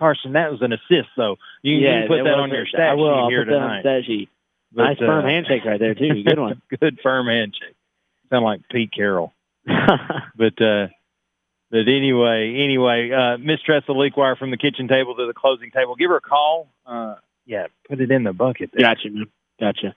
Carson, 0.00 0.32
that 0.32 0.50
was 0.50 0.62
an 0.62 0.72
assist, 0.72 1.10
though. 1.16 1.36
You, 1.62 1.76
you 1.76 1.86
yeah, 1.86 2.00
can 2.00 2.08
put 2.08 2.24
that 2.24 2.40
on 2.40 2.50
your 2.50 2.66
stat 2.66 2.80
I 2.80 2.94
will. 2.94 3.04
sheet 3.04 3.20
I'll 3.20 3.28
here 3.28 3.44
put 3.44 3.50
that 3.50 3.56
on 3.56 3.68
tonight. 3.68 3.80
stat 3.82 4.02
sheet. 4.06 4.28
But, 4.72 4.82
nice 4.84 4.98
firm 4.98 5.24
uh, 5.24 5.28
handshake 5.28 5.64
right 5.64 5.78
there 5.80 5.94
too. 5.94 6.22
Good 6.24 6.38
one. 6.38 6.62
Good 6.80 6.98
firm 7.02 7.26
handshake. 7.26 7.76
Sound 8.30 8.44
like 8.44 8.62
Pete 8.70 8.92
Carroll. 8.92 9.32
but 9.66 10.62
uh 10.62 10.86
but 11.70 11.86
anyway, 11.86 12.54
anyway, 12.56 13.10
uh 13.10 13.36
Miss 13.38 13.60
Tressa 13.62 13.92
Lequire 13.92 14.36
from 14.36 14.50
the 14.50 14.56
kitchen 14.56 14.88
table 14.88 15.14
to 15.16 15.26
the 15.26 15.34
closing 15.34 15.70
table. 15.70 15.96
Give 15.96 16.10
her 16.10 16.16
a 16.16 16.20
call. 16.20 16.68
Uh 16.86 17.16
yeah, 17.46 17.66
put 17.88 18.00
it 18.00 18.10
in 18.10 18.22
the 18.24 18.32
bucket 18.32 18.70
there. 18.72 18.82
Gotcha, 18.82 19.10
man. 19.10 19.26
Gotcha. 19.58 19.94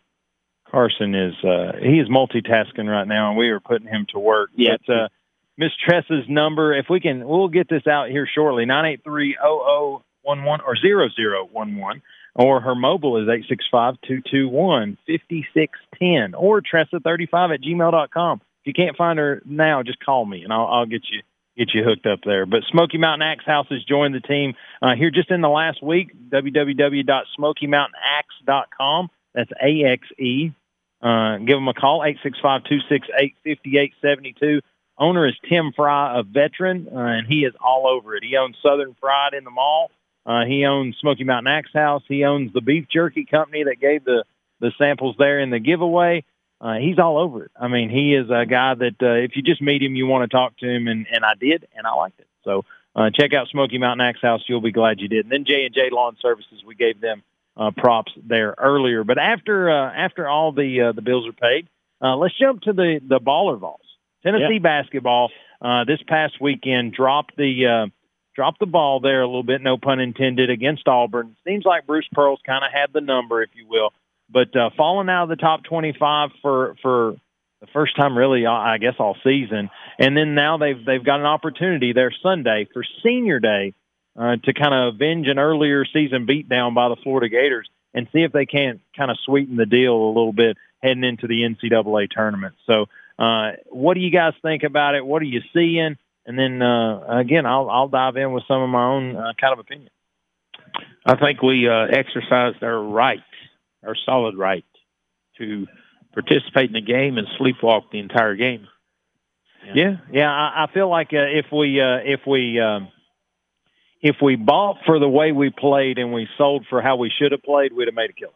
Carson 0.70 1.14
is 1.14 1.36
uh 1.44 1.74
he 1.80 2.00
is 2.00 2.10
multitasking 2.10 2.90
right 2.90 3.08
now 3.08 3.30
and 3.30 3.38
we 3.38 3.50
are 3.50 3.60
putting 3.60 3.88
him 3.88 4.08
to 4.10 4.20
work. 4.20 4.50
Yeah. 4.56 4.78
But 4.88 4.94
uh 4.94 5.08
Miss 5.58 5.72
Tressa's 5.88 6.26
number, 6.28 6.74
if 6.74 6.88
we 6.90 7.00
can 7.00 7.26
we'll 7.28 7.48
get 7.48 7.70
this 7.70 7.86
out 7.88 8.10
here 8.10 8.28
shortly, 8.34 8.66
nine 8.66 8.86
eight 8.86 9.04
three 9.04 9.38
oh 9.42 9.62
oh 9.66 10.04
one 10.24 10.44
one 10.44 10.60
or 10.62 10.76
zero 10.76 11.08
zero 11.16 11.48
one 11.52 11.78
one. 11.78 12.02
Or 12.36 12.60
her 12.62 12.74
mobile 12.74 13.22
is 13.22 13.30
eight 13.30 13.46
six 13.48 13.64
five 13.72 13.94
two 14.08 14.24
two 14.30 14.50
one 14.50 14.98
fifty 15.06 15.46
six 15.54 15.78
ten 16.00 16.34
or 16.34 16.62
Tressa 16.62 17.00
thirty 17.00 17.28
five 17.28 17.52
at 17.52 17.62
gmail 17.62 17.92
dot 17.92 18.10
com. 18.12 18.42
If 18.62 18.68
you 18.68 18.74
can't 18.74 18.98
find 18.98 19.20
her 19.20 19.44
now, 19.46 19.84
just 19.84 20.04
call 20.04 20.26
me 20.26 20.44
and 20.44 20.52
I'll 20.52 20.66
I'll 20.66 20.88
get 20.88 21.04
you 21.12 21.22
get 21.56 21.76
you 21.76 21.84
hooked 21.84 22.08
up 22.08 22.22
there. 22.26 22.48
But 22.48 22.64
Smoky 22.72 22.98
Mountain 22.98 23.28
Axe 23.28 23.46
House 23.46 23.68
has 23.70 23.84
joined 23.84 24.16
the 24.16 24.22
team 24.22 24.56
uh, 24.82 24.96
here 24.96 25.12
just 25.12 25.30
in 25.30 25.42
the 25.42 25.50
last 25.50 25.84
week. 25.84 26.12
www.smokymountaineaxe.com. 26.30 29.10
That's 29.36 29.52
A 29.62 29.84
X 29.86 30.08
E. 30.18 30.54
Uh, 31.04 31.38
give 31.40 31.58
them 31.58 31.68
a 31.68 31.74
call, 31.74 32.00
865-268-5872. 32.26 34.62
Owner 35.04 35.28
is 35.28 35.36
Tim 35.50 35.74
Fry, 35.76 36.18
a 36.18 36.24
veteran, 36.24 36.88
uh, 36.90 36.98
and 36.98 37.28
he 37.28 37.40
is 37.40 37.54
all 37.60 37.88
over 37.88 38.16
it. 38.16 38.24
He 38.24 38.38
owns 38.38 38.56
Southern 38.64 38.96
Fried 39.02 39.34
in 39.34 39.44
the 39.44 39.52
mall. 39.52 39.92
Uh, 40.26 40.46
he 40.46 40.66
owns 40.66 40.96
Smoky 41.02 41.26
Mountain 41.26 41.52
Axe 41.52 41.74
House. 41.74 42.04
He 42.08 42.24
owns 42.24 42.54
the 42.54 42.62
beef 42.62 42.86
jerky 42.90 43.26
company 43.26 43.66
that 43.66 43.82
gave 43.82 44.06
the, 44.06 44.24
the 44.62 44.72
samples 44.78 45.16
there 45.20 45.40
in 45.42 45.50
the 45.50 45.60
giveaway. 45.60 46.24
Uh, 46.62 46.76
he's 46.76 47.00
all 47.00 47.18
over 47.18 47.44
it. 47.44 47.52
I 47.60 47.68
mean, 47.68 47.90
he 47.90 48.16
is 48.16 48.30
a 48.30 48.46
guy 48.46 48.76
that 48.76 48.96
uh, 49.02 49.26
if 49.26 49.36
you 49.36 49.42
just 49.42 49.62
meet 49.62 49.84
him, 49.84 49.96
you 49.96 50.08
want 50.08 50.30
to 50.30 50.34
talk 50.34 50.58
to 50.60 50.70
him, 50.70 50.88
and, 50.88 51.06
and 51.12 51.26
I 51.26 51.34
did, 51.38 51.68
and 51.76 51.86
I 51.86 51.94
liked 51.94 52.22
it. 52.22 52.28
So 52.46 52.64
uh, 52.96 53.10
check 53.14 53.34
out 53.34 53.50
Smoky 53.50 53.80
Mountain 53.80 54.06
Axe 54.06 54.22
House. 54.22 54.42
You'll 54.48 54.62
be 54.62 54.72
glad 54.72 55.02
you 55.02 55.10
did. 55.10 55.26
And 55.26 55.32
then 55.32 55.44
J 55.46 55.66
and 55.66 55.74
J 55.74 55.90
Lawn 55.92 56.16
Services, 56.22 56.64
we 56.66 56.76
gave 56.76 57.02
them 57.02 57.24
uh, 57.58 57.72
props 57.76 58.14
there 58.26 58.56
earlier. 58.58 59.04
But 59.04 59.18
after 59.18 59.70
uh, 59.70 59.92
after 59.92 60.30
all 60.30 60.54
the 60.54 60.82
uh, 60.82 60.92
the 60.94 61.02
bills 61.02 61.28
are 61.28 61.34
paid, 61.34 61.68
uh, 62.02 62.16
let's 62.16 62.38
jump 62.40 62.62
to 62.62 62.72
the 62.74 63.02
the 63.06 63.20
baller 63.20 63.60
balls. 63.60 63.82
Tennessee 64.24 64.60
basketball 64.60 65.32
uh, 65.62 65.84
this 65.86 66.00
past 66.08 66.36
weekend 66.42 66.94
dropped 66.94 67.36
the 67.38 67.86
uh, 67.86 67.90
dropped 68.36 68.60
the 68.60 68.66
ball 68.66 69.00
there 69.00 69.22
a 69.22 69.28
little 69.28 69.44
bit, 69.44 69.62
no 69.62 69.78
pun 69.78 70.00
intended, 70.00 70.50
against 70.50 70.88
Auburn. 70.88 71.36
Seems 71.46 71.66
like 71.66 71.86
Bruce 71.86 72.08
Pearl's 72.12 72.40
kind 72.46 72.64
of 72.64 72.72
had 72.72 72.94
the 72.94 73.02
number, 73.02 73.44
if 73.44 73.50
you 73.54 73.68
will, 73.68 73.92
but 74.30 74.56
uh, 74.56 74.70
falling 74.76 75.10
out 75.10 75.24
of 75.24 75.30
the 75.30 75.36
top 75.36 75.64
25 75.64 76.30
for 76.42 76.76
for 76.82 77.16
the 77.62 77.68
first 77.72 77.96
time 77.96 78.18
really, 78.18 78.46
I 78.46 78.78
guess, 78.78 78.96
all 79.00 79.16
season. 79.24 79.70
And 79.98 80.18
then 80.18 80.36
now 80.36 80.58
they've 80.58 80.84
they've 80.86 81.04
got 81.04 81.20
an 81.20 81.26
opportunity 81.26 81.94
there 81.94 82.14
Sunday 82.22 82.68
for 82.74 82.84
Senior 83.04 83.40
Day 83.40 83.74
uh, 84.18 84.36
to 84.44 84.54
kind 84.54 84.74
of 84.74 84.96
avenge 84.96 85.28
an 85.28 85.40
earlier 85.40 85.86
season 85.86 86.28
beatdown 86.28 86.76
by 86.76 86.90
the 86.90 86.98
Florida 87.04 87.30
Gators 87.30 87.70
and 87.94 88.08
see 88.12 88.20
if 88.20 88.32
they 88.32 88.46
can't 88.46 88.82
kind 88.98 89.12
of 89.12 89.18
sweeten 89.26 89.56
the 89.56 89.66
deal 89.66 89.94
a 89.94 90.08
little 90.08 90.34
bit 90.34 90.58
heading 90.82 91.04
into 91.04 91.28
the 91.28 91.42
NCAA 91.42 92.10
tournament. 92.10 92.56
So, 92.66 92.88
uh, 93.20 93.52
what 93.70 93.94
do 93.96 94.00
you 94.02 94.12
guys 94.12 94.34
think 94.42 94.64
about 94.64 94.96
it? 94.96 95.06
What 95.06 95.22
are 95.22 95.26
you 95.26 95.42
seeing? 95.54 95.98
And 96.26 96.40
then 96.40 96.62
uh, 96.62 97.20
again, 97.20 97.46
I'll 97.46 97.70
I'll 97.70 97.88
dive 97.90 98.16
in 98.16 98.32
with 98.32 98.44
some 98.48 98.62
of 98.62 98.70
my 98.70 98.84
own 98.86 99.16
uh, 99.16 99.34
kind 99.40 99.54
of 99.54 99.60
opinion. 99.60 99.90
I 101.06 101.16
think 101.18 101.42
we 101.42 101.68
uh, 101.68 101.86
exercised 101.92 102.64
our 102.64 102.82
right, 102.82 103.20
our 103.86 103.96
solid 104.06 104.38
right, 104.38 104.66
to 105.38 105.68
participate 106.14 106.68
in 106.68 106.74
the 106.74 106.82
game 106.82 107.18
and 107.18 107.28
sleepwalk 107.40 107.92
the 107.92 108.00
entire 108.00 108.36
game. 108.36 108.68
Yeah, 109.74 109.98
yeah. 110.12 110.30
I, 110.30 110.66
I 110.66 110.74
feel 110.74 110.90
like 110.90 111.10
uh, 111.14 111.18
if 111.28 111.46
we 111.52 111.80
uh, 111.82 111.98
if 112.04 112.22
we 112.28 112.60
um, 112.60 112.88
if 114.02 114.18
we 114.22 114.36
bought 114.36 114.78
for 114.86 115.00
the 115.00 115.08
way 115.10 115.32
we 115.32 115.50
played 115.50 115.98
and 115.98 116.14
we 116.14 116.28
sold 116.38 116.66
for 116.70 116.82
how 116.82 116.98
we 116.98 117.10
should 117.18 117.32
have 117.32 117.44
played, 117.44 117.74
we'd 117.74 117.88
have 117.88 117.96
made 117.96 118.10
a 118.10 118.14
killing. 118.14 118.36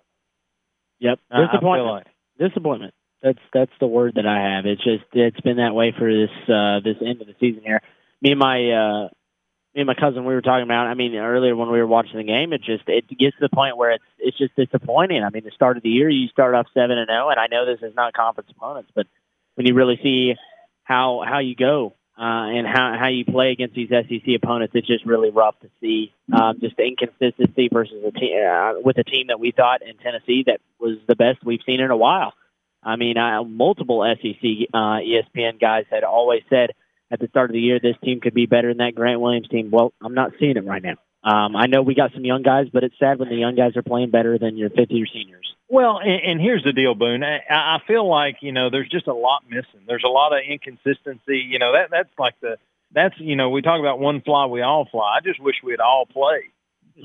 Yep. 0.99 1.19
I- 1.30 1.38
I 1.38 1.45
Disappointment. 1.47 1.91
like- 1.91 2.07
Disappointment. 2.49 2.93
That's 3.22 3.39
that's 3.53 3.72
the 3.80 3.88
word 3.88 4.13
that 4.15 4.28
I 4.28 4.55
have. 4.55 4.65
It's 4.65 4.84
just 4.84 5.05
it's 5.13 5.41
been 5.41 5.57
that 5.57 5.74
way 5.74 5.93
for 5.97 6.11
this 6.11 6.30
uh 6.47 6.80
this 6.84 6.97
end 7.01 7.22
of 7.22 7.28
the 7.28 7.36
season 7.39 7.63
here. 7.63 7.82
Me 8.22 8.32
and 8.32 8.39
my 8.39 8.72
uh 8.72 9.09
me 9.74 9.82
and 9.82 9.88
my 9.88 9.95
cousin 9.95 10.26
we 10.26 10.34
were 10.34 10.41
talking 10.41 10.63
about. 10.63 10.88
I 10.88 10.93
mean, 10.93 11.15
earlier 11.15 11.55
when 11.55 11.72
we 11.72 11.80
were 11.80 11.88
watching 11.88 12.18
the 12.18 12.24
game, 12.24 12.53
it 12.53 12.61
just 12.61 12.84
it 12.88 13.07
gets 13.09 13.36
to 13.38 13.41
the 13.41 13.55
point 13.55 13.78
where 13.78 13.91
it's 13.91 14.03
it's 14.20 14.38
just 14.38 14.55
disappointing. 14.55 15.24
I 15.24 15.30
mean, 15.30 15.43
the 15.43 15.51
start 15.51 15.78
of 15.78 15.84
the 15.84 15.89
year, 15.89 16.09
you 16.09 16.28
start 16.28 16.55
off 16.55 16.68
seven 16.74 16.97
and 16.97 17.07
zero, 17.07 17.30
and 17.30 17.39
I 17.39 17.47
know 17.47 17.65
this 17.65 17.82
is 17.82 17.95
not 17.95 18.13
conference 18.13 18.49
opponents, 18.55 18.91
but 18.95 19.07
when 19.55 19.65
you 19.65 19.74
really 19.74 19.99
see 20.01 20.36
how 20.84 21.24
how 21.28 21.39
you 21.39 21.55
go 21.55 21.93
uh, 22.18 22.49
and 22.49 22.65
how 22.65 22.95
how 22.99 23.09
you 23.09 23.26
play 23.26 23.51
against 23.51 23.76
these 23.76 23.89
SEC 23.89 24.36
opponents, 24.36 24.74
it's 24.76 24.88
just 24.88 25.05
really 25.05 25.30
rough 25.30 25.59
to 25.61 25.70
see 25.82 26.13
um, 26.34 26.59
just 26.59 26.78
the 26.78 26.84
inconsistency 26.84 27.70
versus 27.72 28.03
a 28.05 28.11
team 28.11 28.38
uh, 28.47 28.74
with 28.84 28.97
a 28.97 29.03
team 29.03 29.28
that 29.28 29.39
we 29.39 29.51
thought 29.51 29.82
in 29.82 29.97
Tennessee 29.97 30.43
that 30.47 30.59
was 30.80 30.97
the 31.07 31.15
best 31.15 31.43
we've 31.43 31.61
seen 31.65 31.80
in 31.80 31.91
a 31.91 31.97
while. 31.97 32.34
I 32.88 32.95
mean, 32.95 33.17
uh, 33.17 33.43
multiple 33.43 34.01
SEC 34.21 34.69
uh, 34.73 34.99
ESPN 35.03 35.59
guys 35.59 35.83
had 35.91 36.05
always 36.05 36.43
said 36.49 36.69
at 37.11 37.19
the 37.19 37.27
start 37.27 37.49
of 37.49 37.53
the 37.53 37.59
year 37.59 37.79
this 37.81 37.97
team 38.01 38.21
could 38.21 38.33
be 38.33 38.45
better 38.45 38.69
than 38.69 38.77
that 38.77 38.95
Grant 38.95 39.19
Williams 39.19 39.49
team. 39.49 39.71
Well, 39.71 39.91
I'm 40.01 40.13
not 40.13 40.31
seeing 40.39 40.55
it 40.55 40.65
right 40.65 40.81
now. 40.81 40.95
Um, 41.21 41.57
I 41.57 41.65
know 41.65 41.81
we 41.81 41.95
got 41.95 42.13
some 42.13 42.23
young 42.23 42.43
guys, 42.43 42.67
but 42.71 42.85
it's 42.85 42.95
sad 42.97 43.19
when 43.19 43.27
the 43.27 43.35
young 43.35 43.55
guys 43.55 43.75
are 43.75 43.83
playing 43.83 44.11
better 44.11 44.38
than 44.38 44.55
your 44.55 44.69
fifth 44.69 44.91
year 44.91 45.05
seniors. 45.11 45.53
Well, 45.67 45.99
and, 45.99 46.21
and 46.23 46.41
here's 46.41 46.63
the 46.63 46.71
deal, 46.71 46.95
Boone. 46.95 47.23
I, 47.23 47.39
I 47.49 47.77
feel 47.85 48.09
like 48.09 48.38
you 48.41 48.53
know 48.53 48.69
there's 48.69 48.88
just 48.88 49.07
a 49.07 49.13
lot 49.13 49.43
missing. 49.49 49.83
There's 49.85 50.05
a 50.05 50.09
lot 50.09 50.31
of 50.31 50.39
inconsistency. 50.47 51.39
You 51.39 51.59
know 51.59 51.73
that 51.73 51.89
that's 51.91 52.17
like 52.17 52.39
the 52.39 52.57
that's 52.93 53.15
you 53.17 53.35
know 53.35 53.49
we 53.49 53.61
talk 53.61 53.81
about 53.81 53.99
one 53.99 54.21
fly 54.21 54.45
we 54.45 54.61
all 54.61 54.88
fly. 54.89 55.17
I 55.17 55.21
just 55.21 55.41
wish 55.41 55.55
we'd 55.61 55.81
all 55.81 56.05
play. 56.05 56.43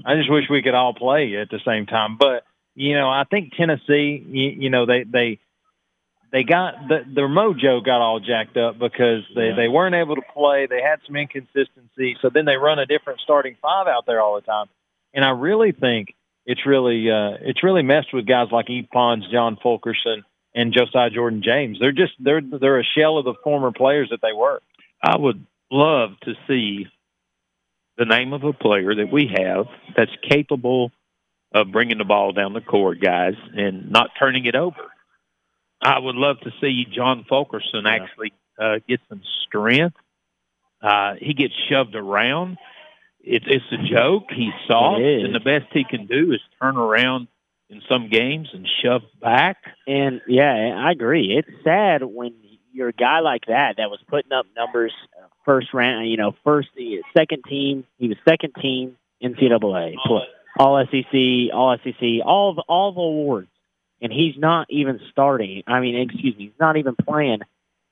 I 0.07 0.15
just 0.15 0.31
wish 0.31 0.45
we 0.49 0.63
could 0.63 0.75
all 0.75 0.95
play 0.95 1.35
at 1.37 1.51
the 1.51 1.59
same 1.67 1.87
time. 1.87 2.17
But 2.17 2.45
you 2.77 2.95
know 2.95 3.09
I 3.09 3.25
think 3.29 3.55
Tennessee, 3.57 4.25
you, 4.25 4.51
you 4.51 4.71
know 4.71 4.87
they 4.87 5.03
they 5.03 5.41
they 6.33 6.45
got 6.45 6.89
the, 6.89 7.01
their 7.15 7.29
mojo 7.29 7.85
got 7.85 8.01
all 8.01 8.19
jacked 8.19 8.57
up 8.57 8.79
because 8.79 9.23
they 9.35 9.49
Yeah. 9.49 9.55
they 9.57 9.69
weren't 9.69 9.95
able 9.95 10.17
to 10.17 10.23
play. 10.35 10.67
They 10.67 10.81
had 10.83 11.01
some 11.07 11.17
inconsistency, 11.17 12.17
so 12.23 12.31
then 12.33 12.47
they 12.47 12.57
run 12.57 12.79
a 12.79 12.87
different 12.87 13.21
starting 13.21 13.57
five 13.61 13.87
out 13.87 14.07
there 14.07 14.21
all 14.21 14.35
the 14.35 14.41
time. 14.41 14.67
And 15.15 15.25
I 15.25 15.31
really 15.31 15.73
think 15.73 16.15
it's 16.47 16.65
really 16.67 17.11
uh, 17.11 17.37
it's 17.43 17.63
really 17.63 17.83
messed 17.83 18.13
with 18.15 18.27
guys 18.27 18.49
like 18.51 18.67
Yves 18.71 18.89
Pons, 18.93 19.25
John 19.31 19.57
Fulkerson, 19.63 20.25
and 20.55 20.73
Josiah 20.73 21.11
Jordan 21.11 21.43
James. 21.45 21.79
They're 21.79 21.93
just 21.93 22.13
they're 22.19 22.41
they're 22.41 22.81
a 22.81 22.85
shell 22.97 23.19
of 23.19 23.25
the 23.27 23.35
former 23.45 23.71
players 23.73 24.09
that 24.11 24.21
they 24.23 24.33
were. 24.33 24.61
I 25.03 25.17
would 25.17 25.45
love 25.71 26.19
to 26.23 26.35
see 26.49 26.87
the 27.99 28.05
name 28.07 28.33
of 28.33 28.43
a 28.43 28.53
player 28.55 28.95
that 28.95 29.13
we 29.13 29.31
have 29.37 29.67
that's 29.97 30.11
capable 30.29 30.93
of 31.55 31.71
bringing 31.71 31.99
the 31.99 32.05
ball 32.05 32.33
down 32.33 32.55
the 32.55 32.63
court, 32.63 33.01
guys, 33.01 33.35
and 33.55 33.91
not 33.91 34.11
turning 34.19 34.47
it 34.47 34.55
over. 34.55 34.92
I 35.83 35.99
would 35.99 36.15
love 36.15 36.41
to 36.41 36.51
see 36.61 36.87
John 36.95 37.25
Fulkerson 37.29 37.87
actually 37.87 38.33
uh, 38.59 38.77
get 38.89 39.01
some 39.09 39.23
strength. 39.47 39.97
Uh, 40.81 41.15
he 41.21 41.35
gets 41.35 41.55
shoved 41.69 41.95
around. 41.95 42.59
It's 43.21 43.47
it's 43.49 43.65
a 43.73 43.95
joke. 43.95 44.25
He's 44.31 44.53
soft, 44.67 45.01
and 45.01 45.35
the 45.35 45.41
best 45.41 45.67
he 45.73 45.85
can 45.85 46.07
do 46.07 46.33
is 46.33 46.41
turn 46.61 46.77
around 46.77 47.29
in 47.71 47.81
some 47.89 48.09
games 48.09 48.49
and 48.53 48.69
shove 48.83 49.03
back. 49.21 49.59
And 49.87 50.21
yeah, 50.27 50.75
I 50.77 50.91
agree. 50.91 51.37
It's 51.39 51.65
sad 51.65 52.03
when 52.03 52.35
you're 52.73 52.89
a 52.89 52.93
guy 52.93 53.21
like 53.21 53.47
that 53.47 53.77
that 53.77 53.91
was 53.91 54.01
putting 54.09 54.33
up 54.33 54.47
numbers 54.57 54.93
uh, 55.17 55.27
first 55.45 55.73
round, 55.73 56.11
you 56.11 56.17
know, 56.17 56.35
first, 56.45 56.69
second 57.17 57.45
team. 57.49 57.85
He 57.99 58.09
was 58.09 58.17
second 58.29 58.55
team 58.61 58.97
NCAA, 59.23 59.95
all 60.59 60.85
SEC, 60.91 61.55
all 61.55 61.77
SEC, 61.83 62.03
all 62.25 62.55
the, 62.55 62.65
all 62.69 62.93
the 62.93 63.01
awards, 63.01 63.49
and 64.03 64.13
he's 64.13 64.35
not 64.37 64.67
even 64.69 65.01
starting. 65.11 65.63
I 65.67 65.81
mean, 65.81 65.97
excuse 65.97 66.37
me, 66.37 66.45
he's 66.45 66.61
not 66.61 66.77
even 66.77 66.97
playing 66.97 67.41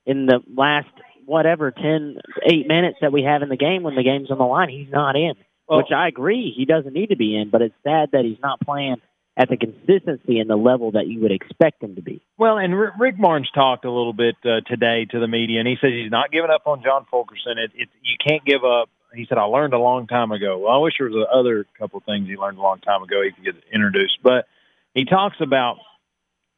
in 0.05 0.27
the 0.27 0.41
last 0.55 0.89
whatever 1.25 1.71
ten, 1.71 2.17
eight 2.45 2.67
minutes 2.67 2.97
that 3.01 3.11
we 3.11 3.23
have 3.23 3.41
in 3.41 3.49
the 3.49 3.57
game 3.57 3.83
when 3.83 3.95
the 3.95 4.03
game's 4.03 4.29
on 4.29 4.37
the 4.37 4.43
line. 4.43 4.69
He's 4.69 4.91
not 4.91 5.15
in, 5.15 5.33
which 5.67 5.91
I 5.95 6.07
agree 6.07 6.53
he 6.55 6.65
doesn't 6.65 6.93
need 6.93 7.09
to 7.09 7.15
be 7.15 7.35
in, 7.35 7.49
but 7.49 7.61
it's 7.61 7.75
sad 7.83 8.09
that 8.11 8.25
he's 8.25 8.41
not 8.43 8.59
playing 8.59 8.97
at 9.37 9.47
the 9.47 9.55
consistency 9.55 10.39
and 10.39 10.49
the 10.49 10.57
level 10.57 10.91
that 10.91 11.07
you 11.07 11.21
would 11.21 11.31
expect 11.31 11.81
him 11.81 11.95
to 11.95 12.01
be. 12.01 12.21
Well, 12.37 12.57
and 12.57 12.73
R- 12.73 12.93
Rick 12.99 13.17
Barnes 13.17 13.49
talked 13.55 13.85
a 13.85 13.91
little 13.91 14.11
bit 14.11 14.35
uh, 14.43 14.59
today 14.67 15.05
to 15.11 15.19
the 15.19 15.27
media, 15.27 15.59
and 15.59 15.67
he 15.67 15.77
says 15.79 15.91
he's 15.93 16.11
not 16.11 16.31
giving 16.31 16.51
up 16.51 16.67
on 16.67 16.83
John 16.83 17.05
Fulkerson. 17.09 17.57
It, 17.57 17.71
it, 17.73 17.89
you 18.03 18.17
can't 18.27 18.43
give 18.43 18.65
up. 18.65 18.89
He 19.15 19.25
said, 19.27 19.37
I 19.37 19.43
learned 19.43 19.73
a 19.73 19.79
long 19.79 20.07
time 20.07 20.31
ago. 20.31 20.57
Well, 20.57 20.73
I 20.73 20.77
wish 20.77 20.95
there 20.99 21.09
was 21.09 21.27
other 21.33 21.65
couple 21.79 22.01
things 22.01 22.27
he 22.27 22.35
learned 22.35 22.57
a 22.57 22.61
long 22.61 22.79
time 22.79 23.03
ago 23.03 23.21
he 23.21 23.31
could 23.31 23.43
get 23.43 23.63
introduced. 23.73 24.19
But 24.21 24.47
he 24.93 25.05
talks 25.05 25.37
about 25.39 25.77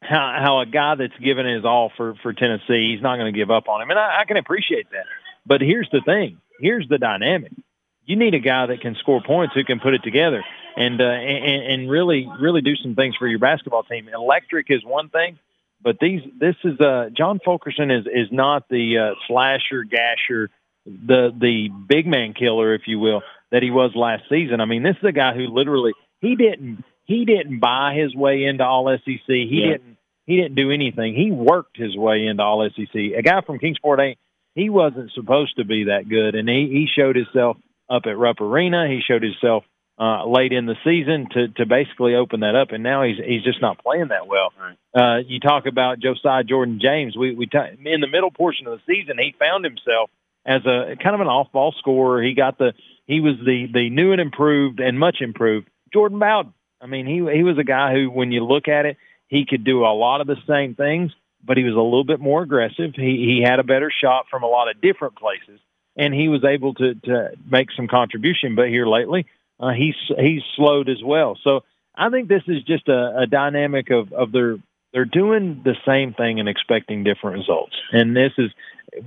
how, 0.08 0.36
how 0.40 0.60
a 0.60 0.66
guy 0.66 0.94
that's 0.96 1.16
given 1.22 1.46
his 1.46 1.64
all 1.64 1.90
for, 1.96 2.14
for 2.22 2.32
Tennessee, 2.32 2.92
he's 2.92 3.02
not 3.02 3.16
going 3.16 3.32
to 3.32 3.38
give 3.38 3.50
up 3.50 3.68
on 3.68 3.82
him. 3.82 3.90
And 3.90 3.98
I, 3.98 4.20
I 4.20 4.24
can 4.24 4.36
appreciate 4.36 4.90
that. 4.90 5.04
But 5.46 5.60
here's 5.60 5.88
the 5.92 6.00
thing. 6.04 6.38
Here's 6.60 6.88
the 6.88 6.98
dynamic. 6.98 7.52
You 8.06 8.16
need 8.16 8.34
a 8.34 8.38
guy 8.38 8.66
that 8.66 8.80
can 8.80 8.94
score 8.96 9.22
points 9.22 9.54
who 9.54 9.64
can 9.64 9.80
put 9.80 9.94
it 9.94 10.02
together 10.02 10.42
and 10.76 11.00
uh, 11.00 11.04
and, 11.04 11.72
and 11.82 11.90
really 11.90 12.28
really 12.40 12.60
do 12.60 12.76
some 12.76 12.94
things 12.94 13.16
for 13.16 13.26
your 13.26 13.38
basketball 13.38 13.82
team. 13.82 14.08
Electric 14.12 14.66
is 14.68 14.84
one 14.84 15.08
thing, 15.08 15.38
but 15.82 15.96
these 16.00 16.20
this 16.38 16.54
is 16.64 16.78
uh, 16.80 17.08
John 17.16 17.38
Fulkerson 17.44 17.90
is 17.90 18.04
is 18.06 18.28
not 18.30 18.68
the 18.68 18.98
uh, 18.98 19.14
slasher 19.26 19.84
gasher, 19.84 20.50
the 20.84 21.34
the 21.38 21.68
big 21.88 22.06
man 22.06 22.34
killer, 22.34 22.74
if 22.74 22.82
you 22.86 22.98
will, 22.98 23.22
that 23.50 23.62
he 23.62 23.70
was 23.70 23.92
last 23.94 24.24
season. 24.28 24.60
I 24.60 24.66
mean, 24.66 24.82
this 24.82 24.96
is 24.98 25.04
a 25.08 25.12
guy 25.12 25.32
who 25.34 25.46
literally 25.46 25.92
he 26.20 26.36
didn't 26.36 26.84
he 27.06 27.24
didn't 27.24 27.58
buy 27.60 27.94
his 27.94 28.14
way 28.14 28.44
into 28.44 28.64
all 28.64 28.86
SEC. 28.98 29.18
He 29.26 29.62
Yeah. 29.64 29.72
didn't 29.72 29.93
he 30.26 30.36
didn't 30.36 30.54
do 30.54 30.70
anything. 30.70 31.14
He 31.14 31.30
worked 31.30 31.76
his 31.76 31.96
way 31.96 32.26
into 32.26 32.42
all 32.42 32.68
SEC. 32.74 32.94
A 32.94 33.22
guy 33.22 33.40
from 33.42 33.58
Kingsport 33.58 34.00
ain't 34.00 34.18
he 34.54 34.70
wasn't 34.70 35.12
supposed 35.12 35.56
to 35.56 35.64
be 35.64 35.84
that 35.84 36.08
good, 36.08 36.34
and 36.34 36.48
he 36.48 36.68
he 36.70 36.86
showed 36.94 37.16
himself 37.16 37.56
up 37.90 38.02
at 38.06 38.16
Rupp 38.16 38.40
Arena. 38.40 38.88
He 38.88 39.00
showed 39.06 39.22
himself 39.22 39.64
uh, 39.98 40.26
late 40.26 40.52
in 40.52 40.66
the 40.66 40.76
season 40.84 41.28
to 41.32 41.48
to 41.48 41.66
basically 41.66 42.14
open 42.14 42.40
that 42.40 42.54
up, 42.54 42.70
and 42.70 42.82
now 42.82 43.02
he's 43.02 43.16
he's 43.16 43.42
just 43.42 43.60
not 43.60 43.82
playing 43.82 44.08
that 44.08 44.26
well. 44.26 44.52
Uh, 44.94 45.18
you 45.26 45.40
talk 45.40 45.66
about 45.66 45.98
Josiah 45.98 46.44
Jordan 46.44 46.78
James. 46.80 47.16
We 47.16 47.34
we 47.34 47.46
ta- 47.46 47.70
in 47.84 48.00
the 48.00 48.08
middle 48.08 48.30
portion 48.30 48.66
of 48.66 48.78
the 48.78 48.94
season, 48.94 49.18
he 49.18 49.34
found 49.38 49.64
himself 49.64 50.10
as 50.46 50.64
a 50.66 50.96
kind 51.02 51.14
of 51.14 51.20
an 51.20 51.26
off 51.28 51.50
ball 51.52 51.74
scorer. 51.78 52.22
He 52.22 52.34
got 52.34 52.58
the 52.58 52.72
he 53.06 53.20
was 53.20 53.34
the 53.44 53.66
the 53.72 53.90
new 53.90 54.12
and 54.12 54.20
improved 54.20 54.80
and 54.80 54.98
much 54.98 55.16
improved 55.20 55.68
Jordan 55.92 56.18
Bowden. 56.18 56.54
I 56.80 56.86
mean, 56.86 57.06
he 57.06 57.14
he 57.34 57.42
was 57.42 57.58
a 57.58 57.64
guy 57.64 57.92
who, 57.92 58.10
when 58.10 58.30
you 58.30 58.44
look 58.44 58.68
at 58.68 58.86
it, 58.86 58.98
he 59.28 59.46
could 59.46 59.64
do 59.64 59.84
a 59.84 59.94
lot 59.94 60.20
of 60.20 60.26
the 60.26 60.36
same 60.48 60.74
things, 60.74 61.12
but 61.44 61.56
he 61.56 61.64
was 61.64 61.74
a 61.74 61.80
little 61.80 62.04
bit 62.04 62.20
more 62.20 62.42
aggressive. 62.42 62.94
He 62.94 63.40
he 63.40 63.42
had 63.44 63.58
a 63.58 63.64
better 63.64 63.90
shot 63.90 64.26
from 64.30 64.42
a 64.42 64.46
lot 64.46 64.68
of 64.68 64.80
different 64.80 65.16
places, 65.16 65.60
and 65.96 66.14
he 66.14 66.28
was 66.28 66.44
able 66.44 66.74
to 66.74 66.94
to 66.94 67.30
make 67.50 67.68
some 67.76 67.88
contribution. 67.88 68.54
But 68.54 68.68
here 68.68 68.86
lately, 68.86 69.26
uh, 69.60 69.72
he's 69.72 69.96
he's 70.18 70.42
slowed 70.56 70.88
as 70.88 71.02
well. 71.04 71.38
So 71.42 71.60
I 71.94 72.10
think 72.10 72.28
this 72.28 72.42
is 72.46 72.62
just 72.64 72.88
a, 72.88 73.22
a 73.22 73.26
dynamic 73.26 73.90
of 73.90 74.12
of 74.12 74.32
their 74.32 74.56
they're 74.92 75.04
doing 75.04 75.62
the 75.64 75.74
same 75.86 76.14
thing 76.14 76.38
and 76.38 76.48
expecting 76.48 77.02
different 77.02 77.38
results. 77.38 77.74
And 77.92 78.16
this 78.16 78.32
is 78.38 78.50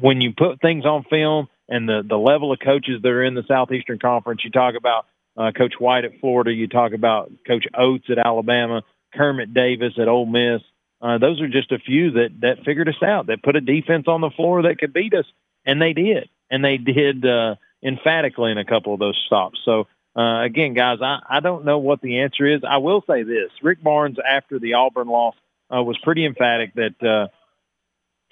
when 0.02 0.20
you 0.20 0.34
put 0.38 0.60
things 0.60 0.86
on 0.86 1.06
film 1.10 1.48
and 1.70 1.88
the 1.88 2.04
the 2.08 2.18
level 2.18 2.52
of 2.52 2.60
coaches 2.60 3.02
that 3.02 3.10
are 3.10 3.24
in 3.24 3.36
the 3.36 3.44
Southeastern 3.48 4.00
Conference. 4.00 4.42
You 4.44 4.52
talk 4.52 4.76
about 4.76 5.06
uh, 5.38 5.52
Coach 5.58 5.74
White 5.80 6.06
at 6.06 6.20
Florida. 6.20 6.52
You 6.52 6.68
talk 6.68 6.94
about 6.94 7.32
Coach 7.48 7.66
Oats 7.74 8.06
at 8.10 8.18
Alabama. 8.18 8.84
Kermit 9.18 9.54
Davis 9.54 9.94
at 10.00 10.08
Ole 10.08 10.26
Miss. 10.26 10.62
Uh, 11.02 11.18
those 11.18 11.42
are 11.42 11.48
just 11.48 11.72
a 11.72 11.80
few 11.80 12.12
that 12.12 12.30
that 12.42 12.66
figured 12.66 12.90
us 12.90 13.02
out. 13.04 13.28
That 13.28 13.44
put 13.44 13.56
a 13.56 13.62
defense 13.62 14.06
on 14.08 14.22
the 14.22 14.32
floor 14.32 14.64
that 14.64 14.80
could 14.80 14.94
beat 14.94 15.14
us, 15.14 15.26
and 15.66 15.82
they 15.82 15.94
did, 15.94 16.30
and 16.50 16.64
they 16.64 16.78
did 16.78 17.26
uh, 17.26 17.56
emphatically 17.84 18.52
in 18.52 18.58
a 18.58 18.66
couple 18.66 18.94
of 18.94 19.00
those 19.00 19.22
stops. 19.28 19.60
So 19.64 19.88
uh, 20.16 20.44
again, 20.44 20.74
guys, 20.74 20.98
I, 21.02 21.20
I 21.30 21.40
don't 21.40 21.66
know 21.66 21.78
what 21.78 22.02
the 22.02 22.22
answer 22.22 22.48
is. 22.48 22.62
I 22.68 22.78
will 22.78 23.04
say 23.08 23.24
this: 23.24 23.52
Rick 23.62 23.84
Barnes, 23.84 24.18
after 24.20 24.58
the 24.58 24.74
Auburn 24.74 25.08
loss, 25.08 25.36
uh, 25.74 25.84
was 25.84 25.98
pretty 26.04 26.26
emphatic 26.26 26.74
that 26.74 27.08
uh, 27.08 27.28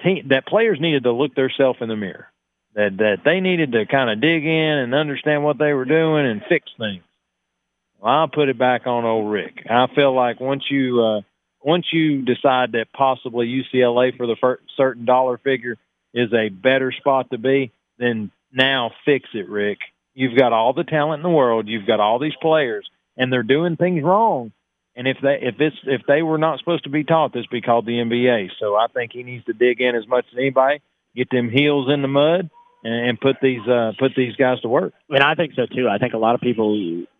team, 0.03 0.29
that 0.29 0.47
players 0.47 0.79
needed 0.81 1.03
to 1.03 1.11
look 1.11 1.35
themselves 1.35 1.79
in 1.81 1.89
the 1.89 1.95
mirror. 1.95 2.27
That 2.73 2.97
that 2.97 3.17
they 3.23 3.39
needed 3.39 3.73
to 3.73 3.85
kind 3.85 4.09
of 4.09 4.19
dig 4.19 4.43
in 4.43 4.77
and 4.83 4.95
understand 4.95 5.43
what 5.43 5.59
they 5.59 5.73
were 5.73 5.85
doing 5.85 6.25
and 6.25 6.41
fix 6.49 6.65
things. 6.79 7.03
I'll 8.05 8.27
put 8.27 8.49
it 8.49 8.57
back 8.57 8.85
on 8.85 9.03
old 9.03 9.31
Rick. 9.31 9.65
I 9.69 9.87
feel 9.95 10.15
like 10.15 10.39
once 10.39 10.63
you 10.69 11.03
uh, 11.03 11.21
once 11.63 11.87
you 11.91 12.21
decide 12.21 12.73
that 12.73 12.93
possibly 12.95 13.47
UCLA 13.47 14.15
for 14.15 14.27
the 14.27 14.35
fir- 14.39 14.59
certain 14.77 15.05
dollar 15.05 15.39
figure 15.39 15.77
is 16.13 16.31
a 16.31 16.49
better 16.49 16.91
spot 16.91 17.31
to 17.31 17.39
be, 17.39 17.71
then 17.97 18.31
now 18.53 18.91
fix 19.05 19.27
it, 19.33 19.49
Rick. 19.49 19.79
You've 20.13 20.37
got 20.37 20.53
all 20.53 20.73
the 20.73 20.83
talent 20.83 21.19
in 21.19 21.23
the 21.23 21.35
world. 21.35 21.67
You've 21.67 21.87
got 21.87 21.99
all 21.99 22.19
these 22.19 22.35
players, 22.41 22.87
and 23.17 23.33
they're 23.33 23.43
doing 23.43 23.75
things 23.75 24.03
wrong. 24.03 24.51
And 24.95 25.07
if 25.07 25.17
they 25.21 25.39
if 25.41 25.55
it's 25.59 25.75
if 25.85 26.01
they 26.07 26.21
were 26.21 26.37
not 26.37 26.59
supposed 26.59 26.83
to 26.83 26.91
be 26.91 27.03
taught, 27.03 27.33
this 27.33 27.47
be 27.47 27.61
called 27.61 27.87
the 27.87 27.93
NBA. 27.93 28.51
So 28.59 28.75
I 28.75 28.85
think 28.87 29.11
he 29.13 29.23
needs 29.23 29.45
to 29.45 29.53
dig 29.53 29.81
in 29.81 29.95
as 29.95 30.07
much 30.07 30.25
as 30.31 30.37
anybody, 30.37 30.79
get 31.15 31.29
them 31.31 31.49
heels 31.49 31.89
in 31.91 32.03
the 32.03 32.07
mud, 32.07 32.51
and, 32.85 33.09
and 33.09 33.19
put 33.19 33.37
these 33.41 33.67
uh, 33.67 33.91
put 33.99 34.13
these 34.15 34.35
guys 34.35 34.61
to 34.61 34.69
work. 34.69 34.93
And 35.09 35.23
I 35.23 35.35
think 35.35 35.53
so 35.55 35.65
too. 35.65 35.89
I 35.89 35.97
think 35.97 36.13
a 36.13 36.17
lot 36.17 36.35
of 36.35 36.41
people, 36.41 36.71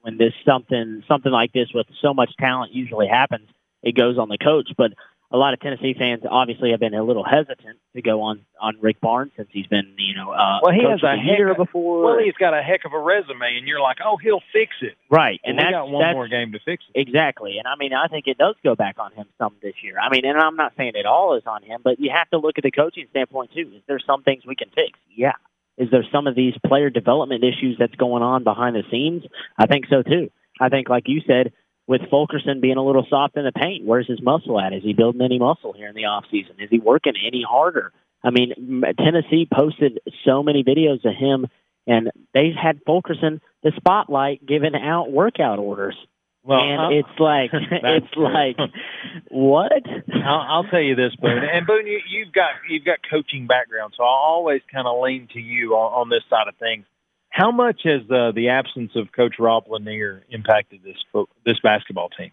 when 0.01 0.17
this 0.17 0.33
something 0.45 1.03
something 1.07 1.31
like 1.31 1.51
this 1.51 1.69
with 1.73 1.87
so 2.01 2.13
much 2.13 2.29
talent 2.39 2.71
usually 2.73 3.07
happens, 3.07 3.47
it 3.83 3.95
goes 3.95 4.17
on 4.17 4.29
the 4.29 4.37
coach. 4.37 4.69
But 4.77 4.91
a 5.31 5.37
lot 5.37 5.53
of 5.55 5.59
Tennessee 5.59 5.95
fans 5.97 6.21
obviously 6.29 6.69
have 6.69 6.79
been 6.79 6.93
a 6.93 7.03
little 7.03 7.23
hesitant 7.25 7.79
to 7.95 8.01
go 8.03 8.21
on 8.21 8.45
on 8.61 8.77
Rick 8.79 9.01
Barnes 9.01 9.31
since 9.35 9.49
he's 9.51 9.65
been, 9.65 9.95
you 9.97 10.13
know, 10.15 10.29
uh, 10.31 10.59
Well, 10.61 10.71
he 10.73 10.83
has 10.87 11.01
a 11.03 11.17
year 11.21 11.49
of- 11.49 11.57
before. 11.57 12.03
Well, 12.05 12.19
he's 12.23 12.35
got 12.35 12.53
a 12.53 12.61
heck 12.61 12.85
of 12.85 12.93
a 12.93 12.99
resume, 12.99 13.57
and 13.57 13.67
you're 13.67 13.81
like, 13.81 13.97
oh, 14.05 14.17
he'll 14.17 14.43
fix 14.53 14.71
it. 14.81 14.93
right, 15.09 15.41
And 15.43 15.57
and 15.57 15.57
we 15.57 15.63
that's, 15.63 15.73
got 15.73 15.89
one 15.89 16.01
that's 16.03 16.13
more 16.13 16.27
game 16.27 16.51
to 16.51 16.59
fix 16.63 16.83
it. 16.93 16.99
Exactly. 17.01 17.57
And 17.57 17.67
I 17.67 17.75
mean, 17.75 17.91
I 17.93 18.07
think 18.07 18.27
it 18.27 18.37
does 18.37 18.55
go 18.63 18.75
back 18.75 18.97
on 18.99 19.11
him 19.13 19.25
some 19.39 19.55
this 19.63 19.73
year. 19.81 19.95
I 19.99 20.09
mean, 20.09 20.25
and 20.25 20.37
I'm 20.37 20.55
not 20.55 20.73
saying 20.77 20.91
it 20.93 21.07
all 21.07 21.35
is 21.35 21.43
on 21.47 21.63
him, 21.63 21.81
but 21.83 21.99
you 21.99 22.11
have 22.15 22.29
to 22.29 22.37
look 22.37 22.57
at 22.59 22.63
the 22.63 22.71
coaching 22.71 23.07
standpoint 23.09 23.51
too. 23.53 23.71
Is 23.75 23.81
there 23.87 23.99
some 23.99 24.21
things 24.21 24.45
we 24.45 24.55
can 24.55 24.69
fix? 24.69 24.97
Yeah. 25.13 25.33
Is 25.77 25.89
there 25.91 26.05
some 26.11 26.27
of 26.27 26.35
these 26.35 26.53
player 26.65 26.89
development 26.89 27.43
issues 27.43 27.75
that's 27.77 27.95
going 27.95 28.23
on 28.23 28.43
behind 28.43 28.75
the 28.75 28.83
scenes? 28.89 29.23
I 29.57 29.65
think 29.65 29.85
so 29.89 30.03
too. 30.03 30.31
I 30.59 30.69
think, 30.69 30.89
like 30.89 31.03
you 31.07 31.21
said, 31.27 31.51
with 31.87 32.01
Fulkerson 32.09 32.61
being 32.61 32.77
a 32.77 32.85
little 32.85 33.05
soft 33.09 33.37
in 33.37 33.43
the 33.43 33.51
paint, 33.51 33.85
where's 33.85 34.07
his 34.07 34.21
muscle 34.21 34.59
at? 34.59 34.73
Is 34.73 34.83
he 34.83 34.93
building 34.93 35.21
any 35.21 35.37
muscle 35.37 35.73
here 35.73 35.89
in 35.89 35.95
the 35.95 36.05
off 36.05 36.25
season? 36.31 36.55
Is 36.59 36.69
he 36.69 36.79
working 36.79 37.13
any 37.25 37.43
harder? 37.47 37.91
I 38.23 38.31
mean, 38.31 38.81
Tennessee 38.97 39.47
posted 39.53 39.99
so 40.25 40.41
many 40.41 40.63
videos 40.63 41.05
of 41.05 41.13
him, 41.15 41.45
and 41.85 42.09
they 42.33 42.51
had 42.59 42.79
Fulkerson 42.85 43.41
the 43.61 43.71
spotlight 43.75 44.45
giving 44.45 44.75
out 44.75 45.11
workout 45.11 45.59
orders. 45.59 45.95
Well, 46.45 46.59
and 46.61 46.79
uh, 46.79 46.99
it's 46.99 47.19
like 47.19 47.49
it's 47.71 48.11
true. 48.13 48.31
like 48.31 48.57
what? 49.29 49.71
I'll, 50.13 50.45
I'll 50.47 50.63
tell 50.65 50.81
you 50.81 50.95
this, 50.95 51.15
Boone, 51.19 51.41
and 51.43 51.65
Boone, 51.65 51.87
you, 51.87 51.99
you've 52.07 52.31
got 52.31 52.51
you've 52.69 52.85
got 52.85 52.99
coaching 53.09 53.47
background, 53.47 53.93
so 53.97 54.03
I'll 54.03 54.09
always 54.09 54.61
kind 54.71 54.87
of 54.87 55.01
lean 55.01 55.27
to 55.33 55.39
you 55.39 55.73
on, 55.73 56.01
on 56.01 56.09
this 56.09 56.21
side 56.29 56.47
of 56.47 56.55
things. 56.57 56.85
How 57.29 57.51
much 57.51 57.81
has 57.83 58.01
uh, 58.03 58.31
the 58.31 58.49
absence 58.49 58.91
of 58.95 59.11
Coach 59.11 59.35
Rob 59.39 59.65
Lanier 59.67 60.23
impacted 60.29 60.81
this 60.83 61.25
this 61.45 61.59
basketball 61.63 62.09
team? 62.09 62.31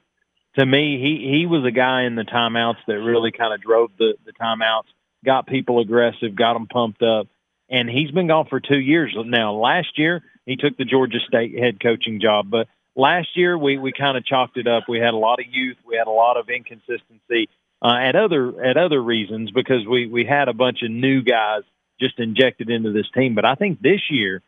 To 0.58 0.66
me, 0.66 1.00
he 1.00 1.38
he 1.38 1.46
was 1.46 1.64
a 1.66 1.72
guy 1.72 2.02
in 2.02 2.14
the 2.14 2.24
timeouts 2.24 2.84
that 2.86 2.98
really 3.00 3.32
kind 3.32 3.54
of 3.54 3.62
drove 3.62 3.90
the 3.98 4.12
the 4.26 4.32
timeouts, 4.32 4.92
got 5.24 5.46
people 5.46 5.80
aggressive, 5.80 6.36
got 6.36 6.52
them 6.52 6.66
pumped 6.66 7.02
up, 7.02 7.28
and 7.70 7.88
he's 7.88 8.10
been 8.10 8.26
gone 8.26 8.46
for 8.50 8.60
two 8.60 8.78
years 8.78 9.16
now. 9.24 9.54
Last 9.54 9.96
year, 9.98 10.22
he 10.44 10.56
took 10.56 10.76
the 10.76 10.84
Georgia 10.84 11.18
State 11.26 11.58
head 11.58 11.80
coaching 11.82 12.20
job, 12.20 12.50
but 12.50 12.68
last 12.96 13.28
year 13.36 13.56
we 13.56 13.78
we 13.78 13.92
kind 13.92 14.16
of 14.16 14.24
chalked 14.24 14.56
it 14.56 14.66
up. 14.66 14.84
We 14.88 14.98
had 14.98 15.14
a 15.14 15.18
lot 15.18 15.40
of 15.40 15.46
youth, 15.50 15.76
we 15.86 15.96
had 15.96 16.06
a 16.06 16.10
lot 16.10 16.36
of 16.36 16.48
inconsistency 16.48 17.48
uh, 17.82 17.96
at 18.00 18.16
other 18.16 18.64
at 18.64 18.76
other 18.76 19.02
reasons 19.02 19.50
because 19.50 19.86
we 19.88 20.06
we 20.06 20.24
had 20.24 20.48
a 20.48 20.54
bunch 20.54 20.82
of 20.82 20.90
new 20.90 21.22
guys 21.22 21.62
just 22.00 22.18
injected 22.18 22.70
into 22.70 22.92
this 22.92 23.06
team. 23.14 23.34
But 23.34 23.44
I 23.44 23.54
think 23.54 23.80
this 23.80 24.00
year 24.10 24.42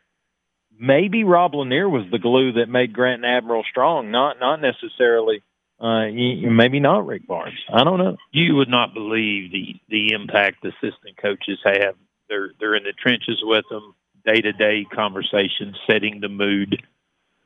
maybe 0.79 1.23
Rob 1.23 1.55
Lanier 1.55 1.89
was 1.89 2.05
the 2.11 2.19
glue 2.19 2.53
that 2.53 2.67
made 2.67 2.93
Grant 2.93 3.23
and 3.23 3.37
Admiral 3.37 3.63
strong, 3.69 4.11
not 4.11 4.39
not 4.39 4.61
necessarily. 4.61 5.41
Uh, 5.77 6.07
maybe 6.07 6.79
not 6.79 7.05
Rick 7.05 7.27
Barnes. 7.27 7.59
I 7.71 7.83
don't 7.83 7.99
know. 7.99 8.15
You 8.31 8.55
would 8.55 8.69
not 8.69 8.93
believe 8.93 9.51
the 9.51 9.75
the 9.89 10.13
impact 10.13 10.63
assistant 10.63 11.17
coaches 11.21 11.59
have. 11.65 11.95
They're 12.29 12.51
they're 12.59 12.75
in 12.75 12.83
the 12.83 12.93
trenches 12.93 13.41
with 13.43 13.65
them, 13.69 13.93
day 14.25 14.39
to 14.39 14.53
day 14.53 14.85
conversations, 14.93 15.75
setting 15.85 16.21
the 16.21 16.29
mood. 16.29 16.81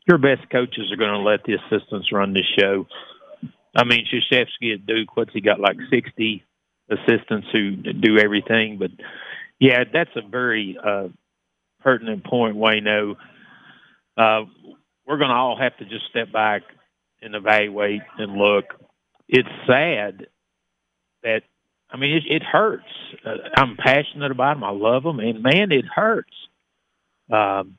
Your 0.09 0.17
best 0.17 0.49
coaches 0.49 0.91
are 0.91 0.97
going 0.97 1.11
to 1.11 1.19
let 1.19 1.43
the 1.43 1.53
assistants 1.53 2.11
run 2.11 2.33
the 2.33 2.43
show. 2.59 2.87
I 3.75 3.83
mean, 3.83 4.07
Krzyzewski 4.11 4.73
at 4.73 4.87
Duke, 4.87 5.15
what's 5.15 5.31
he 5.33 5.39
got 5.39 5.59
like 5.59 5.77
sixty 5.91 6.43
assistants 6.89 7.47
who 7.53 7.75
do 7.75 8.17
everything? 8.17 8.79
But 8.79 8.89
yeah, 9.59 9.83
that's 9.93 10.09
a 10.15 10.27
very 10.27 10.75
uh, 10.83 11.09
pertinent 11.81 12.25
point, 12.25 12.55
Wayno. 12.55 13.17
Uh, 14.17 14.45
we're 15.05 15.19
going 15.19 15.29
to 15.29 15.35
all 15.35 15.59
have 15.59 15.77
to 15.77 15.85
just 15.85 16.09
step 16.09 16.31
back 16.31 16.63
and 17.21 17.35
evaluate 17.35 18.01
and 18.17 18.35
look. 18.35 18.65
It's 19.27 19.47
sad 19.67 20.25
that 21.21 21.41
I 21.91 21.97
mean 21.97 22.15
it, 22.15 22.23
it 22.27 22.41
hurts. 22.41 22.83
Uh, 23.23 23.35
I'm 23.55 23.77
passionate 23.77 24.31
about 24.31 24.55
them. 24.55 24.63
I 24.63 24.71
love 24.71 25.03
them, 25.03 25.19
and 25.19 25.43
man, 25.43 25.71
it 25.71 25.85
hurts. 25.85 26.33
Um, 27.31 27.77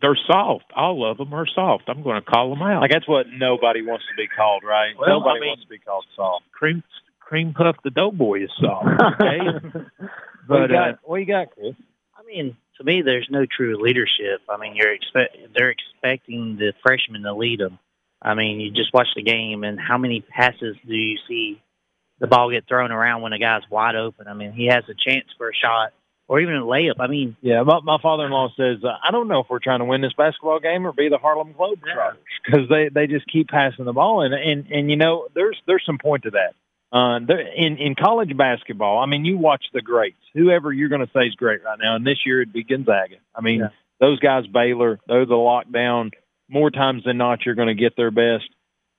they're 0.00 0.18
soft. 0.26 0.66
All 0.74 1.10
of 1.10 1.18
them 1.18 1.32
are 1.32 1.46
soft. 1.46 1.84
I'm 1.88 2.02
going 2.02 2.20
to 2.22 2.30
call 2.30 2.50
them 2.50 2.62
out. 2.62 2.80
Like 2.80 2.90
that's 2.90 3.08
what 3.08 3.26
nobody 3.32 3.82
wants 3.82 4.04
to 4.10 4.14
be 4.16 4.28
called, 4.28 4.62
right? 4.64 4.92
Well, 4.98 5.08
nobody 5.08 5.38
I 5.38 5.40
mean- 5.40 5.48
wants 5.48 5.62
to 5.64 5.68
be 5.68 5.78
called 5.78 6.04
soft. 6.16 6.44
cream 6.52 6.82
cream 7.20 7.52
puff 7.52 7.76
the 7.84 7.90
doughboy 7.90 8.44
is 8.44 8.50
soft. 8.60 8.86
Okay, 9.20 9.38
What 9.44 9.82
you 10.02 10.08
but 10.46 10.62
uh, 10.62 10.66
got? 10.92 10.98
What 11.04 11.16
you 11.20 11.26
got, 11.26 11.50
Chris? 11.50 11.74
I 12.16 12.24
mean, 12.26 12.56
to 12.78 12.84
me, 12.84 13.02
there's 13.02 13.28
no 13.30 13.44
true 13.44 13.82
leadership. 13.82 14.40
I 14.48 14.56
mean, 14.56 14.74
you're 14.76 14.94
expect 14.94 15.36
they're 15.54 15.70
expecting 15.70 16.56
the 16.56 16.72
freshmen 16.82 17.22
to 17.22 17.34
lead 17.34 17.60
them. 17.60 17.78
I 18.22 18.34
mean, 18.34 18.60
you 18.60 18.70
just 18.70 18.92
watch 18.94 19.08
the 19.14 19.22
game, 19.22 19.62
and 19.62 19.78
how 19.78 19.98
many 19.98 20.20
passes 20.22 20.76
do 20.86 20.94
you 20.94 21.18
see 21.28 21.60
the 22.18 22.26
ball 22.26 22.50
get 22.50 22.66
thrown 22.66 22.90
around 22.90 23.22
when 23.22 23.32
a 23.32 23.38
guy's 23.38 23.62
wide 23.70 23.94
open? 23.94 24.26
I 24.26 24.34
mean, 24.34 24.52
he 24.52 24.66
has 24.66 24.84
a 24.88 24.94
chance 24.94 25.26
for 25.36 25.48
a 25.50 25.54
shot 25.54 25.92
or 26.28 26.40
even 26.40 26.54
a 26.54 26.60
layup. 26.62 26.96
I 27.00 27.06
mean, 27.08 27.36
Yeah, 27.40 27.62
my, 27.62 27.80
my 27.82 27.98
father-in-law 28.00 28.50
says 28.56 28.84
uh, 28.84 28.88
I 29.02 29.10
don't 29.10 29.28
know 29.28 29.40
if 29.40 29.46
we're 29.48 29.58
trying 29.58 29.80
to 29.80 29.86
win 29.86 30.02
this 30.02 30.12
basketball 30.16 30.60
game 30.60 30.86
or 30.86 30.92
be 30.92 31.08
the 31.08 31.18
Harlem 31.18 31.54
Globetrotters 31.54 32.18
because 32.44 32.68
they 32.68 32.88
they 32.90 33.06
just 33.06 33.26
keep 33.32 33.48
passing 33.48 33.84
the 33.86 33.92
ball 33.92 34.22
and 34.22 34.34
and 34.34 34.66
and 34.70 34.90
you 34.90 34.96
know 34.96 35.26
there's 35.34 35.58
there's 35.66 35.82
some 35.86 35.98
point 35.98 36.24
to 36.24 36.30
that. 36.30 36.54
Uh, 36.90 37.18
there, 37.26 37.40
in 37.40 37.76
in 37.78 37.94
college 37.94 38.34
basketball, 38.36 38.98
I 38.98 39.06
mean, 39.06 39.24
you 39.24 39.36
watch 39.36 39.64
the 39.74 39.82
greats. 39.82 40.16
Whoever 40.34 40.72
you're 40.72 40.88
going 40.88 41.04
to 41.06 41.10
say 41.14 41.26
is 41.26 41.34
great 41.34 41.62
right 41.64 41.78
now, 41.78 41.96
and 41.96 42.06
this 42.06 42.18
year 42.24 42.40
it'd 42.42 42.52
be 42.52 42.64
Gonzaga. 42.64 43.16
I 43.34 43.40
mean, 43.42 43.60
Yeah. 43.60 43.68
those 44.00 44.18
guys, 44.20 44.46
Baylor, 44.46 44.98
they're 45.06 45.26
the 45.26 45.34
lockdown. 45.34 46.12
More 46.48 46.70
times 46.70 47.04
than 47.04 47.18
not, 47.18 47.44
you're 47.44 47.54
going 47.56 47.68
to 47.68 47.74
get 47.74 47.94
their 47.94 48.10
best, 48.10 48.48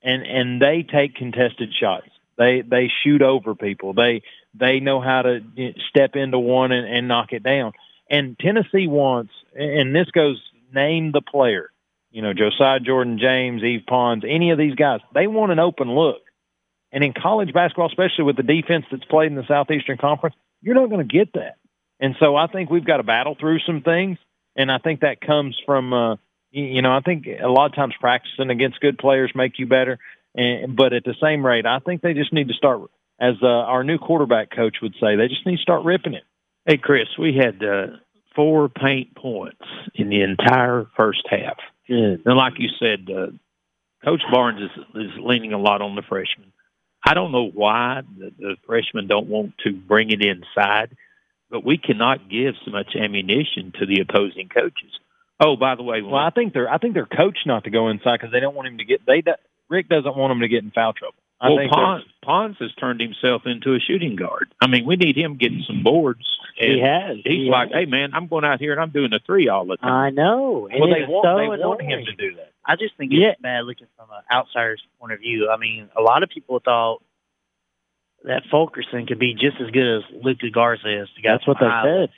and 0.04 0.22
and 0.24 0.62
they 0.62 0.84
take 0.84 1.16
contested 1.16 1.74
shots. 1.80 2.10
They 2.40 2.62
they 2.62 2.90
shoot 3.04 3.22
over 3.22 3.54
people. 3.54 3.94
They 3.94 4.24
they 4.56 4.80
know 4.80 5.02
how 5.02 5.24
to 5.24 5.42
step 5.90 6.16
into 6.16 6.40
one 6.40 6.72
and, 6.72 6.88
and 6.88 7.08
knock 7.08 7.34
it 7.34 7.44
down. 7.44 7.74
And 8.10 8.40
Tennessee 8.40 8.88
wants, 8.88 9.32
and 9.54 9.94
this 9.94 10.10
goes 10.12 10.42
name 10.74 11.12
the 11.12 11.22
player. 11.22 11.70
You 12.12 12.24
know, 12.24 12.34
Josiah 12.34 12.80
Jordan 12.80 13.20
James, 13.22 13.62
Yves 13.62 13.84
Pons, 13.88 14.24
any 14.28 14.52
of 14.52 14.58
these 14.58 14.74
guys. 14.74 15.02
They 15.14 15.28
want 15.28 15.52
an 15.52 15.60
open 15.60 15.94
look. 15.94 16.22
And 16.92 17.04
in 17.04 17.14
college 17.14 17.54
basketball, 17.54 17.88
especially 17.88 18.24
with 18.24 18.38
the 18.38 18.44
defense 18.44 18.86
that's 18.90 19.04
played 19.06 19.28
in 19.28 19.36
the 19.36 19.46
Southeastern 19.48 19.98
Conference, 19.98 20.36
you're 20.62 20.74
not 20.74 20.90
going 20.90 21.08
to 21.08 21.18
get 21.18 21.34
that. 21.34 21.58
And 22.00 22.16
so 22.20 22.36
I 22.36 22.48
think 22.48 22.70
we've 22.72 22.86
got 22.86 22.98
to 22.98 23.04
battle 23.04 23.36
through 23.40 23.60
some 23.60 23.82
things. 23.82 24.18
And 24.56 24.72
I 24.72 24.80
think 24.80 25.02
that 25.02 25.22
comes 25.22 25.56
from, 25.66 25.94
uh, 25.94 26.16
you, 26.50 26.64
you 26.64 26.82
know, 26.82 26.92
I 26.92 27.02
think 27.02 27.28
a 27.28 27.48
lot 27.48 27.68
of 27.68 27.76
times 27.76 27.94
practicing 28.00 28.50
against 28.50 28.80
good 28.80 28.98
players 28.98 29.32
make 29.36 29.60
you 29.60 29.68
better. 29.68 30.00
And, 30.36 30.76
but 30.76 30.94
at 30.94 31.04
the 31.04 31.16
same 31.22 31.46
rate, 31.46 31.66
I 31.66 31.80
think 31.80 32.02
they 32.02 32.14
just 32.14 32.34
need 32.34 32.50
to 32.50 32.54
start, 32.54 32.82
as 33.20 33.36
uh, 33.42 33.48
our 33.48 33.84
new 33.84 33.98
quarterback 33.98 34.52
coach 34.52 34.78
would 34.82 34.94
say, 35.02 35.16
they 35.16 35.28
just 35.28 35.46
need 35.46 35.58
to 35.58 35.62
start 35.62 35.84
ripping 35.84 36.14
it. 36.14 36.24
Hey, 36.66 36.78
Chris, 36.78 37.08
we 37.18 37.36
had 37.36 37.64
uh, 37.64 37.98
four 38.36 38.70
paint 38.70 39.16
points 39.16 39.66
in 39.96 40.10
the 40.10 40.22
entire 40.22 40.88
first 40.96 41.28
half. 41.30 41.58
Good. 41.88 42.22
And 42.26 42.38
like 42.38 42.54
you 42.58 42.70
said, 42.80 43.08
uh, 43.10 43.28
Coach 44.04 44.22
Barnes 44.32 44.62
is, 44.62 44.86
is 44.96 45.12
leaning 45.20 45.54
a 45.54 45.58
lot 45.58 45.82
on 45.82 45.96
the 45.96 46.04
freshmen. 46.08 46.54
I 47.04 47.14
don't 47.14 47.32
know 47.32 47.50
why 47.50 48.02
the, 48.18 48.32
the 48.38 48.56
freshmen 48.66 49.08
don't 49.08 49.28
want 49.28 49.54
to 49.64 49.74
bring 49.74 50.12
it 50.12 50.24
inside, 50.24 50.96
but 51.50 51.66
we 51.66 51.78
cannot 51.78 52.30
give 52.30 52.56
so 52.64 52.72
much 52.72 52.96
ammunition 52.96 53.74
to 53.80 53.86
the 53.86 54.02
opposing 54.02 54.50
coaches. 54.50 54.92
Oh, 55.40 55.56
by 55.56 55.76
the 55.76 55.84
way, 55.84 56.02
Well, 56.02 56.16
I 56.16 56.30
think 56.32 56.54
they're 56.54 56.70
I 56.70 56.78
think 56.78 56.94
they're 56.94 57.06
coached 57.06 57.48
not 57.48 57.64
to 57.64 57.70
go 57.70 57.88
inside 57.88 58.20
because 58.20 58.34
they 58.34 58.42
don't 58.42 58.56
want 58.56 58.68
him 58.68 58.78
to 58.80 58.86
get 58.86 59.06
they 59.06 59.24
Rick 59.70 59.88
doesn't 59.90 60.16
want 60.16 60.32
him 60.32 60.40
to 60.42 60.48
get 60.48 60.64
in 60.64 60.72
foul 60.72 60.94
trouble. 60.94 61.16
I 61.42 61.50
well, 61.50 61.58
think 61.58 61.72
Pons, 61.72 62.04
Pons 62.22 62.58
has 62.60 62.74
turned 62.74 63.00
himself 63.00 63.44
into 63.46 63.74
a 63.74 63.80
shooting 63.80 64.18
guard. 64.18 64.54
I 64.60 64.68
mean, 64.68 64.86
we 64.86 64.98
need 64.98 65.16
him 65.18 65.38
getting 65.38 65.64
some 65.66 65.84
boards. 65.84 66.26
He 66.58 66.82
has. 66.82 67.16
He's 67.24 67.46
He 67.46 67.50
like, 67.50 67.70
has. 67.72 67.78
hey 67.80 67.86
man, 67.86 68.12
I'm 68.14 68.28
going 68.28 68.44
out 68.44 68.60
here 68.60 68.74
and 68.74 68.82
I'm 68.82 68.90
doing 68.90 69.14
a 69.14 69.20
three 69.20 69.48
all 69.48 69.66
the 69.66 69.78
time. 69.78 69.90
I 69.90 70.10
know. 70.10 70.68
And 70.70 70.82
well, 70.82 70.90
they 70.90 71.06
want 71.08 71.24
so 71.26 71.38
they 71.38 71.48
want 71.66 71.82
him 71.82 72.04
to 72.06 72.14
do 72.16 72.36
that. 72.36 72.52
I 72.66 72.76
just 72.76 72.98
think 72.98 73.14
it's 73.14 73.22
Yeah. 73.22 73.34
bad 73.42 73.64
looking 73.66 73.88
from 73.96 74.10
an 74.12 74.22
outsider's 74.30 74.84
point 75.00 75.14
of 75.14 75.20
view. 75.22 75.50
I 75.50 75.56
mean, 75.56 75.90
a 75.96 76.02
lot 76.02 76.24
of 76.24 76.30
people 76.30 76.60
thought 76.60 77.02
that 78.26 78.44
Fulkerson 78.52 79.06
could 79.08 79.20
be 79.20 79.34
just 79.34 79.62
as 79.62 79.72
good 79.72 79.98
as 80.00 80.04
Luka 80.22 80.50
Garza 80.50 81.04
is. 81.04 81.08
The 81.16 81.22
That's 81.24 81.48
what 81.48 81.58
they 81.62 81.70
said. 81.84 82.10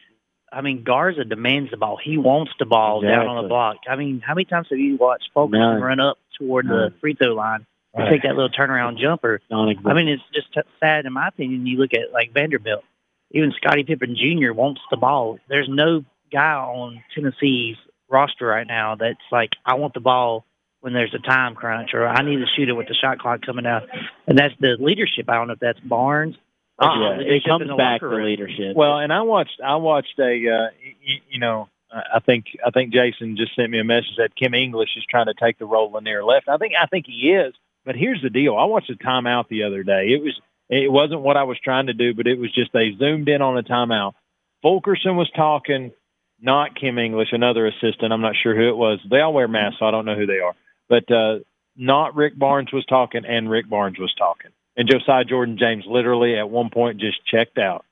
I 0.51 0.61
mean, 0.61 0.83
Garza 0.83 1.23
demands 1.23 1.69
the 1.71 1.77
ball. 1.77 1.97
He 2.03 2.17
wants 2.17 2.51
the 2.59 2.65
ball 2.65 3.01
down 3.01 3.27
on 3.27 3.43
the 3.43 3.47
block. 3.47 3.77
I 3.87 3.95
mean, 3.95 4.19
how 4.19 4.33
many 4.33 4.45
times 4.45 4.67
have 4.71 4.79
you 4.79 4.97
watched 4.97 5.29
Fulkerson 5.33 5.59
None. 5.61 5.81
run 5.81 5.99
up 5.99 6.17
toward 6.41 6.67
the 6.67 6.93
free 6.99 7.13
throw 7.13 7.33
line 7.33 7.65
and 7.93 8.03
Right. 8.05 8.11
take 8.11 8.23
that 8.23 8.35
little 8.35 8.49
turnaround 8.49 8.97
jumper? 8.97 9.41
I 9.51 9.93
mean, 9.93 10.07
it's 10.07 10.23
just 10.33 10.53
t- 10.53 10.61
sad, 10.79 11.05
in 11.05 11.13
my 11.13 11.27
opinion. 11.27 11.65
You 11.67 11.77
look 11.77 11.93
at 11.93 12.11
like 12.13 12.31
Vanderbilt, 12.33 12.83
even 13.31 13.51
Scottie 13.53 13.83
Pippen 13.83 14.15
Jr. 14.15 14.53
wants 14.53 14.81
the 14.89 14.97
ball. 14.97 15.39
There's 15.47 15.69
no 15.69 16.03
guy 16.31 16.53
on 16.53 17.03
Tennessee's 17.13 17.77
roster 18.09 18.45
right 18.47 18.67
now 18.67 18.95
that's 18.95 19.19
like, 19.31 19.51
I 19.65 19.75
want 19.75 19.93
the 19.93 19.99
ball 19.99 20.45
when 20.81 20.93
there's 20.93 21.13
a 21.13 21.19
time 21.19 21.53
crunch, 21.55 21.93
or 21.93 22.07
I 22.07 22.23
need 22.23 22.37
to 22.37 22.45
shoot 22.55 22.67
it 22.69 22.73
with 22.73 22.87
the 22.87 22.95
shot 22.95 23.19
clock 23.19 23.41
coming 23.45 23.65
out. 23.67 23.83
And 24.27 24.37
that's 24.37 24.53
the 24.59 24.77
leadership. 24.79 25.29
I 25.29 25.35
don't 25.35 25.47
know 25.47 25.53
if 25.53 25.59
that's 25.59 25.79
Barnes. 25.79 26.35
Uh-uh. 26.79 27.17
just 27.17 27.29
It 27.29 27.43
comes 27.45 27.67
the 27.67 27.75
back 27.75 27.99
to 27.99 28.09
leadership. 28.09 28.75
Well, 28.75 28.97
and 28.97 29.13
I 29.13 29.21
watched 29.21 29.61
I 29.63 29.75
watched 29.75 30.17
a 30.17 30.23
uh, 30.23 30.69
you, 31.03 31.17
you 31.29 31.39
know 31.39 31.69
I 31.91 32.19
think 32.19 32.45
I 32.65 32.71
think 32.71 32.93
Jason 32.93 33.35
just 33.37 33.55
sent 33.55 33.69
me 33.69 33.79
a 33.79 33.83
message 33.83 34.15
that 34.17 34.35
Kim 34.35 34.53
English 34.53 34.91
is 34.95 35.05
trying 35.09 35.25
to 35.25 35.33
take 35.33 35.59
the 35.59 35.65
role 35.65 35.91
Lanier 35.91 36.23
left. 36.23 36.47
I 36.47 36.57
think 36.57 36.73
I 36.81 36.85
think 36.85 37.05
he 37.05 37.31
is, 37.31 37.53
but 37.85 37.95
here's 37.95 38.21
the 38.21 38.29
deal. 38.29 38.55
I 38.55 38.65
watched 38.65 38.89
a 38.89 38.95
timeout 38.95 39.47
the 39.49 39.63
other 39.63 39.83
day. 39.83 40.09
It 40.09 40.21
was 40.21 40.39
It 40.69 40.91
wasn't 40.91 41.21
what 41.21 41.37
I 41.37 41.43
was 41.43 41.59
trying 41.59 41.87
to 41.87 41.93
do, 41.93 42.13
but 42.13 42.27
it 42.27 42.39
was 42.39 42.53
just 42.53 42.71
they 42.73 42.95
zoomed 42.97 43.27
in 43.27 43.41
on 43.41 43.57
a 43.57 43.63
timeout. 43.63 44.13
Fulkerson 44.61 45.17
was 45.17 45.29
talking, 45.35 45.91
not 46.39 46.75
Kim 46.79 46.97
English, 46.97 47.29
another 47.33 47.67
assistant. 47.67 48.13
I'm 48.13 48.21
not 48.21 48.35
sure 48.41 48.55
who 48.55 48.69
it 48.69 48.77
was. 48.77 48.99
They 49.09 49.19
all 49.19 49.33
wear 49.33 49.47
masks, 49.47 49.79
so 49.79 49.85
I 49.85 49.91
don't 49.91 50.05
know 50.05 50.15
who 50.15 50.27
they 50.27 50.39
are. 50.39 50.53
But 50.87 51.11
uh, 51.11 51.39
not 51.75 52.15
Rick 52.15 52.37
Barnes 52.37 52.71
was 52.71 52.85
talking, 52.85 53.25
and 53.25 53.49
Rick 53.49 53.69
Barnes 53.69 53.99
was 53.99 54.13
talking. 54.17 54.51
And 54.77 54.89
Josiah 54.89 55.25
Jordan 55.25 55.57
James 55.57 55.83
literally 55.85 56.37
at 56.37 56.49
one 56.49 56.69
point 56.69 57.01
just 57.01 57.25
checked 57.25 57.57
out 57.57 57.85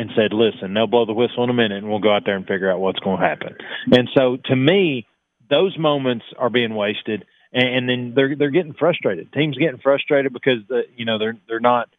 and 0.00 0.10
said, 0.16 0.32
"Listen, 0.32 0.72
they'll 0.72 0.86
blow 0.86 1.04
the 1.04 1.12
whistle 1.12 1.44
in 1.44 1.50
a 1.50 1.54
minute, 1.54 1.78
and 1.78 1.90
we'll 1.90 2.00
go 2.00 2.14
out 2.14 2.22
there 2.24 2.36
and 2.36 2.46
figure 2.46 2.70
out 2.70 2.80
what's 2.80 2.98
going 3.00 3.20
to 3.20 3.26
happen." 3.26 3.56
And 3.92 4.08
so, 4.16 4.38
to 4.46 4.56
me, 4.56 5.06
those 5.50 5.76
moments 5.76 6.24
are 6.38 6.48
being 6.48 6.74
wasted, 6.74 7.26
and, 7.52 7.68
and 7.68 7.88
then 7.88 8.12
they're 8.14 8.34
they're 8.34 8.50
getting 8.50 8.72
frustrated. 8.72 9.32
Teams 9.32 9.58
getting 9.58 9.78
frustrated 9.78 10.32
because 10.32 10.60
the 10.68 10.82
you 10.96 11.04
know 11.04 11.18
they're 11.18 11.36
they're 11.48 11.60
not 11.60 11.90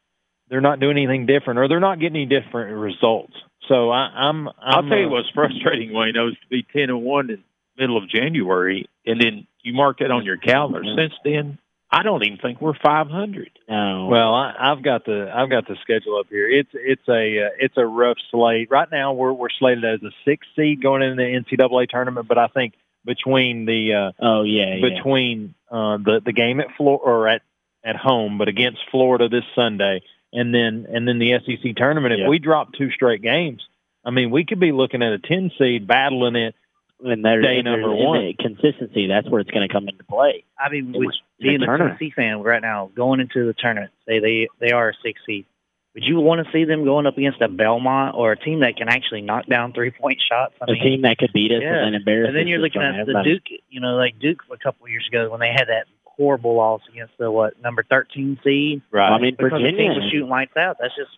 they're 0.49 0.61
not 0.61 0.80
doing 0.80 0.98
anything 0.98 1.28
different, 1.28 1.60
or 1.60 1.68
they're 1.68 1.80
not 1.80 1.99
getting 1.99 2.18
any 2.18 2.26
different 2.26 2.76
results. 2.76 3.34
So 3.68 3.91
I, 3.91 4.10
I'm, 4.15 4.48
I'm 4.48 4.53
I'll 4.60 4.90
tell 4.90 4.98
you 4.98 5.10
what's 5.10 5.30
frustrating, 5.30 5.94
Wayne. 5.94 6.15
It 6.15 6.19
was 6.19 6.36
to 6.41 6.48
be 6.49 6.65
ten 6.73 6.90
and 6.90 7.03
one 7.03 7.30
in 7.30 7.44
the 7.78 7.84
middle 7.84 7.98
of 7.98 8.10
January, 8.10 8.90
and 9.06 9.22
then 9.22 9.48
you 9.61 9.73
mark 9.73 9.99
that 9.99 10.11
on 10.11 10.26
your 10.26 10.38
calendar. 10.38 10.82
Since 10.84 11.14
then, 11.23 11.60
I 11.91 12.03
don't 12.03 12.26
even 12.26 12.38
think 12.38 12.61
we're 12.61 12.77
five 12.81 13.09
hundred. 13.09 13.51
No. 13.68 14.07
Well, 14.09 14.34
I, 14.34 14.53
I've 14.57 14.81
got 14.81 15.05
the 15.05 15.30
I've 15.34 15.49
got 15.49 15.68
the 15.68 15.76
schedule 15.81 16.18
up 16.18 16.27
here. 16.30 16.49
It's 16.49 16.69
it's 16.73 17.07
a 17.09 17.47
uh, 17.47 17.49
it's 17.59 17.76
a 17.77 17.85
rough 17.85 18.18
slate. 18.31 18.69
Right 18.72 18.89
now, 18.89 19.11
we're 19.13 19.34
we're 19.34 19.49
slated 19.49 19.84
as 19.84 20.01
a 20.01 20.11
six 20.23 20.47
seed 20.55 20.81
going 20.81 21.01
into 21.01 21.15
the 21.18 21.23
NCAA 21.57 21.89
tournament, 21.89 22.27
but 22.30 22.38
I 22.38 22.47
think 22.47 22.76
between 23.03 23.65
the 23.65 23.93
uh, 23.93 24.26
oh 24.26 24.43
yeah, 24.43 24.76
yeah. 24.76 24.89
between 24.95 25.53
uh, 25.69 25.97
the 25.97 26.22
the 26.23 26.31
game 26.31 26.61
at 26.61 26.68
Florida 26.77 27.03
or 27.03 27.27
at 27.27 27.41
at 27.84 27.97
home, 27.97 28.38
but 28.38 28.47
against 28.47 28.80
Florida 28.89 29.27
this 29.27 29.43
Sunday, 29.53 30.01
and 30.31 30.53
then 30.53 30.88
and 30.89 31.05
then 31.05 31.19
the 31.19 31.34
SEC 31.45 31.76
tournament. 31.76 32.13
If 32.13 32.19
Yeah. 32.22 32.30
we 32.30 32.39
drop 32.39 32.73
two 32.73 32.91
straight 32.91 33.22
games, 33.22 33.61
I 34.05 34.11
mean, 34.11 34.31
we 34.31 34.45
could 34.45 34.59
be 34.59 34.72
looking 34.72 35.03
at 35.03 35.11
a 35.11 35.19
ten 35.19 35.51
seed 35.57 35.88
battling 35.88 36.38
it. 36.38 36.55
And 37.03 37.23
there, 37.26 37.41
day 37.41 37.57
and 37.57 37.65
number 37.65 37.90
and 37.91 37.99
one. 37.99 38.19
the 38.26 38.34
consistency. 38.34 39.07
That's 39.07 39.28
where 39.30 39.41
it's 39.41 39.52
going 39.52 39.68
to 39.68 39.73
come 39.73 39.88
into 39.88 40.03
play. 40.03 40.44
I 40.60 40.69
mean, 40.69 40.94
It 40.95 40.99
with 40.99 41.07
was 41.07 41.22
in 41.40 41.44
the 41.45 41.49
being 41.49 41.61
a 41.64 41.65
tournament. 41.65 41.99
Tennessee 41.99 42.14
fan 42.15 42.41
right 42.41 42.61
now, 42.61 42.91
going 42.95 43.19
into 43.19 43.45
the 43.45 43.53
tournament, 43.53 43.91
say 44.07 44.19
they 44.19 44.48
they 44.60 44.72
are 44.72 44.90
a 44.90 44.94
six 45.03 45.19
seed. 45.26 45.45
Would 45.94 46.06
you 46.06 46.22
want 46.22 46.45
to 46.45 46.52
see 46.53 46.64
them 46.64 46.86
going 46.86 47.06
up 47.06 47.18
against 47.18 47.41
a 47.41 47.49
Belmont 47.49 48.15
or 48.15 48.32
a 48.32 48.38
team 48.40 48.61
that 48.61 48.78
can 48.78 48.88
actually 48.88 49.22
knock 49.22 49.45
down 49.48 49.73
three 49.73 49.91
point 49.91 50.22
shots? 50.28 50.53
I 50.61 50.65
A 50.69 50.72
mean, 50.73 50.82
team 50.84 51.02
that 51.02 51.18
could 51.18 51.34
beat 51.34 51.52
us 51.52 51.60
yeah. 51.61 51.76
and 51.84 51.88
then 51.88 51.94
embarrass 51.95 52.28
and 52.30 52.38
then 52.38 52.48
you're 52.48 52.57
in 52.60 52.61
looking 52.64 52.82
at 52.82 53.06
the. 53.06 53.22
Duke, 53.26 53.44
you 53.69 53.82
know, 53.82 53.95
like 53.95 54.18
Duke 54.19 54.40
a 54.52 54.57
couple 54.57 54.86
of 54.86 54.91
years 54.91 55.06
ago 55.11 55.30
when 55.30 55.40
they 55.41 55.52
had 55.52 55.65
that 55.68 55.88
horrible 56.06 56.56
loss 56.56 56.82
against 56.91 57.18
the 57.18 57.30
what 57.30 57.61
number 57.61 57.84
thirteen 57.84 58.40
seed. 58.44 58.82
Right. 58.91 59.10
I 59.11 59.19
mean, 59.19 59.36
because 59.38 59.52
the 59.52 59.57
team 59.57 59.76
Virginia- 59.76 59.94
was 60.02 60.11
shooting 60.11 60.30
lights 60.30 60.56
out. 60.56 60.78
That's 60.80 60.95
just 60.95 61.11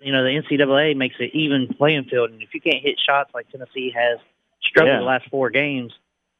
you 0.00 0.12
know 0.12 0.24
the 0.24 0.30
NCAA 0.30 0.96
makes 0.96 1.14
it 1.20 1.30
even 1.34 1.68
playing 1.78 2.04
field, 2.10 2.30
and 2.30 2.42
if 2.42 2.52
you 2.52 2.60
can't 2.60 2.82
hit 2.82 2.98
shots 2.98 3.30
like 3.34 3.48
Tennessee 3.50 3.92
has 3.94 4.18
struggled 4.70 4.94
Yeah. 4.94 5.00
the 5.00 5.04
last 5.04 5.28
four 5.30 5.50
games, 5.50 5.92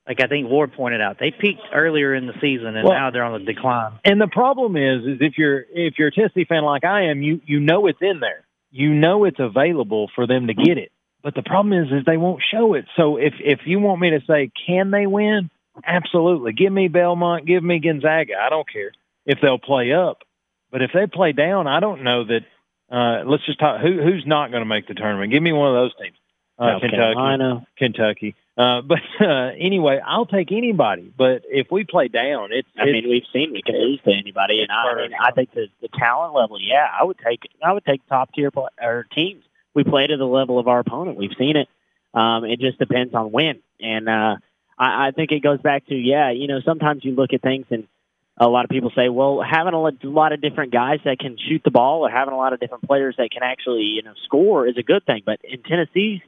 like 0.08 0.22
I 0.22 0.26
think 0.26 0.48
Ward 0.48 0.72
pointed 0.72 1.00
out, 1.00 1.18
they 1.18 1.30
peaked 1.30 1.62
earlier 1.72 2.14
in 2.14 2.26
the 2.26 2.34
season 2.40 2.76
and 2.76 2.88
Well- 2.88 2.96
now 2.98 3.10
they're 3.10 3.24
on 3.24 3.38
the 3.38 3.52
decline. 3.52 3.92
And 4.04 4.20
the 4.20 4.28
problem 4.28 4.76
is, 4.76 5.04
is 5.06 5.18
if 5.20 5.36
you're 5.36 5.64
if 5.74 5.98
you're 5.98 6.08
a 6.08 6.12
Tennessee 6.12 6.44
fan 6.44 6.64
like 6.64 6.84
I 6.84 7.02
am, 7.10 7.22
you 7.22 7.40
you 7.44 7.60
know 7.60 7.86
it's 7.86 8.00
in 8.00 8.20
there. 8.20 8.44
You 8.72 8.94
know 8.94 9.24
it's 9.24 9.38
available 9.40 10.08
for 10.14 10.26
them 10.26 10.46
to 10.46 10.54
get 10.54 10.78
it. 10.78 10.90
But 11.22 11.34
the 11.34 11.42
problem 11.42 11.72
is, 11.74 11.92
is 11.92 12.04
they 12.06 12.16
won't 12.16 12.42
show 12.50 12.74
it. 12.74 12.86
So 12.96 13.16
if 13.18 13.34
if 13.40 13.60
you 13.66 13.78
want 13.78 14.00
me 14.00 14.10
to 14.10 14.20
say, 14.26 14.50
can 14.66 14.90
they 14.90 15.06
win? 15.06 15.50
Absolutely. 15.86 16.52
Give 16.52 16.72
me 16.72 16.88
Belmont. 16.88 17.46
Give 17.46 17.62
me 17.62 17.78
Gonzaga. 17.78 18.34
I 18.40 18.48
don't 18.48 18.68
care 18.70 18.92
if 19.26 19.38
they'll 19.40 19.58
play 19.58 19.92
up. 19.92 20.18
But 20.70 20.82
if 20.82 20.90
they 20.94 21.06
play 21.06 21.32
down, 21.32 21.66
I 21.66 21.80
don't 21.80 22.02
know 22.02 22.24
that. 22.24 22.40
Uh, 22.90 23.22
let's 23.24 23.44
just 23.46 23.60
talk. 23.60 23.80
Who 23.80 24.00
who's 24.02 24.24
not 24.26 24.50
going 24.50 24.62
to 24.62 24.66
make 24.66 24.88
the 24.88 24.94
tournament? 24.94 25.30
Give 25.32 25.42
me 25.42 25.52
one 25.52 25.68
of 25.68 25.74
those 25.74 25.94
teams. 26.02 26.16
Uh, 26.60 26.78
Kentucky. 26.78 26.96
Carolina. 26.96 27.66
Kentucky. 27.78 28.34
Uh, 28.56 28.82
but 28.86 28.98
uh, 29.20 29.50
anyway, 29.58 30.00
I'll 30.04 30.26
take 30.26 30.52
anybody. 30.52 31.12
But 31.16 31.42
if 31.48 31.68
we 31.70 31.84
play 31.84 32.08
down, 32.08 32.50
it's. 32.52 32.68
I 32.78 32.84
mean, 32.84 33.08
we've 33.08 33.24
seen 33.32 33.52
we 33.52 33.62
can 33.62 33.76
lose 33.76 34.00
to 34.04 34.12
anybody, 34.12 34.60
and 34.60 34.70
I, 34.70 34.92
I 34.92 34.96
mean, 34.96 35.10
I 35.18 35.30
think 35.32 35.54
the, 35.54 35.68
the 35.80 35.88
talent 35.88 36.34
level, 36.34 36.60
yeah, 36.60 36.86
I 36.98 37.04
would 37.04 37.18
take, 37.18 37.40
I 37.64 37.72
would 37.72 37.84
take 37.84 38.06
top 38.08 38.32
tier 38.34 38.50
or 38.54 39.06
teams. 39.14 39.42
We 39.72 39.84
play 39.84 40.06
to 40.06 40.16
the 40.16 40.26
level 40.26 40.58
of 40.58 40.68
our 40.68 40.80
opponent. 40.80 41.16
We've 41.16 41.34
seen 41.38 41.56
it. 41.56 41.68
Um, 42.12 42.44
it 42.44 42.58
just 42.60 42.78
depends 42.78 43.14
on 43.14 43.30
when, 43.30 43.60
and 43.80 44.08
uh, 44.08 44.36
I, 44.76 45.08
I 45.08 45.10
think 45.12 45.30
it 45.30 45.44
goes 45.44 45.60
back 45.60 45.86
to, 45.86 45.94
yeah, 45.94 46.32
you 46.32 46.48
know, 46.48 46.60
sometimes 46.64 47.04
you 47.04 47.14
look 47.14 47.32
at 47.32 47.40
things 47.40 47.66
and 47.70 47.86
a 48.36 48.48
lot 48.48 48.64
of 48.64 48.70
people 48.70 48.90
say, 48.96 49.08
well, 49.08 49.42
having 49.48 49.74
a 49.74 49.80
lot 49.80 50.32
of 50.32 50.40
different 50.40 50.72
guys 50.72 50.98
that 51.04 51.20
can 51.20 51.36
shoot 51.38 51.62
the 51.64 51.70
ball 51.70 52.00
or 52.00 52.10
having 52.10 52.34
a 52.34 52.36
lot 52.36 52.52
of 52.52 52.58
different 52.58 52.84
players 52.84 53.14
that 53.18 53.30
can 53.30 53.44
actually, 53.44 53.82
you 53.82 54.02
know, 54.02 54.14
score 54.24 54.66
is 54.66 54.76
a 54.76 54.82
good 54.82 55.04
thing. 55.06 55.22
But 55.24 55.38
in 55.44 55.62
Tennessee's 55.62 56.20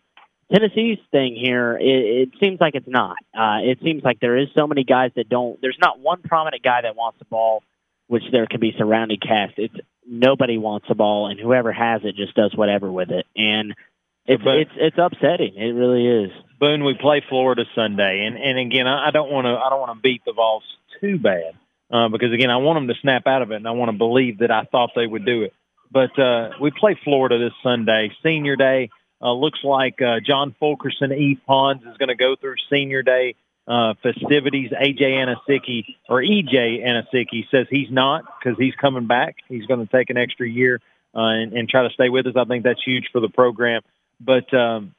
Tennessee's 0.52 0.98
thing 1.10 1.36
here, 1.36 1.76
it, 1.76 1.84
it 1.84 2.28
seems 2.42 2.60
like 2.60 2.74
it's 2.74 2.88
not. 2.88 3.16
Uh, 3.36 3.60
it 3.62 3.78
seems 3.82 4.02
like 4.02 4.20
there 4.20 4.36
is 4.36 4.48
so 4.56 4.66
many 4.66 4.84
guys 4.84 5.10
that 5.16 5.28
don't. 5.28 5.60
There's 5.60 5.78
not 5.80 5.98
one 5.98 6.22
prominent 6.22 6.62
guy 6.62 6.82
that 6.82 6.96
wants 6.96 7.18
the 7.18 7.24
ball, 7.24 7.62
which 8.06 8.24
there 8.32 8.46
can 8.46 8.60
be 8.60 8.74
surrounding 8.76 9.18
cast. 9.18 9.54
It's 9.56 9.74
nobody 10.06 10.58
wants 10.58 10.86
the 10.88 10.94
ball, 10.94 11.28
and 11.28 11.38
whoever 11.38 11.72
has 11.72 12.02
it 12.04 12.16
just 12.16 12.34
does 12.34 12.54
whatever 12.54 12.90
with 12.90 13.10
it, 13.10 13.26
and 13.36 13.74
it's 14.26 14.42
it's 14.46 14.70
it's 14.76 14.98
upsetting. 14.98 15.54
It 15.56 15.72
really 15.72 16.24
is. 16.24 16.30
Boone, 16.60 16.84
we 16.84 16.94
play 16.94 17.22
Florida 17.28 17.64
Sunday, 17.74 18.24
and 18.26 18.36
and 18.36 18.58
again, 18.58 18.86
I 18.86 19.08
I 19.08 19.10
don't 19.10 19.30
want 19.30 19.46
to 19.46 19.50
I 19.50 19.70
don't 19.70 19.80
want 19.80 19.96
to 19.96 20.02
beat 20.02 20.22
the 20.24 20.32
Vols 20.32 20.64
too 21.00 21.18
bad 21.18 21.54
uh, 21.92 22.08
because 22.08 22.32
again, 22.32 22.50
I 22.50 22.56
want 22.56 22.78
them 22.78 22.88
to 22.88 23.00
snap 23.00 23.26
out 23.26 23.42
of 23.42 23.50
it, 23.50 23.56
and 23.56 23.68
I 23.68 23.72
want 23.72 23.90
to 23.90 23.96
believe 23.96 24.38
that 24.38 24.50
I 24.50 24.64
thought 24.64 24.90
they 24.94 25.06
would 25.06 25.26
do 25.26 25.42
it. 25.42 25.52
But 25.90 26.18
uh, 26.18 26.50
we 26.60 26.70
play 26.70 26.98
Florida 27.04 27.38
this 27.38 27.52
Sunday, 27.62 28.10
Senior 28.22 28.56
Day. 28.56 28.90
Uh, 29.22 29.32
looks 29.32 29.60
like 29.62 30.02
uh, 30.02 30.18
John 30.24 30.54
Fulkerson, 30.58 31.12
Yves 31.12 31.40
Pons 31.46 31.82
is 31.82 31.96
going 31.96 32.08
to 32.08 32.16
go 32.16 32.34
through 32.34 32.56
Senior 32.70 33.02
Day 33.02 33.36
uh, 33.68 33.94
festivities. 34.02 34.72
AJ 34.72 35.00
Anosike 35.00 35.84
or 36.08 36.20
EJ 36.20 36.84
Anosike 36.84 37.48
says 37.50 37.66
he's 37.70 37.90
not 37.90 38.24
because 38.38 38.58
he's 38.58 38.74
coming 38.74 39.06
back. 39.06 39.36
He's 39.48 39.66
going 39.66 39.86
to 39.86 39.90
take 39.90 40.10
an 40.10 40.16
extra 40.16 40.48
year 40.48 40.80
uh, 41.14 41.20
and, 41.20 41.52
and 41.52 41.68
try 41.68 41.82
to 41.82 41.90
stay 41.90 42.08
with 42.08 42.26
us. 42.26 42.34
I 42.36 42.44
think 42.44 42.64
that's 42.64 42.82
huge 42.84 43.10
for 43.12 43.20
the 43.20 43.28
program. 43.28 43.82
But 44.20 44.52
um, 44.52 44.94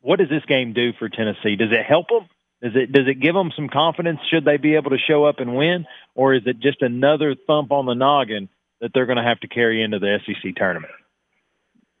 what 0.00 0.18
does 0.18 0.28
this 0.28 0.44
game 0.46 0.72
do 0.72 0.92
for 0.98 1.08
Tennessee? 1.08 1.56
Does 1.56 1.70
it 1.70 1.84
help 1.86 2.08
them? 2.08 2.28
Does 2.62 2.72
it 2.76 2.92
does 2.92 3.08
it 3.08 3.20
give 3.20 3.34
them 3.34 3.50
some 3.56 3.68
confidence? 3.68 4.20
Should 4.30 4.44
they 4.44 4.56
be 4.56 4.76
able 4.76 4.90
to 4.90 4.98
show 4.98 5.24
up 5.24 5.40
and 5.40 5.56
win, 5.56 5.84
or 6.14 6.34
is 6.34 6.42
it 6.46 6.60
just 6.60 6.80
another 6.80 7.34
thump 7.34 7.72
on 7.72 7.86
the 7.86 7.94
noggin 7.94 8.48
that 8.80 8.92
they're 8.94 9.06
going 9.06 9.16
to 9.16 9.24
have 9.24 9.40
to 9.40 9.48
carry 9.48 9.82
into 9.82 9.98
the 9.98 10.18
SEC 10.24 10.54
tournament? 10.54 10.92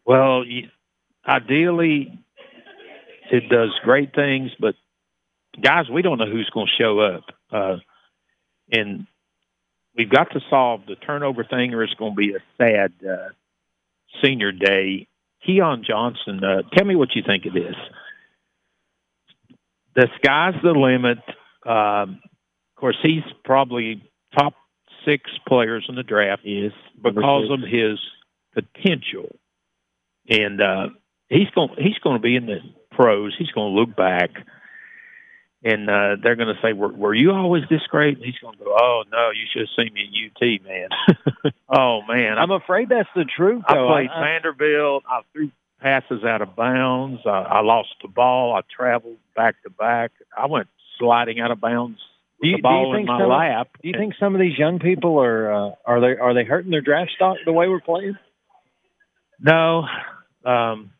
Well, 0.04 0.44
ideally, 1.26 2.18
it 3.30 3.48
does 3.48 3.70
great 3.84 4.14
things, 4.14 4.50
but 4.58 4.74
guys, 5.60 5.88
we 5.90 6.02
don't 6.02 6.18
know 6.18 6.30
who's 6.30 6.50
going 6.52 6.66
to 6.66 6.82
show 6.82 7.00
up, 7.00 7.24
uh, 7.50 7.76
and 8.70 9.06
we've 9.96 10.10
got 10.10 10.30
to 10.32 10.40
solve 10.50 10.82
the 10.86 10.96
turnover 10.96 11.44
thing, 11.44 11.74
or 11.74 11.82
it's 11.82 11.94
going 11.94 12.12
to 12.12 12.16
be 12.16 12.34
a 12.34 12.42
sad 12.58 12.92
uh, 13.06 13.28
senior 14.22 14.52
day. 14.52 15.08
Keon 15.44 15.84
Johnson, 15.86 16.42
uh, 16.44 16.62
tell 16.74 16.84
me 16.84 16.94
what 16.94 17.14
you 17.14 17.22
think 17.26 17.46
of 17.46 17.52
this. 17.52 17.74
The 19.94 20.08
sky's 20.16 20.54
the 20.62 20.72
limit. 20.72 21.18
Um, 21.66 22.20
of 22.74 22.80
course, 22.80 22.96
he's 23.02 23.24
probably 23.44 24.10
top 24.36 24.54
six 25.04 25.30
players 25.46 25.84
in 25.88 25.96
the 25.96 26.02
draft 26.02 26.42
Is 26.44 26.72
because 27.02 27.50
of 27.50 27.60
his 27.60 27.98
potential, 28.54 29.36
and 30.28 30.60
uh, 30.60 30.88
he's 31.32 31.50
going 31.50 31.70
he's 31.78 31.98
going 31.98 32.16
to 32.16 32.22
be 32.22 32.36
in 32.36 32.46
the 32.46 32.58
pros. 32.92 33.34
He's 33.38 33.50
going 33.50 33.74
to 33.74 33.80
look 33.80 33.96
back, 33.96 34.30
and 35.64 35.88
uh, 35.88 36.16
they're 36.22 36.36
going 36.36 36.54
to 36.54 36.60
say, 36.62 36.72
were, 36.72 36.92
"Were 36.92 37.14
you 37.14 37.32
always 37.32 37.64
this 37.70 37.82
great?" 37.88 38.16
And 38.16 38.24
he's 38.24 38.38
going 38.38 38.58
to 38.58 38.64
go, 38.64 38.76
"Oh 38.78 39.02
no, 39.10 39.30
you 39.30 39.46
should 39.52 39.62
have 39.62 39.84
seen 39.84 39.92
me 39.94 40.02
at 40.02 40.42
UT, 40.42 40.62
man. 40.64 41.52
oh 41.68 42.00
man, 42.08 42.38
I'm 42.38 42.50
afraid 42.50 42.88
that's 42.88 43.08
the 43.14 43.24
truth. 43.24 43.64
I 43.66 43.74
played 43.74 44.10
I- 44.10 44.20
Vanderbilt. 44.20 45.04
I 45.08 45.20
threw 45.32 45.50
passes 45.80 46.22
out 46.22 46.42
of 46.42 46.54
bounds. 46.54 47.22
I, 47.26 47.30
I 47.30 47.60
lost 47.62 47.88
the 48.02 48.08
ball. 48.08 48.54
I 48.54 48.60
traveled 48.74 49.16
back 49.34 49.60
to 49.64 49.70
back. 49.70 50.12
I 50.36 50.46
went 50.46 50.68
sliding 50.98 51.40
out 51.40 51.50
of 51.50 51.60
bounds 51.60 51.98
do 52.42 52.48
you, 52.48 52.54
do 52.54 52.58
you 52.58 52.62
ball 52.62 52.92
in 52.92 52.98
think 52.98 53.08
my 53.08 53.20
some, 53.20 53.28
lap. 53.28 53.68
Do 53.80 53.88
you 53.88 53.94
think 53.96 54.14
some 54.18 54.34
of 54.34 54.40
these 54.40 54.58
young 54.58 54.80
people 54.80 55.20
are 55.20 55.52
uh, 55.52 55.70
are 55.86 56.00
they 56.00 56.18
are 56.18 56.34
they 56.34 56.44
hurting 56.44 56.72
their 56.72 56.80
draft 56.80 57.12
stock 57.14 57.36
the 57.44 57.52
way 57.52 57.68
we're 57.68 57.80
playing? 57.80 58.18
No. 59.40 59.84
Um, 60.44 60.90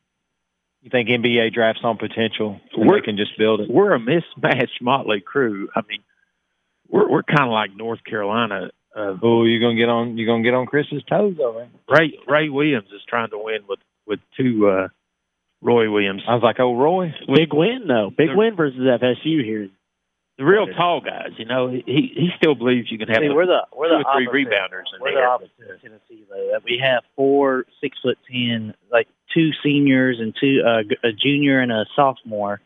You 0.82 0.90
think 0.90 1.08
NBA 1.08 1.54
drafts 1.54 1.80
on 1.84 1.96
potential? 1.96 2.60
We're- 2.76 3.02
can 3.02 3.16
just 3.16 3.38
build 3.38 3.60
it. 3.60 3.70
we're 3.70 3.92
a 3.92 4.00
mismatched 4.00 4.80
motley 4.82 5.20
crew. 5.20 5.68
I 5.76 5.82
mean, 5.88 6.02
we're 6.88 7.08
we're 7.08 7.22
kind 7.22 7.42
of 7.44 7.50
like 7.50 7.74
North 7.76 8.02
Carolina. 8.04 8.70
Uh, 8.94 9.16
Oh, 9.22 9.44
you're 9.44 9.60
gonna 9.60 9.76
get 9.76 9.88
on 9.88 10.18
you're 10.18 10.26
gonna 10.26 10.42
get 10.42 10.54
on 10.54 10.66
Chris's 10.66 11.02
toes, 11.04 11.36
though, 11.38 11.54
man. 11.58 11.70
Ray 11.88 12.18
Ray 12.26 12.48
Williams 12.48 12.88
is 12.92 13.00
trying 13.08 13.30
to 13.30 13.38
win 13.38 13.60
with 13.68 13.78
with 14.06 14.20
two 14.36 14.68
uh, 14.68 14.88
Roy 15.62 15.90
Williams. 15.90 16.22
I 16.26 16.34
was 16.34 16.42
like, 16.42 16.58
oh, 16.58 16.74
Roy. 16.76 17.14
big 17.32 17.54
win 17.54 17.86
though. 17.86 18.10
Big 18.10 18.28
They're- 18.28 18.36
win 18.36 18.56
versus 18.56 18.80
FSU 18.80 19.44
here. 19.44 19.68
The 20.38 20.44
real 20.44 20.66
tall 20.66 21.00
guys, 21.02 21.30
you 21.36 21.44
know, 21.44 21.68
he 21.68 21.82
he 21.86 22.30
still 22.36 22.54
believes 22.56 22.90
you 22.90 22.98
can 22.98 23.08
have 23.08 23.18
See, 23.18 23.26
a- 23.26 23.34
we're 23.34 23.46
the 23.46 23.66
we're 23.74 23.88
two 23.88 23.98
the 23.98 24.04
three 24.12 24.26
opposite. 24.26 24.50
rebounders 24.50 24.94
in 24.94 25.00
We're 25.00 25.12
there. 25.12 25.22
the 25.22 25.28
opposite 25.28 25.70
of 25.74 25.80
Tennessee 25.80 26.24
though. 26.28 26.58
We 26.64 26.78
have 26.82 27.04
four 27.14 27.66
six 27.80 27.96
foot 28.02 28.18
ten, 28.30 28.74
like 28.90 29.06
two 29.34 29.50
seniors 29.62 30.18
and 30.20 30.34
two 30.38 30.62
uh, 30.66 30.82
g- 30.82 30.96
a 31.04 31.12
junior 31.12 31.60
and 31.60 31.72
a 31.72 31.84
sophomore, 31.96 32.60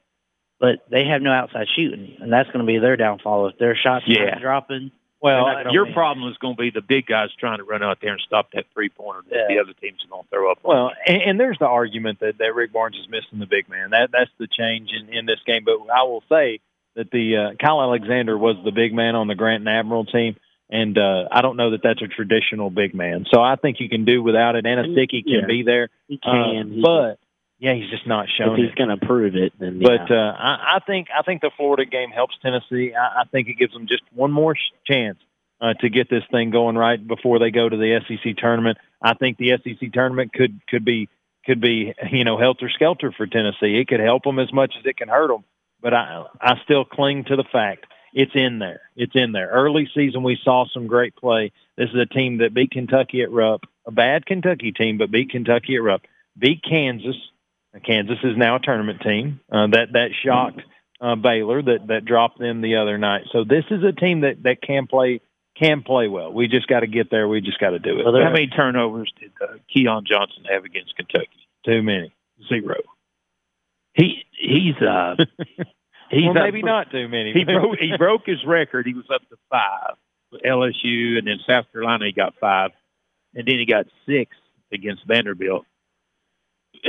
but 0.61 0.85
they 0.91 1.05
have 1.07 1.23
no 1.23 1.33
outside 1.33 1.67
shooting, 1.75 2.17
and 2.21 2.33
that's 2.33 2.49
going 2.51 2.61
to 2.61 2.67
be 2.67 2.79
their 2.79 2.97
downfall 2.97 3.49
if 3.49 3.59
their 3.59 3.77
shots 3.77 4.05
Yeah. 4.07 4.23
aren't 4.23 4.41
dropping. 4.43 4.91
Well, 5.23 5.47
they're 5.47 5.55
not 5.55 5.63
gonna 5.65 5.73
your 5.73 5.85
win. 5.87 5.95
problem 5.95 6.31
is 6.31 6.37
going 6.39 6.57
to 6.57 6.63
be 6.63 6.71
the 6.71 6.83
big 6.83 7.07
guys 7.07 7.31
trying 7.41 7.59
to 7.59 7.65
run 7.65 7.83
out 7.83 7.99
there 8.03 8.13
and 8.13 8.21
stop 8.27 8.51
that 8.53 8.67
three 8.75 8.91
pointer 8.91 9.23
that 9.31 9.49
the 9.49 9.59
other 9.59 9.73
teams 9.73 10.05
are 10.05 10.09
going 10.09 10.23
to 10.25 10.29
throw 10.29 10.51
up. 10.53 10.59
on 10.63 10.75
Well, 10.77 10.93
and, 11.07 11.23
and 11.23 11.41
there's 11.41 11.59
the 11.59 11.67
argument 11.67 12.21
that, 12.21 12.39
that 12.39 12.55
Rick 12.55 12.73
Barnes 12.73 12.97
is 12.97 13.09
missing 13.09 13.39
the 13.39 13.47
big 13.47 13.69
man. 13.69 13.91
That 13.91 14.11
that's 14.13 14.31
the 14.39 14.47
change 14.47 14.91
in, 14.93 15.09
in 15.13 15.25
this 15.27 15.41
game. 15.47 15.65
But 15.65 15.79
I 15.93 16.03
will 16.03 16.23
say 16.29 16.61
that 16.97 17.11
the 17.11 17.37
uh, 17.37 17.51
Kyle 17.59 17.81
Alexander 17.81 18.37
was 18.37 18.57
the 18.65 18.73
big 18.73 18.93
man 18.93 19.17
on 19.17 19.27
the 19.27 19.35
Grant 19.35 19.63
and 19.63 19.69
Admiral 19.69 20.05
team, 20.05 20.37
and 20.71 20.97
uh, 20.99 21.25
I 21.31 21.43
don't 21.43 21.57
know 21.57 21.71
that 21.71 21.81
that's 21.83 22.03
a 22.03 22.09
traditional 22.09 22.71
big 22.71 22.95
man. 22.95 23.25
So 23.31 23.41
I 23.41 23.57
think 23.57 23.79
you 23.81 23.89
can 23.89 24.05
do 24.05 24.23
without 24.23 24.57
it. 24.57 24.65
Anosike 24.65 25.11
can 25.11 25.23
Yeah. 25.27 25.47
be 25.47 25.63
there, 25.63 25.89
He 26.09 26.19
uh, 26.23 26.31
can, 26.31 26.73
he 26.73 26.81
but 26.83 27.19
yeah, 27.59 27.75
he's 27.75 27.89
just 27.91 28.07
not 28.07 28.25
if 28.25 28.31
showing 28.37 28.63
he's 28.63 28.75
going 28.75 28.91
to 28.91 29.07
prove 29.07 29.35
it, 29.35 29.53
then 29.59 29.79
But 29.81 30.11
uh, 30.11 30.15
I, 30.15 30.77
I 30.77 30.79
think 30.87 31.09
I 31.17 31.23
think 31.23 31.41
the 31.41 31.51
Florida 31.57 31.87
game 31.87 32.11
helps 32.11 32.37
Tennessee. 32.43 32.93
I, 32.95 33.23
I 33.23 33.25
think 33.31 33.49
it 33.49 33.55
gives 33.55 33.73
them 33.73 33.87
just 33.87 34.03
one 34.13 34.31
more 34.33 34.55
sh- 34.55 34.59
chance 34.87 35.19
uh, 35.61 35.73
to 35.81 35.89
get 35.89 36.11
this 36.11 36.23
thing 36.31 36.51
going 36.51 36.77
right 36.77 37.05
before 37.05 37.39
they 37.39 37.51
go 37.51 37.69
to 37.69 37.77
the 37.77 38.01
SEC 38.07 38.37
tournament. 38.37 38.77
I 39.01 39.15
think 39.15 39.39
the 39.39 39.53
SEC 39.63 39.93
tournament 39.93 40.33
could 40.35 40.61
could 40.69 40.85
be 40.85 41.09
could 41.47 41.61
be 41.61 41.95
you 42.11 42.25
know 42.25 42.39
helter 42.39 42.69
skelter 42.69 43.13
for 43.17 43.27
Tennessee. 43.27 43.79
It 43.81 43.89
could 43.89 44.01
help 44.01 44.25
them 44.25 44.39
as 44.39 44.53
much 44.53 44.75
as 44.79 44.85
it 44.85 44.97
can 44.97 45.09
hurt 45.09 45.29
them. 45.29 45.45
But 45.81 45.95
I 45.95 46.25
I 46.41 46.55
still 46.65 46.85
cling 46.85 47.25
to 47.29 47.37
the 47.37 47.45
fact 47.51 47.87
it's 48.17 48.33
in 48.35 48.59
there. 48.61 48.81
It's 48.97 49.13
in 49.15 49.33
there. 49.33 49.51
Early 49.51 49.91
season 49.95 50.23
we 50.23 50.39
saw 50.43 50.65
some 50.73 50.87
great 50.87 51.15
play. 51.17 51.53
This 51.77 51.91
is 51.91 52.01
a 52.01 52.07
team 52.07 52.39
that 52.39 52.55
beat 52.55 52.71
Kentucky 52.71 53.21
at 53.21 53.31
Rupp, 53.31 53.65
a 53.87 53.93
bad 53.93 54.25
Kentucky 54.25 54.73
team, 54.73 54.97
but 54.97 55.11
beat 55.11 55.29
Kentucky 55.29 55.77
at 55.77 55.83
Rupp. 55.83 56.01
Beat 56.37 56.65
Kansas. 56.67 57.17
Kansas 57.85 58.17
is 58.25 58.35
now 58.39 58.57
a 58.57 58.59
tournament 58.59 59.03
team. 59.03 59.41
Uh, 59.53 59.67
that 59.67 59.93
that 59.93 60.09
shocked 60.25 60.63
uh, 60.99 61.15
Baylor 61.15 61.61
that 61.61 61.89
that 61.89 62.07
dropped 62.07 62.39
them 62.39 62.63
the 62.63 62.77
other 62.77 62.97
night. 62.97 63.25
So 63.33 63.45
this 63.45 63.65
is 63.71 63.85
a 63.85 63.93
team 63.93 64.23
that 64.23 64.43
that 64.45 64.63
can 64.63 64.87
play 64.87 65.21
can 65.55 65.83
play 65.83 66.09
well. 66.09 66.33
We 66.33 66.49
just 66.49 66.69
got 66.69 66.81
to 66.81 66.87
get 66.87 67.11
there. 67.11 67.29
We 67.29 67.43
just 67.43 67.61
got 67.61 67.71
to 67.71 67.79
do 67.79 68.01
it. 68.01 68.05
How 68.07 68.33
many 68.33 68.47
turnovers 68.47 69.13
did 69.21 69.33
uh, 69.43 69.59
Keon 69.71 70.05
Johnson 70.07 70.45
have 70.51 70.65
against 70.65 70.97
Kentucky? 70.97 71.29
Too 71.67 71.83
many. 71.83 72.15
Zero. 72.49 72.77
He 73.93 74.25
he's 74.33 74.77
uh 74.77 75.17
he's 76.11 76.25
well, 76.25 76.35
maybe 76.35 76.61
for- 76.61 76.67
not 76.67 76.91
too 76.91 77.09
many. 77.09 77.33
He 77.33 77.45
broke 77.45 77.79
he 77.79 77.97
broke 77.99 78.23
his 78.27 78.45
record. 78.47 78.87
He 78.87 78.95
was 78.95 79.07
up 79.13 79.23
to 79.31 79.37
five 79.51 79.97
with 80.33 80.43
LSU, 80.43 81.19
and 81.19 81.27
then 81.27 81.39
South 81.49 81.67
Carolina 81.73 82.07
he 82.07 82.13
got 82.13 82.35
five, 82.41 82.71
and 83.35 83.47
then 83.47 83.59
he 83.59 83.67
got 83.67 83.87
six 84.07 84.37
against 84.73 85.07
Vanderbilt, 85.07 85.65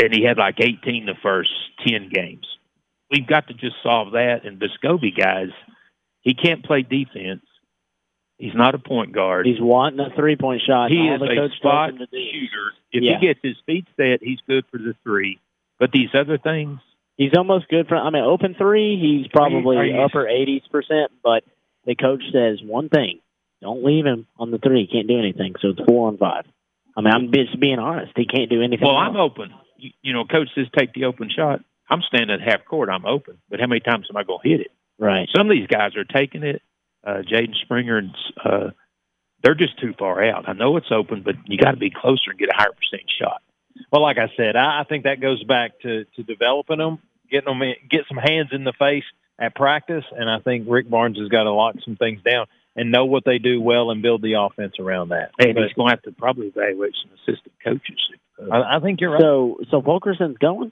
and 0.01 0.13
he 0.13 0.23
had 0.23 0.37
like 0.37 0.55
eighteen 0.59 1.05
the 1.05 1.15
first 1.21 1.51
ten 1.85 2.09
games. 2.11 2.45
We've 3.11 3.27
got 3.27 3.47
to 3.47 3.53
just 3.53 3.75
solve 3.83 4.11
that. 4.13 4.41
And 4.45 4.59
Vescovi 4.59 5.15
guys, 5.17 5.49
he 6.21 6.33
can't 6.33 6.63
play 6.65 6.81
defense. 6.81 7.41
He's 8.37 8.53
not 8.53 8.75
a 8.75 8.79
point 8.79 9.13
guard. 9.13 9.45
he's 9.47 9.59
wanting 9.61 9.99
a 9.99 10.13
three 10.15 10.35
point 10.35 10.61
shot. 10.67 10.91
He 10.91 10.97
All 10.99 11.15
is 11.15 11.21
a 11.21 11.55
spot 11.55 11.89
tells 11.89 11.91
him 11.93 11.97
to 11.99 12.05
do. 12.07 12.17
shooter. 12.31 12.71
If 12.91 13.03
Yeah. 13.03 13.19
he 13.19 13.27
gets 13.27 13.39
his 13.41 13.55
feet 13.65 13.85
set, 13.95 14.19
he's 14.21 14.39
good 14.47 14.65
for 14.69 14.77
the 14.77 14.93
three. 15.03 15.39
But 15.79 15.91
these 15.91 16.09
other 16.13 16.37
things, 16.37 16.79
He's 17.17 17.31
almost 17.35 17.67
good 17.67 17.87
for. 17.87 17.97
I 17.97 18.09
mean, 18.09 18.23
open 18.23 18.55
three. 18.57 18.97
He's 18.99 19.27
probably 19.31 19.77
are 19.77 19.85
you- 19.85 19.99
upper 19.99 20.27
eighties 20.27 20.61
percent. 20.71 21.11
But 21.23 21.43
the 21.85 21.95
coach 21.95 22.23
says 22.31 22.59
one 22.63 22.89
thing: 22.89 23.19
don't 23.61 23.83
leave 23.83 24.05
him 24.05 24.27
on 24.37 24.51
the 24.51 24.59
three. 24.59 24.85
He 24.85 24.87
can't 24.87 25.07
do 25.07 25.17
anything. 25.19 25.55
So 25.61 25.69
it's 25.69 25.81
four 25.87 26.07
on 26.07 26.17
five. 26.17 26.45
I 26.95 27.01
mean, 27.01 27.13
I'm 27.13 27.31
just 27.31 27.59
being 27.59 27.79
honest. 27.79 28.13
He 28.15 28.25
can't 28.25 28.49
do 28.49 28.61
anything. 28.61 28.85
well, 28.87 28.97
else. 28.97 29.09
I'm 29.09 29.15
open. 29.17 29.51
You, 29.77 29.91
you 30.01 30.13
know, 30.13 30.25
coach 30.25 30.49
says 30.55 30.67
take 30.77 30.93
the 30.93 31.05
open 31.05 31.29
shot. 31.35 31.61
I'm 31.89 32.01
standing 32.01 32.31
at 32.31 32.41
half 32.41 32.65
court. 32.65 32.89
I'm 32.89 33.05
open. 33.05 33.37
But 33.49 33.59
how 33.59 33.67
many 33.67 33.79
times 33.81 34.07
am 34.09 34.17
I 34.17 34.23
going 34.23 34.39
to 34.43 34.49
hit 34.49 34.61
it? 34.61 34.71
right. 34.99 35.29
Some 35.35 35.49
of 35.49 35.55
these 35.55 35.67
guys 35.67 35.95
are 35.95 36.03
taking 36.03 36.43
it. 36.43 36.61
Uh, 37.05 37.21
Jaden 37.21 37.55
Springer 37.63 37.99
and 37.99 38.15
uh, 38.43 38.69
they're 39.43 39.55
just 39.55 39.79
too 39.79 39.93
far 39.97 40.23
out. 40.23 40.49
I 40.49 40.53
know 40.53 40.75
it's 40.77 40.91
open, 40.91 41.21
but 41.23 41.35
you 41.45 41.57
got 41.57 41.71
to 41.71 41.77
be 41.77 41.89
closer 41.91 42.31
and 42.31 42.39
get 42.39 42.49
a 42.49 42.55
higher 42.57 42.73
percentage 42.73 43.11
shot. 43.21 43.41
Well, 43.91 44.01
like 44.01 44.17
I 44.17 44.29
said, 44.35 44.55
I, 44.55 44.81
I 44.81 44.83
think 44.89 45.03
that 45.03 45.21
goes 45.21 45.43
back 45.43 45.79
to 45.81 46.05
to 46.15 46.23
developing 46.23 46.79
them, 46.79 46.99
getting 47.29 47.51
them, 47.51 47.61
in, 47.61 47.75
get 47.89 48.01
some 48.07 48.17
hands 48.17 48.49
in 48.51 48.63
the 48.63 48.73
face 48.73 49.03
at 49.39 49.55
practice, 49.55 50.05
and 50.11 50.29
I 50.29 50.39
think 50.39 50.65
Rick 50.67 50.89
Barnes 50.89 51.17
has 51.19 51.29
got 51.29 51.43
to 51.43 51.51
lock 51.51 51.75
some 51.85 51.95
things 51.95 52.21
down 52.23 52.47
and 52.75 52.91
know 52.91 53.05
what 53.05 53.23
they 53.25 53.39
do 53.39 53.61
well 53.61 53.91
and 53.91 54.01
build 54.01 54.21
the 54.21 54.33
offense 54.33 54.75
around 54.79 55.09
that. 55.09 55.31
And 55.39 55.55
But 55.55 55.63
he's 55.63 55.73
going 55.73 55.89
to 55.89 55.95
have 55.95 56.01
to 56.03 56.11
probably 56.11 56.47
evaluate 56.47 56.93
some 57.01 57.11
assistant 57.13 57.53
coaches. 57.63 57.99
I, 58.51 58.77
I 58.77 58.79
think 58.79 59.01
you're 59.01 59.11
right. 59.11 59.21
So 59.21 59.59
so 59.71 59.81
Fulkerson's 59.81 60.37
going. 60.37 60.71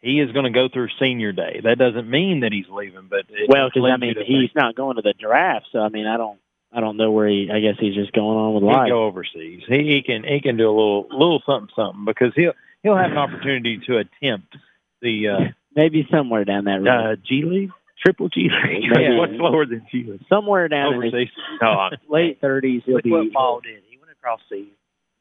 he 0.00 0.20
is 0.20 0.30
going 0.32 0.44
to 0.44 0.50
go 0.50 0.68
through 0.72 0.88
senior 1.00 1.32
day. 1.32 1.60
That 1.62 1.78
doesn't 1.78 2.08
mean 2.08 2.40
that 2.40 2.52
he's 2.52 2.68
leaving, 2.70 3.08
but 3.10 3.26
it 3.28 3.48
Well, 3.48 3.68
because 3.68 3.90
I 3.90 3.96
mean, 3.96 4.14
he's 4.16 4.26
think 4.26 4.54
not 4.54 4.74
going 4.76 4.96
to 4.96 5.02
the 5.02 5.14
draft. 5.18 5.66
So 5.72 5.80
I 5.80 5.88
mean, 5.88 6.06
I 6.06 6.16
don't 6.16 6.38
I 6.72 6.80
don't 6.80 6.96
know 6.96 7.10
where 7.10 7.28
he. 7.28 7.50
I 7.52 7.58
guess 7.60 7.74
he's 7.78 7.94
just 7.94 8.12
going 8.12 8.38
on 8.38 8.54
with 8.54 8.62
he 8.62 8.68
life. 8.68 8.88
go 8.88 9.04
overseas. 9.04 9.62
He, 9.66 9.94
he 9.94 10.02
can 10.02 10.22
he 10.22 10.40
can 10.40 10.56
do 10.56 10.68
a 10.68 10.70
little 10.70 11.08
little 11.10 11.42
something 11.44 11.74
something 11.74 12.04
because 12.04 12.32
he'll 12.36 12.52
he'll 12.82 12.96
have 12.96 13.10
an 13.10 13.18
opportunity 13.18 13.80
to 13.86 13.98
attempt 13.98 14.56
the. 15.00 15.28
Uh, 15.28 15.38
Maybe 15.76 16.06
somewhere 16.10 16.44
down 16.44 16.64
that 16.64 16.82
road. 16.82 16.88
Uh, 17.12 17.16
G 17.16 17.42
League, 17.44 17.70
triple 18.04 18.28
G 18.28 18.48
League. 18.50 18.90
Maybe. 18.90 19.16
What's 19.18 19.32
lower 19.34 19.66
than 19.66 19.86
G 19.90 20.04
League? 20.04 20.20
somewhere 20.28 20.66
down 20.68 20.94
in 20.94 21.02
his. 21.02 21.28
No, 21.62 21.90
late 22.08 22.40
thirties. 22.40 22.82
He'll 22.84 22.96
Look 22.96 23.04
be. 23.04 23.10
what 23.10 23.32
Paul 23.32 23.60
did. 23.60 23.82
He 23.88 23.96
went 23.96 24.10
across 24.10 24.40
seas. 24.50 24.66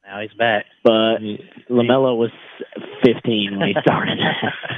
Now 0.04 0.22
he's 0.22 0.34
back. 0.34 0.66
But 0.84 1.20
Lamelo 1.70 2.18
was 2.18 2.32
15 3.06 3.60
when 3.60 3.68
he 3.68 3.76
started, 3.82 4.18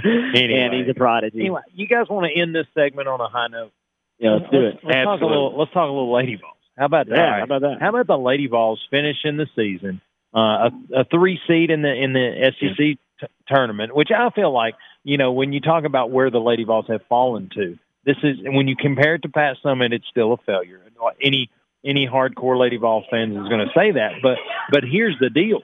and 0.03 0.73
he's 0.73 0.89
a 0.89 0.93
prodigy. 0.93 1.39
Anyway, 1.39 1.61
you 1.73 1.87
guys 1.87 2.07
want 2.09 2.29
to 2.29 2.37
end 2.41 2.53
this 2.53 2.65
segment 2.73 3.07
on 3.07 3.21
a 3.21 3.29
high 3.29 3.47
note? 3.47 3.71
yeah, 4.19 4.31
let's 4.31 4.51
do 4.51 4.65
it. 4.65 4.79
Let's 4.83 4.83
talk 4.83 4.93
a 4.93 4.97
Absolutely. 4.97 5.27
little. 5.29 5.57
Let's 5.57 5.71
talk 5.71 5.83
a 5.87 5.91
little 5.93 6.13
Lady 6.13 6.35
Vols. 6.35 6.57
How 6.77 6.85
about 6.85 7.07
that? 7.07 7.15
Yeah, 7.15 7.37
how 7.37 7.43
about 7.43 7.61
that? 7.61 7.77
How 7.79 7.89
about 7.89 8.07
the 8.07 8.17
Lady 8.17 8.47
Vols 8.47 8.81
finishing 8.91 9.37
the 9.37 9.47
season 9.55 10.01
uh, 10.35 10.39
a, 10.39 10.71
a 11.01 11.03
three 11.05 11.39
seed 11.47 11.69
in 11.71 11.81
the 11.81 11.93
in 11.93 12.13
the 12.13 12.51
SEC 12.59 12.97
t- 13.21 13.27
tournament, 13.47 13.95
which 13.95 14.09
I 14.11 14.29
feel 14.31 14.51
like 14.51 14.75
you 15.03 15.17
know 15.17 15.31
when 15.31 15.53
you 15.53 15.61
talk 15.61 15.85
about 15.85 16.11
where 16.11 16.29
the 16.29 16.39
Lady 16.39 16.63
Vols 16.63 16.87
have 16.89 17.01
fallen 17.07 17.49
to, 17.55 17.77
this 18.05 18.17
is 18.23 18.37
when 18.43 18.67
you 18.67 18.75
compare 18.75 19.15
it 19.15 19.21
to 19.23 19.29
Pat 19.29 19.57
Summitt, 19.63 19.93
it's 19.93 20.07
still 20.09 20.33
a 20.33 20.37
failure. 20.37 20.81
Any 21.21 21.49
any 21.85 22.07
hardcore 22.07 22.59
Lady 22.59 22.77
Vols 22.77 23.05
fans 23.09 23.31
is 23.31 23.47
going 23.47 23.65
to 23.65 23.71
say 23.75 23.91
that, 23.91 24.15
but 24.21 24.37
but 24.71 24.83
here's 24.83 25.17
the 25.19 25.29
deal. 25.29 25.61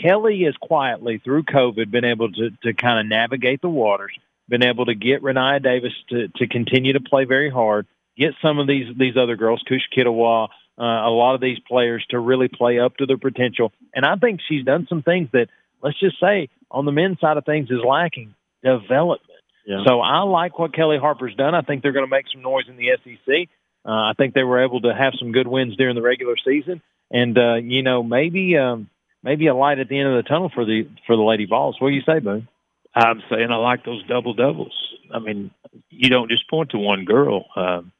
Kellie 0.00 0.42
has 0.44 0.56
quietly 0.60 1.18
through 1.22 1.44
COVID 1.44 1.90
been 1.90 2.04
able 2.04 2.32
to 2.32 2.50
to 2.62 2.72
kind 2.74 2.98
of 2.98 3.06
navigate 3.06 3.62
the 3.62 3.68
waters, 3.68 4.12
been 4.48 4.64
able 4.64 4.86
to 4.86 4.94
get 4.94 5.22
Rennia 5.22 5.62
Davis 5.62 5.92
to 6.10 6.28
to 6.36 6.46
continue 6.48 6.94
to 6.94 7.00
play 7.00 7.24
very 7.24 7.50
hard, 7.50 7.86
get 8.16 8.34
some 8.42 8.58
of 8.58 8.66
these 8.66 8.86
these 8.98 9.16
other 9.16 9.36
girls, 9.36 9.62
Kush 9.68 9.82
Kitawa, 9.96 10.48
uh, 10.78 10.82
a 10.82 11.10
lot 11.10 11.34
of 11.34 11.40
these 11.40 11.58
players 11.60 12.04
to 12.10 12.18
really 12.18 12.48
play 12.48 12.78
up 12.78 12.96
to 12.96 13.06
their 13.06 13.18
potential. 13.18 13.72
And 13.94 14.04
I 14.04 14.16
think 14.16 14.40
she's 14.48 14.64
done 14.64 14.86
some 14.88 15.02
things 15.02 15.28
that, 15.32 15.48
let's 15.84 16.00
just 16.00 16.18
say, 16.18 16.48
on 16.70 16.86
the 16.86 16.92
men's 16.92 17.20
side 17.20 17.36
of 17.36 17.44
things 17.44 17.70
is 17.70 17.78
lacking 17.86 18.34
development. 18.64 19.20
Yeah. 19.66 19.84
So 19.86 20.00
I 20.00 20.22
like 20.22 20.58
what 20.58 20.74
Kellie 20.74 20.98
Harper's 20.98 21.34
done. 21.36 21.54
I 21.54 21.60
think 21.60 21.82
they're 21.82 21.92
going 21.92 22.06
to 22.06 22.10
make 22.10 22.26
some 22.32 22.42
noise 22.42 22.64
in 22.68 22.76
the 22.76 22.88
SEC. 23.04 23.48
Uh, 23.86 23.90
I 23.90 24.12
think 24.16 24.34
they 24.34 24.42
were 24.42 24.64
able 24.64 24.80
to 24.80 24.94
have 24.94 25.12
some 25.18 25.32
good 25.32 25.46
wins 25.46 25.76
during 25.76 25.94
the 25.94 26.02
regular 26.02 26.34
season, 26.42 26.80
and 27.10 27.36
uh, 27.36 27.56
you 27.56 27.82
know 27.82 28.02
maybe 28.02 28.56
um, 28.56 28.88
maybe 29.22 29.46
a 29.46 29.54
light 29.54 29.78
at 29.78 29.88
the 29.90 29.98
end 29.98 30.08
of 30.08 30.16
the 30.16 30.28
tunnel 30.28 30.50
for 30.54 30.64
the 30.64 30.88
for 31.06 31.16
the 31.16 31.22
Lady 31.22 31.44
Vols. 31.44 31.76
What 31.78 31.90
do 31.90 31.94
you 31.94 32.02
say, 32.06 32.18
Boone? 32.18 32.48
I'm 32.94 33.22
saying 33.28 33.48
I 33.50 33.56
like 33.56 33.84
those 33.84 34.02
double 34.06 34.32
doubles. 34.32 34.72
I 35.12 35.18
mean, 35.18 35.50
you 35.90 36.08
don't 36.08 36.30
just 36.30 36.48
point 36.48 36.70
to 36.70 36.78
one 36.78 37.04
girl. 37.04 37.44
Um, 37.56 37.92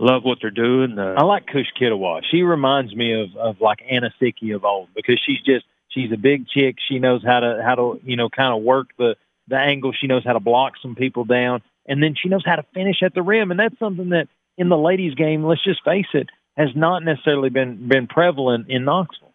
love 0.00 0.24
what 0.24 0.38
they're 0.40 0.50
doing. 0.50 0.98
Uh, 0.98 1.14
I 1.16 1.22
like 1.22 1.46
Kush 1.46 1.68
Kitawa. 1.80 2.22
She 2.28 2.42
reminds 2.42 2.92
me 2.94 3.22
of 3.22 3.36
of 3.36 3.60
like 3.60 3.78
Anosike 3.92 4.56
of 4.56 4.64
old 4.64 4.88
because 4.96 5.20
she's 5.24 5.40
just 5.42 5.66
she's 5.90 6.12
a 6.12 6.16
big 6.16 6.48
chick. 6.48 6.76
She 6.88 6.98
knows 6.98 7.22
how 7.24 7.40
to 7.40 7.62
how 7.64 7.74
to 7.74 8.00
you 8.04 8.16
know 8.16 8.28
kind 8.28 8.54
of 8.56 8.62
work 8.62 8.88
the 8.98 9.16
the 9.48 9.56
angle. 9.56 9.92
She 9.98 10.06
knows 10.06 10.24
how 10.24 10.32
to 10.32 10.40
block 10.40 10.74
some 10.82 10.94
people 10.94 11.24
down, 11.24 11.62
and 11.86 12.02
then 12.02 12.14
she 12.20 12.28
knows 12.28 12.42
how 12.44 12.56
to 12.56 12.64
finish 12.74 13.02
at 13.02 13.14
the 13.14 13.22
rim. 13.22 13.50
And 13.50 13.60
that's 13.60 13.78
something 13.78 14.10
that 14.10 14.28
in 14.56 14.68
the 14.68 14.76
ladies' 14.78 15.14
game, 15.14 15.44
let's 15.44 15.62
just 15.64 15.82
face 15.84 16.06
it, 16.14 16.28
has 16.56 16.68
not 16.74 17.02
necessarily 17.04 17.50
been 17.50 17.88
been 17.88 18.06
prevalent 18.06 18.66
in 18.68 18.84
Knoxville. 18.84 19.32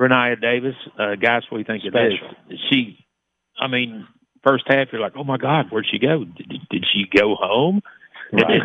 Rennia 0.00 0.40
Davis, 0.40 0.74
uh, 0.98 1.14
guys, 1.16 1.42
what 1.50 1.58
do 1.58 1.58
you 1.58 1.64
think 1.64 1.84
of 1.86 1.92
this? 1.92 2.58
She, 2.70 3.04
I 3.60 3.66
mean, 3.68 4.06
first 4.42 4.64
half 4.66 4.88
you're 4.92 5.00
like, 5.00 5.12
oh 5.14 5.24
my 5.24 5.36
God, 5.36 5.66
where'd 5.70 5.86
she 5.90 5.98
go? 5.98 6.24
Did, 6.24 6.48
did 6.70 6.86
she 6.90 7.04
go 7.14 7.34
home? 7.38 7.82
Right. 8.32 8.62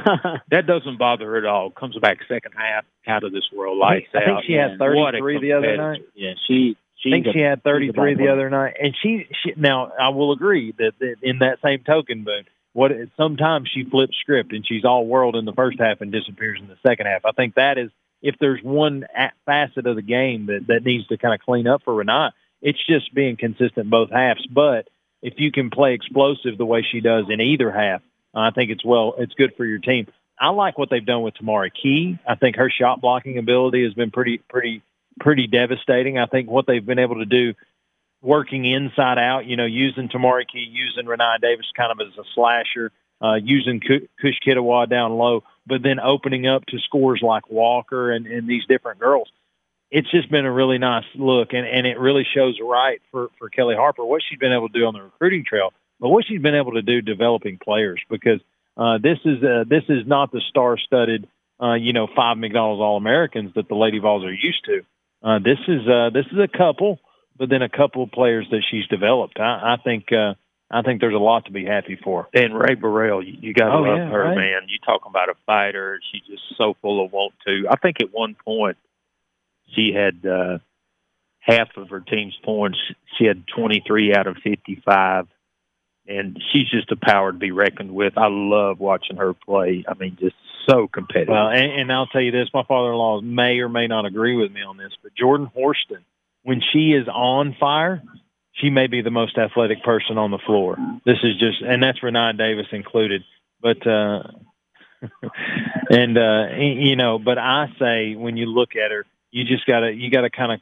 that 0.51 0.65
doesn't 0.67 0.97
bother 0.97 1.25
her 1.25 1.37
at 1.37 1.45
all. 1.45 1.71
Comes 1.71 1.97
back 1.97 2.19
second 2.29 2.53
half, 2.55 2.85
out 3.07 3.23
of 3.23 3.33
this 3.33 3.43
world, 3.53 3.77
lights 3.79 4.07
I 4.13 4.19
think 4.19 4.29
out. 4.29 4.43
she 4.47 4.53
had 4.53 4.79
What 4.79 5.15
a 5.15 5.19
33 5.19 5.39
the 5.41 5.51
other 5.53 5.75
night. 5.77 6.01
yeah, 6.13 6.33
she. 6.47 6.77
I 7.05 7.21
think 7.23 7.27
she 7.33 7.39
had 7.39 7.63
33 7.63 8.15
the 8.15 8.29
other 8.29 8.49
night, 8.49 8.75
and 8.81 8.95
she, 9.01 9.27
she 9.43 9.53
now 9.55 9.91
I 9.99 10.09
will 10.09 10.31
agree 10.31 10.73
that, 10.77 10.93
that 10.99 11.15
in 11.21 11.39
that 11.39 11.59
same 11.63 11.83
token, 11.85 12.23
Boone, 12.23 12.45
what 12.73 12.91
sometimes 13.15 13.69
she 13.73 13.83
flips 13.83 14.17
script 14.19 14.51
and 14.51 14.65
she's 14.67 14.83
all 14.83 15.05
world 15.05 15.35
in 15.35 15.45
the 15.45 15.53
first 15.53 15.79
half 15.79 16.01
and 16.01 16.11
disappears 16.11 16.59
in 16.59 16.67
the 16.67 16.77
second 16.85 17.05
half. 17.05 17.23
I 17.25 17.31
think 17.31 17.55
that 17.55 17.77
is 17.77 17.89
if 18.21 18.35
there's 18.39 18.61
one 18.61 19.05
facet 19.45 19.85
of 19.87 19.95
the 19.95 20.01
game 20.01 20.47
that 20.47 20.65
that 20.67 20.83
needs 20.83 21.07
to 21.07 21.17
kind 21.17 21.33
of 21.33 21.39
clean 21.39 21.67
up 21.67 21.83
for 21.83 21.93
Renee, 21.93 22.29
it's 22.61 22.83
just 22.85 23.13
being 23.13 23.37
consistent 23.37 23.89
both 23.89 24.09
halves. 24.11 24.45
But 24.47 24.87
if 25.21 25.35
you 25.37 25.51
can 25.51 25.69
play 25.69 25.93
explosive 25.93 26.57
the 26.57 26.65
way 26.65 26.85
she 26.89 27.01
does 27.01 27.25
in 27.29 27.39
either 27.39 27.71
half, 27.71 28.01
I 28.33 28.51
think 28.51 28.71
it's 28.71 28.83
well, 28.83 29.15
it's 29.17 29.33
good 29.33 29.53
for 29.55 29.65
your 29.65 29.79
team. 29.79 30.07
I 30.39 30.49
like 30.49 30.77
what 30.77 30.89
they've 30.89 31.05
done 31.05 31.21
with 31.21 31.35
Tamari 31.35 31.71
Key. 31.71 32.17
I 32.27 32.35
think 32.35 32.57
her 32.57 32.69
shot 32.69 32.99
blocking 32.99 33.37
ability 33.37 33.83
has 33.85 33.93
been 33.93 34.11
pretty, 34.11 34.39
pretty, 34.49 34.81
pretty 35.19 35.47
devastating. 35.47 36.17
I 36.17 36.25
think 36.25 36.49
what 36.49 36.67
they've 36.67 36.85
been 36.85 36.99
able 36.99 37.15
to 37.15 37.25
do 37.25 37.53
working 38.21 38.65
inside 38.65 39.17
out, 39.17 39.45
you 39.45 39.55
know, 39.55 39.65
using 39.65 40.09
Tamari 40.09 40.45
Key, 40.51 40.67
using 40.71 41.05
Renee 41.05 41.37
Davis 41.41 41.67
kind 41.77 41.91
of 41.91 42.05
as 42.05 42.17
a 42.17 42.23
slasher, 42.33 42.91
uh, 43.21 43.35
using 43.35 43.79
Kushkituah 43.79 44.89
down 44.89 45.13
low, 45.13 45.43
but 45.65 45.81
then 45.83 45.99
opening 45.99 46.47
up 46.47 46.65
to 46.67 46.79
scores 46.79 47.21
like 47.21 47.49
Walker 47.49 48.11
and, 48.11 48.25
and 48.25 48.47
these 48.47 48.65
different 48.67 48.99
girls. 48.99 49.29
It's 49.91 50.09
just 50.09 50.29
been 50.29 50.45
a 50.45 50.51
really 50.51 50.79
nice 50.79 51.05
look, 51.13 51.53
and, 51.53 51.65
and 51.65 51.85
it 51.85 51.99
really 51.99 52.25
shows 52.33 52.59
right 52.61 53.01
for, 53.11 53.29
for 53.37 53.49
Kellie 53.49 53.75
Harper 53.75 54.03
what 54.03 54.21
she's 54.27 54.39
been 54.39 54.51
able 54.51 54.67
to 54.69 54.79
do 54.79 54.85
on 54.85 54.93
the 54.93 55.03
recruiting 55.03 55.45
trail, 55.47 55.71
but 55.99 56.09
what 56.09 56.25
she's 56.27 56.41
been 56.41 56.55
able 56.55 56.73
to 56.73 56.81
do 56.81 57.01
developing 57.01 57.59
players 57.63 58.01
because 58.09 58.41
uh, 58.75 58.97
this 58.97 59.19
is 59.23 59.41
uh, 59.41 59.63
this 59.67 59.83
is 59.87 60.05
not 60.05 60.31
the 60.31 60.41
star-studded, 60.49 61.27
uh, 61.61 61.75
you 61.75 61.93
know, 61.93 62.07
five 62.13 62.37
McDonald's 62.37 62.81
All-Americans 62.81 63.53
that 63.55 63.69
the 63.69 63.75
Lady 63.75 63.99
Vols 63.99 64.25
are 64.25 64.33
used 64.33 64.65
to. 64.65 64.81
Uh, 65.25 65.39
this 65.39 65.57
is 65.67 65.81
uh, 65.87 66.11
this 66.13 66.25
is 66.31 66.37
a 66.39 66.47
couple 66.57 66.99
but 67.37 67.49
then 67.49 67.61
a 67.61 67.69
couple 67.69 68.03
of 68.03 68.11
players 68.11 68.47
that 68.51 68.63
she's 68.69 68.87
developed. 68.87 69.39
I, 69.39 69.75
I 69.75 69.77
think 69.83 70.05
uh, 70.11 70.35
I 70.71 70.81
think 70.81 71.01
there's 71.01 71.13
a 71.15 71.17
lot 71.17 71.45
to 71.45 71.51
be 71.51 71.65
happy 71.65 71.97
for. 72.01 72.27
And 72.33 72.57
Rae 72.57 72.75
Burrell, 72.75 73.23
you, 73.23 73.37
you 73.41 73.53
got 73.53 73.65
to 73.69 73.73
Oh, 73.73 73.81
love 73.81 73.97
yeah, 73.97 74.09
her, 74.09 74.23
right. 74.23 74.35
man. 74.35 74.61
You 74.67 74.77
talking 74.85 75.09
about 75.09 75.29
a 75.29 75.35
fighter? 75.45 75.99
She's 76.11 76.21
just 76.21 76.43
so 76.57 76.75
full 76.81 77.03
of 77.05 77.11
want 77.11 77.33
to. 77.47 77.65
I 77.69 77.75
think 77.77 77.97
at 78.01 78.13
one 78.13 78.35
point 78.45 78.77
she 79.75 79.91
had 79.93 80.25
uh, 80.25 80.59
half 81.39 81.69
of 81.77 81.89
her 81.89 81.99
team's 81.99 82.37
points. 82.43 82.77
She 83.17 83.25
had 83.25 83.43
23 83.55 84.15
out 84.15 84.27
of 84.27 84.37
55, 84.43 85.27
and 86.07 86.41
she's 86.51 86.69
just 86.69 86.91
a 86.91 86.95
power 86.95 87.31
to 87.31 87.37
be 87.37 87.51
reckoned 87.51 87.93
with. 87.93 88.17
I 88.17 88.27
love 88.29 88.79
watching 88.79 89.17
her 89.17 89.33
play. 89.33 89.83
I 89.87 89.93
mean, 89.95 90.17
just 90.19 90.35
so 90.69 90.87
competitive. 90.87 91.29
Well, 91.29 91.49
and, 91.49 91.71
and 91.71 91.91
I'll 91.91 92.07
tell 92.07 92.21
you 92.21 92.31
this: 92.31 92.49
my 92.53 92.63
father-in-law 92.63 93.21
may 93.21 93.59
or 93.59 93.69
may 93.69 93.87
not 93.87 94.05
agree 94.05 94.35
with 94.35 94.51
me 94.51 94.61
on 94.61 94.77
this, 94.77 94.91
but 95.01 95.13
Jordan 95.15 95.49
Horston, 95.55 96.03
when 96.43 96.61
she 96.73 96.91
is 96.91 97.07
on 97.07 97.55
fire, 97.59 98.03
she 98.53 98.69
may 98.69 98.87
be 98.87 99.01
the 99.01 99.11
most 99.11 99.37
athletic 99.37 99.83
person 99.83 100.17
on 100.17 100.31
the 100.31 100.39
floor. 100.45 100.77
This 101.05 101.17
is 101.23 101.37
just, 101.39 101.61
and 101.61 101.83
that's 101.83 102.01
Renee 102.01 102.33
Davis 102.37 102.67
included. 102.71 103.23
But 103.61 103.85
uh, 103.85 104.23
and 105.89 106.17
uh, 106.17 106.55
you 106.57 106.95
know, 106.95 107.19
but 107.19 107.37
I 107.37 107.67
say 107.79 108.15
when 108.15 108.37
you 108.37 108.45
look 108.45 108.75
at 108.75 108.91
her, 108.91 109.05
you 109.31 109.43
just 109.43 109.65
gotta 109.65 109.91
you 109.91 110.09
gotta 110.09 110.29
kind 110.29 110.53
of. 110.53 110.59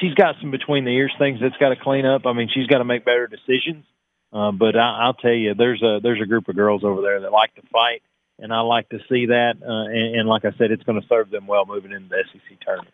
She's 0.00 0.14
got 0.14 0.34
some 0.42 0.50
between 0.50 0.84
the 0.84 0.90
ears 0.90 1.14
things 1.18 1.38
that's 1.40 1.56
got 1.56 1.70
to 1.70 1.76
clean 1.76 2.04
up. 2.04 2.26
I 2.26 2.34
mean, 2.34 2.50
she's 2.52 2.66
got 2.66 2.78
to 2.78 2.84
make 2.84 3.06
better 3.06 3.26
decisions. 3.28 3.86
Uh, 4.30 4.50
but 4.52 4.76
I, 4.76 5.04
I'll 5.04 5.14
tell 5.14 5.32
you, 5.32 5.54
there's 5.54 5.82
a 5.82 6.00
there's 6.02 6.20
a 6.20 6.26
group 6.26 6.48
of 6.48 6.56
girls 6.56 6.84
over 6.84 7.00
there 7.00 7.20
that 7.20 7.32
like 7.32 7.54
to 7.54 7.62
fight, 7.72 8.02
and 8.38 8.52
I 8.52 8.60
like 8.60 8.88
to 8.90 8.98
see 9.08 9.26
that. 9.26 9.54
Uh, 9.62 9.90
and, 9.90 10.20
and 10.20 10.28
like 10.28 10.44
I 10.44 10.52
said, 10.58 10.70
it's 10.70 10.82
going 10.82 11.00
to 11.00 11.06
serve 11.08 11.30
them 11.30 11.46
well 11.46 11.64
moving 11.66 11.92
into 11.92 12.08
the 12.08 12.22
SEC 12.32 12.60
tournament. 12.64 12.92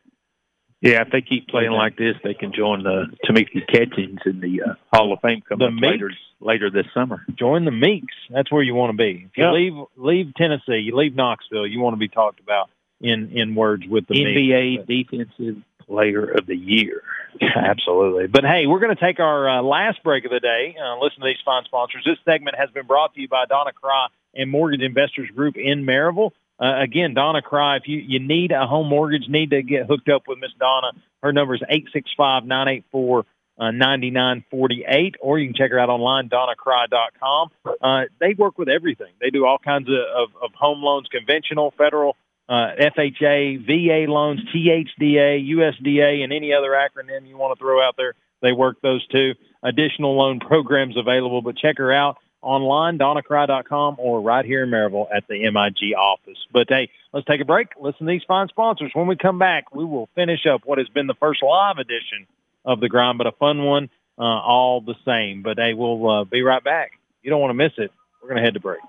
yeah, 0.81 1.03
if 1.03 1.11
they 1.11 1.21
keep 1.23 1.49
playing 1.49 1.71
like 1.73 1.97
this, 1.97 2.15
they 2.25 2.35
can 2.35 2.53
join 2.53 2.83
the 2.83 3.07
Tamika 3.29 3.67
Catchings 3.69 4.21
in 4.27 4.41
the 4.41 4.63
uh, 4.63 4.75
Hall 4.93 5.13
of 5.13 5.21
Fame 5.21 5.43
coming 5.49 5.59
The 5.61 5.67
up 5.67 5.73
Meeks. 5.75 5.87
later 5.93 6.11
later 6.41 6.71
this 6.71 6.87
summer. 6.93 7.25
Join 7.39 7.65
the 7.65 7.71
Meeks. 7.71 8.15
That's 8.31 8.51
where 8.51 8.63
you 8.63 8.75
want 8.75 8.91
to 8.91 8.97
be. 8.97 9.27
If 9.31 9.37
you 9.37 9.45
Yeah. 9.45 9.53
leave 9.53 9.75
leave 9.97 10.35
Tennessee, 10.37 10.79
you 10.79 10.97
leave 10.97 11.15
Knoxville, 11.15 11.67
you 11.67 11.81
want 11.81 11.95
to 11.95 11.99
be 11.99 12.09
talked 12.09 12.41
about 12.41 12.69
in 13.01 13.31
in 13.37 13.55
words 13.55 13.85
with 13.87 14.07
the 14.09 14.15
Meeks. 14.15 14.39
NBA 14.41 14.87
Defensive 14.87 15.63
Player 15.87 16.25
of 16.31 16.47
the 16.47 16.57
Year. 16.57 17.03
Absolutely. 17.57 18.27
But 18.27 18.45
hey, 18.45 18.67
we're 18.67 18.81
going 18.81 18.95
to 18.95 19.01
take 19.01 19.19
our 19.21 19.49
uh, 19.49 19.63
last 19.63 20.03
break 20.03 20.25
of 20.25 20.31
the 20.31 20.41
day. 20.41 20.77
Uh, 20.83 20.99
listen 20.99 21.21
to 21.21 21.27
these 21.27 21.41
fine 21.45 21.65
sponsors. 21.65 22.03
This 22.05 22.19
segment 22.25 22.57
has 22.59 22.71
been 22.71 22.87
brought 22.87 23.15
to 23.15 23.21
you 23.21 23.29
by 23.29 23.45
Donna 23.49 23.73
Cry 23.73 24.09
and 24.35 24.51
Mortgage 24.51 24.83
Investors 24.83 25.31
Group 25.35 25.57
in 25.57 25.85
Maryville. 25.85 26.31
Uh, 26.61 26.81
again, 26.81 27.15
Donna 27.15 27.43
Cry, 27.43 27.77
if 27.77 27.85
you, 27.87 27.99
you 27.99 28.21
need 28.21 28.53
a 28.53 28.67
home 28.67 28.89
mortgage, 28.89 29.29
need 29.29 29.51
to 29.51 29.63
get 29.63 29.87
hooked 29.87 30.09
up 30.09 30.23
with 30.29 30.39
Miss 30.39 30.53
Donna. 30.59 30.93
Her 31.23 31.33
number 31.33 31.55
is 31.55 31.63
865 31.63 32.45
984 32.45 33.25
9948, 33.59 35.17
or 35.21 35.39
you 35.39 35.49
can 35.49 35.55
check 35.55 35.71
her 35.71 35.79
out 35.79 35.89
online, 35.89 36.29
donnacry.com. 36.29 37.51
Uh, 37.81 38.03
they 38.19 38.35
work 38.35 38.59
with 38.59 38.69
everything. 38.69 39.13
They 39.21 39.31
do 39.31 39.47
all 39.47 39.59
kinds 39.59 39.89
of, 39.89 39.95
of, 39.95 40.43
of 40.43 40.51
home 40.55 40.83
loans, 40.83 41.07
conventional, 41.09 41.73
federal, 41.77 42.17
uh, 42.49 42.73
FHA, 42.81 43.65
VA 43.65 44.11
loans, 44.11 44.41
THDA, 44.55 45.49
USDA, 45.49 46.25
and 46.25 46.33
any 46.33 46.53
other 46.53 46.71
acronym 46.71 47.29
you 47.29 47.37
want 47.37 47.57
to 47.57 47.63
throw 47.63 47.81
out 47.81 47.95
there. 47.97 48.15
They 48.41 48.53
work 48.53 48.81
those 48.83 49.07
too. 49.09 49.35
Additional 49.63 50.17
loan 50.17 50.41
programs 50.41 50.97
available, 50.97 51.43
but 51.43 51.57
check 51.57 51.79
her 51.79 51.93
out 51.93 52.19
online, 52.43 52.99
donnacry.com, 52.99 53.97
or 53.99 54.21
right 54.21 54.45
here 54.45 54.65
in 54.65 54.71
Maryville 54.71 55.07
at 55.15 55.27
the 55.29 55.49
MIG 55.51 55.95
office. 55.97 56.39
But 56.53 56.67
hey, 56.69 56.91
let's 57.13 57.27
take 57.27 57.41
a 57.41 57.45
break. 57.45 57.69
Listen 57.81 58.07
to 58.07 58.13
these 58.13 58.23
fine 58.27 58.49
sponsors. 58.49 58.91
When 58.95 59.07
we 59.07 59.17
come 59.17 59.39
back, 59.39 59.75
we 59.75 59.85
will 59.85 60.09
finish 60.15 60.41
up 60.47 60.63
what 60.65 60.79
has 60.79 60.89
been 60.89 61.07
the 61.07 61.15
first 61.15 61.43
live 61.43 61.79
edition 61.79 62.27
of 62.65 62.81
the 62.81 62.89
grind, 62.89 63.19
but 63.19 63.27
a 63.27 63.33
fun 63.33 63.65
one 63.65 63.89
uh, 64.19 64.23
all 64.23 64.81
the 64.81 64.95
same. 65.05 65.43
But 65.43 65.59
hey, 65.59 65.75
we'll 65.75 66.11
uh, 66.11 66.25
be 66.25 66.43
right 66.43 66.63
back. 66.63 66.93
You 67.23 67.31
don't 67.31 67.41
want 67.41 67.51
to 67.51 67.55
miss 67.55 67.73
it. 67.79 67.91
We're 68.21 68.29
going 68.29 68.39
to 68.39 68.45
head 68.45 68.55
to 68.55 68.61
break. 68.61 68.81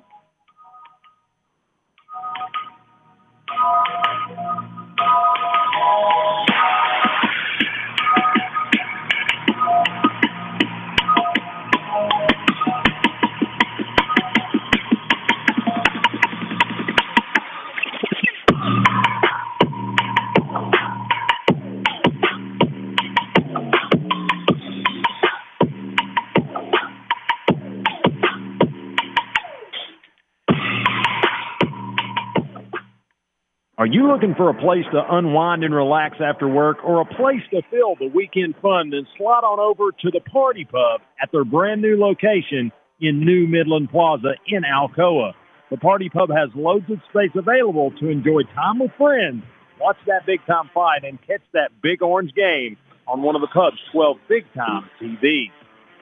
Are 33.83 33.87
you 33.87 34.07
looking 34.07 34.33
for 34.33 34.49
a 34.49 34.53
place 34.53 34.85
to 34.93 35.03
unwind 35.11 35.65
and 35.65 35.75
relax 35.75 36.15
after 36.23 36.47
work 36.47 36.77
or 36.85 37.01
a 37.01 37.05
place 37.05 37.43
to 37.51 37.61
fill 37.69 37.99
the 37.99 38.07
weekend 38.15 38.55
fun? 38.61 38.91
Then 38.91 39.05
slide 39.17 39.43
on 39.43 39.59
over 39.59 39.91
to 39.91 40.09
the 40.09 40.21
Par 40.21 40.53
T 40.53 40.63
Pub 40.63 41.01
at 41.21 41.33
their 41.33 41.43
brand 41.43 41.81
new 41.81 41.99
location 41.99 42.71
in 43.01 43.25
New 43.25 43.45
Midland 43.45 43.89
Plaza 43.91 44.39
in 44.47 44.63
Alcoa. 44.63 45.33
The 45.69 45.75
Par 45.75 45.97
T 45.97 46.07
Pub 46.07 46.29
has 46.29 46.47
loads 46.55 46.89
of 46.89 46.99
space 47.09 47.35
available 47.35 47.91
to 47.99 48.07
enjoy 48.07 48.43
time 48.55 48.79
with 48.79 48.91
friends, 48.97 49.43
watch 49.81 49.97
that 50.07 50.25
big 50.25 50.39
time 50.47 50.71
fight, 50.73 51.03
and 51.03 51.19
catch 51.27 51.43
that 51.51 51.75
big 51.83 52.01
orange 52.01 52.31
game 52.33 52.77
on 53.05 53.21
one 53.21 53.35
of 53.35 53.41
the 53.41 53.51
pub's 53.51 53.83
12 53.91 54.15
big 54.29 54.45
time 54.55 54.87
TVs. 54.95 55.51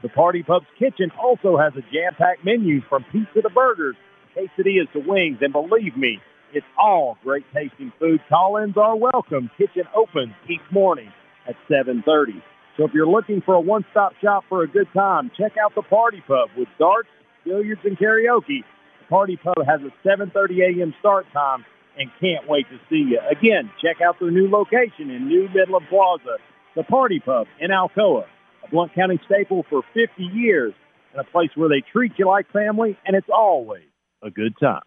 The 0.04 0.10
Par 0.10 0.34
T 0.34 0.44
Pub's 0.44 0.70
kitchen 0.78 1.10
also 1.18 1.58
has 1.58 1.74
a 1.74 1.82
jam 1.90 2.14
packed 2.16 2.46
menu 2.46 2.82
from 2.88 3.06
pizza 3.12 3.42
to 3.42 3.50
burgers, 3.50 3.96
quesadillas 4.38 4.94
to 4.94 5.00
wings, 5.00 5.40
and 5.42 5.52
believe 5.52 5.98
me, 5.98 6.22
it's 6.54 6.66
all 6.78 7.18
great 7.24 7.46
tasting 7.54 7.92
food. 8.00 8.22
Call-ins 8.30 8.78
are 8.78 8.96
welcome. 8.96 9.50
Kitchen 9.58 9.84
opens 9.96 10.34
each 10.50 10.62
morning 10.72 11.12
at 11.48 11.56
7:30. 11.70 12.42
So 12.78 12.86
if 12.86 12.94
you're 12.94 13.08
looking 13.08 13.42
for 13.42 13.56
a 13.56 13.60
one-stop 13.60 14.14
shop 14.22 14.46
for 14.48 14.64
a 14.64 14.68
good 14.68 14.88
time, 14.94 15.32
check 15.38 15.54
out 15.58 15.76
the 15.76 15.82
Par 15.82 16.12
T 16.12 16.22
Pub 16.28 16.50
with 16.58 16.68
darts, 16.80 17.10
billiards, 17.44 17.82
and 17.84 17.98
karaoke. 17.98 18.64
The 19.00 19.08
Par 19.10 19.26
T 19.28 19.38
Pub 19.38 19.58
has 19.66 19.82
a 19.82 19.92
7:30 20.08 20.80
a.m. 20.80 20.94
start 21.00 21.26
time 21.34 21.66
and 21.98 22.10
can't 22.20 22.48
wait 22.48 22.66
to 22.70 22.80
see 22.90 23.04
you. 23.12 23.20
Again, 23.30 23.70
check 23.82 24.02
out 24.02 24.20
their 24.20 24.32
new 24.32 24.50
location 24.50 25.10
in 25.10 25.28
New 25.28 25.50
Midland 25.54 25.88
Plaza, 25.90 26.38
the 26.76 26.84
Par 26.84 27.10
T 27.10 27.20
Pub 27.20 27.48
in 27.60 27.72
Alcoa, 27.72 28.26
a 28.64 28.70
Blount 28.70 28.94
County 28.94 29.20
staple 29.26 29.66
for 29.70 29.82
50 29.94 30.24
years, 30.24 30.74
and 31.12 31.22
a 31.22 31.30
place 31.32 31.50
where 31.56 31.70
they 31.70 31.82
treat 31.92 32.14
you 32.18 32.28
like 32.28 32.50
family, 32.52 32.98
and 33.06 33.16
it's 33.16 33.30
always 33.30 33.84
a 34.24 34.30
good 34.30 34.54
time. 34.60 34.82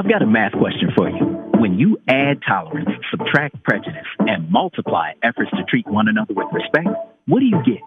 I've 0.00 0.08
got 0.08 0.22
a 0.22 0.26
math 0.26 0.52
question 0.52 0.90
for 0.96 1.10
you. 1.10 1.18
When 1.58 1.78
you 1.78 1.98
add 2.08 2.40
tolerance, 2.46 2.88
subtract 3.10 3.62
prejudice, 3.64 4.06
and 4.20 4.48
multiply 4.50 5.12
efforts 5.22 5.50
to 5.50 5.64
treat 5.68 5.86
one 5.86 6.08
another 6.08 6.32
with 6.32 6.46
respect, 6.52 6.88
what 7.26 7.40
do 7.40 7.46
you 7.46 7.60
get? 7.66 7.82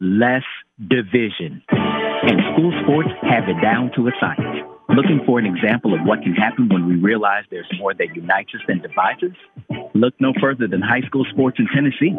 Less 0.00 0.46
division. 0.78 1.62
And 1.68 2.38
school 2.54 2.72
sports 2.82 3.10
have 3.22 3.48
it 3.48 3.60
down 3.60 3.90
to 3.96 4.06
a 4.06 4.12
science. 4.20 4.64
Looking 4.88 5.20
for 5.26 5.38
an 5.38 5.46
example 5.46 5.94
of 5.94 6.00
what 6.06 6.22
can 6.22 6.34
happen 6.34 6.68
when 6.68 6.86
we 6.86 6.96
realize 6.96 7.44
there's 7.50 7.70
more 7.78 7.92
that 7.94 8.14
unites 8.14 8.54
us 8.54 8.60
than 8.68 8.80
divides 8.80 9.22
us? 9.22 9.36
Look 9.94 10.14
no 10.20 10.32
further 10.40 10.68
than 10.68 10.80
high 10.80 11.02
school 11.06 11.26
sports 11.30 11.58
in 11.58 11.66
Tennessee. 11.74 12.14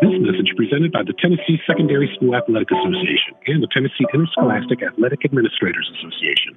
This 0.00 0.14
message 0.22 0.54
presented 0.56 0.92
by 0.92 1.02
the 1.02 1.14
Tennessee 1.18 1.58
Secondary 1.66 2.08
School 2.16 2.34
Athletic 2.34 2.70
Association 2.70 3.34
and 3.46 3.62
the 3.62 3.68
Tennessee 3.74 4.06
Interscholastic 4.14 4.82
Athletic 4.82 5.24
Administrators 5.24 5.90
Association. 5.98 6.56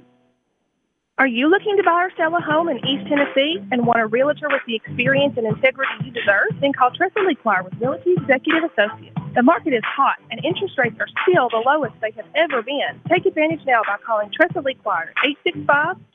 Are 1.18 1.28
you 1.28 1.50
looking 1.50 1.78
to 1.78 1.84
buy 1.84 2.06
or 2.06 2.12
sell 2.16 2.36
a 2.36 2.42
home 2.42 2.70
in 2.70 2.78
East 2.88 3.08
Tennessee 3.08 3.62
and 3.72 3.86
want 3.86 4.00
a 4.00 4.08
realtor 4.08 4.48
with 4.50 4.62
the 4.66 4.76
experience 4.76 5.36
and 5.38 5.46
integrity 5.46 5.92
you 6.06 6.12
deserve? 6.12 6.48
Then 6.62 6.74
call 6.74 6.92
Tressa 6.92 7.20
Lequire 7.20 7.64
with 7.64 7.74
Realty 7.80 8.14
Executive 8.14 8.72
Associates. 8.72 9.21
The 9.34 9.44
market 9.44 9.74
is 9.74 9.84
hot 9.86 10.20
and 10.30 10.44
interest 10.44 10.78
rates 10.78 11.00
are 11.00 11.08
still 11.24 11.48
the 11.48 11.64
lowest 11.66 11.96
they 12.02 12.12
have 12.12 12.28
ever 12.36 12.62
been. 12.62 13.00
Take 13.08 13.26
advantage 13.26 13.62
now 13.66 13.80
by 13.88 13.96
calling 14.06 14.30
Tressa 14.36 14.60
Lequire 14.60 15.14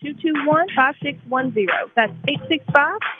865-221-5610. 0.04 1.90
That's 1.96 2.12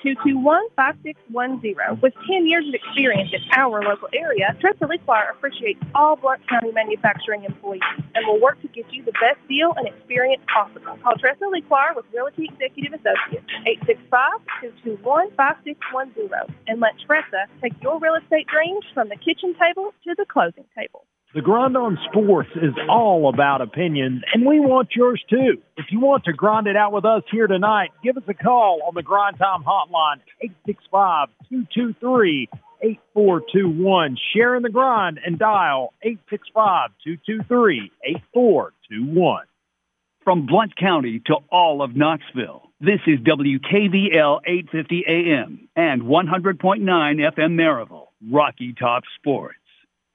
865-221-5610. 0.04 2.02
With 2.02 2.12
10 2.28 2.46
years 2.46 2.68
of 2.68 2.74
experience 2.74 3.32
in 3.32 3.40
our 3.56 3.82
local 3.82 4.08
area, 4.12 4.54
Tressa 4.60 4.84
Lequire 4.84 5.30
appreciates 5.30 5.80
all 5.94 6.16
Blount 6.16 6.46
County 6.46 6.72
manufacturing 6.72 7.44
employees 7.44 7.80
and 8.14 8.26
will 8.26 8.38
work 8.38 8.60
to 8.60 8.68
get 8.68 8.92
you 8.92 9.02
the 9.02 9.12
best 9.12 9.40
deal 9.48 9.72
and 9.78 9.88
experience 9.88 10.42
possible. 10.52 10.98
Call 11.02 11.16
Tressa 11.16 11.46
Lequire 11.46 11.94
with 11.96 12.04
Realty 12.12 12.50
Executive 12.52 13.00
Associates 13.00 13.46
865-221-5610 14.84 16.52
and 16.66 16.80
let 16.80 16.92
Tressa 17.06 17.46
take 17.62 17.72
your 17.82 17.98
real 17.98 18.14
estate 18.14 18.46
dreams 18.46 18.84
from 18.92 19.08
the 19.08 19.16
kitchen 19.16 19.54
table 19.58 19.85
to 20.04 20.14
the 20.16 20.26
closing 20.26 20.64
table. 20.76 21.06
The 21.34 21.42
Grind 21.42 21.76
on 21.76 21.98
Sports 22.10 22.48
is 22.56 22.72
all 22.88 23.28
about 23.28 23.60
opinions, 23.60 24.22
and 24.32 24.46
we 24.46 24.58
want 24.58 24.88
yours 24.96 25.22
too. 25.28 25.60
If 25.76 25.86
you 25.90 26.00
want 26.00 26.24
to 26.24 26.32
grind 26.32 26.66
it 26.66 26.76
out 26.76 26.92
with 26.92 27.04
us 27.04 27.24
here 27.30 27.46
tonight, 27.46 27.90
give 28.02 28.16
us 28.16 28.22
a 28.26 28.34
call 28.34 28.80
on 28.86 28.94
the 28.94 29.02
Grind 29.02 29.36
Time 29.38 29.62
Hotline, 29.62 30.22
865 30.40 31.28
223 31.50 32.48
8421. 32.80 34.16
Share 34.34 34.56
in 34.56 34.62
the 34.62 34.70
grind 34.70 35.18
and 35.24 35.38
dial 35.38 35.92
865 36.02 36.90
223 37.04 37.92
8421. 38.04 39.44
From 40.24 40.46
Blount 40.46 40.74
County 40.76 41.20
to 41.26 41.36
all 41.50 41.82
of 41.82 41.94
Knoxville, 41.94 42.70
this 42.80 43.00
is 43.06 43.20
WKVL 43.20 44.40
850 44.46 45.04
AM 45.06 45.68
and 45.76 46.02
100.9 46.02 46.80
FM 46.80 47.52
Maryville, 47.54 48.08
Rocky 48.30 48.74
Top 48.78 49.02
Sports. 49.18 49.58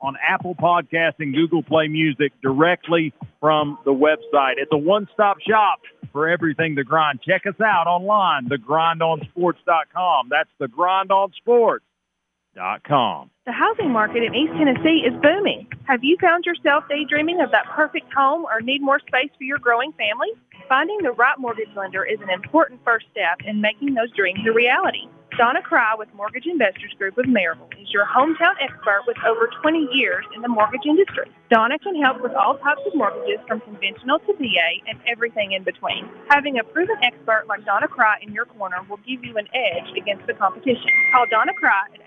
on 0.00 0.16
Apple 0.26 0.54
Podcasts 0.54 1.18
and 1.18 1.34
Google 1.34 1.62
Play 1.62 1.88
Music 1.88 2.32
directly 2.42 3.12
from 3.40 3.78
the 3.84 3.92
website. 3.92 4.54
It's 4.58 4.72
a 4.72 4.78
one-stop 4.78 5.40
shop 5.40 5.80
for 6.12 6.28
everything 6.28 6.74
The 6.74 6.84
Grind. 6.84 7.20
Check 7.22 7.46
us 7.46 7.58
out 7.60 7.86
online, 7.86 8.48
thegrindonsports.com. 8.48 10.28
That's 10.30 10.50
thegrindonsports.com. 10.60 13.30
The 13.46 13.52
housing 13.52 13.92
market 13.92 14.24
in 14.24 14.34
East 14.34 14.52
Tennessee 14.52 15.04
is 15.06 15.14
booming. 15.22 15.68
Have 15.86 16.02
you 16.02 16.16
found 16.20 16.44
yourself 16.44 16.82
daydreaming 16.88 17.40
of 17.40 17.52
that 17.52 17.66
perfect 17.74 18.12
home 18.12 18.44
or 18.44 18.60
need 18.60 18.82
more 18.82 18.98
space 19.00 19.30
for 19.38 19.44
your 19.44 19.58
growing 19.58 19.92
family? 19.92 20.28
Finding 20.68 20.98
the 21.02 21.12
right 21.12 21.38
mortgage 21.38 21.70
lender 21.76 22.04
is 22.04 22.20
an 22.20 22.30
important 22.30 22.80
first 22.84 23.06
step 23.10 23.38
in 23.46 23.60
making 23.60 23.94
those 23.94 24.10
dreams 24.14 24.40
a 24.46 24.52
reality. 24.52 25.08
Donna 25.38 25.62
Cry 25.62 25.94
with 25.96 26.12
Mortgage 26.14 26.44
Investors 26.46 26.92
Group 26.98 27.16
of 27.16 27.26
Maryville 27.26 27.70
is 27.80 27.92
your 27.92 28.04
hometown 28.04 28.54
expert 28.60 29.02
with 29.06 29.16
over 29.24 29.48
20 29.62 29.88
years 29.94 30.24
in 30.34 30.42
the 30.42 30.48
mortgage 30.48 30.84
industry. 30.84 31.30
Donna 31.48 31.78
can 31.78 31.94
help 32.02 32.20
with 32.20 32.32
all 32.32 32.58
types 32.58 32.80
of 32.84 32.92
mortgages 32.96 33.38
from 33.46 33.60
conventional 33.60 34.18
to 34.26 34.32
VA 34.34 34.82
and 34.88 34.98
everything 35.06 35.52
in 35.52 35.62
between. 35.62 36.08
Having 36.28 36.58
a 36.58 36.64
proven 36.64 36.96
expert 37.04 37.44
like 37.48 37.64
Donna 37.64 37.86
Cry 37.86 38.18
in 38.20 38.32
your 38.32 38.46
corner 38.46 38.78
will 38.90 38.98
give 39.06 39.22
you 39.22 39.38
an 39.38 39.46
edge 39.54 39.96
against 39.96 40.26
the 40.26 40.34
competition. 40.34 40.90
Call 41.14 41.26
Donna 41.30 41.52
Cry 41.54 41.84
at 41.94 42.00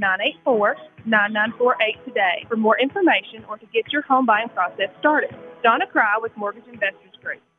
865-984-9948 0.00 2.04
today 2.06 2.46
for 2.48 2.56
more 2.56 2.78
information 2.80 3.44
or 3.46 3.58
to 3.58 3.66
get 3.74 3.92
your 3.92 4.00
home 4.08 4.24
buying 4.24 4.48
process 4.48 4.88
started. 5.00 5.36
Donna 5.62 5.86
Cry 5.86 6.16
with 6.18 6.34
Mortgage 6.38 6.66
Investors 6.66 7.11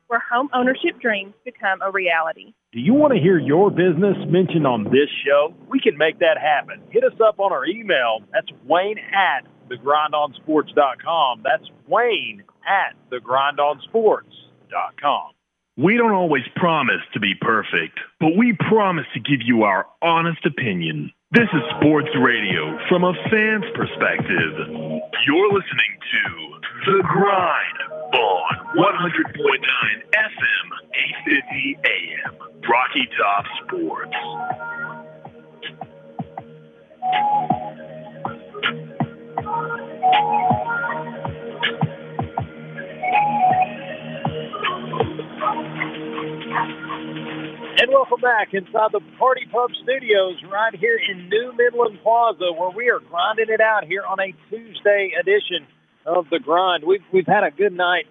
where 0.08 0.20
home 0.30 0.50
ownership 0.54 1.00
dreams 1.00 1.32
become 1.44 1.80
a 1.82 1.90
reality. 1.90 2.52
Do 2.72 2.80
you 2.80 2.94
want 2.94 3.12
to 3.14 3.20
hear 3.20 3.38
your 3.38 3.70
business 3.70 4.16
mentioned 4.28 4.66
on 4.66 4.84
this 4.84 5.08
show? 5.24 5.54
We 5.68 5.80
can 5.80 5.96
make 5.96 6.18
that 6.18 6.36
happen. 6.38 6.82
Hit 6.90 7.04
us 7.04 7.18
up 7.26 7.38
on 7.38 7.52
our 7.52 7.64
email. 7.66 8.20
That's 8.32 8.48
Wayne 8.66 8.98
at 8.98 9.46
thegrindonsports.com. 9.68 11.42
That's 11.42 11.70
Wayne 11.86 12.42
at 12.66 12.94
thegrindonsports.com. 13.10 15.30
We 15.76 15.96
don't 15.96 16.12
always 16.12 16.44
promise 16.54 17.00
to 17.14 17.20
be 17.20 17.34
perfect, 17.40 17.98
but 18.20 18.36
we 18.36 18.56
promise 18.68 19.06
to 19.14 19.20
give 19.20 19.40
you 19.44 19.64
our 19.64 19.86
honest 20.00 20.46
opinion. 20.46 21.10
This 21.34 21.50
is 21.52 21.62
sports 21.80 22.10
radio 22.22 22.78
from 22.88 23.02
a 23.02 23.12
fan's 23.28 23.64
perspective. 23.74 24.54
You're 25.26 25.50
listening 25.50 25.92
to 26.14 26.22
The 26.86 27.02
Grind 27.02 27.78
on 28.14 28.54
100.9 28.76 29.34
FM, 30.14 30.66
850 30.94 31.78
AM, 31.90 32.38
Rocky 32.70 33.08
Top 33.18 33.44
Sports. 33.66 34.14
And 47.84 47.92
welcome 47.92 48.22
back 48.22 48.54
inside 48.54 48.92
the 48.92 49.00
Par 49.18 49.34
T 49.34 49.44
Pub 49.52 49.70
Studios 49.82 50.42
right 50.50 50.74
here 50.74 50.98
in 51.10 51.28
New 51.28 51.52
Midland 51.54 51.98
Plaza 52.02 52.50
where 52.56 52.70
we 52.70 52.88
are 52.88 52.98
grinding 52.98 53.50
it 53.50 53.60
out 53.60 53.84
here 53.84 54.02
on 54.08 54.18
a 54.20 54.32
Tuesday 54.48 55.12
edition 55.20 55.66
of 56.06 56.24
the 56.30 56.38
grind. 56.38 56.84
We've 56.84 57.02
we've 57.12 57.26
had 57.26 57.44
a 57.44 57.50
good 57.50 57.74
night 57.74 58.06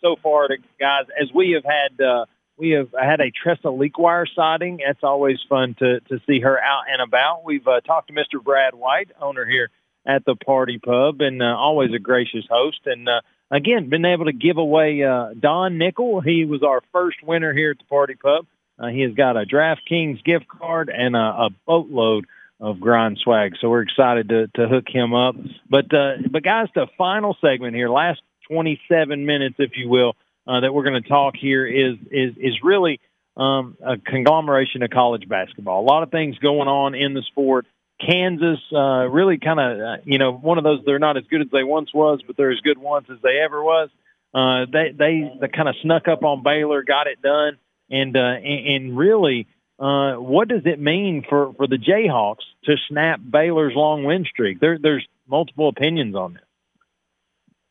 so, 0.00 0.16
far, 0.24 0.48
guys. 0.80 1.04
As 1.22 1.28
we 1.32 1.52
have 1.52 1.62
had 1.62 2.04
uh, 2.04 2.24
we 2.56 2.70
have 2.70 2.88
had 3.00 3.20
a 3.20 3.30
Tressa 3.30 3.70
Lequire 3.70 4.26
sighting. 4.26 4.80
It's 4.80 5.04
always 5.04 5.38
fun 5.48 5.76
to 5.78 6.00
to 6.00 6.18
see 6.26 6.40
her 6.40 6.58
out 6.58 6.86
and 6.90 7.00
about. 7.00 7.44
We've 7.44 7.68
uh, 7.68 7.80
talked 7.82 8.08
to 8.08 8.14
Mr. 8.14 8.42
Brad 8.42 8.74
White, 8.74 9.12
owner 9.20 9.46
here 9.46 9.70
at 10.04 10.24
the 10.24 10.34
Par 10.34 10.66
T 10.66 10.80
Pub, 10.80 11.20
and 11.20 11.40
uh, 11.40 11.56
always 11.56 11.94
a 11.94 12.00
gracious 12.00 12.46
host. 12.50 12.80
And 12.86 13.08
uh, 13.08 13.20
again, 13.52 13.88
been 13.88 14.04
able 14.04 14.24
to 14.24 14.32
give 14.32 14.56
away 14.56 15.04
uh, 15.04 15.28
Don 15.38 15.78
Nickel. 15.78 16.22
He 16.22 16.44
was 16.44 16.64
our 16.64 16.80
first 16.90 17.18
winner 17.22 17.52
here 17.52 17.70
at 17.70 17.78
the 17.78 17.84
Par 17.84 18.08
T 18.08 18.14
Pub. 18.14 18.46
Uh, 18.82 18.88
he 18.88 19.02
has 19.02 19.14
got 19.14 19.36
a 19.36 19.46
DraftKings 19.46 20.24
gift 20.24 20.48
card 20.48 20.90
and 20.90 21.14
a, 21.14 21.18
a 21.18 21.48
boatload 21.66 22.26
of 22.60 22.80
grind 22.80 23.18
swag. 23.22 23.52
So 23.60 23.68
we're 23.68 23.82
excited 23.82 24.28
to, 24.30 24.48
to 24.56 24.68
hook 24.68 24.86
him 24.88 25.14
up. 25.14 25.36
But 25.70 25.94
uh, 25.94 26.14
but 26.30 26.42
guys, 26.42 26.68
the 26.74 26.86
final 26.98 27.36
segment 27.40 27.76
here, 27.76 27.88
last 27.88 28.20
27 28.48 29.24
minutes, 29.24 29.56
if 29.58 29.72
you 29.76 29.88
will, 29.88 30.14
uh, 30.48 30.60
that 30.60 30.72
we're 30.72 30.82
going 30.82 31.00
to 31.00 31.08
talk 31.08 31.34
here 31.38 31.66
is 31.66 31.96
is 32.10 32.34
is 32.36 32.54
really 32.62 33.00
um, 33.36 33.76
a 33.84 33.98
conglomeration 33.98 34.82
of 34.82 34.90
college 34.90 35.28
basketball. 35.28 35.82
A 35.82 35.86
lot 35.86 36.02
of 36.02 36.10
things 36.10 36.36
going 36.38 36.68
on 36.68 36.94
in 36.94 37.14
the 37.14 37.22
sport. 37.22 37.66
Kansas 38.04 38.58
uh, 38.72 39.06
really 39.08 39.38
kind 39.38 39.60
of 39.60 39.80
uh, 39.80 40.02
you 40.04 40.18
know 40.18 40.32
one 40.32 40.58
of 40.58 40.64
those 40.64 40.80
they're 40.84 40.98
not 40.98 41.16
as 41.16 41.24
good 41.30 41.40
as 41.40 41.48
they 41.52 41.62
once 41.62 41.94
was, 41.94 42.20
but 42.26 42.36
they're 42.36 42.50
as 42.50 42.60
good 42.60 42.78
once 42.78 43.06
as 43.12 43.18
they 43.22 43.38
ever 43.44 43.62
was. 43.62 43.90
Uh, 44.34 44.66
they 44.72 44.92
they 44.96 45.32
they 45.40 45.48
kind 45.48 45.68
of 45.68 45.76
snuck 45.82 46.08
up 46.08 46.24
on 46.24 46.42
Baylor, 46.42 46.82
got 46.82 47.06
it 47.06 47.22
done 47.22 47.58
and 47.92 48.16
uh, 48.16 48.20
and, 48.20 48.96
really, 48.96 49.46
uh, 49.78 50.14
what 50.14 50.48
does 50.48 50.62
it 50.64 50.80
mean 50.80 51.24
for 51.28 51.52
for 51.54 51.66
the 51.66 51.76
Jayhawks 51.76 52.44
to 52.64 52.76
snap 52.88 53.20
Baylor's 53.20 53.74
long 53.76 54.04
win 54.04 54.24
streak? 54.24 54.58
There, 54.58 54.78
there's 54.78 55.06
multiple 55.28 55.68
opinions 55.68 56.16
on 56.16 56.34
this. 56.34 56.42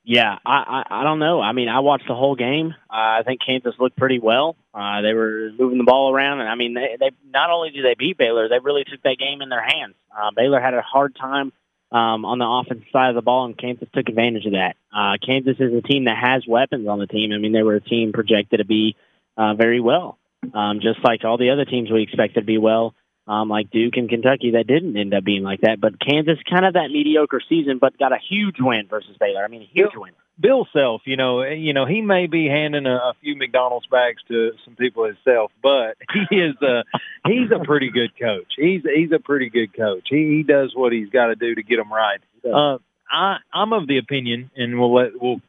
Yeah, 0.03 0.37
I, 0.45 0.83
I 0.89 1.01
I 1.01 1.03
don't 1.03 1.19
know. 1.19 1.41
I 1.41 1.51
mean, 1.51 1.69
I 1.69 1.79
watched 1.79 2.07
the 2.07 2.15
whole 2.15 2.35
game. 2.35 2.73
Uh, 2.89 3.19
I 3.19 3.21
think 3.25 3.41
Kansas 3.45 3.75
looked 3.79 3.97
pretty 3.97 4.19
well. 4.19 4.55
Uh, 4.73 5.01
they 5.01 5.13
were 5.13 5.51
moving 5.57 5.77
the 5.77 5.83
ball 5.83 6.13
around, 6.13 6.39
and 6.39 6.49
I 6.49 6.55
mean, 6.55 6.73
they, 6.73 6.97
they 6.99 7.11
not 7.31 7.49
only 7.49 7.71
did 7.71 7.83
they 7.83 7.95
beat 7.97 8.17
Baylor, 8.17 8.47
they 8.47 8.59
really 8.59 8.83
took 8.83 9.01
that 9.03 9.17
game 9.19 9.41
in 9.41 9.49
their 9.49 9.63
hands. 9.63 9.95
Uh, 10.15 10.31
Baylor 10.35 10.59
had 10.59 10.73
a 10.73 10.81
hard 10.81 11.15
time 11.15 11.51
um, 11.91 12.25
on 12.25 12.39
the 12.39 12.47
offensive 12.47 12.87
side 12.91 13.09
of 13.09 13.15
the 13.15 13.21
ball, 13.21 13.45
and 13.45 13.57
Kansas 13.57 13.87
took 13.93 14.07
advantage 14.09 14.45
of 14.45 14.53
that. 14.53 14.75
Uh, 14.95 15.17
Kansas 15.23 15.57
is 15.59 15.73
a 15.73 15.81
team 15.81 16.05
that 16.05 16.17
has 16.17 16.47
weapons 16.47 16.87
on 16.87 16.99
the 16.99 17.07
team. 17.07 17.31
I 17.31 17.37
mean, 17.37 17.51
they 17.51 17.63
were 17.63 17.75
a 17.75 17.81
team 17.81 18.11
projected 18.11 18.59
to 18.59 18.65
be 18.65 18.95
uh, 19.37 19.53
very 19.55 19.79
well, 19.79 20.17
um, 20.53 20.79
just 20.81 20.99
like 21.03 21.23
all 21.23 21.37
the 21.37 21.51
other 21.51 21.65
teams 21.65 21.91
we 21.91 22.03
expected 22.03 22.41
to 22.41 22.45
be 22.45 22.57
well. 22.57 22.93
um, 23.27 23.49
like 23.49 23.69
Duke 23.69 23.93
and 23.97 24.09
Kentucky 24.09 24.51
that 24.51 24.67
didn't 24.67 24.97
end 24.97 25.13
up 25.13 25.23
being 25.23 25.43
like 25.43 25.61
that. 25.61 25.79
But 25.79 25.99
Kansas, 25.99 26.37
kind 26.49 26.65
of 26.65 26.73
that 26.73 26.89
mediocre 26.91 27.41
season, 27.47 27.77
but 27.79 27.97
got 27.97 28.11
a 28.11 28.17
huge 28.29 28.55
win 28.59 28.87
versus 28.89 29.15
Baylor. 29.19 29.43
I 29.43 29.47
mean, 29.47 29.61
a 29.61 29.69
huge 29.71 29.91
win. 29.95 30.11
Bill 30.39 30.67
Self, 30.73 31.01
you 31.05 31.17
know, 31.17 31.43
you 31.43 31.73
know, 31.73 31.85
he 31.85 32.01
may 32.01 32.25
be 32.25 32.47
handing 32.47 32.87
a, 32.87 32.95
a 32.95 33.13
few 33.21 33.35
McDonald's 33.35 33.85
bags 33.87 34.21
to 34.27 34.51
some 34.65 34.75
people 34.75 35.05
himself, 35.05 35.51
but 35.61 35.97
he 36.29 36.37
is 36.37 36.55
a 36.61 36.83
he's 37.27 37.51
a 37.51 37.63
pretty 37.63 37.91
good 37.91 38.17
coach. 38.19 38.51
He's 38.57 38.81
he's 38.83 39.11
a 39.11 39.19
pretty 39.19 39.49
good 39.49 39.75
coach. 39.77 40.07
He 40.09 40.37
he 40.37 40.43
does 40.43 40.73
what 40.75 40.93
he's 40.93 41.09
got 41.09 41.27
to 41.27 41.35
do 41.35 41.53
to 41.55 41.63
get 41.63 41.77
them 41.77 41.93
right. 41.93 42.19
Uh, 42.43 42.79
I 43.11 43.37
I'm 43.53 43.71
of 43.73 43.87
the 43.87 43.99
opinion, 43.99 44.49
and 44.55 44.79
we'll 44.79 44.93
let 44.95 45.11
we'll 45.21 45.41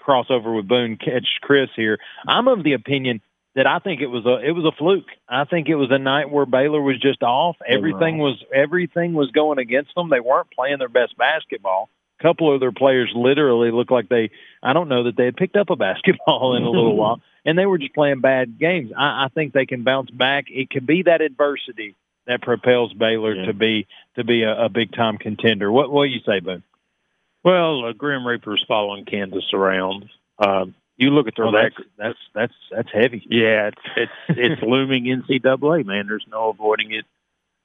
cross 0.00 0.26
over 0.30 0.52
with 0.54 0.68
Boone 0.68 0.96
catch 0.96 1.26
Chris 1.42 1.68
here. 1.76 1.98
I'm 2.26 2.48
of 2.48 2.64
the 2.64 2.72
opinion 2.74 3.20
that 3.54 3.66
I 3.66 3.78
think 3.80 4.00
it 4.00 4.06
was 4.06 4.24
a 4.26 4.38
it 4.46 4.52
was 4.52 4.64
a 4.64 4.76
fluke. 4.76 5.08
I 5.28 5.44
think 5.44 5.68
it 5.68 5.74
was 5.74 5.90
a 5.90 5.98
night 5.98 6.30
where 6.30 6.46
Baylor 6.46 6.80
was 6.80 6.98
just 7.00 7.22
off. 7.22 7.56
Everything 7.66 8.18
was 8.18 8.42
everything 8.54 9.12
was 9.12 9.30
going 9.32 9.58
against 9.58 9.94
them. 9.94 10.08
They 10.08 10.20
weren't 10.20 10.50
playing 10.50 10.78
their 10.78 10.88
best 10.88 11.16
basketball. 11.16 11.90
A 12.20 12.22
couple 12.22 12.52
of 12.52 12.60
their 12.60 12.72
players 12.72 13.10
literally 13.14 13.70
looked 13.70 13.90
like 13.90 14.08
they 14.08 14.30
I 14.62 14.72
don't 14.72 14.88
know 14.88 15.04
that 15.04 15.16
they 15.16 15.24
had 15.24 15.36
picked 15.36 15.56
up 15.56 15.70
a 15.70 15.76
basketball 15.88 16.56
in 16.56 16.62
a 16.62 16.70
little 16.70 16.96
while, 17.02 17.20
and 17.44 17.58
they 17.58 17.66
were 17.66 17.78
just 17.78 17.94
playing 17.94 18.20
bad 18.20 18.58
games. 18.58 18.92
I, 18.96 19.24
I 19.24 19.28
think 19.34 19.52
they 19.52 19.66
can 19.66 19.82
bounce 19.82 20.10
back. 20.10 20.44
It 20.48 20.70
could 20.70 20.86
be 20.86 21.02
that 21.02 21.20
adversity 21.20 21.96
that 22.26 22.42
propels 22.42 22.92
Baylor 22.92 23.34
Yeah. 23.34 23.46
to 23.46 23.52
be 23.54 23.86
to 24.14 24.22
be 24.24 24.42
a, 24.44 24.66
a 24.66 24.68
big 24.68 24.92
time 24.92 25.18
contender. 25.18 25.72
What 25.72 25.90
what 25.90 26.04
do 26.04 26.10
you 26.10 26.20
say, 26.24 26.38
Boone? 26.40 26.62
Well, 27.42 27.86
uh, 27.86 27.92
Grim 27.92 28.26
Reaper's 28.26 28.64
following 28.68 29.04
Kansas 29.06 29.44
around. 29.52 30.06
Um, 30.38 30.74
you 30.96 31.10
look 31.10 31.28
at 31.28 31.34
their 31.36 31.46
that's 31.46 31.78
record. 31.78 31.86
that's 31.96 32.18
that's 32.34 32.54
that's 32.70 32.88
heavy. 32.92 33.26
Yeah, 33.28 33.68
it's 33.68 33.82
it's 33.96 34.12
it's 34.28 34.62
looming 34.62 35.04
NCAA, 35.04 35.86
man. 35.86 36.06
There's 36.06 36.26
no 36.30 36.50
avoiding 36.50 36.92
it. 36.92 37.06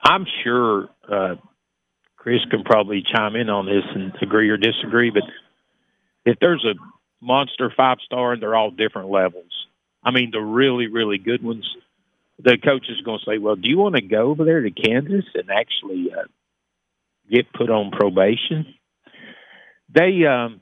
I'm 0.02 0.24
sure 0.42 0.88
uh, 1.10 1.34
Chris 2.16 2.40
can 2.50 2.64
probably 2.64 3.02
chime 3.02 3.36
in 3.36 3.50
on 3.50 3.66
this 3.66 3.84
and 3.94 4.12
agree 4.22 4.48
or 4.48 4.56
disagree, 4.56 5.10
but 5.10 5.22
if 6.24 6.38
there's 6.40 6.64
a 6.64 6.74
monster 7.24 7.72
five 7.76 7.98
star 8.04 8.32
and 8.32 8.42
they're 8.42 8.56
all 8.56 8.70
different 8.70 9.10
levels, 9.10 9.66
I 10.02 10.10
mean 10.12 10.30
the 10.30 10.40
really 10.40 10.86
really 10.86 11.18
good 11.18 11.42
ones, 11.42 11.68
the 12.38 12.56
coach 12.56 12.86
is 12.88 13.02
going 13.02 13.18
to 13.18 13.30
say, 13.30 13.36
"Well, 13.36 13.56
do 13.56 13.68
you 13.68 13.76
want 13.76 13.96
to 13.96 14.02
go 14.02 14.30
over 14.30 14.46
there 14.46 14.62
to 14.62 14.70
Kansas 14.70 15.26
and 15.34 15.50
actually 15.50 16.10
uh, 16.10 16.24
get 17.30 17.52
put 17.52 17.68
on 17.68 17.90
probation?" 17.90 18.74
They 19.94 20.24
um, 20.26 20.60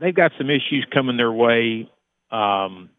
they've 0.00 0.14
got 0.14 0.32
some 0.38 0.50
issues 0.50 0.86
coming 0.92 1.16
their 1.16 1.32
way. 1.32 1.90
Um, 2.30 2.90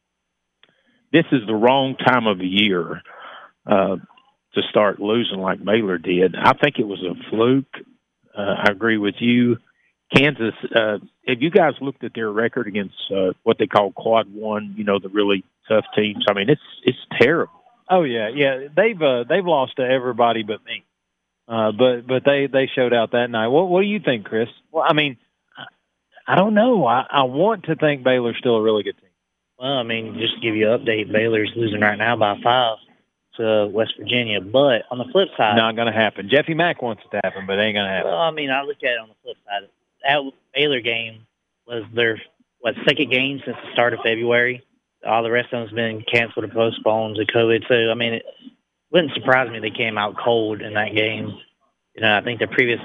this 1.11 1.25
is 1.31 1.41
the 1.45 1.55
wrong 1.55 1.95
time 1.95 2.27
of 2.27 2.37
the 2.37 2.47
year 2.47 3.01
uh, 3.65 3.97
to 4.53 4.61
start 4.69 4.99
losing 4.99 5.39
like 5.39 5.63
Baylor 5.63 5.97
did. 5.97 6.35
I 6.35 6.53
think 6.53 6.79
it 6.79 6.87
was 6.87 7.03
a 7.03 7.29
fluke. 7.29 7.73
Uh, 8.37 8.55
I 8.63 8.71
agree 8.71 8.97
with 8.97 9.15
you. 9.19 9.57
Kansas, 10.15 10.53
uh, 10.75 10.97
have 11.27 11.41
you 11.41 11.49
guys 11.49 11.73
looked 11.79 12.03
at 12.03 12.11
their 12.13 12.29
record 12.29 12.67
against 12.67 12.95
uh, 13.15 13.31
what 13.43 13.57
they 13.57 13.67
call 13.67 13.91
quad 13.91 14.33
one, 14.33 14.73
you 14.77 14.83
know, 14.83 14.99
the 14.99 15.09
really 15.09 15.43
tough 15.69 15.85
teams? 15.95 16.25
I 16.29 16.33
mean, 16.33 16.49
it's 16.49 16.61
it's 16.83 16.97
terrible. 17.19 17.53
Oh 17.89 18.03
yeah, 18.03 18.29
yeah. 18.33 18.67
They've 18.75 19.01
uh, 19.01 19.23
they've 19.27 19.45
lost 19.45 19.77
to 19.77 19.83
everybody 19.83 20.43
but 20.43 20.63
me. 20.65 20.83
Uh, 21.51 21.73
but 21.73 22.07
but 22.07 22.23
they 22.23 22.47
they 22.47 22.69
showed 22.73 22.93
out 22.93 23.11
that 23.11 23.29
night. 23.29 23.49
What 23.49 23.67
what 23.67 23.81
do 23.81 23.87
you 23.87 23.99
think, 23.99 24.25
Chris? 24.25 24.47
Well, 24.71 24.85
I 24.87 24.93
mean, 24.93 25.17
I, 26.25 26.35
don't 26.35 26.53
know. 26.53 26.87
I, 26.87 27.05
I 27.11 27.23
want 27.23 27.65
to 27.65 27.75
think 27.75 28.05
Baylor's 28.05 28.37
still 28.39 28.55
a 28.55 28.61
really 28.61 28.83
good 28.83 28.97
team. 28.97 29.09
Well, 29.59 29.73
I 29.73 29.83
mean, 29.83 30.17
just 30.17 30.35
to 30.35 30.39
give 30.39 30.55
you 30.55 30.71
an 30.71 30.79
update, 30.79 31.11
Baylor's 31.11 31.51
losing 31.57 31.81
right 31.81 31.97
now 31.97 32.15
by 32.15 32.39
five 32.41 32.77
to 33.35 33.67
West 33.69 33.95
Virginia. 33.99 34.39
But 34.39 34.83
on 34.91 34.97
the 34.97 35.11
flip 35.11 35.27
side, 35.35 35.57
Not 35.57 35.75
going 35.75 35.91
to 35.91 35.93
happen. 35.93 36.29
Jeffy 36.31 36.53
Mack 36.53 36.81
wants 36.81 37.03
it 37.05 37.11
to 37.17 37.21
happen, 37.21 37.45
but 37.45 37.59
it 37.59 37.63
ain't 37.63 37.75
going 37.75 37.85
to 37.85 37.91
happen. 37.91 38.11
Well, 38.11 38.21
I 38.21 38.31
mean, 38.31 38.49
I 38.49 38.61
look 38.61 38.77
at 38.77 38.91
it 38.91 38.99
on 38.99 39.09
the 39.09 39.15
flip 39.21 39.37
side. 39.45 39.67
That 40.03 40.31
Baylor 40.55 40.79
game 40.79 41.27
was 41.67 41.83
their 41.93 42.21
what 42.61 42.75
second 42.87 43.11
game 43.11 43.41
since 43.43 43.57
the 43.61 43.73
start 43.73 43.93
of 43.93 43.99
February. 44.05 44.63
All 45.05 45.21
the 45.21 45.31
rest 45.31 45.51
of 45.51 45.59
them's 45.67 45.73
been 45.73 46.01
canceled 46.09 46.45
or 46.45 46.47
postponed 46.47 47.17
to 47.17 47.25
COVID. 47.25 47.67
So 47.67 47.91
I 47.91 47.93
mean, 47.93 48.13
it 48.13 48.25
wouldn't 48.91 49.13
surprise 49.13 49.49
me 49.49 49.59
they 49.59 49.71
came 49.71 49.97
out 49.97 50.15
cold 50.17 50.61
in 50.61 50.73
that 50.73 50.95
game. 50.95 51.37
You 51.95 52.01
know, 52.01 52.17
I 52.17 52.21
think 52.21 52.39
the 52.39 52.47
previous 52.47 52.79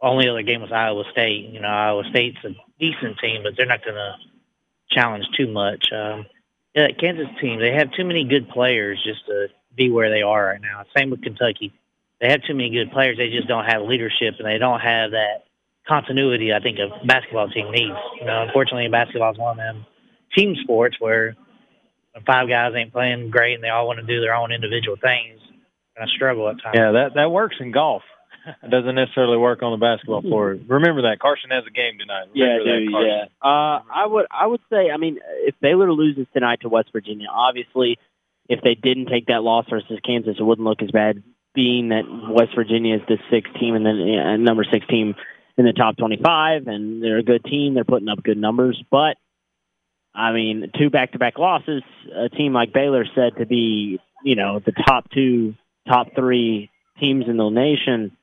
only 0.00 0.28
other 0.28 0.42
game 0.42 0.60
was 0.60 0.72
Iowa 0.72 1.04
State. 1.10 1.50
You 1.50 1.60
know, 1.60 1.68
Iowa 1.68 2.04
State's 2.10 2.38
a 2.44 2.50
decent 2.78 3.18
team, 3.18 3.42
but 3.42 3.54
they're 3.56 3.66
not 3.66 3.84
going 3.84 3.94
to 3.94 4.14
challenge 4.90 5.24
too 5.36 5.48
much. 5.48 5.90
Um, 5.92 6.26
yeah, 6.74 6.88
Kansas 6.98 7.28
team 7.40 7.58
they 7.58 7.72
have 7.72 7.92
too 7.92 8.04
many 8.04 8.24
good 8.24 8.48
players 8.48 9.02
just 9.04 9.26
to 9.26 9.48
be 9.74 9.90
where 9.90 10.10
they 10.10 10.22
are 10.22 10.46
right 10.46 10.60
now. 10.60 10.84
Same 10.96 11.10
with 11.10 11.22
Kentucky 11.22 11.72
they 12.20 12.30
have 12.30 12.42
too 12.42 12.54
many 12.54 12.70
good 12.70 12.90
players. 12.92 13.16
They 13.16 13.30
just 13.30 13.48
don't 13.48 13.64
have 13.64 13.82
leadership, 13.82 14.36
and 14.38 14.46
they 14.46 14.58
don't 14.58 14.80
have 14.80 15.10
that 15.10 15.44
continuity. 15.86 16.52
I 16.52 16.60
think 16.60 16.78
a 16.78 17.04
basketball 17.04 17.48
team 17.48 17.70
needs. 17.70 17.96
You 18.18 18.26
know, 18.26 18.42
unfortunately, 18.42 18.88
basketball 18.88 19.32
is 19.32 19.38
one 19.38 19.58
of 19.58 19.64
them 19.64 19.86
team 20.36 20.56
sports 20.62 20.96
where 20.98 21.36
five 22.24 22.48
guys 22.48 22.72
ain't 22.76 22.92
playing 22.92 23.30
great 23.30 23.54
and 23.54 23.64
they 23.64 23.68
all 23.68 23.86
want 23.86 23.98
to 23.98 24.06
do 24.06 24.20
their 24.20 24.34
own 24.34 24.52
individual 24.52 24.96
things. 24.96 25.40
And 25.96 26.04
I 26.04 26.06
struggle 26.14 26.48
at 26.48 26.62
times. 26.62 26.74
Yeah, 26.74 26.92
that 26.92 27.14
that 27.14 27.30
works 27.30 27.56
in 27.60 27.72
golf. 27.72 28.02
It 28.62 28.70
doesn't 28.70 28.94
necessarily 28.94 29.36
work 29.38 29.60
on 29.64 29.72
the 29.76 29.82
basketball 29.84 30.22
floor. 30.30 30.56
Remember 30.68 31.02
that 31.02 31.18
Carson 31.20 31.50
has 31.50 31.64
a 31.66 31.70
game 31.72 31.98
tonight. 31.98 32.28
Yeah, 32.32 32.62
Remember 32.62 32.64
that, 32.64 32.78
dude, 32.78 32.92
Carson. 32.92 33.10
yeah. 33.10 33.24
Uh, 33.42 33.82
I 33.92 34.06
would, 34.06 34.26
I 34.30 34.46
would 34.46 34.60
say, 34.70 34.88
I 34.94 34.98
mean, 34.98 35.18
if 35.42 35.56
Baylor 35.60 35.90
loses 35.92 36.28
tonight 36.32 36.60
to 36.62 36.68
West 36.68 36.90
Virginia, 36.92 37.26
obviously, 37.28 37.98
if 38.48 38.60
they 38.62 38.76
didn't 38.76 39.06
take 39.06 39.26
that 39.26 39.42
loss 39.42 39.64
versus 39.68 39.98
Kansas, 40.06 40.36
it 40.38 40.42
wouldn't 40.44 40.64
look 40.64 40.80
as 40.80 40.92
bad. 40.92 41.24
Being 41.56 41.88
that 41.88 42.04
West 42.30 42.54
Virginia 42.54 42.94
is 42.94 43.02
the 43.08 43.18
sixth 43.32 43.52
team 43.58 43.74
and 43.74 43.84
then 43.84 43.98
uh, 43.98 44.36
number 44.36 44.62
six 44.70 44.86
team 44.86 45.16
in 45.58 45.64
the 45.64 45.72
top 45.72 45.96
twenty-five, 45.96 46.68
and 46.68 47.02
they're 47.02 47.18
a 47.18 47.24
good 47.24 47.42
team, 47.44 47.74
they're 47.74 47.82
putting 47.82 48.08
up 48.08 48.22
good 48.22 48.38
numbers. 48.38 48.80
But 48.92 49.16
I 50.16 50.32
mean, 50.32 50.70
two 50.78 50.90
back-to-back 50.90 51.38
losses, 51.38 51.82
a 52.14 52.28
team 52.28 52.52
like 52.52 52.72
Baylor 52.72 53.04
said 53.14 53.36
to 53.38 53.46
be, 53.46 54.00
you 54.24 54.34
know, 54.34 54.60
the 54.64 54.72
top 54.72 55.10
two, 55.10 55.54
top 55.86 56.08
three 56.16 56.70
teams 56.98 57.26
in 57.28 57.36
the 57.36 57.50
nation 57.50 58.16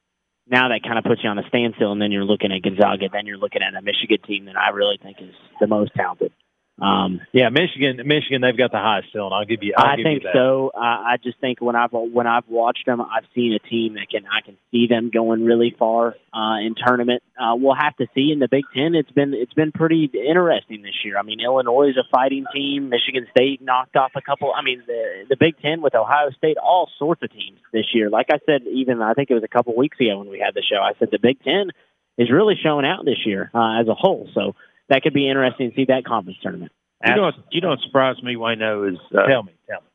now 0.48 0.70
that 0.70 0.84
kind 0.84 0.98
of 0.98 1.06
puts 1.06 1.24
you 1.24 1.30
on 1.30 1.40
a 1.40 1.48
standstill, 1.48 1.92
and 1.92 2.02
then 2.02 2.12
you're 2.12 2.26
looking 2.26 2.52
at 2.52 2.62
Gonzaga, 2.62 3.08
then 3.12 3.26
you're 3.26 3.38
looking 3.38 3.62
at 3.62 3.76
a 3.76 3.82
Michigan 3.82 4.20
team 4.28 4.46
that 4.46 4.58
I 4.58 4.70
really 4.70 5.00
think 5.02 5.18
is 5.22 5.34
the 5.60 5.68
most 5.68 5.94
talented. 5.96 6.34
Um, 6.82 7.22
Yeah, 7.34 7.50
Michigan, 7.50 8.02
Michigan, 8.06 8.42
they've 8.42 8.58
got 8.58 8.72
the 8.72 8.80
highest 8.80 9.10
still, 9.10 9.26
and 9.26 9.34
I'll 9.34 9.46
give 9.46 9.62
you. 9.62 9.74
I'll 9.78 9.94
I 9.94 9.96
give 9.96 10.04
think 10.04 10.24
you 10.24 10.30
so. 10.34 10.72
I, 10.76 11.14
I 11.14 11.18
just 11.24 11.40
think 11.40 11.62
when 11.62 11.76
I've 11.76 11.92
when 11.92 12.26
I've 12.26 12.48
watched 12.48 12.86
them, 12.86 13.00
I've 13.00 13.26
seen 13.36 13.54
a 13.54 13.60
team 13.60 13.94
that 13.94 14.10
can 14.10 14.26
I 14.26 14.42
can 14.42 14.58
see 14.72 14.88
them 14.88 15.12
going 15.14 15.46
really 15.46 15.76
far 15.78 16.16
uh, 16.34 16.58
in 16.66 16.74
tournament. 16.76 17.22
Uh, 17.40 17.56
we'll 17.56 17.76
have 17.76 17.96
to 17.98 18.08
see 18.16 18.32
in 18.32 18.40
the 18.40 18.48
Big 18.50 18.64
Ten. 18.74 18.96
It's 18.96 19.12
been 19.12 19.34
it's 19.36 19.54
been 19.54 19.72
pretty 19.72 20.06
interesting 20.14 20.82
this 20.82 20.98
year. 21.06 21.18
I 21.18 21.22
mean, 21.22 21.40
Illinois 21.42 21.90
is 21.90 21.98
a 21.98 22.10
fighting 22.12 22.46
team. 22.54 22.90
Michigan 22.90 23.28
State 23.38 23.62
knocked 23.62 23.96
off 23.96 24.12
a 24.16 24.22
couple. 24.22 24.52
I 24.52 24.64
mean, 24.64 24.82
the 24.88 25.26
the 25.30 25.38
Big 25.40 25.60
Ten 25.62 25.82
with 25.82 25.94
Ohio 25.94 26.32
State, 26.32 26.58
all 26.58 26.90
sorts 26.98 27.22
of 27.22 27.32
teams 27.32 27.60
this 27.72 27.86
year. 27.94 28.10
Like 28.10 28.28
I 28.32 28.40
said, 28.48 28.64
even 28.68 29.02
I 29.02 29.14
think 29.14 29.30
it 29.30 29.36
was 29.36 29.44
a 29.44 29.48
couple 29.48 29.76
weeks 29.76 30.00
ago 30.00 30.18
when 30.18 30.30
we 30.30 30.40
had 30.40 30.56
the 30.56 30.64
show. 30.64 30.82
I 30.82 30.94
said 30.98 31.10
the 31.12 31.20
Big 31.22 31.40
Ten 31.44 31.70
is 32.18 32.32
really 32.32 32.56
showing 32.62 32.86
out 32.86 33.06
this 33.06 33.26
year 33.26 33.52
uh, 33.54 33.80
as 33.80 33.88
a 33.88 33.94
whole. 33.96 34.28
So 34.34 34.56
that 34.90 35.04
could 35.04 35.14
be 35.14 35.30
interesting 35.30 35.70
to 35.72 35.76
see 35.76 35.86
that 35.86 36.06
conference 36.06 36.38
tournament. 36.42 36.72
You 37.06 37.16
know, 37.16 37.22
what- 37.24 37.36
you 37.52 37.62
know 37.62 37.70
what 37.70 37.80
surprised 37.82 38.24
me, 38.24 38.36
Wayno, 38.36 38.92
is 38.92 39.00
uh, 39.16 39.26
Tell 39.28 39.44
me, 39.44 39.54
tell 39.70 39.82
me. 39.82 39.88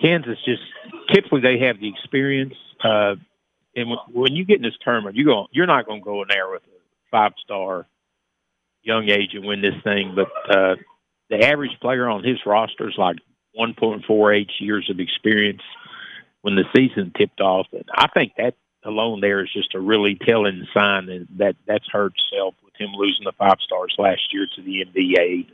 Kansas 0.00 0.38
just 0.44 0.62
typically 1.12 1.40
they 1.40 1.58
have 1.66 1.80
the 1.80 1.88
experience. 1.88 2.54
Uh, 2.82 3.16
and 3.74 3.90
when, 3.90 3.98
when 4.12 4.36
you 4.36 4.44
get 4.44 4.56
in 4.56 4.62
this 4.62 4.76
tournament, 4.82 5.16
you 5.16 5.24
go, 5.24 5.46
you're 5.50 5.66
not 5.66 5.86
going 5.86 6.00
to 6.00 6.04
go 6.04 6.22
in 6.22 6.28
there 6.28 6.48
with 6.50 6.62
a 6.62 6.70
five 7.10 7.32
star 7.44 7.86
young 8.82 9.08
age 9.08 9.34
and 9.34 9.44
win 9.44 9.60
this 9.60 9.74
thing. 9.82 10.14
But 10.14 10.28
uh, 10.56 10.76
the 11.30 11.44
average 11.44 11.78
player 11.80 12.08
on 12.08 12.24
his 12.24 12.38
roster 12.46 12.88
is 12.88 12.94
like 12.96 13.16
1.48 13.58 14.48
years 14.60 14.88
of 14.88 15.00
experience 15.00 15.62
when 16.42 16.54
the 16.54 16.64
season 16.74 17.12
tipped 17.16 17.40
off. 17.40 17.66
And 17.72 17.84
I 17.92 18.06
think 18.08 18.32
that 18.38 18.54
alone 18.84 19.20
there 19.20 19.40
is 19.44 19.52
just 19.52 19.74
a 19.74 19.80
really 19.80 20.14
telling 20.14 20.66
sign 20.72 21.06
that, 21.06 21.26
that 21.38 21.56
that's 21.66 21.88
hurt 21.90 22.12
itself 22.32 22.54
with 22.64 22.67
him 22.78 22.90
losing 22.94 23.24
the 23.24 23.32
five 23.32 23.58
stars 23.60 23.94
last 23.98 24.32
year 24.32 24.46
to 24.56 24.62
the 24.62 24.84
NBA. 24.84 25.48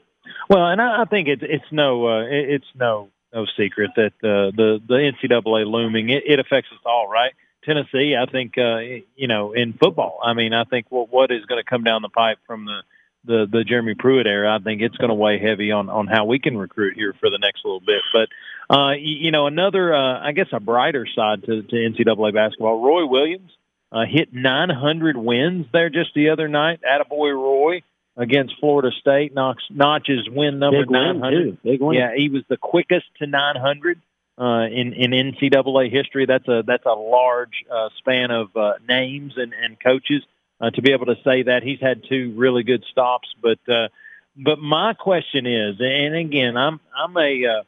Well, 0.49 0.67
and 0.67 0.81
I, 0.81 1.05
think 1.05 1.29
it's 1.29 1.43
it's 1.45 1.71
no 1.71 2.07
uh, 2.07 2.23
it, 2.23 2.51
it's 2.51 2.67
no 2.75 3.11
no 3.33 3.47
secret 3.57 3.91
that 3.97 4.13
uh, 4.23 4.55
the 4.57 4.81
the 4.87 5.13
NCAA 5.13 5.67
looming 5.67 6.11
it, 6.11 6.25
it 6.27 6.39
affects 6.39 6.71
us 6.73 6.79
all, 6.85 7.09
right? 7.09 7.33
Tennessee, 7.65 8.15
I 8.21 8.31
think 8.31 8.55
uh, 8.59 8.79
you 9.17 9.29
know 9.29 9.53
in 9.53 9.73
football. 9.75 10.19
I 10.25 10.35
mean, 10.35 10.53
I 10.53 10.65
think 10.65 10.87
what 10.91 11.11
what 11.11 11.31
is 11.31 11.45
going 11.47 11.63
to 11.63 11.69
come 11.69 11.85
down 11.85 12.03
the 12.03 12.09
pipe 12.09 12.39
from 12.47 12.65
the 12.65 12.81
the 13.25 13.47
the 13.51 13.65
Jeremy 13.65 13.95
Pruitt 13.95 14.27
era, 14.27 14.55
I 14.55 14.63
think 14.63 14.83
it's 14.83 14.97
going 14.97 15.09
to 15.09 15.15
weigh 15.15 15.39
heavy 15.39 15.73
on 15.73 15.89
on 15.89 16.07
how 16.07 16.25
we 16.25 16.39
can 16.39 16.57
recruit 16.57 16.95
here 16.95 17.15
for 17.19 17.31
the 17.31 17.39
next 17.39 17.65
little 17.65 17.81
bit. 17.81 18.03
But 18.13 18.29
uh, 18.75 18.93
you, 18.93 19.27
you 19.27 19.31
know, 19.31 19.47
another 19.47 19.95
uh, 19.95 20.21
I 20.21 20.33
guess 20.33 20.49
a 20.53 20.61
brighter 20.61 21.07
side 21.15 21.45
to, 21.45 21.63
to 21.63 21.75
NCAA 21.75 22.35
basketball. 22.35 22.83
Roy 22.83 23.07
Williams 23.07 23.51
uh, 23.95 24.05
hit 24.11 24.33
900 24.33 25.17
wins 25.17 25.67
there 25.73 25.89
just 25.89 26.13
the 26.15 26.31
other 26.31 26.49
night. 26.49 26.81
Attaboy 26.83 27.33
Roy 27.33 27.83
against 28.17 28.55
Florida 28.59 28.91
State 29.01 29.33
knocks 29.35 29.63
notches 29.71 30.29
win 30.29 30.59
number 30.59 30.83
Big 30.83 30.91
win, 30.91 31.21
900. 31.21 31.31
too. 31.31 31.59
Big 31.63 31.81
win. 31.81 31.97
Yeah, 31.97 32.11
he 32.17 32.29
was 32.29 32.43
the 32.49 32.57
quickest 32.57 33.07
to 33.21 33.27
900 33.29 34.01
uh, 34.37 34.67
in 34.67 34.93
in 34.95 35.13
NCAA 35.13 35.93
history. 35.93 36.27
That's 36.27 36.47
a 36.49 36.65
that's 36.67 36.87
a 36.87 36.93
large 36.95 37.65
uh, 37.73 37.91
span 37.99 38.33
of 38.33 38.57
uh, 38.57 38.75
names 38.89 39.35
and 39.37 39.53
and 39.53 39.79
coaches 39.81 40.23
uh, 40.61 40.71
to 40.71 40.83
be 40.83 40.93
able 40.93 41.07
to 41.07 41.17
say 41.23 41.45
that 41.45 41.63
he's 41.63 41.81
had 41.81 42.03
two 42.09 42.35
really 42.37 42.65
good 42.65 42.85
stops. 42.91 43.29
But 43.41 43.61
uh, 43.73 43.89
but 44.37 44.59
my 44.59 44.95
question 44.95 45.47
is, 45.47 45.77
and 45.79 46.17
again, 46.17 46.57
I'm 46.57 46.81
I'm 46.97 47.17
a 47.17 47.47
uh, 47.47 47.63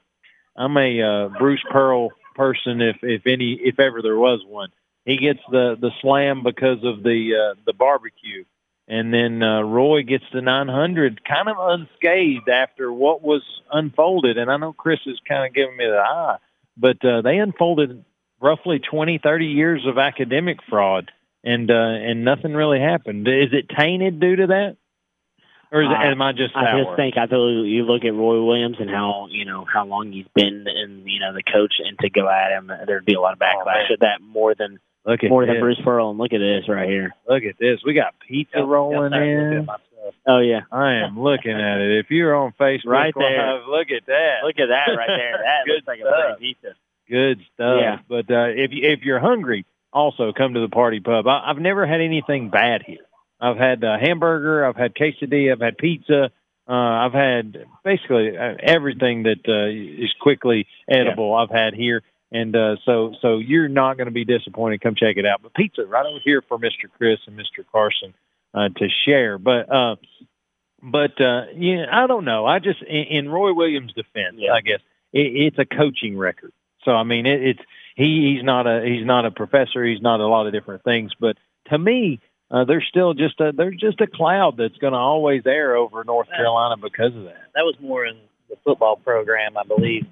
I'm 0.57 0.77
a 0.77 1.03
uh, 1.03 1.29
Bruce 1.39 1.63
Pearl 1.71 2.11
person, 2.35 2.81
if 2.81 2.97
if 3.03 3.27
any 3.27 3.59
if 3.63 3.79
ever 3.79 4.03
there 4.03 4.17
was 4.17 4.43
one. 4.45 4.71
He 5.07 5.17
gets 5.17 5.41
the 5.51 5.77
the 5.81 5.91
slam 6.03 6.43
because 6.43 6.85
of 6.85 7.03
the 7.03 7.55
uh, 7.55 7.61
the 7.65 7.73
barbecue 7.73 8.45
and 8.89 9.13
then 9.13 9.43
uh, 9.43 9.63
Roy 9.63 10.03
gets 10.03 10.25
the 10.33 10.41
900 10.41 11.25
kind 11.25 11.49
of 11.49 11.57
unscathed 11.59 12.49
after 12.49 12.93
what 12.93 13.23
was 13.23 13.43
unfolded. 13.73 14.39
And 14.39 14.51
I 14.51 14.57
know 14.59 14.73
Chris 14.73 15.01
is 15.07 15.19
kind 15.29 15.45
of 15.45 15.55
giving 15.55 15.77
me 15.77 15.87
the 15.87 15.99
eye, 15.99 16.37
but 16.77 17.05
uh, 17.05 17.23
they 17.23 17.39
unfolded 17.39 18.05
roughly 18.41 18.79
20, 18.79 19.19
30 19.19 19.47
years 19.47 19.87
of 19.87 19.99
academic 19.99 20.59
fraud, 20.69 21.11
and 21.43 21.71
uh, 21.71 21.75
and 21.75 22.25
nothing 22.25 22.55
really 22.55 22.81
happened. 22.81 23.27
Is 23.27 23.53
it 23.53 23.69
tainted 23.77 24.21
due 24.21 24.37
to 24.37 24.47
that? 24.49 24.77
Or 25.73 25.83
is 25.83 25.89
Uh, 25.91 25.95
am 25.95 26.23
I 26.23 26.33
just 26.33 26.55
I 26.55 26.81
just 26.81 26.95
think 26.95 27.17
I 27.17 27.27
thought 27.27 27.49
you 27.49 27.83
look 27.83 28.05
at 28.05 28.15
Roy 28.15 28.41
Williams 28.41 28.77
and 28.79 28.89
how 28.89 29.27
you 29.31 29.45
know 29.45 29.65
how 29.65 29.85
long 29.85 30.13
he's 30.13 30.29
been 30.33 30.65
and 30.69 31.03
you 31.11 31.19
know 31.19 31.35
the 31.35 31.43
coach 31.43 31.75
and 31.85 31.99
to 31.99 32.09
go 32.09 32.29
at 32.29 32.53
him 32.53 32.71
there'd 32.87 33.05
be 33.05 33.15
a 33.15 33.21
lot 33.21 33.33
of 33.33 33.41
backlash 33.41 33.91
at 33.91 34.01
that 34.01 34.21
more 34.23 34.55
than 34.55 34.79
Look 35.07 35.23
at 35.25 35.31
more 35.31 35.47
this. 35.47 35.55
than 35.55 35.61
Bruce 35.61 35.81
Pearl 35.85 36.11
and 36.11 36.19
look 36.19 36.33
at 36.33 36.39
this 36.39 36.69
right 36.69 36.89
here. 36.89 37.13
Look 37.29 37.45
at 37.45 37.57
this. 37.59 37.81
We 37.85 37.95
got 37.95 38.15
pizza 38.27 38.63
rolling 38.65 39.13
in. 39.13 39.69
Oh 40.27 40.39
yeah, 40.41 40.61
I 40.73 40.95
am 41.05 41.19
looking 41.19 41.53
at 41.53 41.79
it. 41.81 41.99
If 42.05 42.11
you're 42.11 42.35
on 42.35 42.53
Facebook, 42.59 42.87
Right 42.87 43.15
there. 43.17 43.55
Live, 43.55 43.63
look 43.69 43.89
at 43.91 44.07
that. 44.07 44.35
look 44.45 44.59
at 44.59 44.67
that 44.69 44.93
right 44.97 45.09
there. 45.09 45.33
That 45.33 45.63
Good 45.67 45.75
looks 45.75 45.87
like 45.87 45.99
stuff. 46.01 46.13
a 46.13 46.37
pretty 46.37 46.55
pizza. 46.55 46.75
Good 47.09 47.39
stuff. 47.55 47.79
Yeah. 47.81 47.99
But 48.09 48.31
uh, 48.31 48.49
if 48.55 48.73
you, 48.73 48.89
if 48.91 49.01
you're 49.03 49.21
hungry, 49.21 49.65
also 49.93 50.33
come 50.37 50.55
to 50.55 50.61
the 50.61 50.69
Par 50.69 50.91
T 50.91 51.01
Pub. 51.01 51.27
I, 51.27 51.51
I've 51.51 51.59
never 51.59 51.87
had 51.87 52.01
anything 52.01 52.51
bad 52.51 52.83
here. 52.87 52.99
I've 53.41 53.57
had 53.59 53.85
uh, 53.85 53.99
hamburger, 54.01 54.65
I've 54.67 54.77
had 54.77 54.95
quesadilla, 54.95 55.53
I've 55.53 55.61
had 55.61 55.77
pizza. 55.79 56.31
Uh, 56.69 56.73
I've 56.73 57.13
had 57.13 57.65
basically 57.85 58.37
uh, 58.37 58.55
everything 58.61 59.25
that 59.25 59.41
uh, 59.47 60.03
is 60.03 60.13
quickly 60.21 60.67
edible. 60.91 61.35
I've 61.35 61.51
had 61.51 61.75
here, 61.75 62.03
and 62.33 62.55
uh, 62.57 62.77
so 62.85 63.15
so 63.21 63.39
you're 63.39 63.69
not 63.69 63.97
going 63.97 64.07
to 64.07 64.13
be 64.13 64.25
disappointed. 64.25 64.81
Come 64.81 64.95
check 64.95 65.17
it 65.17 65.27
out. 65.27 65.43
But 65.43 65.55
pizza 65.55 65.85
right 65.85 66.07
over 66.07 66.21
here 66.25 66.43
for 66.43 66.59
Mr. 66.59 66.91
Chris 66.97 67.19
and 67.27 67.39
Mr. 67.39 67.65
Carson 67.71 68.15
uh, 68.55 68.69
to 68.77 68.89
share. 69.05 69.39
But 69.39 69.73
uh, 69.73 69.97
but 70.83 71.21
uh, 71.21 71.47
yeah, 71.55 71.87
I 71.91 72.07
don't 72.07 72.25
know. 72.25 72.47
I 72.47 72.59
just 72.59 72.83
in, 72.83 73.05
in 73.05 73.29
Roy 73.29 73.53
Williams' 73.53 73.93
defense, 73.93 74.37
yeah. 74.39 74.53
I 74.53 74.61
guess 74.61 74.81
it, 75.13 75.55
it's 75.55 75.59
a 75.59 75.65
coaching 75.65 76.17
record. 76.17 76.53
So 76.85 76.93
I 76.93 77.05
mean, 77.05 77.27
it, 77.27 77.43
it's 77.43 77.61
he 77.97 78.35
he's 78.35 78.45
not 78.45 78.67
a 78.67 78.85
he's 78.85 79.07
not 79.07 79.25
a 79.25 79.31
professor. 79.31 79.85
He's 79.85 80.03
not 80.03 80.21
a 80.21 80.27
lot 80.27 80.47
of 80.47 80.53
different 80.53 80.85
things. 80.85 81.13
But 81.19 81.37
to 81.71 81.79
me, 81.79 82.21
uh, 82.51 82.65
there's 82.65 82.87
still 82.89 83.15
just 83.15 83.41
a 83.41 83.53
there's 83.53 83.77
just 83.77 84.01
a 84.01 84.07
cloud 84.07 84.57
that's 84.57 84.77
going 84.79 84.93
to 84.93 84.99
always 84.99 85.43
air 85.47 85.77
over 85.77 86.05
North 86.05 86.29
Carolina 86.29 86.77
because 86.77 87.15
of 87.17 87.25
that. 87.25 87.43
That 87.55 87.63
was 87.63 87.75
more 87.81 88.07
in 88.07 88.17
the 88.49 88.57
football 88.65 88.97
program, 88.97 89.57
I 89.57 89.65
believe, 89.65 90.07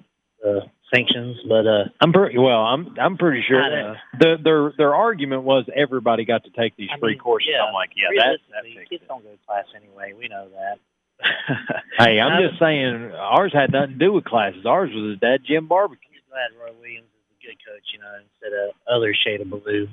uh, 0.44 0.60
sanctions. 0.92 1.38
But 1.48 1.66
uh, 1.66 1.84
I'm 2.00 2.12
pretty 2.12 2.38
well. 2.38 2.60
I'm 2.64 2.94
I'm 3.00 3.16
pretty 3.16 3.44
sure 3.46 3.60
know. 3.60 3.94
the, 4.18 4.36
their 4.42 4.72
their 4.76 4.94
argument 4.94 5.42
was 5.42 5.64
everybody 5.74 6.24
got 6.24 6.44
to 6.44 6.50
take 6.50 6.76
these 6.76 6.90
I 6.94 6.98
free 6.98 7.12
mean, 7.12 7.18
courses. 7.20 7.48
yeah, 7.52 7.64
I'm 7.64 7.74
like, 7.74 7.90
yeah, 7.96 8.08
that, 8.16 8.38
that 8.50 8.88
kids 8.88 9.04
don't 9.08 9.22
go 9.22 9.30
to 9.30 9.38
class 9.46 9.66
anyway. 9.76 10.12
We 10.18 10.28
know 10.28 10.48
that. 10.50 10.78
Hey, 11.96 12.18
I'm 12.18 12.42
just 12.42 12.58
saying, 12.58 13.12
ours 13.14 13.52
had 13.54 13.70
nothing 13.70 13.96
to 13.96 14.04
do 14.04 14.12
with 14.12 14.24
classes. 14.24 14.66
Ours 14.66 14.90
was 14.92 15.16
a 15.16 15.20
dad 15.20 15.46
gym 15.46 15.68
barbecue. 15.68 16.18
glad 16.28 16.50
Roy 16.58 16.74
Williams 16.80 17.06
is 17.06 17.22
a 17.30 17.46
good 17.46 17.58
coach, 17.62 17.86
you 17.94 18.00
know, 18.02 18.10
instead 18.18 18.50
of 18.50 18.74
other 18.90 19.14
shade 19.14 19.40
of 19.40 19.48
blue. 19.48 19.86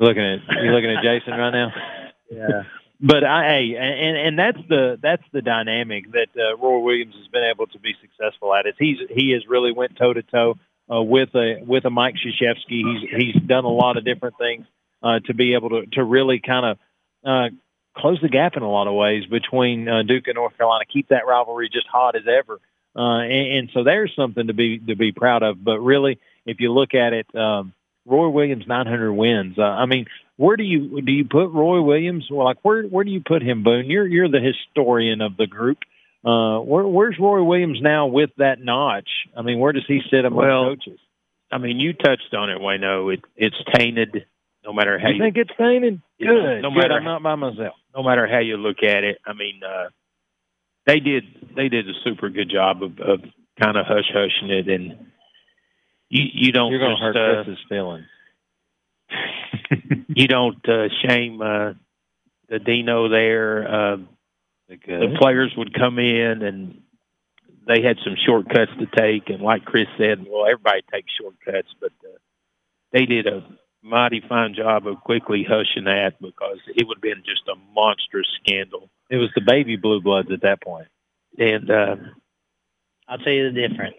Looking 0.00 0.24
at 0.24 0.40
you, 0.64 0.70
looking 0.72 0.90
at 0.90 1.04
Jason 1.04 1.34
right 1.38 1.50
now. 1.52 1.68
Yeah. 2.30 2.64
But 3.00 3.22
I, 3.22 3.58
and 3.78 4.16
and 4.16 4.38
that's 4.38 4.68
the 4.68 4.98
that's 5.00 5.22
the 5.32 5.40
dynamic 5.40 6.10
that 6.12 6.28
uh, 6.36 6.56
Roy 6.56 6.80
Williams 6.80 7.14
has 7.14 7.28
been 7.28 7.44
able 7.44 7.68
to 7.68 7.78
be 7.78 7.94
successful 8.00 8.52
at. 8.54 8.66
Is 8.66 8.74
he's 8.78 8.98
he 9.08 9.30
has 9.32 9.46
really 9.46 9.72
went 9.72 9.96
toe 9.96 10.12
to 10.12 10.22
toe 10.22 10.58
with 10.88 11.28
a 11.34 11.62
with 11.64 11.84
a 11.84 11.90
Mike 11.90 12.16
Krzyzewski. 12.16 12.82
He's 12.82 13.34
he's 13.34 13.42
done 13.42 13.64
a 13.64 13.70
lot 13.70 13.96
of 13.96 14.04
different 14.04 14.36
things 14.36 14.66
uh, 15.02 15.20
to 15.26 15.34
be 15.34 15.54
able 15.54 15.70
to 15.70 15.86
to 15.92 16.02
really 16.02 16.40
kind 16.40 16.66
of 16.66 16.78
uh, 17.24 17.54
close 17.96 18.20
the 18.20 18.28
gap 18.28 18.56
in 18.56 18.62
a 18.62 18.70
lot 18.70 18.88
of 18.88 18.94
ways 18.94 19.24
between 19.26 19.88
uh, 19.88 20.02
Duke 20.02 20.26
and 20.26 20.36
North 20.36 20.56
Carolina. 20.56 20.84
Keep 20.92 21.08
that 21.08 21.26
rivalry 21.26 21.68
just 21.72 21.86
hot 21.86 22.16
as 22.16 22.22
ever. 22.26 22.60
Uh, 22.96 23.20
and, 23.20 23.58
and 23.58 23.70
so 23.72 23.84
there's 23.84 24.12
something 24.16 24.46
to 24.46 24.54
be 24.54 24.78
to 24.78 24.96
be 24.96 25.12
proud 25.12 25.42
of. 25.42 25.62
But 25.62 25.80
really, 25.80 26.18
if 26.46 26.60
you 26.60 26.72
look 26.72 26.94
at 26.94 27.12
it, 27.12 27.32
um, 27.34 27.72
Roy 28.08 28.28
Williams 28.28 28.64
900 28.66 29.12
wins. 29.12 29.58
Uh, 29.58 29.62
I 29.62 29.86
mean, 29.86 30.06
where 30.36 30.56
do 30.56 30.62
you 30.64 31.00
do 31.02 31.12
you 31.12 31.24
put 31.24 31.48
Roy 31.50 31.80
Williams? 31.82 32.26
Well, 32.30 32.44
like 32.46 32.58
where 32.62 32.84
where 32.84 33.04
do 33.04 33.10
you 33.10 33.22
put 33.26 33.42
him, 33.42 33.62
Boone? 33.62 33.86
You're 33.90 34.06
you're 34.06 34.28
the 34.28 34.40
historian 34.40 35.20
of 35.20 35.36
the 35.36 35.46
group. 35.46 35.78
Uh, 36.24 36.58
where, 36.60 36.86
where's 36.86 37.16
Roy 37.20 37.42
Williams 37.42 37.78
now 37.80 38.06
with 38.08 38.30
that 38.38 38.58
notch? 38.60 39.08
I 39.36 39.42
mean, 39.42 39.58
where 39.60 39.72
does 39.72 39.84
he 39.86 40.00
sit 40.10 40.24
among 40.24 40.38
Well, 40.46 40.64
coaches? 40.76 40.98
I 41.50 41.58
mean, 41.58 41.78
you 41.78 41.92
touched 41.92 42.34
on 42.36 42.50
it, 42.50 42.58
Wayno. 42.58 43.12
It 43.14 43.20
it's 43.36 43.56
tainted. 43.74 44.26
No 44.64 44.72
matter 44.72 44.98
how 44.98 45.08
You 45.08 45.14
you, 45.14 45.22
think 45.22 45.36
it's 45.36 45.56
tainted? 45.56 46.02
Good. 46.20 46.60
no 46.62 46.70
Good. 46.70 46.76
matter 46.76 46.94
I'm 46.94 47.04
not 47.04 47.22
by 47.22 47.36
myself. 47.36 47.74
no 47.96 48.02
matter 48.02 48.26
how 48.26 48.40
you 48.40 48.56
look 48.56 48.82
at 48.82 49.04
it. 49.04 49.18
I 49.24 49.32
mean, 49.32 49.60
uh, 49.64 49.88
they 50.86 51.00
did 51.00 51.24
they 51.56 51.68
did 51.68 51.88
a 51.88 51.92
super 52.04 52.28
good 52.28 52.50
job 52.50 52.82
of, 52.82 52.98
of 53.00 53.20
kind 53.62 53.76
of 53.76 53.86
hush 53.86 54.10
hushing 54.12 54.50
it, 54.50 54.68
and 54.68 55.06
you 56.08 56.24
you 56.32 56.52
don't 56.52 56.70
You're 56.70 56.80
going 56.80 56.96
to 56.96 56.96
just, 56.96 57.16
hurt 57.16 57.16
uh, 57.16 57.44
Chris's 57.44 57.64
feelings. 57.68 58.06
you 60.08 60.28
don't 60.28 60.68
uh, 60.68 60.88
shame 61.06 61.40
uh, 61.40 61.72
the 62.48 62.58
Dino 62.58 63.08
there. 63.08 63.68
Uh, 63.68 63.96
the 64.68 65.16
players 65.18 65.52
would 65.56 65.72
come 65.72 65.98
in 65.98 66.42
and 66.42 66.82
they 67.66 67.82
had 67.82 67.96
some 68.04 68.16
shortcuts 68.26 68.72
to 68.78 68.86
take, 68.96 69.28
and 69.28 69.42
like 69.42 69.64
Chris 69.64 69.86
said, 69.98 70.24
well, 70.26 70.46
everybody 70.46 70.80
takes 70.92 71.12
shortcuts, 71.20 71.68
but 71.80 71.92
uh, 72.04 72.16
they 72.92 73.04
did 73.04 73.26
a 73.26 73.44
mighty 73.82 74.22
fine 74.26 74.54
job 74.54 74.86
of 74.86 75.00
quickly 75.00 75.46
hushing 75.48 75.84
that 75.84 76.14
because 76.20 76.58
it 76.74 76.86
would 76.86 76.96
have 76.96 77.02
been 77.02 77.22
just 77.24 77.46
a 77.48 77.54
monstrous 77.74 78.26
scandal. 78.42 78.88
It 79.10 79.16
was 79.16 79.30
the 79.34 79.42
baby 79.46 79.76
blue 79.76 80.00
bloods 80.00 80.30
at 80.32 80.42
that 80.42 80.62
point. 80.62 80.88
And 81.38 81.70
uh, 81.70 81.96
I'll 83.06 83.18
tell 83.18 83.32
you 83.32 83.52
the 83.52 83.68
difference. 83.68 83.96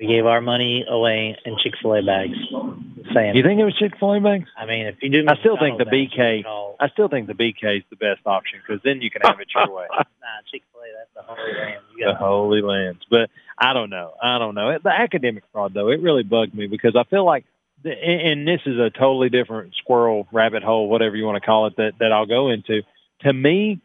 We 0.00 0.06
gave 0.06 0.26
our 0.26 0.40
money 0.40 0.84
away 0.88 1.36
in 1.44 1.56
Chick 1.62 1.74
Fil 1.82 1.94
A 1.96 2.02
bags. 2.02 2.34
Just. 2.38 3.34
You 3.34 3.42
think 3.42 3.58
it 3.58 3.64
was 3.64 3.74
Chick 3.78 3.94
Fil 3.98 4.14
A 4.14 4.20
bags? 4.20 4.48
I 4.56 4.64
mean, 4.64 4.86
if 4.86 4.96
you 5.02 5.10
do, 5.10 5.24
I 5.28 5.36
still 5.40 5.56
think 5.58 5.78
the 5.78 5.84
BK. 5.84 6.44
I 6.78 6.88
still 6.90 7.08
think 7.08 7.26
the 7.26 7.34
BK 7.34 7.78
is 7.78 7.82
the 7.90 7.96
best 7.96 8.20
option 8.24 8.60
because 8.64 8.80
then 8.84 9.02
you 9.02 9.10
can 9.10 9.22
have 9.22 9.40
it 9.40 9.48
your 9.54 9.74
way. 9.74 9.86
Nah, 9.98 10.42
Chick 10.52 10.62
Fil 10.72 10.82
A. 10.82 10.86
That's 10.96 11.10
the 11.14 11.22
holy 11.22 11.58
land. 11.58 11.80
You 11.96 12.06
the 12.06 12.14
Holy 12.14 12.62
Lands. 12.62 13.00
But 13.10 13.30
I 13.58 13.72
don't 13.72 13.90
know. 13.90 14.12
I 14.22 14.38
don't 14.38 14.54
know. 14.54 14.78
The 14.82 14.90
academic 14.90 15.44
fraud, 15.52 15.74
though, 15.74 15.88
it 15.88 16.00
really 16.02 16.22
bugged 16.22 16.54
me 16.54 16.66
because 16.66 16.94
I 16.94 17.04
feel 17.04 17.24
like, 17.24 17.44
the, 17.82 17.90
and 17.90 18.20
and 18.20 18.48
this 18.48 18.60
is 18.66 18.78
a 18.78 18.90
totally 18.90 19.30
different 19.30 19.74
squirrel, 19.76 20.28
rabbit 20.30 20.62
hole, 20.62 20.88
whatever 20.88 21.16
you 21.16 21.24
want 21.24 21.42
to 21.42 21.46
call 21.46 21.66
it, 21.66 21.76
that 21.76 21.92
that 21.98 22.12
I'll 22.12 22.26
go 22.26 22.50
into. 22.50 22.82
To 23.22 23.32
me, 23.32 23.80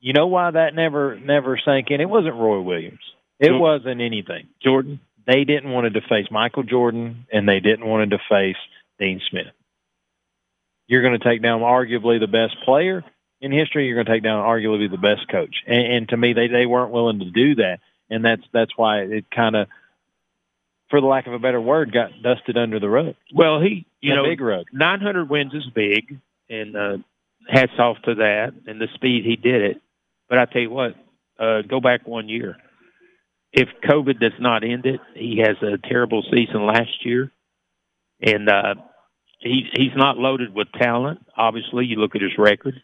you 0.00 0.12
know 0.12 0.28
why 0.28 0.50
that 0.50 0.74
never 0.74 1.18
never 1.18 1.58
sank 1.62 1.90
in? 1.90 2.00
It 2.00 2.08
wasn't 2.08 2.36
Roy 2.36 2.60
Williams. 2.60 3.00
It 3.38 3.52
wasn't 3.52 4.00
anything. 4.00 4.48
Jordan. 4.62 5.00
They 5.26 5.44
didn't 5.44 5.70
want 5.70 5.92
to 5.92 6.00
face 6.02 6.26
Michael 6.30 6.62
Jordan, 6.62 7.26
and 7.32 7.48
they 7.48 7.60
didn't 7.60 7.86
want 7.86 8.10
to 8.10 8.18
face 8.28 8.56
Dean 8.98 9.20
Smith. 9.30 9.52
You're 10.86 11.02
going 11.02 11.18
to 11.18 11.24
take 11.24 11.42
down 11.42 11.60
arguably 11.60 12.18
the 12.20 12.26
best 12.26 12.56
player 12.64 13.04
in 13.40 13.52
history. 13.52 13.86
You're 13.86 13.96
going 13.96 14.06
to 14.06 14.12
take 14.12 14.22
down 14.22 14.44
arguably 14.44 14.90
the 14.90 14.98
best 14.98 15.28
coach, 15.30 15.54
and, 15.66 15.92
and 15.92 16.08
to 16.08 16.16
me, 16.16 16.32
they 16.32 16.48
they 16.48 16.66
weren't 16.66 16.92
willing 16.92 17.20
to 17.20 17.30
do 17.30 17.56
that, 17.56 17.78
and 18.10 18.24
that's 18.24 18.42
that's 18.52 18.72
why 18.76 19.02
it 19.02 19.30
kind 19.30 19.56
of, 19.56 19.68
for 20.90 21.00
the 21.00 21.06
lack 21.06 21.26
of 21.26 21.32
a 21.32 21.38
better 21.38 21.60
word, 21.60 21.92
got 21.92 22.10
dusted 22.22 22.56
under 22.56 22.80
the 22.80 22.88
rug. 22.88 23.14
Well, 23.32 23.60
he, 23.60 23.86
you 24.00 24.12
A 24.12 24.16
know, 24.16 24.24
big 24.24 24.40
rug. 24.40 24.66
900 24.72 25.30
wins 25.30 25.54
is 25.54 25.66
big, 25.74 26.18
and 26.50 26.76
uh, 26.76 26.98
hats 27.48 27.72
off 27.78 27.96
to 28.04 28.16
that 28.16 28.52
and 28.66 28.80
the 28.80 28.88
speed 28.94 29.24
he 29.24 29.36
did 29.36 29.62
it. 29.62 29.80
But 30.28 30.38
I 30.38 30.44
tell 30.46 30.62
you 30.62 30.70
what, 30.70 30.94
uh, 31.38 31.62
go 31.62 31.80
back 31.80 32.06
one 32.06 32.28
year. 32.28 32.56
If 33.52 33.68
COVID 33.84 34.18
does 34.18 34.38
not 34.40 34.64
end 34.64 34.86
it, 34.86 35.00
he 35.14 35.38
has 35.38 35.56
a 35.62 35.76
terrible 35.76 36.22
season 36.22 36.66
last 36.66 37.04
year, 37.04 37.30
and 38.20 38.48
uh, 38.48 38.74
he's 39.40 39.66
he's 39.74 39.94
not 39.94 40.16
loaded 40.16 40.54
with 40.54 40.72
talent. 40.72 41.26
Obviously, 41.36 41.84
you 41.84 41.96
look 41.96 42.14
at 42.14 42.22
his 42.22 42.38
record. 42.38 42.82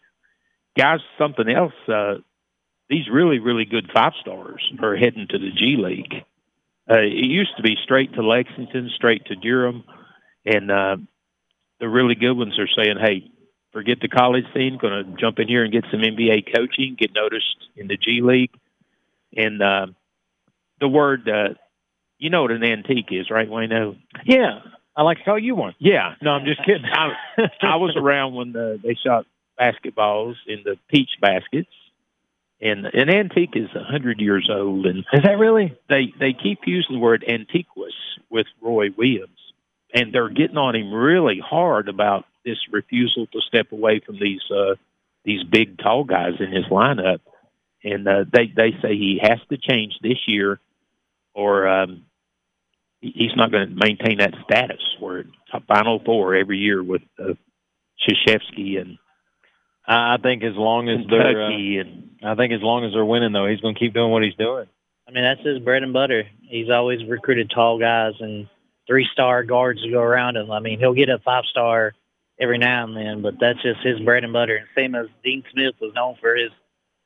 Guys, 0.77 0.99
something 1.17 1.49
else. 1.49 1.73
Uh, 1.87 2.15
these 2.87 3.09
really 3.11 3.39
really 3.39 3.65
good 3.65 3.89
five 3.93 4.13
stars 4.21 4.61
are 4.81 4.95
heading 4.95 5.27
to 5.29 5.39
the 5.39 5.51
G 5.51 5.75
League. 5.77 6.23
Uh, 6.89 6.99
it 6.99 7.13
used 7.13 7.55
to 7.57 7.63
be 7.63 7.75
straight 7.83 8.13
to 8.13 8.21
Lexington, 8.21 8.91
straight 8.95 9.25
to 9.25 9.35
Durham, 9.35 9.83
and 10.45 10.71
uh, 10.71 10.97
the 11.79 11.89
really 11.89 12.15
good 12.15 12.33
ones 12.33 12.59
are 12.59 12.67
saying, 12.67 12.97
"Hey, 12.99 13.31
forget 13.71 13.99
the 14.01 14.07
college 14.07 14.45
scene. 14.53 14.77
Going 14.77 15.05
to 15.05 15.19
jump 15.19 15.39
in 15.39 15.47
here 15.47 15.63
and 15.63 15.73
get 15.73 15.85
some 15.89 16.01
NBA 16.01 16.53
coaching, 16.55 16.95
get 16.95 17.13
noticed 17.15 17.57
in 17.75 17.87
the 17.87 17.97
G 17.97 18.21
League." 18.21 18.53
And 19.35 19.61
uh, 19.61 19.87
the 20.79 20.87
word 20.87 21.27
uh, 21.29 21.53
You 22.17 22.29
know 22.29 22.41
what 22.43 22.51
an 22.51 22.63
antique 22.63 23.11
is, 23.11 23.29
right, 23.31 23.49
Wayno? 23.49 23.97
Yeah, 24.25 24.59
I 24.95 25.03
like 25.03 25.19
to 25.19 25.23
call 25.23 25.39
you 25.39 25.55
one. 25.55 25.73
Yeah. 25.79 26.15
No, 26.21 26.31
I'm 26.31 26.45
just 26.45 26.59
kidding. 26.65 26.83
I, 26.85 27.13
I 27.61 27.75
was 27.77 27.95
around 27.95 28.33
when 28.35 28.51
the, 28.51 28.79
they 28.83 28.95
shot 28.95 29.25
basketballs 29.59 30.35
in 30.45 30.59
the 30.65 30.75
peach 30.89 31.11
baskets, 31.21 31.69
and 32.61 32.85
an 32.85 33.09
antique 33.09 33.55
is 33.55 33.69
a 33.73 33.83
hundred 33.83 34.19
years 34.19 34.49
old. 34.51 34.85
And 34.85 34.99
is 35.13 35.23
that 35.23 35.37
really? 35.37 35.77
They 35.87 36.13
they 36.19 36.33
keep 36.33 36.59
using 36.65 36.95
the 36.95 36.99
word 36.99 37.23
antiquus 37.27 37.93
with 38.29 38.47
Roy 38.61 38.87
Williams, 38.97 39.39
and 39.93 40.13
they're 40.13 40.29
getting 40.29 40.57
on 40.57 40.75
him 40.75 40.93
really 40.93 41.39
hard 41.39 41.87
about 41.87 42.25
this 42.43 42.57
refusal 42.71 43.27
to 43.27 43.39
step 43.47 43.71
away 43.71 44.01
from 44.05 44.19
these 44.19 44.41
uh, 44.51 44.75
these 45.23 45.43
big 45.43 45.77
tall 45.77 46.03
guys 46.03 46.33
in 46.39 46.51
his 46.51 46.65
lineup. 46.65 47.19
And 47.83 48.05
uh, 48.07 48.25
they 48.31 48.47
they 48.53 48.71
say 48.81 48.95
he 48.95 49.21
has 49.21 49.39
to 49.49 49.57
change 49.57 49.93
this 50.01 50.19
year, 50.27 50.59
or 51.39 51.67
um, 51.67 52.05
he's 53.01 53.35
not 53.35 53.51
going 53.51 53.69
to 53.69 53.75
maintain 53.75 54.19
that 54.19 54.33
status 54.43 54.81
where 54.99 55.23
top 55.51 55.65
final 55.67 56.01
four 56.05 56.35
every 56.35 56.57
year 56.57 56.83
with 56.83 57.01
uh, 57.17 57.33
Krzyzewski 58.01 58.79
and 58.79 58.97
I 59.89 60.17
think 60.21 60.43
as 60.43 60.55
long 60.55 60.87
as 60.87 60.99
they're, 61.09 61.45
uh, 61.45 61.49
and 61.49 62.11
I 62.23 62.35
think 62.35 62.53
as 62.53 62.61
long 62.61 62.85
as 62.85 62.93
they're 62.93 63.03
winning, 63.03 63.31
though, 63.31 63.47
he's 63.47 63.59
going 63.59 63.73
to 63.73 63.79
keep 63.79 63.93
doing 63.93 64.11
what 64.11 64.21
he's 64.21 64.35
doing. 64.35 64.67
I 65.07 65.11
mean, 65.11 65.23
that's 65.23 65.41
his 65.41 65.57
bread 65.57 65.81
and 65.81 65.93
butter. 65.93 66.25
He's 66.43 66.69
always 66.69 67.03
recruited 67.03 67.49
tall 67.49 67.79
guys 67.79 68.13
and 68.19 68.47
three 68.85 69.07
star 69.11 69.43
guards 69.43 69.81
to 69.81 69.89
go 69.89 70.01
around 70.01 70.37
him. 70.37 70.51
I 70.51 70.59
mean, 70.59 70.77
he'll 70.77 70.93
get 70.93 71.09
a 71.09 71.17
five 71.17 71.45
star 71.45 71.93
every 72.39 72.59
now 72.59 72.83
and 72.83 72.95
then, 72.95 73.21
but 73.23 73.39
that's 73.39 73.61
just 73.63 73.81
his 73.81 73.99
bread 74.01 74.23
and 74.23 74.31
butter. 74.31 74.57
And 74.57 74.67
same 74.77 74.93
as 74.93 75.07
Dean 75.23 75.43
Smith 75.51 75.73
was 75.81 75.93
known 75.95 76.17
for 76.21 76.35
his 76.35 76.51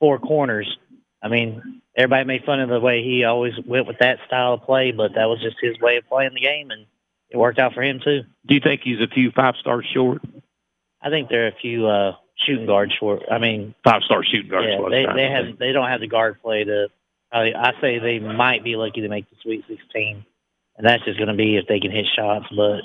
four 0.02 0.20
corners. 0.20 0.78
I 1.24 1.30
mean, 1.30 1.82
everybody 1.96 2.26
made 2.26 2.44
fun 2.44 2.60
of 2.60 2.70
the 2.70 2.80
way 2.80 3.02
he 3.02 3.24
always 3.24 3.54
went 3.66 3.88
with 3.88 4.00
that 4.00 4.20
style 4.28 4.56
of 4.56 4.64
play, 4.64 4.92
but 4.92 5.14
that 5.16 5.26
was 5.26 5.40
just 5.42 5.56
his 5.62 5.80
way 5.80 5.98
of 5.98 6.08
playing 6.08 6.34
the 6.34 6.42
game, 6.42 6.70
and 6.70 6.86
it 7.30 7.38
worked 7.38 7.60
out 7.60 7.74
for 7.74 7.82
him 7.82 8.02
too. 8.04 8.24
Do 8.46 8.54
you 8.54 8.60
think 8.62 8.82
he's 8.84 9.00
a 9.00 9.08
few 9.08 9.32
five 9.32 9.56
stars 9.60 9.86
short? 9.94 10.22
I 11.02 11.10
think 11.10 11.30
there 11.30 11.46
are 11.46 11.50
a 11.50 11.56
few 11.62 11.88
uh, 11.88 12.16
shooting 12.46 12.66
guards 12.66 12.94
short. 13.00 13.24
I 13.32 13.38
mean, 13.38 13.74
five 13.84 14.02
star 14.04 14.24
shooting 14.24 14.52
guards. 14.52 14.68
Yeah, 14.70 14.90
they 14.90 15.06
they 15.16 15.30
have 15.30 15.58
they 15.58 15.72
don't 15.72 15.90
have 15.90 16.02
the 16.02 16.08
guard 16.08 16.42
play 16.42 16.64
to. 16.64 16.88
I, 17.32 17.52
I 17.56 17.72
say 17.82 18.00
they 18.00 18.20
might 18.20 18.64
be 18.64 18.76
lucky 18.76 19.02
to 19.02 19.10
make 19.10 19.28
the 19.30 19.36
Sweet 19.42 19.66
16, 19.68 20.24
and 20.78 20.86
that's 20.86 21.04
just 21.04 21.18
going 21.18 21.30
to 21.30 21.34
be 21.34 21.58
if 21.58 21.66
they 21.68 21.80
can 21.80 21.90
hit 21.90 22.06
shots. 22.16 22.46
But 22.56 22.82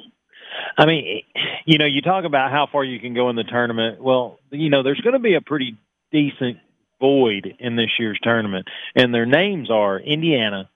I 0.78 0.86
mean, 0.86 1.22
you 1.66 1.78
know, 1.78 1.84
you 1.84 2.00
talk 2.00 2.24
about 2.24 2.50
how 2.50 2.66
far 2.70 2.82
you 2.82 2.98
can 2.98 3.14
go 3.14 3.28
in 3.30 3.36
the 3.36 3.44
tournament. 3.44 4.02
Well, 4.02 4.38
you 4.50 4.70
know, 4.70 4.82
there's 4.82 5.00
going 5.00 5.12
to 5.12 5.20
be 5.20 5.34
a 5.34 5.42
pretty 5.42 5.76
decent 6.12 6.58
void 7.00 7.54
in 7.58 7.76
this 7.76 7.90
year's 7.98 8.18
tournament, 8.22 8.66
and 8.94 9.14
their 9.14 9.26
names 9.26 9.70
are 9.70 9.98
Indiana, 9.98 10.68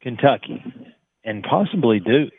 Kentucky, 0.00 0.62
and 1.24 1.42
possibly 1.42 2.00
Duke. 2.00 2.32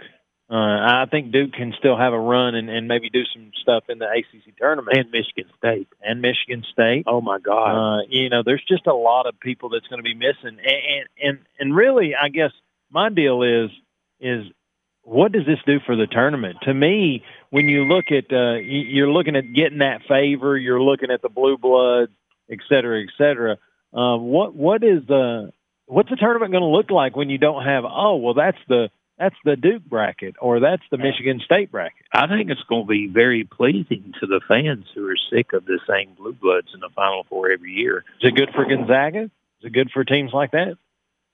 Uh, 0.49 0.55
I 0.55 1.05
think 1.09 1.31
Duke 1.31 1.53
can 1.53 1.73
still 1.79 1.97
have 1.97 2.13
a 2.13 2.19
run 2.19 2.53
and, 2.53 2.69
and 2.69 2.87
maybe 2.87 3.09
do 3.09 3.23
some 3.33 3.51
stuff 3.61 3.85
in 3.89 3.97
the 3.97 4.05
ACC 4.05 4.55
tournament. 4.57 4.97
And 4.97 5.09
Michigan 5.09 5.45
State. 5.57 5.87
And 6.01 6.21
Michigan 6.21 6.63
State. 6.71 7.05
Oh 7.07 7.21
my 7.21 7.39
God! 7.39 7.71
Uh, 7.71 8.01
you 8.09 8.29
know, 8.29 8.43
there's 8.45 8.63
just 8.67 8.85
a 8.85 8.93
lot 8.93 9.25
of 9.25 9.39
people 9.39 9.69
that's 9.69 9.87
going 9.87 9.99
to 9.99 10.03
be 10.03 10.13
missing, 10.13 10.59
and, 10.59 10.59
and 10.63 11.07
and 11.23 11.39
and 11.59 11.75
really, 11.75 12.13
I 12.13 12.29
guess 12.29 12.51
my 12.91 13.09
deal 13.09 13.41
is 13.41 13.71
is 14.19 14.45
what 15.03 15.31
does 15.31 15.45
this 15.45 15.59
do 15.65 15.79
for 15.85 15.95
the 15.95 16.07
tournament? 16.07 16.57
To 16.63 16.73
me, 16.73 17.23
when 17.49 17.67
you 17.67 17.85
look 17.85 18.05
at 18.11 18.31
uh, 18.31 18.55
you're 18.55 19.09
looking 19.09 19.35
at 19.35 19.53
getting 19.53 19.79
that 19.79 20.01
favor, 20.07 20.57
you're 20.57 20.81
looking 20.81 21.11
at 21.11 21.21
the 21.21 21.29
blue 21.29 21.57
bloods, 21.57 22.11
et 22.53 22.59
cetera, 22.69 23.01
et 23.01 23.09
cetera. 23.17 23.57
Uh, 23.93 24.17
what 24.17 24.55
what 24.55 24.83
is 24.83 25.05
the 25.07 25.51
what's 25.85 26.09
the 26.09 26.15
tournament 26.15 26.51
going 26.51 26.63
to 26.63 26.67
look 26.67 26.89
like 26.89 27.15
when 27.15 27.29
you 27.29 27.37
don't 27.37 27.63
have? 27.63 27.83
Oh, 27.85 28.15
well, 28.15 28.33
that's 28.33 28.57
the 28.67 28.89
that's 29.19 29.35
the 29.45 29.55
Duke 29.55 29.85
bracket 29.85 30.35
or 30.41 30.59
that's 30.59 30.81
the 30.89 30.97
Michigan 30.97 31.39
State 31.45 31.71
bracket. 31.71 32.05
I 32.11 32.27
think 32.27 32.49
it's 32.49 32.63
going 32.63 32.83
to 32.83 32.87
be 32.87 33.07
very 33.07 33.43
pleasing 33.43 34.13
to 34.19 34.25
the 34.25 34.41
fans 34.47 34.85
who 34.95 35.07
are 35.07 35.17
sick 35.31 35.53
of 35.53 35.65
the 35.65 35.79
same 35.87 36.13
blue 36.17 36.33
bloods 36.33 36.69
in 36.73 36.79
the 36.79 36.89
Final 36.95 37.25
Four 37.29 37.51
every 37.51 37.73
year. 37.73 38.03
Is 38.21 38.29
it 38.29 38.35
good 38.35 38.49
for 38.55 38.65
Gonzaga? 38.65 39.25
Is 39.25 39.65
it 39.65 39.73
good 39.73 39.91
for 39.91 40.03
teams 40.03 40.31
like 40.33 40.51
that? 40.51 40.77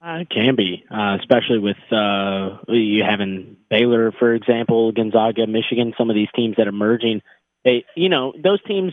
Uh, 0.02 0.18
it 0.20 0.30
can 0.30 0.56
be, 0.56 0.84
uh, 0.90 1.16
especially 1.18 1.58
with 1.58 1.76
uh, 1.92 2.58
you 2.68 3.04
having 3.04 3.56
Baylor, 3.70 4.12
for 4.12 4.34
example, 4.34 4.92
Gonzaga, 4.92 5.46
Michigan, 5.46 5.94
some 5.96 6.10
of 6.10 6.16
these 6.16 6.28
teams 6.34 6.56
that 6.56 6.68
are 6.68 6.72
merging. 6.72 7.22
They, 7.64 7.84
you 7.94 8.10
know, 8.10 8.34
those 8.36 8.62
teams. 8.64 8.92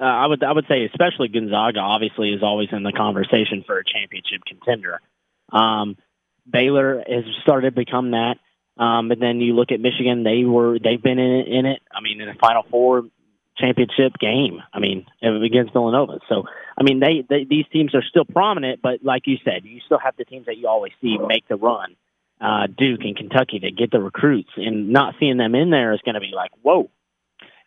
Uh, 0.00 0.04
I 0.04 0.26
would, 0.26 0.42
I 0.44 0.52
would 0.52 0.66
say, 0.68 0.84
especially 0.84 1.28
Gonzaga, 1.28 1.80
obviously, 1.80 2.30
is 2.30 2.42
always 2.42 2.68
in 2.72 2.82
the 2.82 2.92
conversation 2.92 3.64
for 3.66 3.78
a 3.78 3.84
championship 3.84 4.42
contender. 4.46 5.00
Um, 5.50 5.96
Baylor 6.50 7.02
has 7.06 7.24
started 7.42 7.74
to 7.74 7.76
become 7.76 8.10
that. 8.10 8.36
Um, 8.78 9.08
but 9.08 9.18
then 9.18 9.40
you 9.40 9.54
look 9.54 9.72
at 9.72 9.80
Michigan; 9.80 10.22
they 10.22 10.44
were 10.44 10.78
they've 10.78 11.02
been 11.02 11.18
in 11.18 11.40
it, 11.40 11.48
in 11.48 11.66
it. 11.66 11.80
I 11.90 12.02
mean, 12.02 12.20
in 12.20 12.28
the 12.28 12.34
Final 12.38 12.62
Four 12.70 13.04
championship 13.56 14.12
game. 14.18 14.62
I 14.72 14.78
mean, 14.78 15.06
against 15.22 15.72
Villanova. 15.72 16.20
So, 16.28 16.44
I 16.78 16.82
mean, 16.82 17.00
they, 17.00 17.24
they 17.28 17.44
these 17.44 17.64
teams 17.72 17.94
are 17.94 18.02
still 18.08 18.24
prominent, 18.24 18.80
but 18.82 19.02
like 19.02 19.22
you 19.26 19.36
said, 19.44 19.64
you 19.64 19.80
still 19.84 19.98
have 19.98 20.16
the 20.16 20.24
teams 20.24 20.46
that 20.46 20.56
you 20.56 20.68
always 20.68 20.92
see 21.00 21.16
make 21.18 21.48
the 21.48 21.56
run. 21.56 21.96
Uh, 22.38 22.66
Duke 22.66 23.00
and 23.04 23.16
Kentucky 23.16 23.60
to 23.60 23.70
get 23.70 23.90
the 23.90 24.00
recruits, 24.00 24.50
and 24.56 24.90
not 24.90 25.14
seeing 25.18 25.38
them 25.38 25.54
in 25.54 25.70
there 25.70 25.94
is 25.94 26.00
going 26.04 26.14
to 26.14 26.20
be 26.20 26.32
like, 26.34 26.50
whoa. 26.62 26.90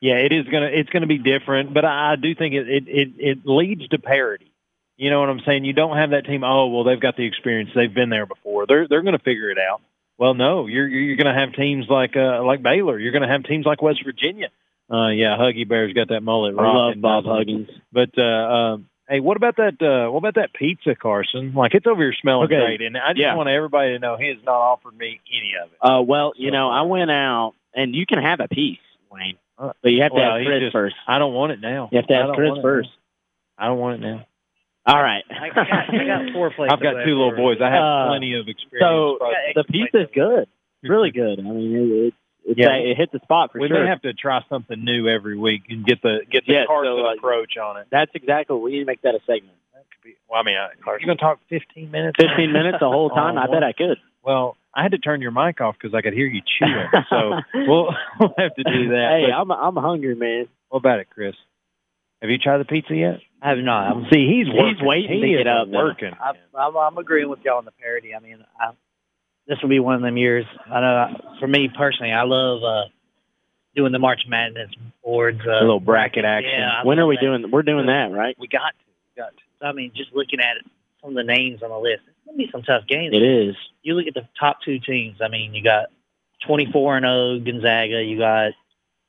Yeah, 0.02 0.16
it 0.16 0.32
is 0.32 0.46
gonna 0.46 0.70
it's 0.72 0.90
gonna 0.90 1.08
be 1.08 1.18
different, 1.18 1.74
but 1.74 1.84
I 1.86 2.16
do 2.16 2.34
think 2.36 2.54
it 2.56 2.70
it 2.70 2.84
it, 2.88 3.10
it 3.18 3.38
leads 3.46 3.88
to 3.90 4.00
parity. 4.00 4.52
You 4.98 5.10
know 5.10 5.20
what 5.22 5.30
I'm 5.30 5.40
saying? 5.46 5.64
You 5.66 5.74
don't 5.74 5.96
have 5.96 6.10
that 6.12 6.26
team. 6.26 6.44
Oh, 6.44 6.68
well, 6.68 6.84
they've 6.84 7.00
got 7.00 7.16
the 7.16 7.26
experience. 7.26 7.70
They've 7.74 7.94
been 7.94 8.10
there 8.10 8.26
before. 8.26 8.66
They're 8.68 8.88
they're 8.88 9.02
going 9.02 9.18
to 9.18 9.24
figure 9.24 9.50
it 9.50 9.58
out. 9.58 9.82
Well, 10.18 10.34
no, 10.34 10.68
you're 10.68 10.88
you're 10.88 11.16
going 11.16 11.34
to 11.34 11.40
have 11.40 11.54
teams 11.54 11.86
like 11.90 12.18
uh, 12.18 12.44
like 12.44 12.62
Baylor. 12.62 13.00
You're 13.00 13.14
going 13.14 13.22
to 13.22 13.30
have 13.30 13.44
teams 13.44 13.66
like 13.66 13.82
West 13.82 14.04
Virginia. 14.04 14.50
Uh, 14.92 15.10
yeah, 15.10 15.38
Huggy 15.38 15.66
Bear's 15.68 15.94
got 15.94 16.10
that 16.10 16.22
mullet. 16.22 16.54
I 16.58 16.74
love 16.76 16.96
Bob 17.00 17.24
Huggins. 17.26 17.70
But 17.94 18.10
uh, 18.18 18.22
um, 18.24 18.90
hey, 19.08 19.22
what 19.22 19.38
about 19.38 19.56
that? 19.58 19.82
Uh, 19.82 20.12
what 20.12 20.18
about 20.18 20.36
that 20.36 20.52
pizza, 20.54 20.96
Carson? 20.96 21.54
Like 21.54 21.74
it's 21.76 21.88
over 21.88 22.02
here 22.02 22.14
smelling 22.22 22.46
Okay. 22.48 22.56
great, 22.58 22.82
and 22.82 22.98
I 22.98 23.12
just 23.12 23.20
Yeah. 23.22 23.36
want 23.36 23.48
everybody 23.48 23.94
to 23.94 24.00
know 24.00 24.18
he 24.18 24.28
has 24.28 24.38
not 24.44 24.60
offered 24.60 24.98
me 24.98 25.22
any 25.32 25.54
of 25.64 25.70
it. 25.72 25.78
Uh, 25.82 26.02
well, 26.02 26.34
you 26.36 26.52
know, 26.52 26.70
I 26.70 26.82
went 26.82 27.10
out, 27.12 27.54
and 27.74 27.96
you 27.96 28.06
can 28.06 28.20
have 28.22 28.42
a 28.42 28.50
piece, 28.50 28.80
Wayne, 29.10 29.38
but 29.60 29.92
you 29.92 30.02
have 30.02 30.12
to 30.12 30.16
Well, 30.16 30.38
have 30.38 30.46
Chris 30.46 30.62
just- 30.62 30.74
first. 30.74 30.96
I 31.08 31.20
don't 31.20 31.34
want 31.34 31.52
it 31.52 31.60
now. 31.62 31.90
You 31.92 31.98
have 31.98 32.08
to 32.08 32.16
I 32.16 32.26
have 32.28 32.36
Chris 32.36 32.52
first. 32.62 32.90
now. 32.90 33.66
I 33.66 33.68
don't 33.68 33.78
want 33.80 33.96
it 34.04 34.08
now. 34.08 34.26
All 34.86 35.04
right. 35.04 35.24
I 35.30 35.50
got, 35.50 35.68
I 35.70 36.06
got 36.06 36.34
four 36.34 36.50
plates. 36.56 36.74
I've 36.74 36.82
got 36.82 37.04
two 37.04 37.14
little 37.18 37.36
boys. 37.36 37.58
I 37.62 37.70
have 37.70 37.84
Uh, 37.84 38.08
plenty 38.08 38.34
of 38.40 38.48
experience. 38.48 38.88
So 38.88 39.20
the 39.56 39.64
the 39.68 40.00
is 40.00 40.08
good, 40.16 40.48
really 40.82 41.12
good. 41.12 41.40
I 41.40 41.44
mean, 41.44 41.76
it, 41.76 41.80
it, 42.08 42.14
it's 42.46 42.58
Yeah. 42.60 42.74
it 42.76 42.96
hit 42.98 43.12
the 43.12 43.20
spot 43.20 43.52
for 43.52 43.60
sure. 43.60 43.62
we 43.62 43.68
sure. 43.68 43.84
may 43.84 43.90
have 43.90 44.02
to 44.04 44.14
try 44.14 44.42
something 44.50 44.82
new 44.84 45.08
every 45.08 45.38
week 45.38 45.64
and 45.70 45.86
get 45.86 46.02
the 46.02 46.22
get 46.32 46.46
the 46.48 46.54
Yeah, 46.54 46.66
Carson 46.66 46.96
so, 46.98 47.06
uh, 47.06 47.14
approach 47.14 47.58
on 47.58 47.78
it. 47.78 47.88
That's 47.92 48.12
exactly. 48.16 48.58
We 48.58 48.72
need 48.72 48.80
to 48.80 48.86
make 48.86 49.02
that 49.04 49.14
a 49.14 49.20
segment. 49.28 49.58
That 49.76 49.84
could 49.92 50.04
be. 50.04 50.16
Well, 50.30 50.40
I 50.40 50.44
mean, 50.44 50.56
I, 50.58 50.70
you're 50.88 51.06
going 51.06 51.18
to 51.18 51.22
talk 51.22 51.40
15 51.50 51.92
minutes. 51.92 52.16
Fifteen 52.18 52.54
minutes 52.54 52.78
the 52.80 52.88
whole 52.90 53.10
time. 53.22 53.38
I 53.38 53.46
bet 53.48 53.64
I 53.64 53.74
could. 53.74 53.98
Well, 54.24 54.58
I 54.74 54.84
had 54.84 54.92
to 54.92 54.98
turn 54.98 55.22
your 55.22 55.32
mic 55.32 55.62
off 55.62 55.76
because 55.82 55.96
I 55.96 56.02
could 56.02 56.14
hear 56.14 56.28
you 56.28 56.42
chewing. 56.60 56.88
So 57.10 57.40
we'll 57.54 57.90
we'll 58.20 58.34
have 58.38 58.56
to 58.56 58.64
do 58.64 58.90
that. 58.90 59.08
Hey, 59.12 59.26
But 59.30 59.36
I'm 59.36 59.52
I'm 59.52 59.76
hungry, 59.76 60.16
man. 60.16 60.48
what 60.70 60.80
about 60.80 61.00
it, 61.00 61.08
Chris? 61.10 61.36
Have 62.22 62.30
you 62.30 62.38
tried 62.38 62.58
the 62.60 62.66
pizza 62.66 62.94
yet? 62.96 63.20
I 63.42 63.50
have 63.50 63.58
not. 63.60 63.88
I'm, 63.96 64.04
See, 64.12 64.28
he's 64.28 64.48
working. 64.54 64.76
He's 64.78 64.86
waiting 64.86 65.24
He 65.24 65.32
to 65.32 65.38
get 65.38 65.48
up. 65.48 65.70
Working. 65.70 66.12
I, 66.20 66.34
I'm, 66.58 66.76
I'm 66.76 66.98
agreeing 66.98 67.30
with 67.30 67.40
y'all 67.46 67.58
on 67.60 67.66
the 67.66 67.72
parody. 67.72 68.14
I 68.14 68.20
mean, 68.20 68.44
I, 68.60 68.72
this 69.48 69.58
will 69.62 69.70
be 69.70 69.80
one 69.80 69.96
of 69.96 70.02
them 70.02 70.18
years. 70.18 70.46
I 70.70 70.82
know 70.82 70.86
I, 70.98 71.40
for 71.40 71.48
me 71.48 71.70
personally, 71.76 72.12
I 72.12 72.24
love 72.24 72.62
uh, 72.62 72.90
doing 73.76 73.94
the 73.94 74.00
March 74.00 74.24
Madness 74.28 74.70
boards. 75.02 75.40
Uh, 75.48 75.52
a 75.52 75.62
little 75.62 75.80
bracket 75.80 76.26
action. 76.26 76.52
Yeah, 76.52 76.82
I 76.84 76.86
When 76.86 77.00
are 77.00 77.08
we 77.08 77.16
that. 77.16 77.22
doing? 77.22 77.50
We're 77.50 77.64
doing 77.64 77.86
that, 77.86 78.10
right? 78.12 78.36
We 78.38 78.50
got 78.50 78.74
to. 78.78 78.86
We 79.16 79.22
got 79.22 79.32
to. 79.32 79.66
I 79.66 79.72
mean, 79.72 79.92
just 79.96 80.12
looking 80.14 80.42
at 80.42 80.58
it, 80.58 80.66
some 81.02 81.12
of 81.12 81.16
the 81.16 81.24
names 81.24 81.64
on 81.64 81.70
the 81.70 81.78
list, 81.80 82.04
it's 82.30 82.38
gonna 82.38 82.38
be 82.38 82.52
some 82.52 82.64
tough 82.64 82.88
games. 82.88 83.16
It 83.16 83.24
is. 83.24 83.56
You 83.82 83.96
look 83.96 84.08
at 84.08 84.14
the 84.14 84.28
top 84.40 84.62
two 84.64 84.80
teams. 84.80 85.18
I 85.22 85.28
mean, 85.30 85.54
you 85.54 85.64
got 85.64 85.88
24 86.46 86.98
and 86.98 87.06
0 87.06 87.40
Gonzaga. 87.40 88.04
You 88.04 88.18
got 88.18 88.52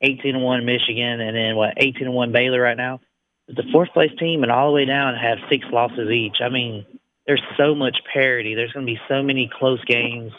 18 0.01 0.37
and 0.37 0.45
1 0.45 0.65
Michigan, 0.65 1.21
and 1.21 1.37
then 1.37 1.57
what 1.57 1.75
18 1.77 2.07
and 2.07 2.15
1 2.15 2.33
Baylor 2.33 2.61
right 2.61 2.77
now. 2.77 3.01
But 3.47 3.57
the 3.57 3.71
fourth 3.73 3.91
place 3.93 4.13
team 4.19 4.43
and 4.43 4.51
all 4.53 4.69
the 4.69 4.75
way 4.75 4.85
down 4.85 5.15
have 5.15 5.39
six 5.49 5.67
losses 5.71 6.11
each. 6.11 6.37
I 6.41 6.49
mean, 6.49 6.87
there's 7.27 7.43
so 7.57 7.75
much 7.75 7.99
parity. 8.13 8.55
There's 8.55 8.73
going 8.73 8.87
to 8.87 8.93
be 8.93 9.01
so 9.09 9.23
many 9.23 9.51
close 9.53 9.85
games. 9.85 10.33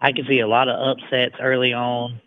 I 0.00 0.12
can 0.12 0.26
see 0.26 0.40
a 0.40 0.48
lot 0.48 0.68
of 0.68 0.80
upsets 0.80 1.36
early 1.40 1.72
on. 1.72 2.20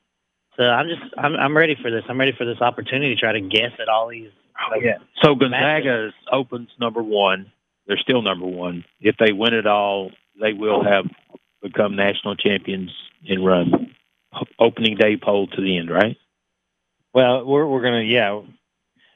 So 0.57 0.64
I'm 0.64 0.88
just 0.88 1.01
I'm 1.18 1.35
I'm 1.35 1.57
ready 1.57 1.76
for 1.81 1.89
this. 1.89 2.03
I'm 2.07 2.19
ready 2.19 2.31
for 2.38 2.45
this 2.45 2.61
opportunity 2.61 3.15
to 3.15 3.19
try 3.19 3.31
to 3.31 3.41
guess 3.41 3.72
at 3.81 3.89
all 3.89 4.07
these. 4.07 4.30
Like, 4.69 4.84
Yeah. 4.84 4.97
So 5.23 5.34
Gonzaga 5.34 6.14
opens 6.31 6.69
number 6.80 7.01
one. 7.01 7.51
They're 7.88 7.97
still 7.97 8.22
number 8.22 8.45
one. 8.45 8.85
If 8.99 9.15
they 9.18 9.34
win 9.34 9.53
it 9.53 9.68
all, 9.68 10.11
they 10.39 10.53
will 10.53 10.84
have 10.84 11.05
become 11.61 11.95
national 11.95 12.35
champions 12.35 12.91
and 13.27 13.45
run 13.45 13.93
opening 14.60 14.97
day 14.97 15.18
poll 15.22 15.47
to 15.47 15.61
the 15.61 15.77
end, 15.77 15.89
right? 15.89 16.18
Well, 17.14 17.45
we're 17.45 17.65
we're 17.65 17.84
gonna 17.84 18.03
yeah. 18.03 18.41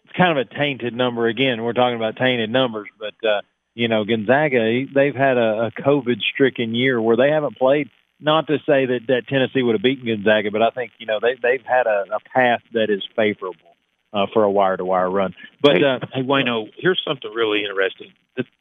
It's 0.06 0.16
kind 0.16 0.38
of 0.38 0.48
a 0.48 0.56
tainted 0.56 0.94
number 0.94 1.28
again. 1.28 1.64
We're 1.64 1.74
talking 1.74 1.98
about 1.98 2.16
tainted 2.16 2.50
numbers, 2.50 2.88
but 2.98 3.28
uh, 3.28 3.42
you 3.74 3.88
know, 3.88 4.06
Gonzaga, 4.06 4.86
they've 4.94 5.16
had 5.16 5.38
a, 5.38 5.68
a 5.68 5.82
COVID-stricken 5.82 6.74
year 6.74 7.02
where 7.02 7.18
they 7.18 7.30
haven't 7.30 7.58
played. 7.58 7.90
Not 8.20 8.48
to 8.48 8.58
say 8.66 8.86
that, 8.88 9.02
that 9.10 9.28
Tennessee 9.28 9.62
would 9.62 9.76
have 9.76 9.84
beaten 9.84 10.08
Gonzaga, 10.08 10.50
but 10.50 10.62
I 10.62 10.70
think 10.70 10.94
you 10.98 11.06
know 11.06 11.20
they 11.22 11.36
they've 11.42 11.66
had 11.66 11.88
a, 11.88 12.06
a 12.14 12.20
path 12.34 12.62
that 12.74 12.90
is 12.90 13.04
favorable 13.16 13.77
uh, 14.14 14.26
for 14.34 14.44
a 14.44 14.52
wire-to-wire 14.52 15.10
run. 15.10 15.36
But 15.62 15.78
hey, 15.78 15.84
uh, 15.84 16.00
hey, 16.14 16.22
Wayno, 16.22 16.70
here's 16.78 17.02
something 17.08 17.32
really 17.32 17.64
interesting. 17.64 18.14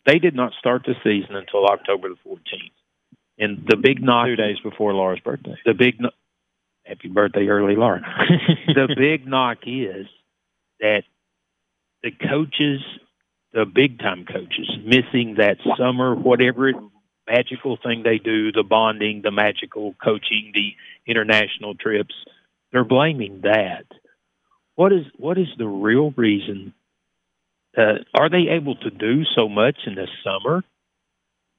They 0.06 0.18
did 0.18 0.34
not 0.34 0.52
start 0.58 0.82
the 0.86 0.94
season 1.04 1.36
until 1.36 1.66
October 1.66 2.08
the 2.08 2.16
14th, 2.26 2.72
and 3.38 3.66
the 3.68 3.76
big 3.76 4.02
knock 4.02 4.26
two 4.26 4.36
days 4.36 4.58
before 4.62 4.94
Laura's 4.94 5.20
birthday. 5.20 5.56
The 5.64 5.74
big 5.74 6.00
no- 6.00 6.10
happy 6.84 7.08
birthday, 7.08 7.46
early 7.46 7.76
Laura. 7.76 8.00
the 8.66 8.94
big 8.96 9.26
knock 9.26 9.58
is 9.66 10.06
that 10.80 11.02
the 12.02 12.10
coaches, 12.10 12.80
the 13.52 13.66
big 13.66 13.98
time 13.98 14.24
coaches, 14.24 14.70
missing 14.84 15.36
that 15.38 15.58
summer, 15.76 16.14
whatever 16.14 16.68
it, 16.68 16.76
magical 17.28 17.76
thing 17.82 18.02
they 18.02 18.18
do, 18.18 18.52
the 18.52 18.62
bonding, 18.62 19.22
the 19.22 19.30
magical 19.30 19.94
coaching, 20.02 20.52
the 20.54 20.74
international 21.10 21.74
trips, 21.74 22.14
they're 22.72 22.84
blaming 22.84 23.40
that. 23.42 23.84
What 24.76 24.92
is 24.92 25.04
what 25.16 25.38
is 25.38 25.48
the 25.58 25.66
real 25.66 26.12
reason? 26.16 26.72
Uh, 27.76 27.98
are 28.14 28.30
they 28.30 28.48
able 28.50 28.76
to 28.76 28.90
do 28.90 29.24
so 29.34 29.48
much 29.48 29.76
in 29.86 29.96
the 29.96 30.06
summer 30.24 30.62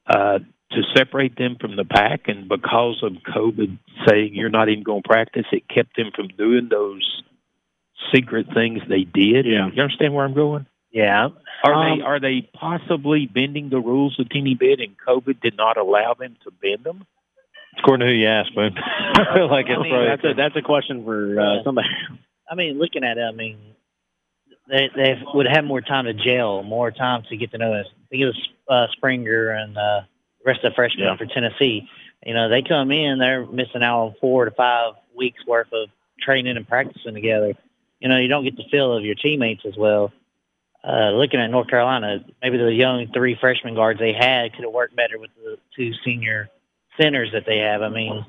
uh, 0.08 0.40
to 0.72 0.82
separate 0.96 1.36
them 1.38 1.58
from 1.60 1.76
the 1.76 1.86
pack? 1.86 2.28
And 2.28 2.48
because 2.48 3.04
of 3.04 3.14
COVID 3.36 3.78
saying 4.08 4.32
you're 4.34 4.50
not 4.50 4.70
even 4.70 4.84
going 4.84 5.04
to 5.04 5.08
practice, 5.08 5.46
it 5.52 5.68
kept 5.68 5.96
them 5.96 6.12
from 6.16 6.30
doing 6.30 6.70
those 6.70 7.24
secret 8.14 8.48
things 8.54 8.82
they 8.88 9.04
did. 9.04 9.46
Yeah. 9.46 9.70
You 9.74 9.82
understand 9.82 10.14
where 10.14 10.26
I'm 10.26 10.34
going? 10.34 10.66
Yeah. 10.92 11.30
Are 11.64 11.74
Um, 11.74 12.00
they 12.00 12.04
are 12.06 12.20
they 12.20 12.50
possibly 12.54 13.26
bending 13.26 13.70
the 13.70 13.80
rules 13.80 14.16
a 14.20 14.24
teeny 14.26 14.56
bit, 14.56 14.80
and 14.80 14.96
COVID 15.08 15.42
did 15.42 15.58
not 15.58 15.78
allow 15.78 16.14
them 16.14 16.36
to 16.44 16.52
bend 16.52 16.84
them? 16.84 17.06
According 17.80 18.08
to 18.08 18.12
who 18.14 18.18
you 18.20 18.28
ask, 18.28 18.54
Boone. 18.54 18.76
I 18.78 19.36
feel 19.36 19.50
like 19.50 19.66
it's 19.68 19.78
I 19.80 19.84
mean, 19.84 19.92
probably- 19.92 20.08
that's 20.08 20.24
a 20.24 20.34
that's 20.36 20.56
a 20.56 20.62
question 20.62 21.04
for 21.04 21.40
uh, 21.40 21.64
somebody. 21.64 21.88
I 22.50 22.56
mean, 22.56 22.78
looking 22.80 23.04
at 23.04 23.18
it, 23.18 23.22
I 23.22 23.32
mean, 23.32 23.58
they 24.70 24.90
they 24.96 25.22
would 25.34 25.48
have 25.48 25.66
more 25.66 25.82
time 25.82 26.06
to 26.06 26.14
gel, 26.14 26.64
more 26.64 26.92
time 26.92 27.24
to 27.30 27.38
get 27.38 27.52
to 27.52 27.58
know 27.58 27.74
us. 27.74 27.86
I 27.88 28.08
think 28.10 28.22
it 28.22 28.26
was 28.26 28.50
uh, 28.70 28.88
Springer 28.94 29.50
and 29.50 29.78
uh, 29.78 30.02
the 30.44 30.46
rest 30.46 30.64
of 30.64 30.72
the 30.72 30.76
freshmen 30.76 31.06
Yeah. 31.06 31.18
for 31.18 31.26
Tennessee. 31.26 31.88
You 32.26 32.34
know, 32.34 32.50
they 32.50 32.62
come 32.62 32.92
in, 32.92 33.20
they're 33.20 33.46
missing 33.46 33.84
out 33.84 34.06
on 34.08 34.16
four 34.20 34.46
to 34.46 34.52
five 34.52 34.94
weeks 35.16 35.40
worth 35.48 35.72
of 35.72 35.90
training 36.20 36.58
and 36.58 36.68
practicing 36.68 37.14
together. 37.14 37.54
You 38.00 38.10
know, 38.10 38.18
you 38.18 38.28
don't 38.28 38.44
get 38.44 38.58
the 38.58 38.66
feel 38.70 38.94
of 38.96 39.04
your 39.06 39.16
teammates 39.16 39.64
as 39.66 39.76
well. 39.78 40.12
Uh, 40.84 41.12
looking 41.12 41.40
at 41.40 41.50
North 41.50 41.70
Carolina, 41.70 42.24
maybe 42.42 42.58
the 42.58 42.72
young 42.72 43.08
three 43.14 43.38
freshman 43.40 43.76
guards 43.76 44.00
they 44.00 44.14
had 44.14 44.54
could 44.54 44.64
have 44.64 44.74
worked 44.74 44.96
better 44.96 45.20
with 45.20 45.32
the 45.36 45.58
two 45.76 45.92
senior 46.06 46.50
centers 47.00 47.32
that 47.34 47.44
they 47.46 47.58
have. 47.60 47.82
I 47.82 47.90
mean, 47.90 48.26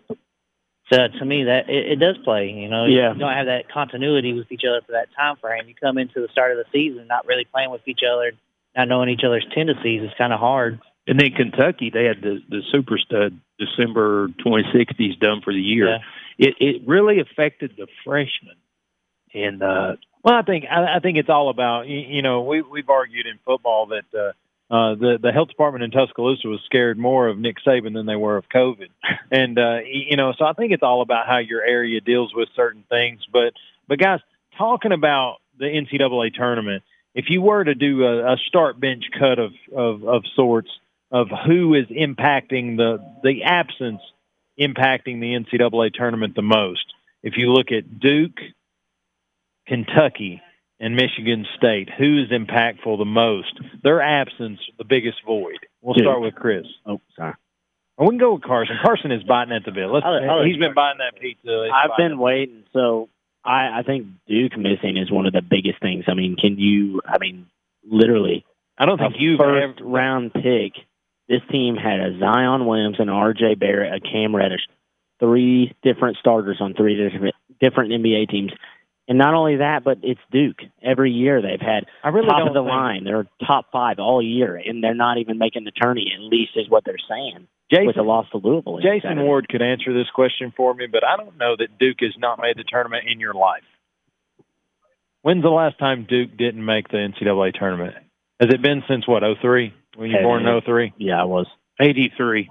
so 0.91 1.07
to 1.19 1.25
me, 1.25 1.45
that 1.45 1.69
it, 1.69 1.93
it 1.93 1.97
does 2.01 2.17
play. 2.25 2.51
You 2.51 2.69
know, 2.69 2.87
Yeah. 2.87 3.13
you 3.13 3.19
don't 3.19 3.33
have 3.33 3.47
that 3.47 3.71
continuity 3.71 4.33
with 4.33 4.51
each 4.51 4.63
other 4.69 4.81
for 4.87 4.93
that 4.93 5.09
time 5.17 5.37
frame. 5.37 5.69
You 5.69 5.75
come 5.75 5.99
into 5.99 6.21
the 6.21 6.29
start 6.33 6.53
of 6.53 6.59
the 6.59 6.65
season 6.73 7.07
not 7.07 7.27
really 7.27 7.45
playing 7.45 7.71
with 7.71 7.83
each 7.87 8.01
other, 8.09 8.33
not 8.77 8.89
knowing 8.89 9.09
each 9.11 9.25
other's 9.25 9.47
tendencies. 9.55 10.03
It's 10.03 10.15
kind 10.17 10.33
of 10.33 10.41
hard. 10.41 10.81
And 11.07 11.19
then 11.19 11.31
Kentucky, 11.33 11.91
they 11.91 12.05
had 12.05 12.21
the 12.21 12.41
the 12.49 12.61
super 12.71 12.99
stud 12.99 13.39
December 13.59 14.29
2060s 14.45 15.19
done 15.19 15.41
for 15.43 15.53
the 15.53 15.61
year. 15.61 15.89
Yeah. 15.89 15.99
It 16.39 16.55
it 16.61 16.83
really 16.87 17.21
affected 17.21 17.73
the 17.77 17.87
freshmen, 18.05 18.57
and 19.35 19.63
uh, 19.63 19.97
Well, 20.23 20.35
I 20.35 20.43
think 20.43 20.67
I, 20.71 20.97
I 20.97 20.99
think 21.01 21.17
it's 21.19 21.31
all 21.31 21.49
about 21.49 21.89
you, 21.89 21.99
you 21.99 22.23
know 22.23 22.43
we 22.43 22.61
we've 22.63 22.89
argued 22.91 23.27
in 23.27 23.39
football 23.45 23.87
that 23.87 24.05
uh, 24.19 24.33
uh, 24.71 24.95
the 24.97 25.19
the 25.21 25.33
health 25.33 25.49
department 25.49 25.83
in 25.83 25.91
Tuscaloosa 25.91 26.47
was 26.47 26.61
scared 26.67 26.99
more 26.99 27.29
of 27.29 27.39
Nick 27.39 27.57
Saban 27.67 27.95
than 27.95 28.05
they 28.05 28.17
were 28.17 28.37
of 28.37 28.49
COVID, 28.55 28.89
and 29.31 29.59
uh, 29.59 29.79
you 29.87 30.17
know 30.17 30.35
so 30.39 30.45
I 30.45 30.53
think 30.53 30.73
it's 30.73 30.83
all 30.83 31.01
about 31.01 31.27
how 31.27 31.39
your 31.39 31.63
area 31.63 32.01
deals 32.01 32.35
with 32.35 32.49
certain 32.55 32.85
things. 32.91 33.21
But 33.33 33.55
but 33.89 33.99
guys, 33.99 34.21
talking 34.59 34.93
about 34.93 35.37
the 35.59 35.65
NCAA 35.65 36.35
tournament, 36.35 36.83
if 37.15 37.27
you 37.31 37.41
were 37.41 37.65
to 37.65 37.75
do 37.75 38.05
a, 38.05 38.35
a 38.35 38.37
start 38.47 38.79
bench 38.79 39.05
cut 39.19 39.39
of, 39.39 39.53
of 39.75 40.05
of 40.05 40.23
sorts 40.37 40.71
of 41.11 41.29
who 41.47 41.75
is 41.75 41.87
impacting 41.87 42.77
the 42.77 42.99
the 43.23 43.45
absence 43.45 44.03
impacting 44.61 45.21
the 45.21 45.39
NCAA 45.39 45.95
tournament 45.95 46.35
the 46.35 46.43
most, 46.43 46.93
if 47.23 47.35
you 47.37 47.53
look 47.53 47.73
at 47.73 48.01
Duke, 48.01 48.39
Kentucky, 49.67 50.43
and 50.81 50.95
Michigan 50.95 51.47
State, 51.57 51.89
who 51.97 52.23
is 52.23 52.31
impactful 52.31 52.99
the 52.99 53.05
most? 53.05 53.53
Their 53.83 54.01
absence, 54.01 54.61
the 54.79 54.85
biggest 54.85 55.19
void. 55.27 55.59
We'll 55.83 55.95
Duke. 55.95 56.05
start 56.05 56.21
with 56.21 56.35
Chris. 56.35 56.67
Oh, 56.87 57.01
sorry. 57.17 57.35
Or 57.97 58.07
we 58.07 58.11
can 58.11 58.19
go 58.19 58.35
with 58.35 58.43
Carson. 58.43 58.77
Carson 58.81 59.11
is 59.11 59.25
biting 59.25 59.53
at 59.53 59.65
the 59.65 59.73
bit. 59.73 59.89
Let's, 59.89 60.07
I'll 60.07 60.31
I'll 60.31 60.45
he's 60.45 60.57
been 60.57 60.75
buying 60.75 60.99
that 60.99 61.21
pizza. 61.21 61.65
He's 61.65 61.73
I've 61.75 61.97
been 61.99 62.19
waiting. 62.19 62.63
So 62.73 63.09
I, 63.45 63.81
I 63.81 63.83
think 63.85 64.07
Duke 64.29 64.57
missing 64.57 64.97
is 64.97 65.11
one 65.11 65.27
of 65.27 65.33
the 65.33 65.43
biggest 65.43 65.81
things. 65.81 66.05
I 66.07 66.15
mean, 66.15 66.37
can 66.37 66.59
you? 66.59 67.01
I 67.05 67.19
mean, 67.19 67.47
literally, 67.85 68.45
I 68.79 68.87
don't 68.87 68.99
think 68.99 69.15
you've 69.19 69.39
first 69.39 69.81
ever, 69.81 69.89
round 69.89 70.33
pick. 70.33 70.75
This 71.29 71.43
team 71.51 71.75
had 71.77 72.01
a 72.01 72.19
Zion 72.19 72.67
Williams 72.67 72.97
and 73.01 73.11
R.J. 73.11 73.57
Barrett, 73.57 73.93
a 73.93 74.01
Cam 74.01 74.35
Reddish, 74.35 74.63
three 75.21 75.75
different 75.83 76.17
starters 76.19 76.59
on 76.61 76.75
three 76.75 76.95
different 76.95 77.35
different 77.61 77.91
NBA 77.91 78.31
teams. 78.31 78.53
And 79.09 79.17
not 79.17 79.33
only 79.33 79.57
that, 79.57 79.85
but 79.85 79.99
it's 80.03 80.21
Duke. 80.31 80.59
Every 80.83 81.11
year 81.11 81.41
they've 81.41 81.61
had 81.61 81.87
I 82.05 82.11
really 82.11 82.29
top 82.29 82.47
of 82.47 82.53
the 82.53 82.61
line. 82.61 83.05
They're 83.05 83.27
top 83.47 83.73
five 83.73 83.99
all 83.99 84.21
year, 84.21 84.55
and 84.57 84.85
they're 84.85 84.95
not 84.95 85.17
even 85.17 85.39
making 85.39 85.65
the 85.65 85.71
tourney. 85.71 86.13
At 86.15 86.21
least 86.21 86.53
is 86.57 86.69
what 86.69 86.85
they're 86.85 86.97
saying 87.09 87.49
Jason, 87.71 87.87
with 87.87 87.97
the 87.97 88.03
loss 88.03 88.27
to 88.33 88.39
Louisville. 88.39 88.81
Jason 88.81 89.01
Saturday. 89.03 89.23
Ward 89.23 89.49
could 89.49 89.63
answer 89.63 89.95
this 89.95 90.11
question 90.15 90.53
for 90.55 90.75
me, 90.75 90.87
but 90.87 91.05
I 91.05 91.17
don't 91.17 91.39
know 91.39 91.57
that 91.59 91.79
Duke 91.79 91.97
has 92.01 92.13
not 92.19 92.39
made 92.39 92.59
the 92.59 92.65
tournament 92.65 93.05
in 93.11 93.19
your 93.19 93.33
life. 93.33 93.65
When's 95.23 95.43
the 95.43 95.49
last 95.49 95.79
time 95.79 96.07
Duke 96.09 96.37
didn't 96.37 96.65
make 96.65 96.89
the 96.89 96.99
NCAA 96.99 97.59
tournament? 97.59 97.95
Has 98.41 98.51
it 98.53 98.63
been 98.63 98.83
since 98.89 99.09
what, 99.09 99.23
03? 99.41 99.75
Were 99.97 100.07
you 100.07 100.19
born 100.23 100.47
in 100.47 100.61
03? 100.61 100.93
Yeah, 100.99 101.21
I 101.21 101.25
was 101.25 101.47
83. 101.81 102.51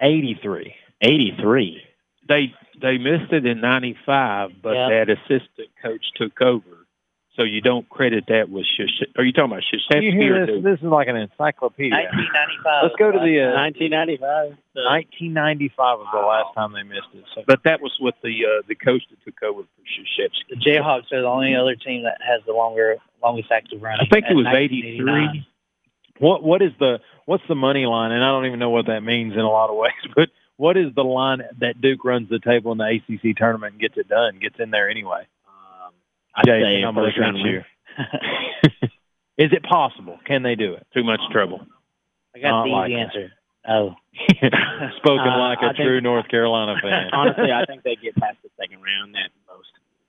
83. 0.00 0.74
eighty 1.02 1.36
three. 1.40 1.82
They 2.28 2.54
they 2.80 2.98
missed 2.98 3.32
it 3.32 3.46
in 3.46 3.60
95, 3.60 4.62
but 4.62 4.74
Yeah. 4.74 4.88
that 4.88 5.10
assistant 5.10 5.68
coach 5.82 6.04
took 6.16 6.40
over. 6.42 6.86
So 7.36 7.42
you 7.42 7.60
don't 7.60 7.86
credit 7.88 8.24
that 8.28 8.48
with 8.48 8.64
Shish. 8.64 9.02
Are 9.18 9.22
you 9.22 9.32
talking 9.32 9.52
about 9.52 9.62
You 9.70 9.78
Krzyzewski 9.78 10.12
hear 10.12 10.46
this? 10.46 10.64
This 10.64 10.78
is 10.80 10.84
like 10.88 11.08
an 11.08 11.16
encyclopedia. 11.16 11.92
1995. 11.92 12.82
Let's 12.82 12.96
go 12.96 13.12
to 13.12 13.18
the 13.18 13.40
uh, 13.44 13.52
Nineteen 13.52 13.90
ninety 13.90 14.16
five. 14.16 14.56
1995 14.72 15.98
was 15.98 16.08
the 16.12 16.18
last 16.24 16.54
time 16.54 16.72
they 16.72 16.82
missed 16.82 17.12
it. 17.12 17.24
So 17.34 17.44
But 17.46 17.62
that 17.64 17.82
was 17.82 17.92
with 18.00 18.14
the 18.22 18.32
uh, 18.46 18.62
the 18.68 18.74
coach 18.74 19.02
that 19.10 19.22
took 19.24 19.42
over 19.42 19.62
for 19.62 19.82
Krzyzewski. 19.84 20.48
The 20.48 20.56
Jayhawks 20.56 21.12
are 21.12 21.20
the 21.20 21.28
only 21.28 21.54
other 21.54 21.76
team 21.76 22.04
that 22.04 22.18
has 22.26 22.40
the 22.46 22.52
longer 22.54 22.96
longest 23.22 23.52
active 23.52 23.82
run. 23.82 23.98
I 24.00 24.06
think 24.06 24.24
it 24.30 24.34
was 24.34 24.46
83. 24.46 25.46
What 26.18 26.42
what 26.42 26.62
is 26.62 26.72
the 26.78 27.00
what's 27.26 27.44
the 27.48 27.54
money 27.54 27.84
line? 27.84 28.12
And 28.12 28.24
I 28.24 28.28
don't 28.28 28.46
even 28.46 28.58
know 28.58 28.70
what 28.70 28.86
that 28.86 29.02
means 29.02 29.34
in 29.34 29.40
a 29.40 29.48
lot 29.50 29.68
of 29.68 29.76
ways. 29.76 29.92
But 30.16 30.30
what 30.56 30.76
is 30.76 30.94
the 30.94 31.02
line 31.04 31.42
that 31.60 31.80
Duke 31.80 32.04
runs 32.04 32.28
the 32.28 32.38
table 32.38 32.72
in 32.72 32.78
the 32.78 32.84
ACC 33.08 33.36
tournament 33.36 33.72
and 33.74 33.80
gets 33.80 33.96
it 33.96 34.08
done? 34.08 34.38
Gets 34.40 34.56
in 34.58 34.70
there 34.70 34.88
anyway. 34.88 35.26
Um, 35.46 35.92
I'd 36.34 36.46
Jason, 36.46 36.62
say 36.62 36.82
I'm 36.82 36.94
looking 36.94 37.22
at 37.22 37.34
you. 37.36 37.62
is 39.38 39.52
it 39.52 39.62
possible? 39.62 40.18
Can 40.26 40.42
they 40.42 40.54
do 40.54 40.74
it? 40.74 40.86
Too 40.94 41.04
much 41.04 41.20
trouble. 41.30 41.60
I 42.34 42.38
got 42.40 42.50
Not 42.50 42.64
the 42.64 42.70
like 42.70 42.90
easy 42.90 42.98
it. 43.00 43.02
answer. 43.04 43.32
Oh, 43.68 43.96
Spoken 44.98 45.26
Uh, 45.26 45.38
like 45.40 45.58
a 45.60 45.64
I 45.64 45.68
think- 45.72 45.78
true 45.78 46.00
North 46.00 46.28
Carolina 46.28 46.76
fan. 46.82 47.10
Honestly, 47.12 47.50
I 47.50 47.64
think 47.64 47.82
they 47.82 47.96
get 47.96 48.14
past 48.14 48.36
the 48.44 48.48
second 48.60 48.80
round 48.80 49.16
at 49.16 49.32
most. 49.48 49.66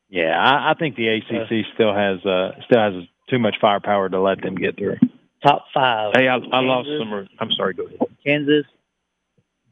yeah, 0.10 0.38
I, 0.40 0.70
I 0.70 0.74
think 0.76 0.96
the 0.96 1.08
ACC 1.08 1.66
still 1.74 1.92
has 1.92 2.24
uh, 2.24 2.52
still 2.66 2.80
has 2.80 2.94
too 3.32 3.40
much 3.40 3.56
firepower 3.60 4.10
to 4.10 4.22
let 4.22 4.44
them 4.44 4.54
get 4.54 4.78
through. 4.78 4.98
top 5.42 5.66
five. 5.74 6.14
Hey, 6.16 6.28
I, 6.28 6.36
I 6.36 6.60
lost 6.60 6.88
Kansas, 6.88 7.00
some. 7.30 7.30
I'm 7.40 7.52
sorry. 7.58 7.74
Go 7.74 7.86
ahead. 7.88 7.98
Kansas, 8.24 8.66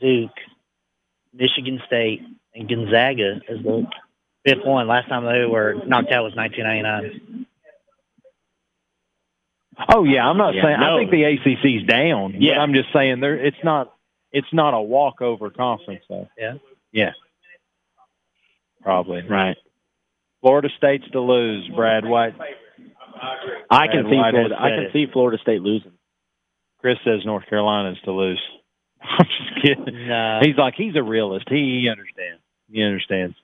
Duke, 0.01 0.31
Michigan 1.35 1.81
State, 1.85 2.21
and 2.53 2.67
Gonzaga 2.69 3.41
is 3.49 3.61
the 3.63 3.85
fifth 4.45 4.65
one. 4.65 4.87
Last 4.87 5.09
time 5.09 5.25
they 5.25 5.45
were 5.45 5.73
knocked 5.85 6.11
out 6.11 6.23
was 6.23 6.35
1999. 6.35 7.45
Oh 9.89 10.03
yeah, 10.05 10.25
I'm 10.27 10.37
not 10.37 10.55
Yeah, 10.55 10.63
saying 10.63 10.79
no. 10.79 10.95
I 10.95 10.99
think 10.99 11.11
the 11.11 11.25
ACC's 11.25 11.85
down. 11.87 12.31
but 12.33 12.41
Yeah. 12.41 12.59
I'm 12.59 12.73
just 12.73 12.93
saying 12.93 13.19
there 13.19 13.35
it's 13.35 13.57
not 13.63 13.91
it's 14.31 14.47
not 14.53 14.73
a 14.73 14.81
walkover 14.81 15.49
conference 15.49 16.03
though. 16.09 16.29
Yeah. 16.37 16.53
Yeah. 16.93 17.11
Probably. 18.81 19.21
Right. 19.27 19.57
Florida 20.41 20.69
State's 20.77 21.09
to 21.11 21.19
lose, 21.19 21.67
Brad 21.75 22.05
White. 22.05 22.35
I 23.69 23.87
can 23.87 24.03
Brad 24.03 24.11
see 24.11 24.17
White 24.17 24.31
Florida. 24.31 24.55
I 24.59 24.69
can 24.69 24.89
see 24.93 25.05
Florida 25.11 25.37
State 25.41 25.61
losing. 25.61 25.91
Chris 26.79 26.97
says 27.03 27.25
North 27.25 27.45
Carolina's 27.49 27.97
to 28.05 28.11
lose. 28.11 28.41
I'm 29.19 29.25
just 29.25 29.61
kidding. 29.61 30.07
No. 30.07 30.39
He's 30.41 30.57
like 30.57 30.73
he's 30.75 30.95
a 30.95 31.03
realist. 31.03 31.45
He, 31.49 31.81
he 31.83 31.89
understands. 31.89 32.41
He 32.71 32.83
understands. 32.83 33.35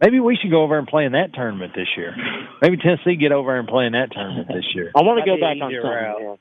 Maybe 0.00 0.18
we 0.18 0.36
should 0.40 0.50
go 0.50 0.62
over 0.62 0.78
and 0.78 0.88
play 0.88 1.04
in 1.04 1.12
that 1.12 1.32
tournament 1.32 1.74
this 1.76 1.86
year. 1.96 2.14
Maybe 2.60 2.76
Tennessee 2.76 3.14
get 3.14 3.30
over 3.30 3.56
and 3.56 3.68
play 3.68 3.86
in 3.86 3.92
that 3.92 4.10
tournament 4.10 4.48
this 4.48 4.64
year. 4.74 4.90
I 4.96 5.02
want 5.02 5.20
to 5.24 5.30
go 5.30 5.36
back 5.36 5.56
on 5.62 5.70
something. 5.70 6.38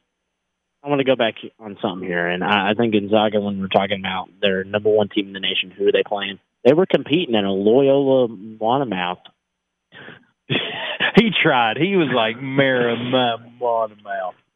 I 0.84 0.90
want 0.90 1.00
to 1.00 1.06
go 1.06 1.16
back 1.16 1.36
on 1.60 1.78
something 1.80 2.08
here, 2.08 2.28
and 2.28 2.44
I, 2.44 2.72
I 2.72 2.74
think 2.74 2.94
Gonzaga, 2.94 3.40
when 3.40 3.60
we're 3.62 3.68
talking 3.68 4.00
about 4.00 4.30
their 4.42 4.64
number 4.64 4.90
one 4.90 5.10
team 5.10 5.28
in 5.28 5.34
the 5.34 5.40
nation, 5.40 5.70
who 5.70 5.88
are 5.88 5.92
they 5.92 6.02
playing? 6.04 6.40
They 6.66 6.74
were 6.74 6.88
competing 6.88 7.36
in 7.36 7.46
a 7.46 7.52
Loyola 7.52 8.28
Monmouth. 8.30 9.20
he 11.16 11.30
tried. 11.44 11.78
He 11.78 11.96
was 11.96 12.10
like 12.14 12.38
Marymount. 12.38 13.60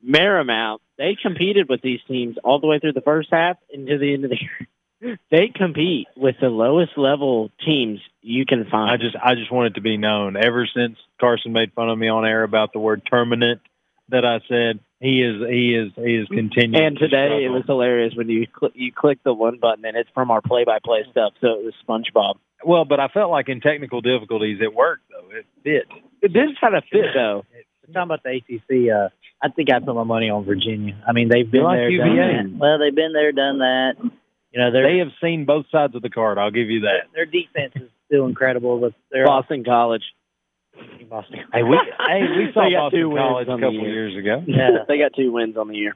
Marymount. 0.04 0.80
They 0.98 1.18
competed 1.22 1.68
with 1.70 1.82
these 1.82 2.00
teams 2.08 2.38
all 2.44 2.60
the 2.60 2.68
way 2.68 2.80
through 2.80 2.94
the 2.94 3.02
first 3.02 3.30
half 3.32 3.58
into 3.70 3.98
the 3.98 4.14
end 4.14 4.24
of 4.26 4.32
the 4.32 4.38
year. 4.40 4.68
They 5.30 5.52
compete 5.54 6.08
with 6.16 6.36
the 6.42 6.48
lowest 6.48 6.98
level 6.98 7.52
teams 7.64 8.00
you 8.22 8.46
can 8.46 8.66
find. 8.72 8.90
I 8.90 8.98
just 8.98 9.16
I 9.22 9.36
just 9.36 9.52
want 9.52 9.68
it 9.68 9.76
to 9.76 9.82
be 9.82 9.98
known. 9.98 10.36
Ever 10.36 10.68
since 10.74 10.98
Carson 11.20 11.52
made 11.52 11.74
fun 11.74 11.90
of 11.90 11.98
me 11.98 12.08
on 12.08 12.26
air 12.26 12.44
about 12.44 12.74
the 12.74 12.80
word 12.80 13.04
terminant, 13.08 13.62
that 14.10 14.26
I 14.26 14.40
said 14.48 14.80
he 15.00 15.22
is 15.22 15.42
he 15.50 15.76
is 15.76 15.92
he 15.96 16.16
is 16.16 16.28
continuing. 16.28 16.86
And 16.86 16.98
today 16.98 17.44
it 17.44 17.50
was 17.50 17.64
hilarious 17.66 18.14
when 18.16 18.30
you 18.30 18.48
cl- 18.58 18.72
you 18.74 18.92
click 18.92 19.20
the 19.24 19.34
one 19.34 19.58
button 19.60 19.86
and 19.86 19.98
it's 19.98 20.10
from 20.14 20.32
our 20.32 20.42
play 20.42 20.64
by 20.64 20.80
play 20.84 21.04
stuff. 21.12 21.34
So 21.42 21.48
it 21.48 21.66
was 21.66 21.74
SpongeBob. 21.88 22.36
Well, 22.64 22.86
but 22.86 23.00
I 23.00 23.08
felt 23.10 23.32
like 23.32 23.50
in 23.50 23.62
technical 23.62 24.02
difficulties 24.02 24.60
it 24.62 24.74
worked 24.74 25.04
though. 25.10 25.30
It 25.36 25.46
fit. 25.64 25.88
It 26.22 26.34
did 26.34 26.60
kind 26.60 26.76
of 26.76 26.84
fit 26.92 27.06
though. 27.14 27.46
Talking 27.94 28.02
about 28.04 28.24
the 28.24 28.30
ACC, 28.38 28.92
uh, 28.94 29.10
I 29.42 29.50
think 29.50 29.72
I 29.72 29.80
put 29.80 29.96
my 29.96 30.04
money 30.04 30.30
on 30.30 30.44
Virginia. 30.46 30.96
I 31.08 31.12
mean, 31.14 31.30
they've 31.30 31.50
been 31.50 31.64
like 31.64 31.78
there, 31.78 31.90
UVA. 31.90 32.06
done 32.08 32.18
that. 32.54 32.60
Well, 32.60 32.80
they've 32.80 32.96
been 32.96 33.14
there, 33.14 33.32
done 33.32 33.60
that. 33.60 33.94
You 34.52 34.60
know, 34.62 34.72
They 34.72 34.98
have 35.00 35.12
seen 35.22 35.46
both 35.46 35.66
sides 35.72 35.96
of 35.96 36.02
the 36.02 36.10
card. 36.10 36.38
I'll 36.38 36.52
give 36.52 36.70
you 36.70 36.82
that. 36.82 37.12
their 37.14 37.26
defense 37.26 37.74
is 37.76 37.90
still 38.08 38.26
incredible, 38.26 38.80
but 38.80 38.94
they're 39.12 39.26
Boston 39.26 39.64
College. 39.64 40.04
Boston. 41.10 41.40
Hey, 41.54 41.64
we 41.64 41.78
hey 42.08 42.22
we 42.38 42.52
saw 42.54 42.64
They 42.66 42.72
got 42.72 42.86
Boston 42.92 43.00
two 43.00 43.10
wins 43.10 43.20
College 43.20 43.48
a 43.48 43.52
couple 43.52 43.74
year. 43.74 44.10
years 44.10 44.18
ago. 44.18 44.44
Yeah, 44.48 44.70
they 44.88 44.98
got 44.98 45.12
two 45.16 45.32
wins 45.32 45.56
on 45.58 45.68
the 45.70 45.76
year. 45.76 45.96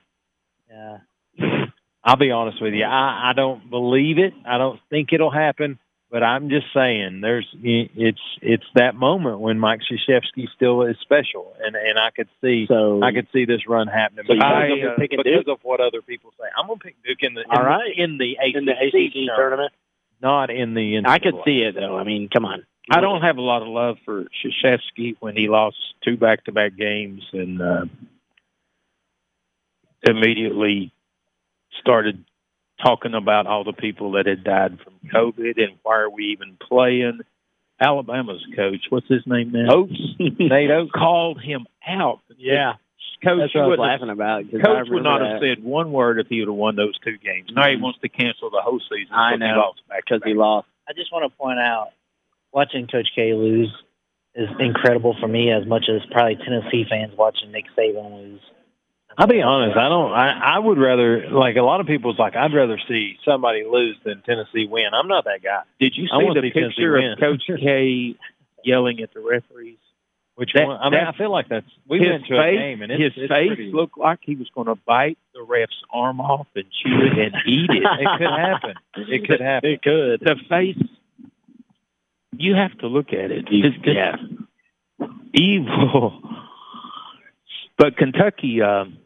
yeah. 0.70 0.98
I'll 2.04 2.16
be 2.18 2.32
honest 2.32 2.62
with 2.62 2.74
you. 2.74 2.86
I, 2.86 3.32
I 3.32 3.34
don't 3.36 3.70
believe 3.70 4.20
it. 4.20 4.34
I 4.46 4.58
don't 4.58 4.80
think 4.90 5.10
it'll 5.12 5.30
happen. 5.32 5.80
But 6.12 6.24
I'm 6.24 6.50
just 6.50 6.66
saying, 6.74 7.22
there's 7.22 7.48
it's 7.62 8.20
it's 8.42 8.66
that 8.74 8.96
moment 8.96 9.42
when 9.42 9.60
Mike 9.60 9.82
Krzyzewski 9.82 10.48
still 10.56 10.82
is 10.82 10.96
special, 11.02 11.54
and 11.64 11.76
and 11.76 12.00
I 12.00 12.10
could 12.10 12.28
see 12.42 12.66
So 12.68 13.04
I 13.04 13.12
could 13.12 13.28
see 13.32 13.46
this 13.46 13.68
run 13.68 13.88
happening. 13.88 14.26
So 14.28 14.34
because, 14.34 14.64
think 14.64 14.74
of, 14.74 14.78
you're 14.80 14.98
because 14.98 15.24
Duke? 15.24 15.48
of 15.48 15.60
what 15.62 15.80
other 15.80 16.02
people 16.02 16.32
say. 16.40 16.46
I'm 16.58 16.66
gonna 16.68 16.80
pick 16.80 16.96
Duke 17.04 17.20
in 17.22 17.36
the 17.36 17.42
in, 17.42 17.52
All 17.52 17.64
right. 17.64 17.94
in 17.96 18.18
the 18.18 18.38
ACC, 18.42 18.56
in 18.56 18.66
the 18.66 18.72
ACC 18.72 19.38
tournament. 19.38 19.72
not 20.20 20.50
in 20.50 20.74
the. 20.74 21.04
I 21.06 21.20
could 21.20 21.36
see 21.46 21.60
it 21.60 21.76
though. 21.76 21.96
I 21.98 22.04
mean, 22.04 22.28
come 22.28 22.46
on. 22.46 22.66
I 22.92 23.02
don't 23.02 23.22
have 23.22 23.38
a 23.38 23.42
lot 23.42 23.62
of 23.62 23.68
love 23.68 23.98
for 24.04 24.24
Krzyzewski 24.24 25.16
when 25.20 25.36
he 25.38 25.48
lost 25.48 25.78
two 26.04 26.18
back-to-back 26.18 26.76
games 26.76 27.22
and 27.34 27.62
uh, 27.62 27.86
immediately 30.02 30.92
started 31.80 32.26
talking 32.84 33.14
about 33.14 33.48
all 33.48 33.64
the 33.64 33.74
people 33.74 34.12
that 34.14 34.26
had 34.26 34.44
died 34.44 34.80
from 34.84 34.94
COVID 35.14 35.58
and 35.58 35.78
why 35.84 35.98
are 35.98 36.10
we 36.10 36.26
even 36.38 36.58
playing. 36.68 37.20
Alabama's 37.82 38.46
coach, 38.58 38.86
what's 38.90 39.08
his 39.08 39.24
name 39.26 39.52
now? 39.54 39.68
Oats, 39.72 39.94
Nate 40.20 40.70
Oats. 40.70 40.92
called 40.94 41.42
him 41.42 41.66
out. 41.88 42.20
Yeah, 42.38 42.74
Coach 43.24 43.40
that's 43.40 43.56
what 43.56 43.64
I 43.64 43.68
was 43.68 43.70
wouldn't 43.80 43.90
have- 43.92 44.00
laughing 44.02 44.10
about. 44.12 44.44
'cause 44.52 44.60
I 44.60 44.64
Coach 44.64 44.90
would 44.90 44.98
remember 45.00 45.20
not 45.20 45.32
have 45.32 45.40
said 45.42 45.64
one 45.64 45.92
word 45.94 46.20
if 46.20 46.28
he 46.28 46.40
would 46.40 46.50
have 46.50 46.56
won 46.58 46.76
those 46.76 46.98
two 47.00 47.18
games. 47.18 47.50
Now 47.54 47.68
he 47.68 47.76
mm-hmm. 47.76 47.84
wants 47.84 48.00
to 48.00 48.10
cancel 48.10 48.50
the 48.50 48.62
whole 48.62 48.82
season. 48.82 49.14
I 49.14 49.36
because 49.36 49.40
he 49.40 49.56
know. 49.56 49.74
because 49.96 50.22
he 50.26 50.34
lost. 50.34 50.68
I 50.90 50.94
just 50.94 51.12
want 51.14 51.32
to 51.32 51.38
point 51.38 51.60
out, 51.60 51.90
watching 52.52 52.88
Coach 52.88 53.08
K 53.16 53.34
lose 53.34 53.72
is 54.36 54.50
incredible 54.60 55.16
for 55.20 55.28
me 55.28 55.52
as 55.52 55.66
much 55.66 55.86
as 55.88 56.02
probably 56.12 56.36
Tennessee 56.36 56.86
fans 56.90 57.14
watching 57.18 57.52
Nick 57.52 57.66
Saban 57.78 58.12
lose. 58.12 58.42
I'll 59.20 59.28
be 59.28 59.42
honest. 59.42 59.78
I 59.78 59.90
don't. 59.90 60.14
I, 60.14 60.56
I 60.56 60.60
would 60.60 60.78
rather 60.78 61.30
like 61.30 61.58
a 61.58 61.62
lot 61.62 61.82
of 61.82 61.88
people's 61.88 62.18
like 62.18 62.38
I'd 62.38 62.54
rather 62.54 62.80
see 62.88 63.18
somebody 63.28 63.66
lose 63.70 63.98
than 64.06 64.22
Tennessee 64.26 64.66
win. 64.66 64.86
I'm 64.94 65.10
not 65.10 65.26
that 65.26 65.42
guy. 65.44 65.64
Did 65.80 65.94
you 65.98 66.08
see 66.08 66.26
the 66.34 66.42
see 66.42 66.52
Tennessee 66.52 66.76
picture 66.76 66.96
of 67.12 67.20
Coach 67.20 67.44
K 67.60 68.16
yelling 68.64 69.02
at 69.02 69.14
the 69.14 69.20
referees? 69.20 69.78
Which 70.36 70.52
That- 70.56 70.68
one? 70.68 70.78
I 70.82 70.90
mean, 70.90 71.02
I 71.02 71.12
feel 71.18 71.30
like 71.34 71.50
that's 71.50 71.66
we 71.86 72.00
his 72.00 72.08
went 72.12 72.24
to 72.28 72.30
face, 72.30 72.56
a 72.56 72.58
game 72.58 72.82
and 72.82 72.92
it's, 72.94 73.14
his 73.16 73.24
it's 73.26 73.34
face 73.34 73.48
pretty- 73.50 73.72
looked 73.74 73.98
like 73.98 74.20
he 74.22 74.36
was 74.38 74.48
going 74.56 74.68
to 74.68 74.76
bite 74.88 75.18
the 75.34 75.44
ref's 75.44 75.76
arm 75.92 76.22
off 76.22 76.48
and 76.56 76.64
chew 76.82 76.96
it 77.12 77.20
and 77.20 77.36
eat 77.46 77.70
it. 77.70 77.84
It 77.84 78.08
could 78.18 78.40
happen. 78.40 78.74
It 78.96 79.28
could 79.28 79.42
happen. 79.46 79.70
It 79.70 79.82
could. 79.82 80.22
The 80.22 80.36
face, 80.48 80.78
you 82.38 82.56
have 82.56 82.78
to 82.78 82.88
look 82.88 83.08
at 83.10 83.32
it. 83.32 83.50
It's 83.52 83.76
just 83.76 83.86
yeah. 83.86 84.16
evil. 85.34 86.22
But 87.78 87.98
Kentucky, 87.98 88.62
um, 88.62 88.98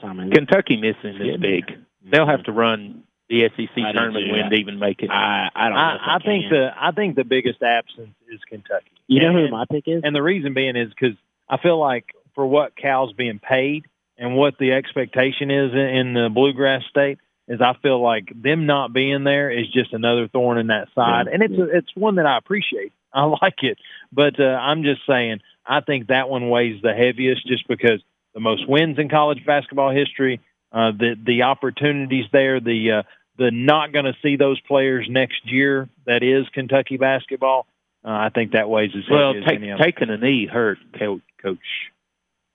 What 0.00 0.08
time 0.08 0.20
is? 0.20 0.30
Kentucky 0.32 0.76
missing 0.76 1.16
is 1.20 1.32
Good. 1.32 1.40
big. 1.40 1.64
They'll 2.10 2.26
have 2.26 2.44
to 2.44 2.52
run 2.52 3.04
the 3.28 3.48
SEC 3.56 3.68
I 3.76 3.92
tournament 3.92 4.26
too, 4.26 4.32
win 4.32 4.50
to 4.50 4.56
even 4.56 4.78
make 4.78 5.02
it. 5.02 5.10
I 5.10 5.48
I 5.54 5.68
don't. 5.68 5.74
know 5.78 5.94
if 5.94 6.00
I, 6.02 6.14
I 6.14 6.18
think 6.18 6.44
can. 6.44 6.52
the 6.52 6.70
I 6.76 6.90
think 6.92 7.16
the 7.16 7.24
biggest 7.24 7.62
absence 7.62 8.14
is 8.32 8.40
Kentucky. 8.48 8.90
You 9.06 9.20
know 9.22 9.32
who 9.32 9.48
my 9.50 9.64
pick 9.70 9.84
is? 9.86 10.02
And 10.04 10.14
the 10.14 10.22
reason 10.22 10.54
being 10.54 10.76
is 10.76 10.88
because 10.88 11.16
I 11.48 11.56
feel 11.58 11.78
like 11.78 12.06
for 12.34 12.46
what 12.46 12.76
Cal's 12.76 13.12
being 13.12 13.38
paid 13.38 13.84
and 14.18 14.36
what 14.36 14.54
the 14.58 14.72
expectation 14.72 15.50
is 15.50 15.72
in, 15.72 15.78
in 15.78 16.14
the 16.14 16.28
bluegrass 16.32 16.82
state 16.90 17.18
is 17.48 17.60
I 17.60 17.74
feel 17.82 18.00
like 18.00 18.30
them 18.34 18.66
not 18.66 18.92
being 18.92 19.24
there 19.24 19.50
is 19.50 19.66
just 19.72 19.92
another 19.92 20.28
thorn 20.28 20.58
in 20.58 20.68
that 20.68 20.88
side, 20.94 21.26
Yeah. 21.26 21.34
and 21.34 21.42
it's 21.42 21.54
a, 21.58 21.76
it's 21.78 21.96
one 21.96 22.16
that 22.16 22.26
I 22.26 22.38
appreciate. 22.38 22.92
I 23.12 23.24
like 23.42 23.62
it, 23.62 23.78
but 24.12 24.38
uh, 24.40 24.44
I'm 24.44 24.82
just 24.84 25.00
saying 25.08 25.40
I 25.66 25.80
think 25.80 26.08
that 26.08 26.28
one 26.28 26.48
weighs 26.48 26.80
the 26.82 26.94
heaviest 26.94 27.46
just 27.46 27.66
because 27.68 28.00
the 28.34 28.40
most 28.40 28.68
wins 28.68 28.98
in 28.98 29.08
college 29.08 29.44
basketball 29.44 29.90
history, 29.90 30.40
uh, 30.72 30.92
the 30.92 31.14
the 31.24 31.42
opportunities 31.42 32.26
there, 32.32 32.60
the 32.60 33.00
uh, 33.00 33.02
the 33.38 33.50
not 33.50 33.92
going 33.92 34.04
to 34.04 34.14
see 34.22 34.36
those 34.36 34.60
players 34.60 35.06
next 35.08 35.40
year. 35.44 35.88
That 36.06 36.22
is 36.22 36.46
Kentucky 36.52 36.96
basketball. 36.96 37.66
Uh, 38.04 38.08
I 38.08 38.30
think 38.34 38.52
that 38.52 38.68
weighs 38.68 38.92
as 38.96 39.04
Well, 39.10 39.36
as 39.36 39.44
take, 39.44 39.56
any 39.56 39.70
of 39.70 39.78
them. 39.78 39.84
taking 39.84 40.10
a 40.10 40.16
knee 40.16 40.46
hurt 40.50 40.78
Coach, 40.98 41.22
Coach 41.42 41.58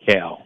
Cal 0.07 0.45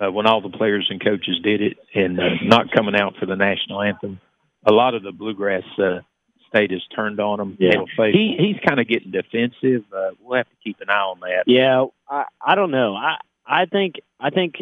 uh, 0.00 0.10
when 0.10 0.26
all 0.26 0.40
the 0.40 0.56
players 0.56 0.86
and 0.90 1.02
coaches 1.02 1.40
did 1.42 1.60
it, 1.60 1.76
and 1.94 2.18
uh, 2.18 2.22
not 2.42 2.70
coming 2.72 2.94
out 2.94 3.14
for 3.18 3.26
the 3.26 3.36
national 3.36 3.82
anthem. 3.82 4.20
A 4.66 4.72
lot 4.72 4.94
of 4.94 5.02
the 5.02 5.12
bluegrass 5.12 5.64
uh, 5.78 6.00
state 6.48 6.70
has 6.70 6.82
turned 6.94 7.20
on 7.20 7.40
him. 7.40 7.56
Yeah. 7.58 7.72
He 7.96 8.36
he's 8.38 8.56
kind 8.66 8.80
of 8.80 8.88
getting 8.88 9.10
defensive. 9.10 9.84
Uh, 9.92 10.10
we'll 10.22 10.36
have 10.38 10.48
to 10.48 10.56
keep 10.62 10.80
an 10.80 10.90
eye 10.90 10.94
on 10.94 11.20
that. 11.20 11.44
Yeah, 11.46 11.86
I 12.08 12.24
I 12.44 12.54
don't 12.54 12.70
know. 12.70 12.94
I 12.94 13.16
I 13.48 13.64
think 13.66 13.96
I 14.20 14.30
think 14.30 14.56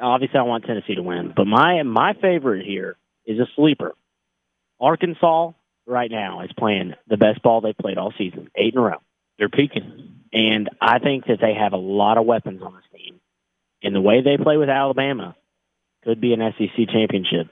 obviously 0.00 0.38
I 0.38 0.42
want 0.42 0.64
Tennessee 0.64 0.94
to 0.94 1.02
win, 1.02 1.32
but 1.36 1.46
my 1.46 1.82
my 1.82 2.14
favorite 2.14 2.64
here 2.64 2.96
is 3.26 3.38
a 3.38 3.46
sleeper. 3.56 3.94
Arkansas 4.80 5.52
right 5.86 6.10
now 6.10 6.42
is 6.42 6.50
playing 6.56 6.94
the 7.08 7.16
best 7.16 7.42
ball 7.42 7.60
they've 7.60 7.76
played 7.76 7.98
all 7.98 8.12
season, 8.16 8.48
eight 8.54 8.72
in 8.74 8.78
a 8.78 8.82
row, 8.82 9.02
They're 9.38 9.48
peaking. 9.48 10.20
and 10.32 10.70
I 10.80 10.98
think 11.00 11.26
that 11.26 11.38
they 11.40 11.54
have 11.54 11.72
a 11.72 11.76
lot 11.78 12.16
of 12.18 12.24
weapons 12.24 12.62
on 12.62 12.74
this 12.74 12.84
team, 13.00 13.20
and 13.82 13.94
the 13.94 14.00
way 14.00 14.22
they 14.22 14.36
play 14.36 14.56
with 14.56 14.68
Alabama 14.70 15.34
could 16.04 16.20
be 16.20 16.32
an 16.32 16.40
SEC 16.56 16.88
championship. 16.88 17.48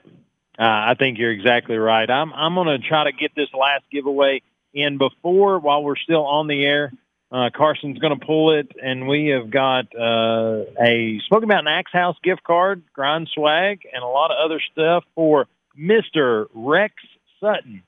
Uh, 0.57 0.63
I 0.63 0.95
think 0.97 1.17
you're 1.19 1.31
exactly 1.31 1.77
right. 1.77 2.09
I'm 2.09 2.33
I'm 2.33 2.55
going 2.55 2.67
to 2.81 2.87
try 2.87 3.03
to 3.05 3.11
get 3.11 3.31
this 3.35 3.49
last 3.53 3.83
giveaway 3.91 4.41
in 4.73 4.97
before 4.97 5.59
while 5.59 5.83
we're 5.83 5.95
still 5.97 6.25
on 6.25 6.47
the 6.47 6.65
air. 6.65 6.91
Uh, 7.31 7.49
Carson's 7.55 7.99
going 7.99 8.19
to 8.19 8.25
pull 8.25 8.57
it, 8.57 8.71
and 8.81 9.07
we 9.07 9.27
have 9.27 9.51
got 9.51 9.85
uh, 9.95 10.63
a 10.83 11.19
Smoky 11.27 11.45
Mountain 11.45 11.71
Axe 11.71 11.91
House 11.93 12.15
gift 12.23 12.43
card, 12.43 12.81
grind 12.91 13.29
swag, 13.33 13.81
and 13.93 14.03
a 14.03 14.07
lot 14.07 14.31
of 14.31 14.37
other 14.43 14.59
stuff 14.71 15.03
for 15.13 15.47
Mister 15.75 16.47
Rex 16.55 16.95
Sutton. 17.39 17.83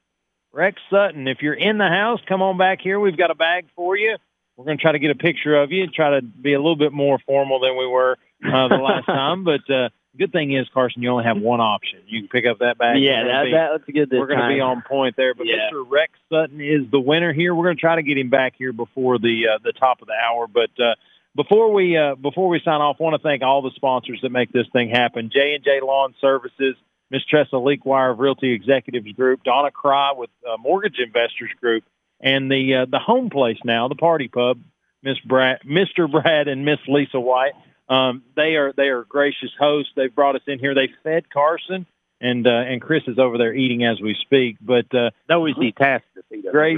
Rex 0.53 0.79
Sutton, 0.89 1.27
if 1.27 1.41
you're 1.41 1.55
in 1.55 1.77
the 1.79 1.87
house, 1.87 2.19
come 2.27 2.41
on 2.41 2.57
back 2.57 2.81
here. 2.81 2.99
We've 2.99 3.17
got 3.17 3.31
a 3.31 3.35
bag 3.35 3.65
for 3.75 3.97
you. 3.97 4.17
We're 4.57 4.65
going 4.65 4.77
to 4.77 4.81
try 4.81 4.91
to 4.91 4.99
get 4.99 5.09
a 5.09 5.15
picture 5.15 5.55
of 5.55 5.71
you, 5.71 5.87
try 5.87 6.19
to 6.19 6.21
be 6.21 6.53
a 6.53 6.59
little 6.59 6.75
bit 6.75 6.93
more 6.93 7.17
formal 7.25 7.59
than 7.61 7.77
we 7.77 7.87
were 7.87 8.17
uh, 8.43 8.67
the 8.67 8.75
last 8.75 9.05
time. 9.05 9.43
But 9.51 9.69
uh, 9.73 9.89
good 10.17 10.31
thing 10.31 10.53
is, 10.53 10.67
Carson, 10.73 11.01
you 11.01 11.09
only 11.09 11.23
have 11.23 11.37
one 11.37 11.59
option. 11.61 11.99
You 12.07 12.21
can 12.21 12.29
pick 12.29 12.45
up 12.45 12.59
that 12.59 12.77
bag. 12.77 13.01
yeah, 13.01 13.23
that 13.25 13.43
be- 13.45 13.51
that's 13.51 13.83
good. 13.85 14.09
This 14.09 14.19
we're 14.19 14.27
going 14.27 14.39
to 14.39 14.47
be 14.47 14.59
on 14.59 14.81
point 14.87 15.15
there. 15.15 15.33
But 15.33 15.47
Yeah. 15.47 15.69
Mr. 15.71 15.85
Rex 15.89 16.13
Sutton 16.29 16.59
is 16.61 16.89
the 16.91 16.99
winner 16.99 17.33
here. 17.33 17.53
We're 17.55 17.65
going 17.65 17.77
to 17.77 17.81
try 17.81 17.95
to 17.95 18.03
get 18.03 18.17
him 18.17 18.29
back 18.29 18.53
here 18.57 18.73
before 18.73 19.19
the 19.19 19.47
uh, 19.55 19.59
the 19.63 19.73
top 19.73 20.01
of 20.01 20.07
the 20.07 20.13
hour. 20.13 20.47
But 20.47 20.69
uh, 20.79 20.95
before 21.35 21.71
we 21.73 21.97
uh, 21.97 22.15
before 22.15 22.49
we 22.49 22.59
sign 22.63 22.81
off, 22.81 22.97
I 22.99 23.03
want 23.03 23.15
to 23.15 23.23
thank 23.23 23.41
all 23.41 23.61
the 23.61 23.71
sponsors 23.75 24.19
that 24.21 24.31
make 24.31 24.51
this 24.51 24.67
thing 24.73 24.89
happen. 24.89 25.29
J 25.31 25.55
and 25.55 25.63
J 25.63 25.79
Lawn 25.81 26.13
Services, 26.19 26.75
Miss 27.09 27.23
Tressa 27.25 27.57
Lequire 27.57 28.11
of 28.11 28.19
Realty 28.19 28.51
Executives 28.51 29.11
Group, 29.13 29.43
Donna 29.43 29.71
Cry 29.71 30.11
with 30.15 30.29
uh, 30.47 30.57
Mortgage 30.57 30.99
Investors 30.99 31.51
Group, 31.59 31.83
and 32.19 32.51
the 32.51 32.75
uh, 32.81 32.85
the 32.89 32.99
home 32.99 33.29
place 33.29 33.57
now, 33.63 33.87
the 33.87 33.95
Par 33.95 34.17
T 34.17 34.27
Pub, 34.27 34.59
Miss 35.03 35.17
Brad, 35.19 35.59
Mr. 35.65 36.11
Brad, 36.11 36.47
and 36.47 36.65
Miss 36.65 36.79
Lisa 36.87 37.19
White. 37.19 37.53
Um, 37.89 38.23
they 38.35 38.55
are 38.55 38.73
they 38.75 38.87
are 38.89 39.03
gracious 39.03 39.51
hosts. 39.59 39.91
They've 39.95 40.13
brought 40.13 40.35
us 40.35 40.41
in 40.47 40.59
here. 40.59 40.73
They 40.73 40.89
fed 41.03 41.29
Carson, 41.29 41.85
and 42.21 42.47
uh, 42.47 42.49
and 42.49 42.81
Chris 42.81 43.03
is 43.07 43.19
over 43.19 43.37
there 43.37 43.53
eating 43.53 43.83
as 43.83 43.99
we 44.01 44.15
speak. 44.21 44.57
But 44.61 44.93
uh, 44.95 45.09
No 45.27 45.47
easy 45.47 45.71
task 45.73 46.03
to 46.15 46.23
feed 46.29 46.45
a 46.45 46.51
Great. 46.51 46.77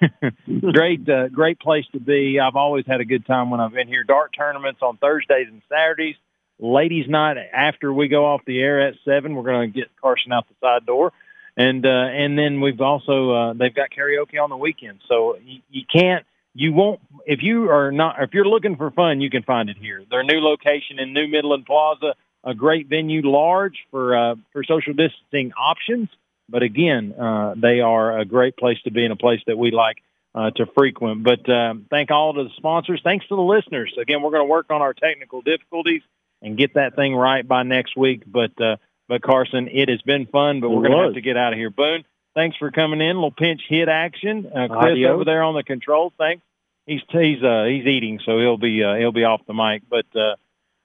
great, 0.72 1.08
uh, 1.08 1.28
great 1.28 1.58
place 1.60 1.84
to 1.92 2.00
be. 2.00 2.38
I've 2.40 2.56
always 2.56 2.84
had 2.86 3.00
a 3.00 3.04
good 3.04 3.26
time 3.26 3.50
when 3.50 3.60
I've 3.60 3.72
been 3.72 3.88
here. 3.88 4.04
Dart 4.04 4.32
tournaments 4.36 4.80
on 4.82 4.96
Thursdays 4.98 5.46
and 5.48 5.62
Saturdays. 5.68 6.16
ladies' 6.58 7.08
night 7.08 7.36
after 7.52 7.92
we 7.92 8.08
go 8.08 8.26
off 8.26 8.42
the 8.46 8.60
air 8.60 8.86
at 8.86 8.94
seven. 9.04 9.34
We're 9.34 9.44
going 9.44 9.72
to 9.72 9.78
get 9.80 9.88
Carson 10.00 10.32
out 10.32 10.46
the 10.48 10.54
side 10.60 10.84
door, 10.84 11.12
and 11.56 11.86
uh, 11.86 11.88
and 11.88 12.38
then 12.38 12.60
we've 12.60 12.80
also 12.80 13.30
uh, 13.32 13.52
they've 13.54 13.74
got 13.74 13.88
karaoke 13.96 14.42
on 14.42 14.50
the 14.50 14.56
weekend. 14.56 14.98
So 15.08 15.36
you, 15.42 15.60
you 15.70 15.82
can't 15.90 16.26
you 16.58 16.72
won't 16.72 17.00
if 17.24 17.40
you 17.42 17.70
are 17.70 17.92
not 17.92 18.20
if 18.20 18.34
you're 18.34 18.44
looking 18.44 18.76
for 18.76 18.90
fun, 18.90 19.20
you 19.20 19.30
can 19.30 19.44
find 19.44 19.70
it 19.70 19.76
here. 19.76 20.02
Their 20.10 20.24
new 20.24 20.40
location 20.40 20.98
in 20.98 21.12
New 21.12 21.28
Midland 21.28 21.66
Plaza, 21.66 22.14
a 22.42 22.54
great 22.54 22.88
venue, 22.88 23.22
large 23.22 23.78
for 23.92 24.16
uh, 24.16 24.34
for 24.52 24.64
social 24.64 24.92
distancing 24.92 25.52
options. 25.52 26.08
But 26.48 26.62
again, 26.62 27.12
uh, 27.12 27.54
they 27.56 27.80
are 27.80 28.18
a 28.18 28.24
great 28.24 28.56
place 28.56 28.78
to 28.84 28.90
be 28.90 29.04
and 29.04 29.12
a 29.12 29.16
place 29.16 29.40
that 29.46 29.56
we 29.56 29.70
like 29.70 29.98
uh, 30.34 30.50
to 30.56 30.66
frequent. 30.74 31.22
But 31.22 31.48
um, 31.48 31.86
thank 31.90 32.10
all 32.10 32.30
of 32.30 32.36
the 32.36 32.50
sponsors. 32.56 33.00
Thanks 33.04 33.28
to 33.28 33.36
the 33.36 33.42
listeners. 33.42 33.94
Again, 34.00 34.22
we're 34.22 34.30
going 34.30 34.46
to 34.46 34.50
work 34.50 34.66
on 34.70 34.82
our 34.82 34.94
technical 34.94 35.42
difficulties 35.42 36.02
and 36.42 36.58
get 36.58 36.74
that 36.74 36.96
thing 36.96 37.14
right 37.14 37.46
by 37.46 37.62
next 37.62 37.96
week. 37.96 38.22
But 38.26 38.60
uh, 38.60 38.78
but 39.06 39.22
Carson, 39.22 39.68
it 39.68 39.88
has 39.88 40.02
been 40.02 40.26
fun. 40.26 40.60
But 40.60 40.70
we're 40.70 40.88
going 40.88 40.98
to 40.98 41.04
have 41.04 41.14
to 41.14 41.20
get 41.20 41.36
out 41.36 41.52
of 41.52 41.58
here. 41.58 41.70
Boone, 41.70 42.04
thanks 42.34 42.56
for 42.56 42.72
coming 42.72 43.00
in. 43.00 43.14
little 43.14 43.30
pinch 43.30 43.60
hit 43.68 43.88
action. 43.88 44.46
Uh, 44.46 44.66
Chris 44.66 44.92
Adios. 44.92 45.12
over 45.12 45.24
there 45.24 45.44
on 45.44 45.54
the 45.54 45.62
controls. 45.62 46.12
Thanks. 46.18 46.42
He's 46.88 47.02
he's 47.10 47.42
uh, 47.42 47.64
he's 47.64 47.86
eating, 47.86 48.18
so 48.24 48.38
he'll 48.38 48.56
be 48.56 48.82
uh, 48.82 48.94
he'll 48.94 49.12
be 49.12 49.24
off 49.24 49.42
the 49.46 49.52
mic. 49.52 49.82
But 49.90 50.06
uh, 50.18 50.36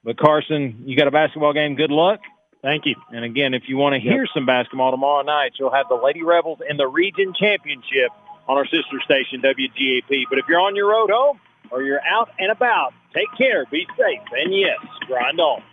but 0.04 0.18
Carson, 0.18 0.84
you 0.86 0.98
got 0.98 1.08
a 1.08 1.12
basketball 1.12 1.54
game. 1.54 1.76
Good 1.76 1.92
luck. 1.92 2.20
Thank 2.62 2.86
you. 2.86 2.96
And 3.12 3.24
again, 3.24 3.54
if 3.54 3.64
you 3.68 3.78
want 3.78 3.94
to 3.94 4.02
hear 4.02 4.28
some 4.34 4.46
basketball 4.46 4.92
tomorrow 4.92 5.24
night, 5.24 5.54
you'll 5.58 5.72
have 5.72 5.88
the 5.88 5.96
Lady 5.96 6.22
Rebels 6.22 6.60
in 6.70 6.76
the 6.76 6.88
region 6.88 7.34
championship 7.34 8.12
on 8.48 8.58
our 8.58 8.66
sister 8.66 9.00
station, 9.04 9.42
WGAP. 9.42 10.26
But 10.30 10.40
if 10.40 10.46
you're 10.50 10.60
on 10.60 10.76
your 10.76 10.92
road 10.92 11.10
home 11.10 11.40
or 11.72 11.84
you're 11.84 12.06
out 12.06 12.30
and 12.38 12.52
about, 12.52 12.94
take 13.14 13.28
care, 13.38 13.66
be 13.72 13.88
safe, 13.98 14.28
and 14.32 14.54
yes, 14.54 14.80
grind 15.08 15.40
on. 15.40 15.64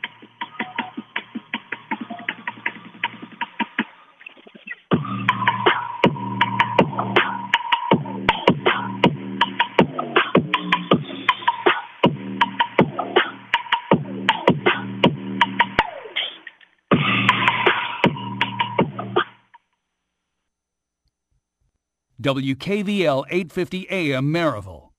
WKVL 22.20 23.24
850 23.30 23.86
AM 23.88 24.26
Maryville 24.26 24.90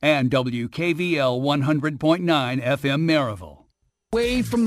and 0.00 0.30
WKVL 0.30 1.40
100.9 1.42 2.62
FM 2.62 3.04
Maryville. 3.04 3.64
Away 4.14 4.40
from 4.40 4.60
the 4.60 4.64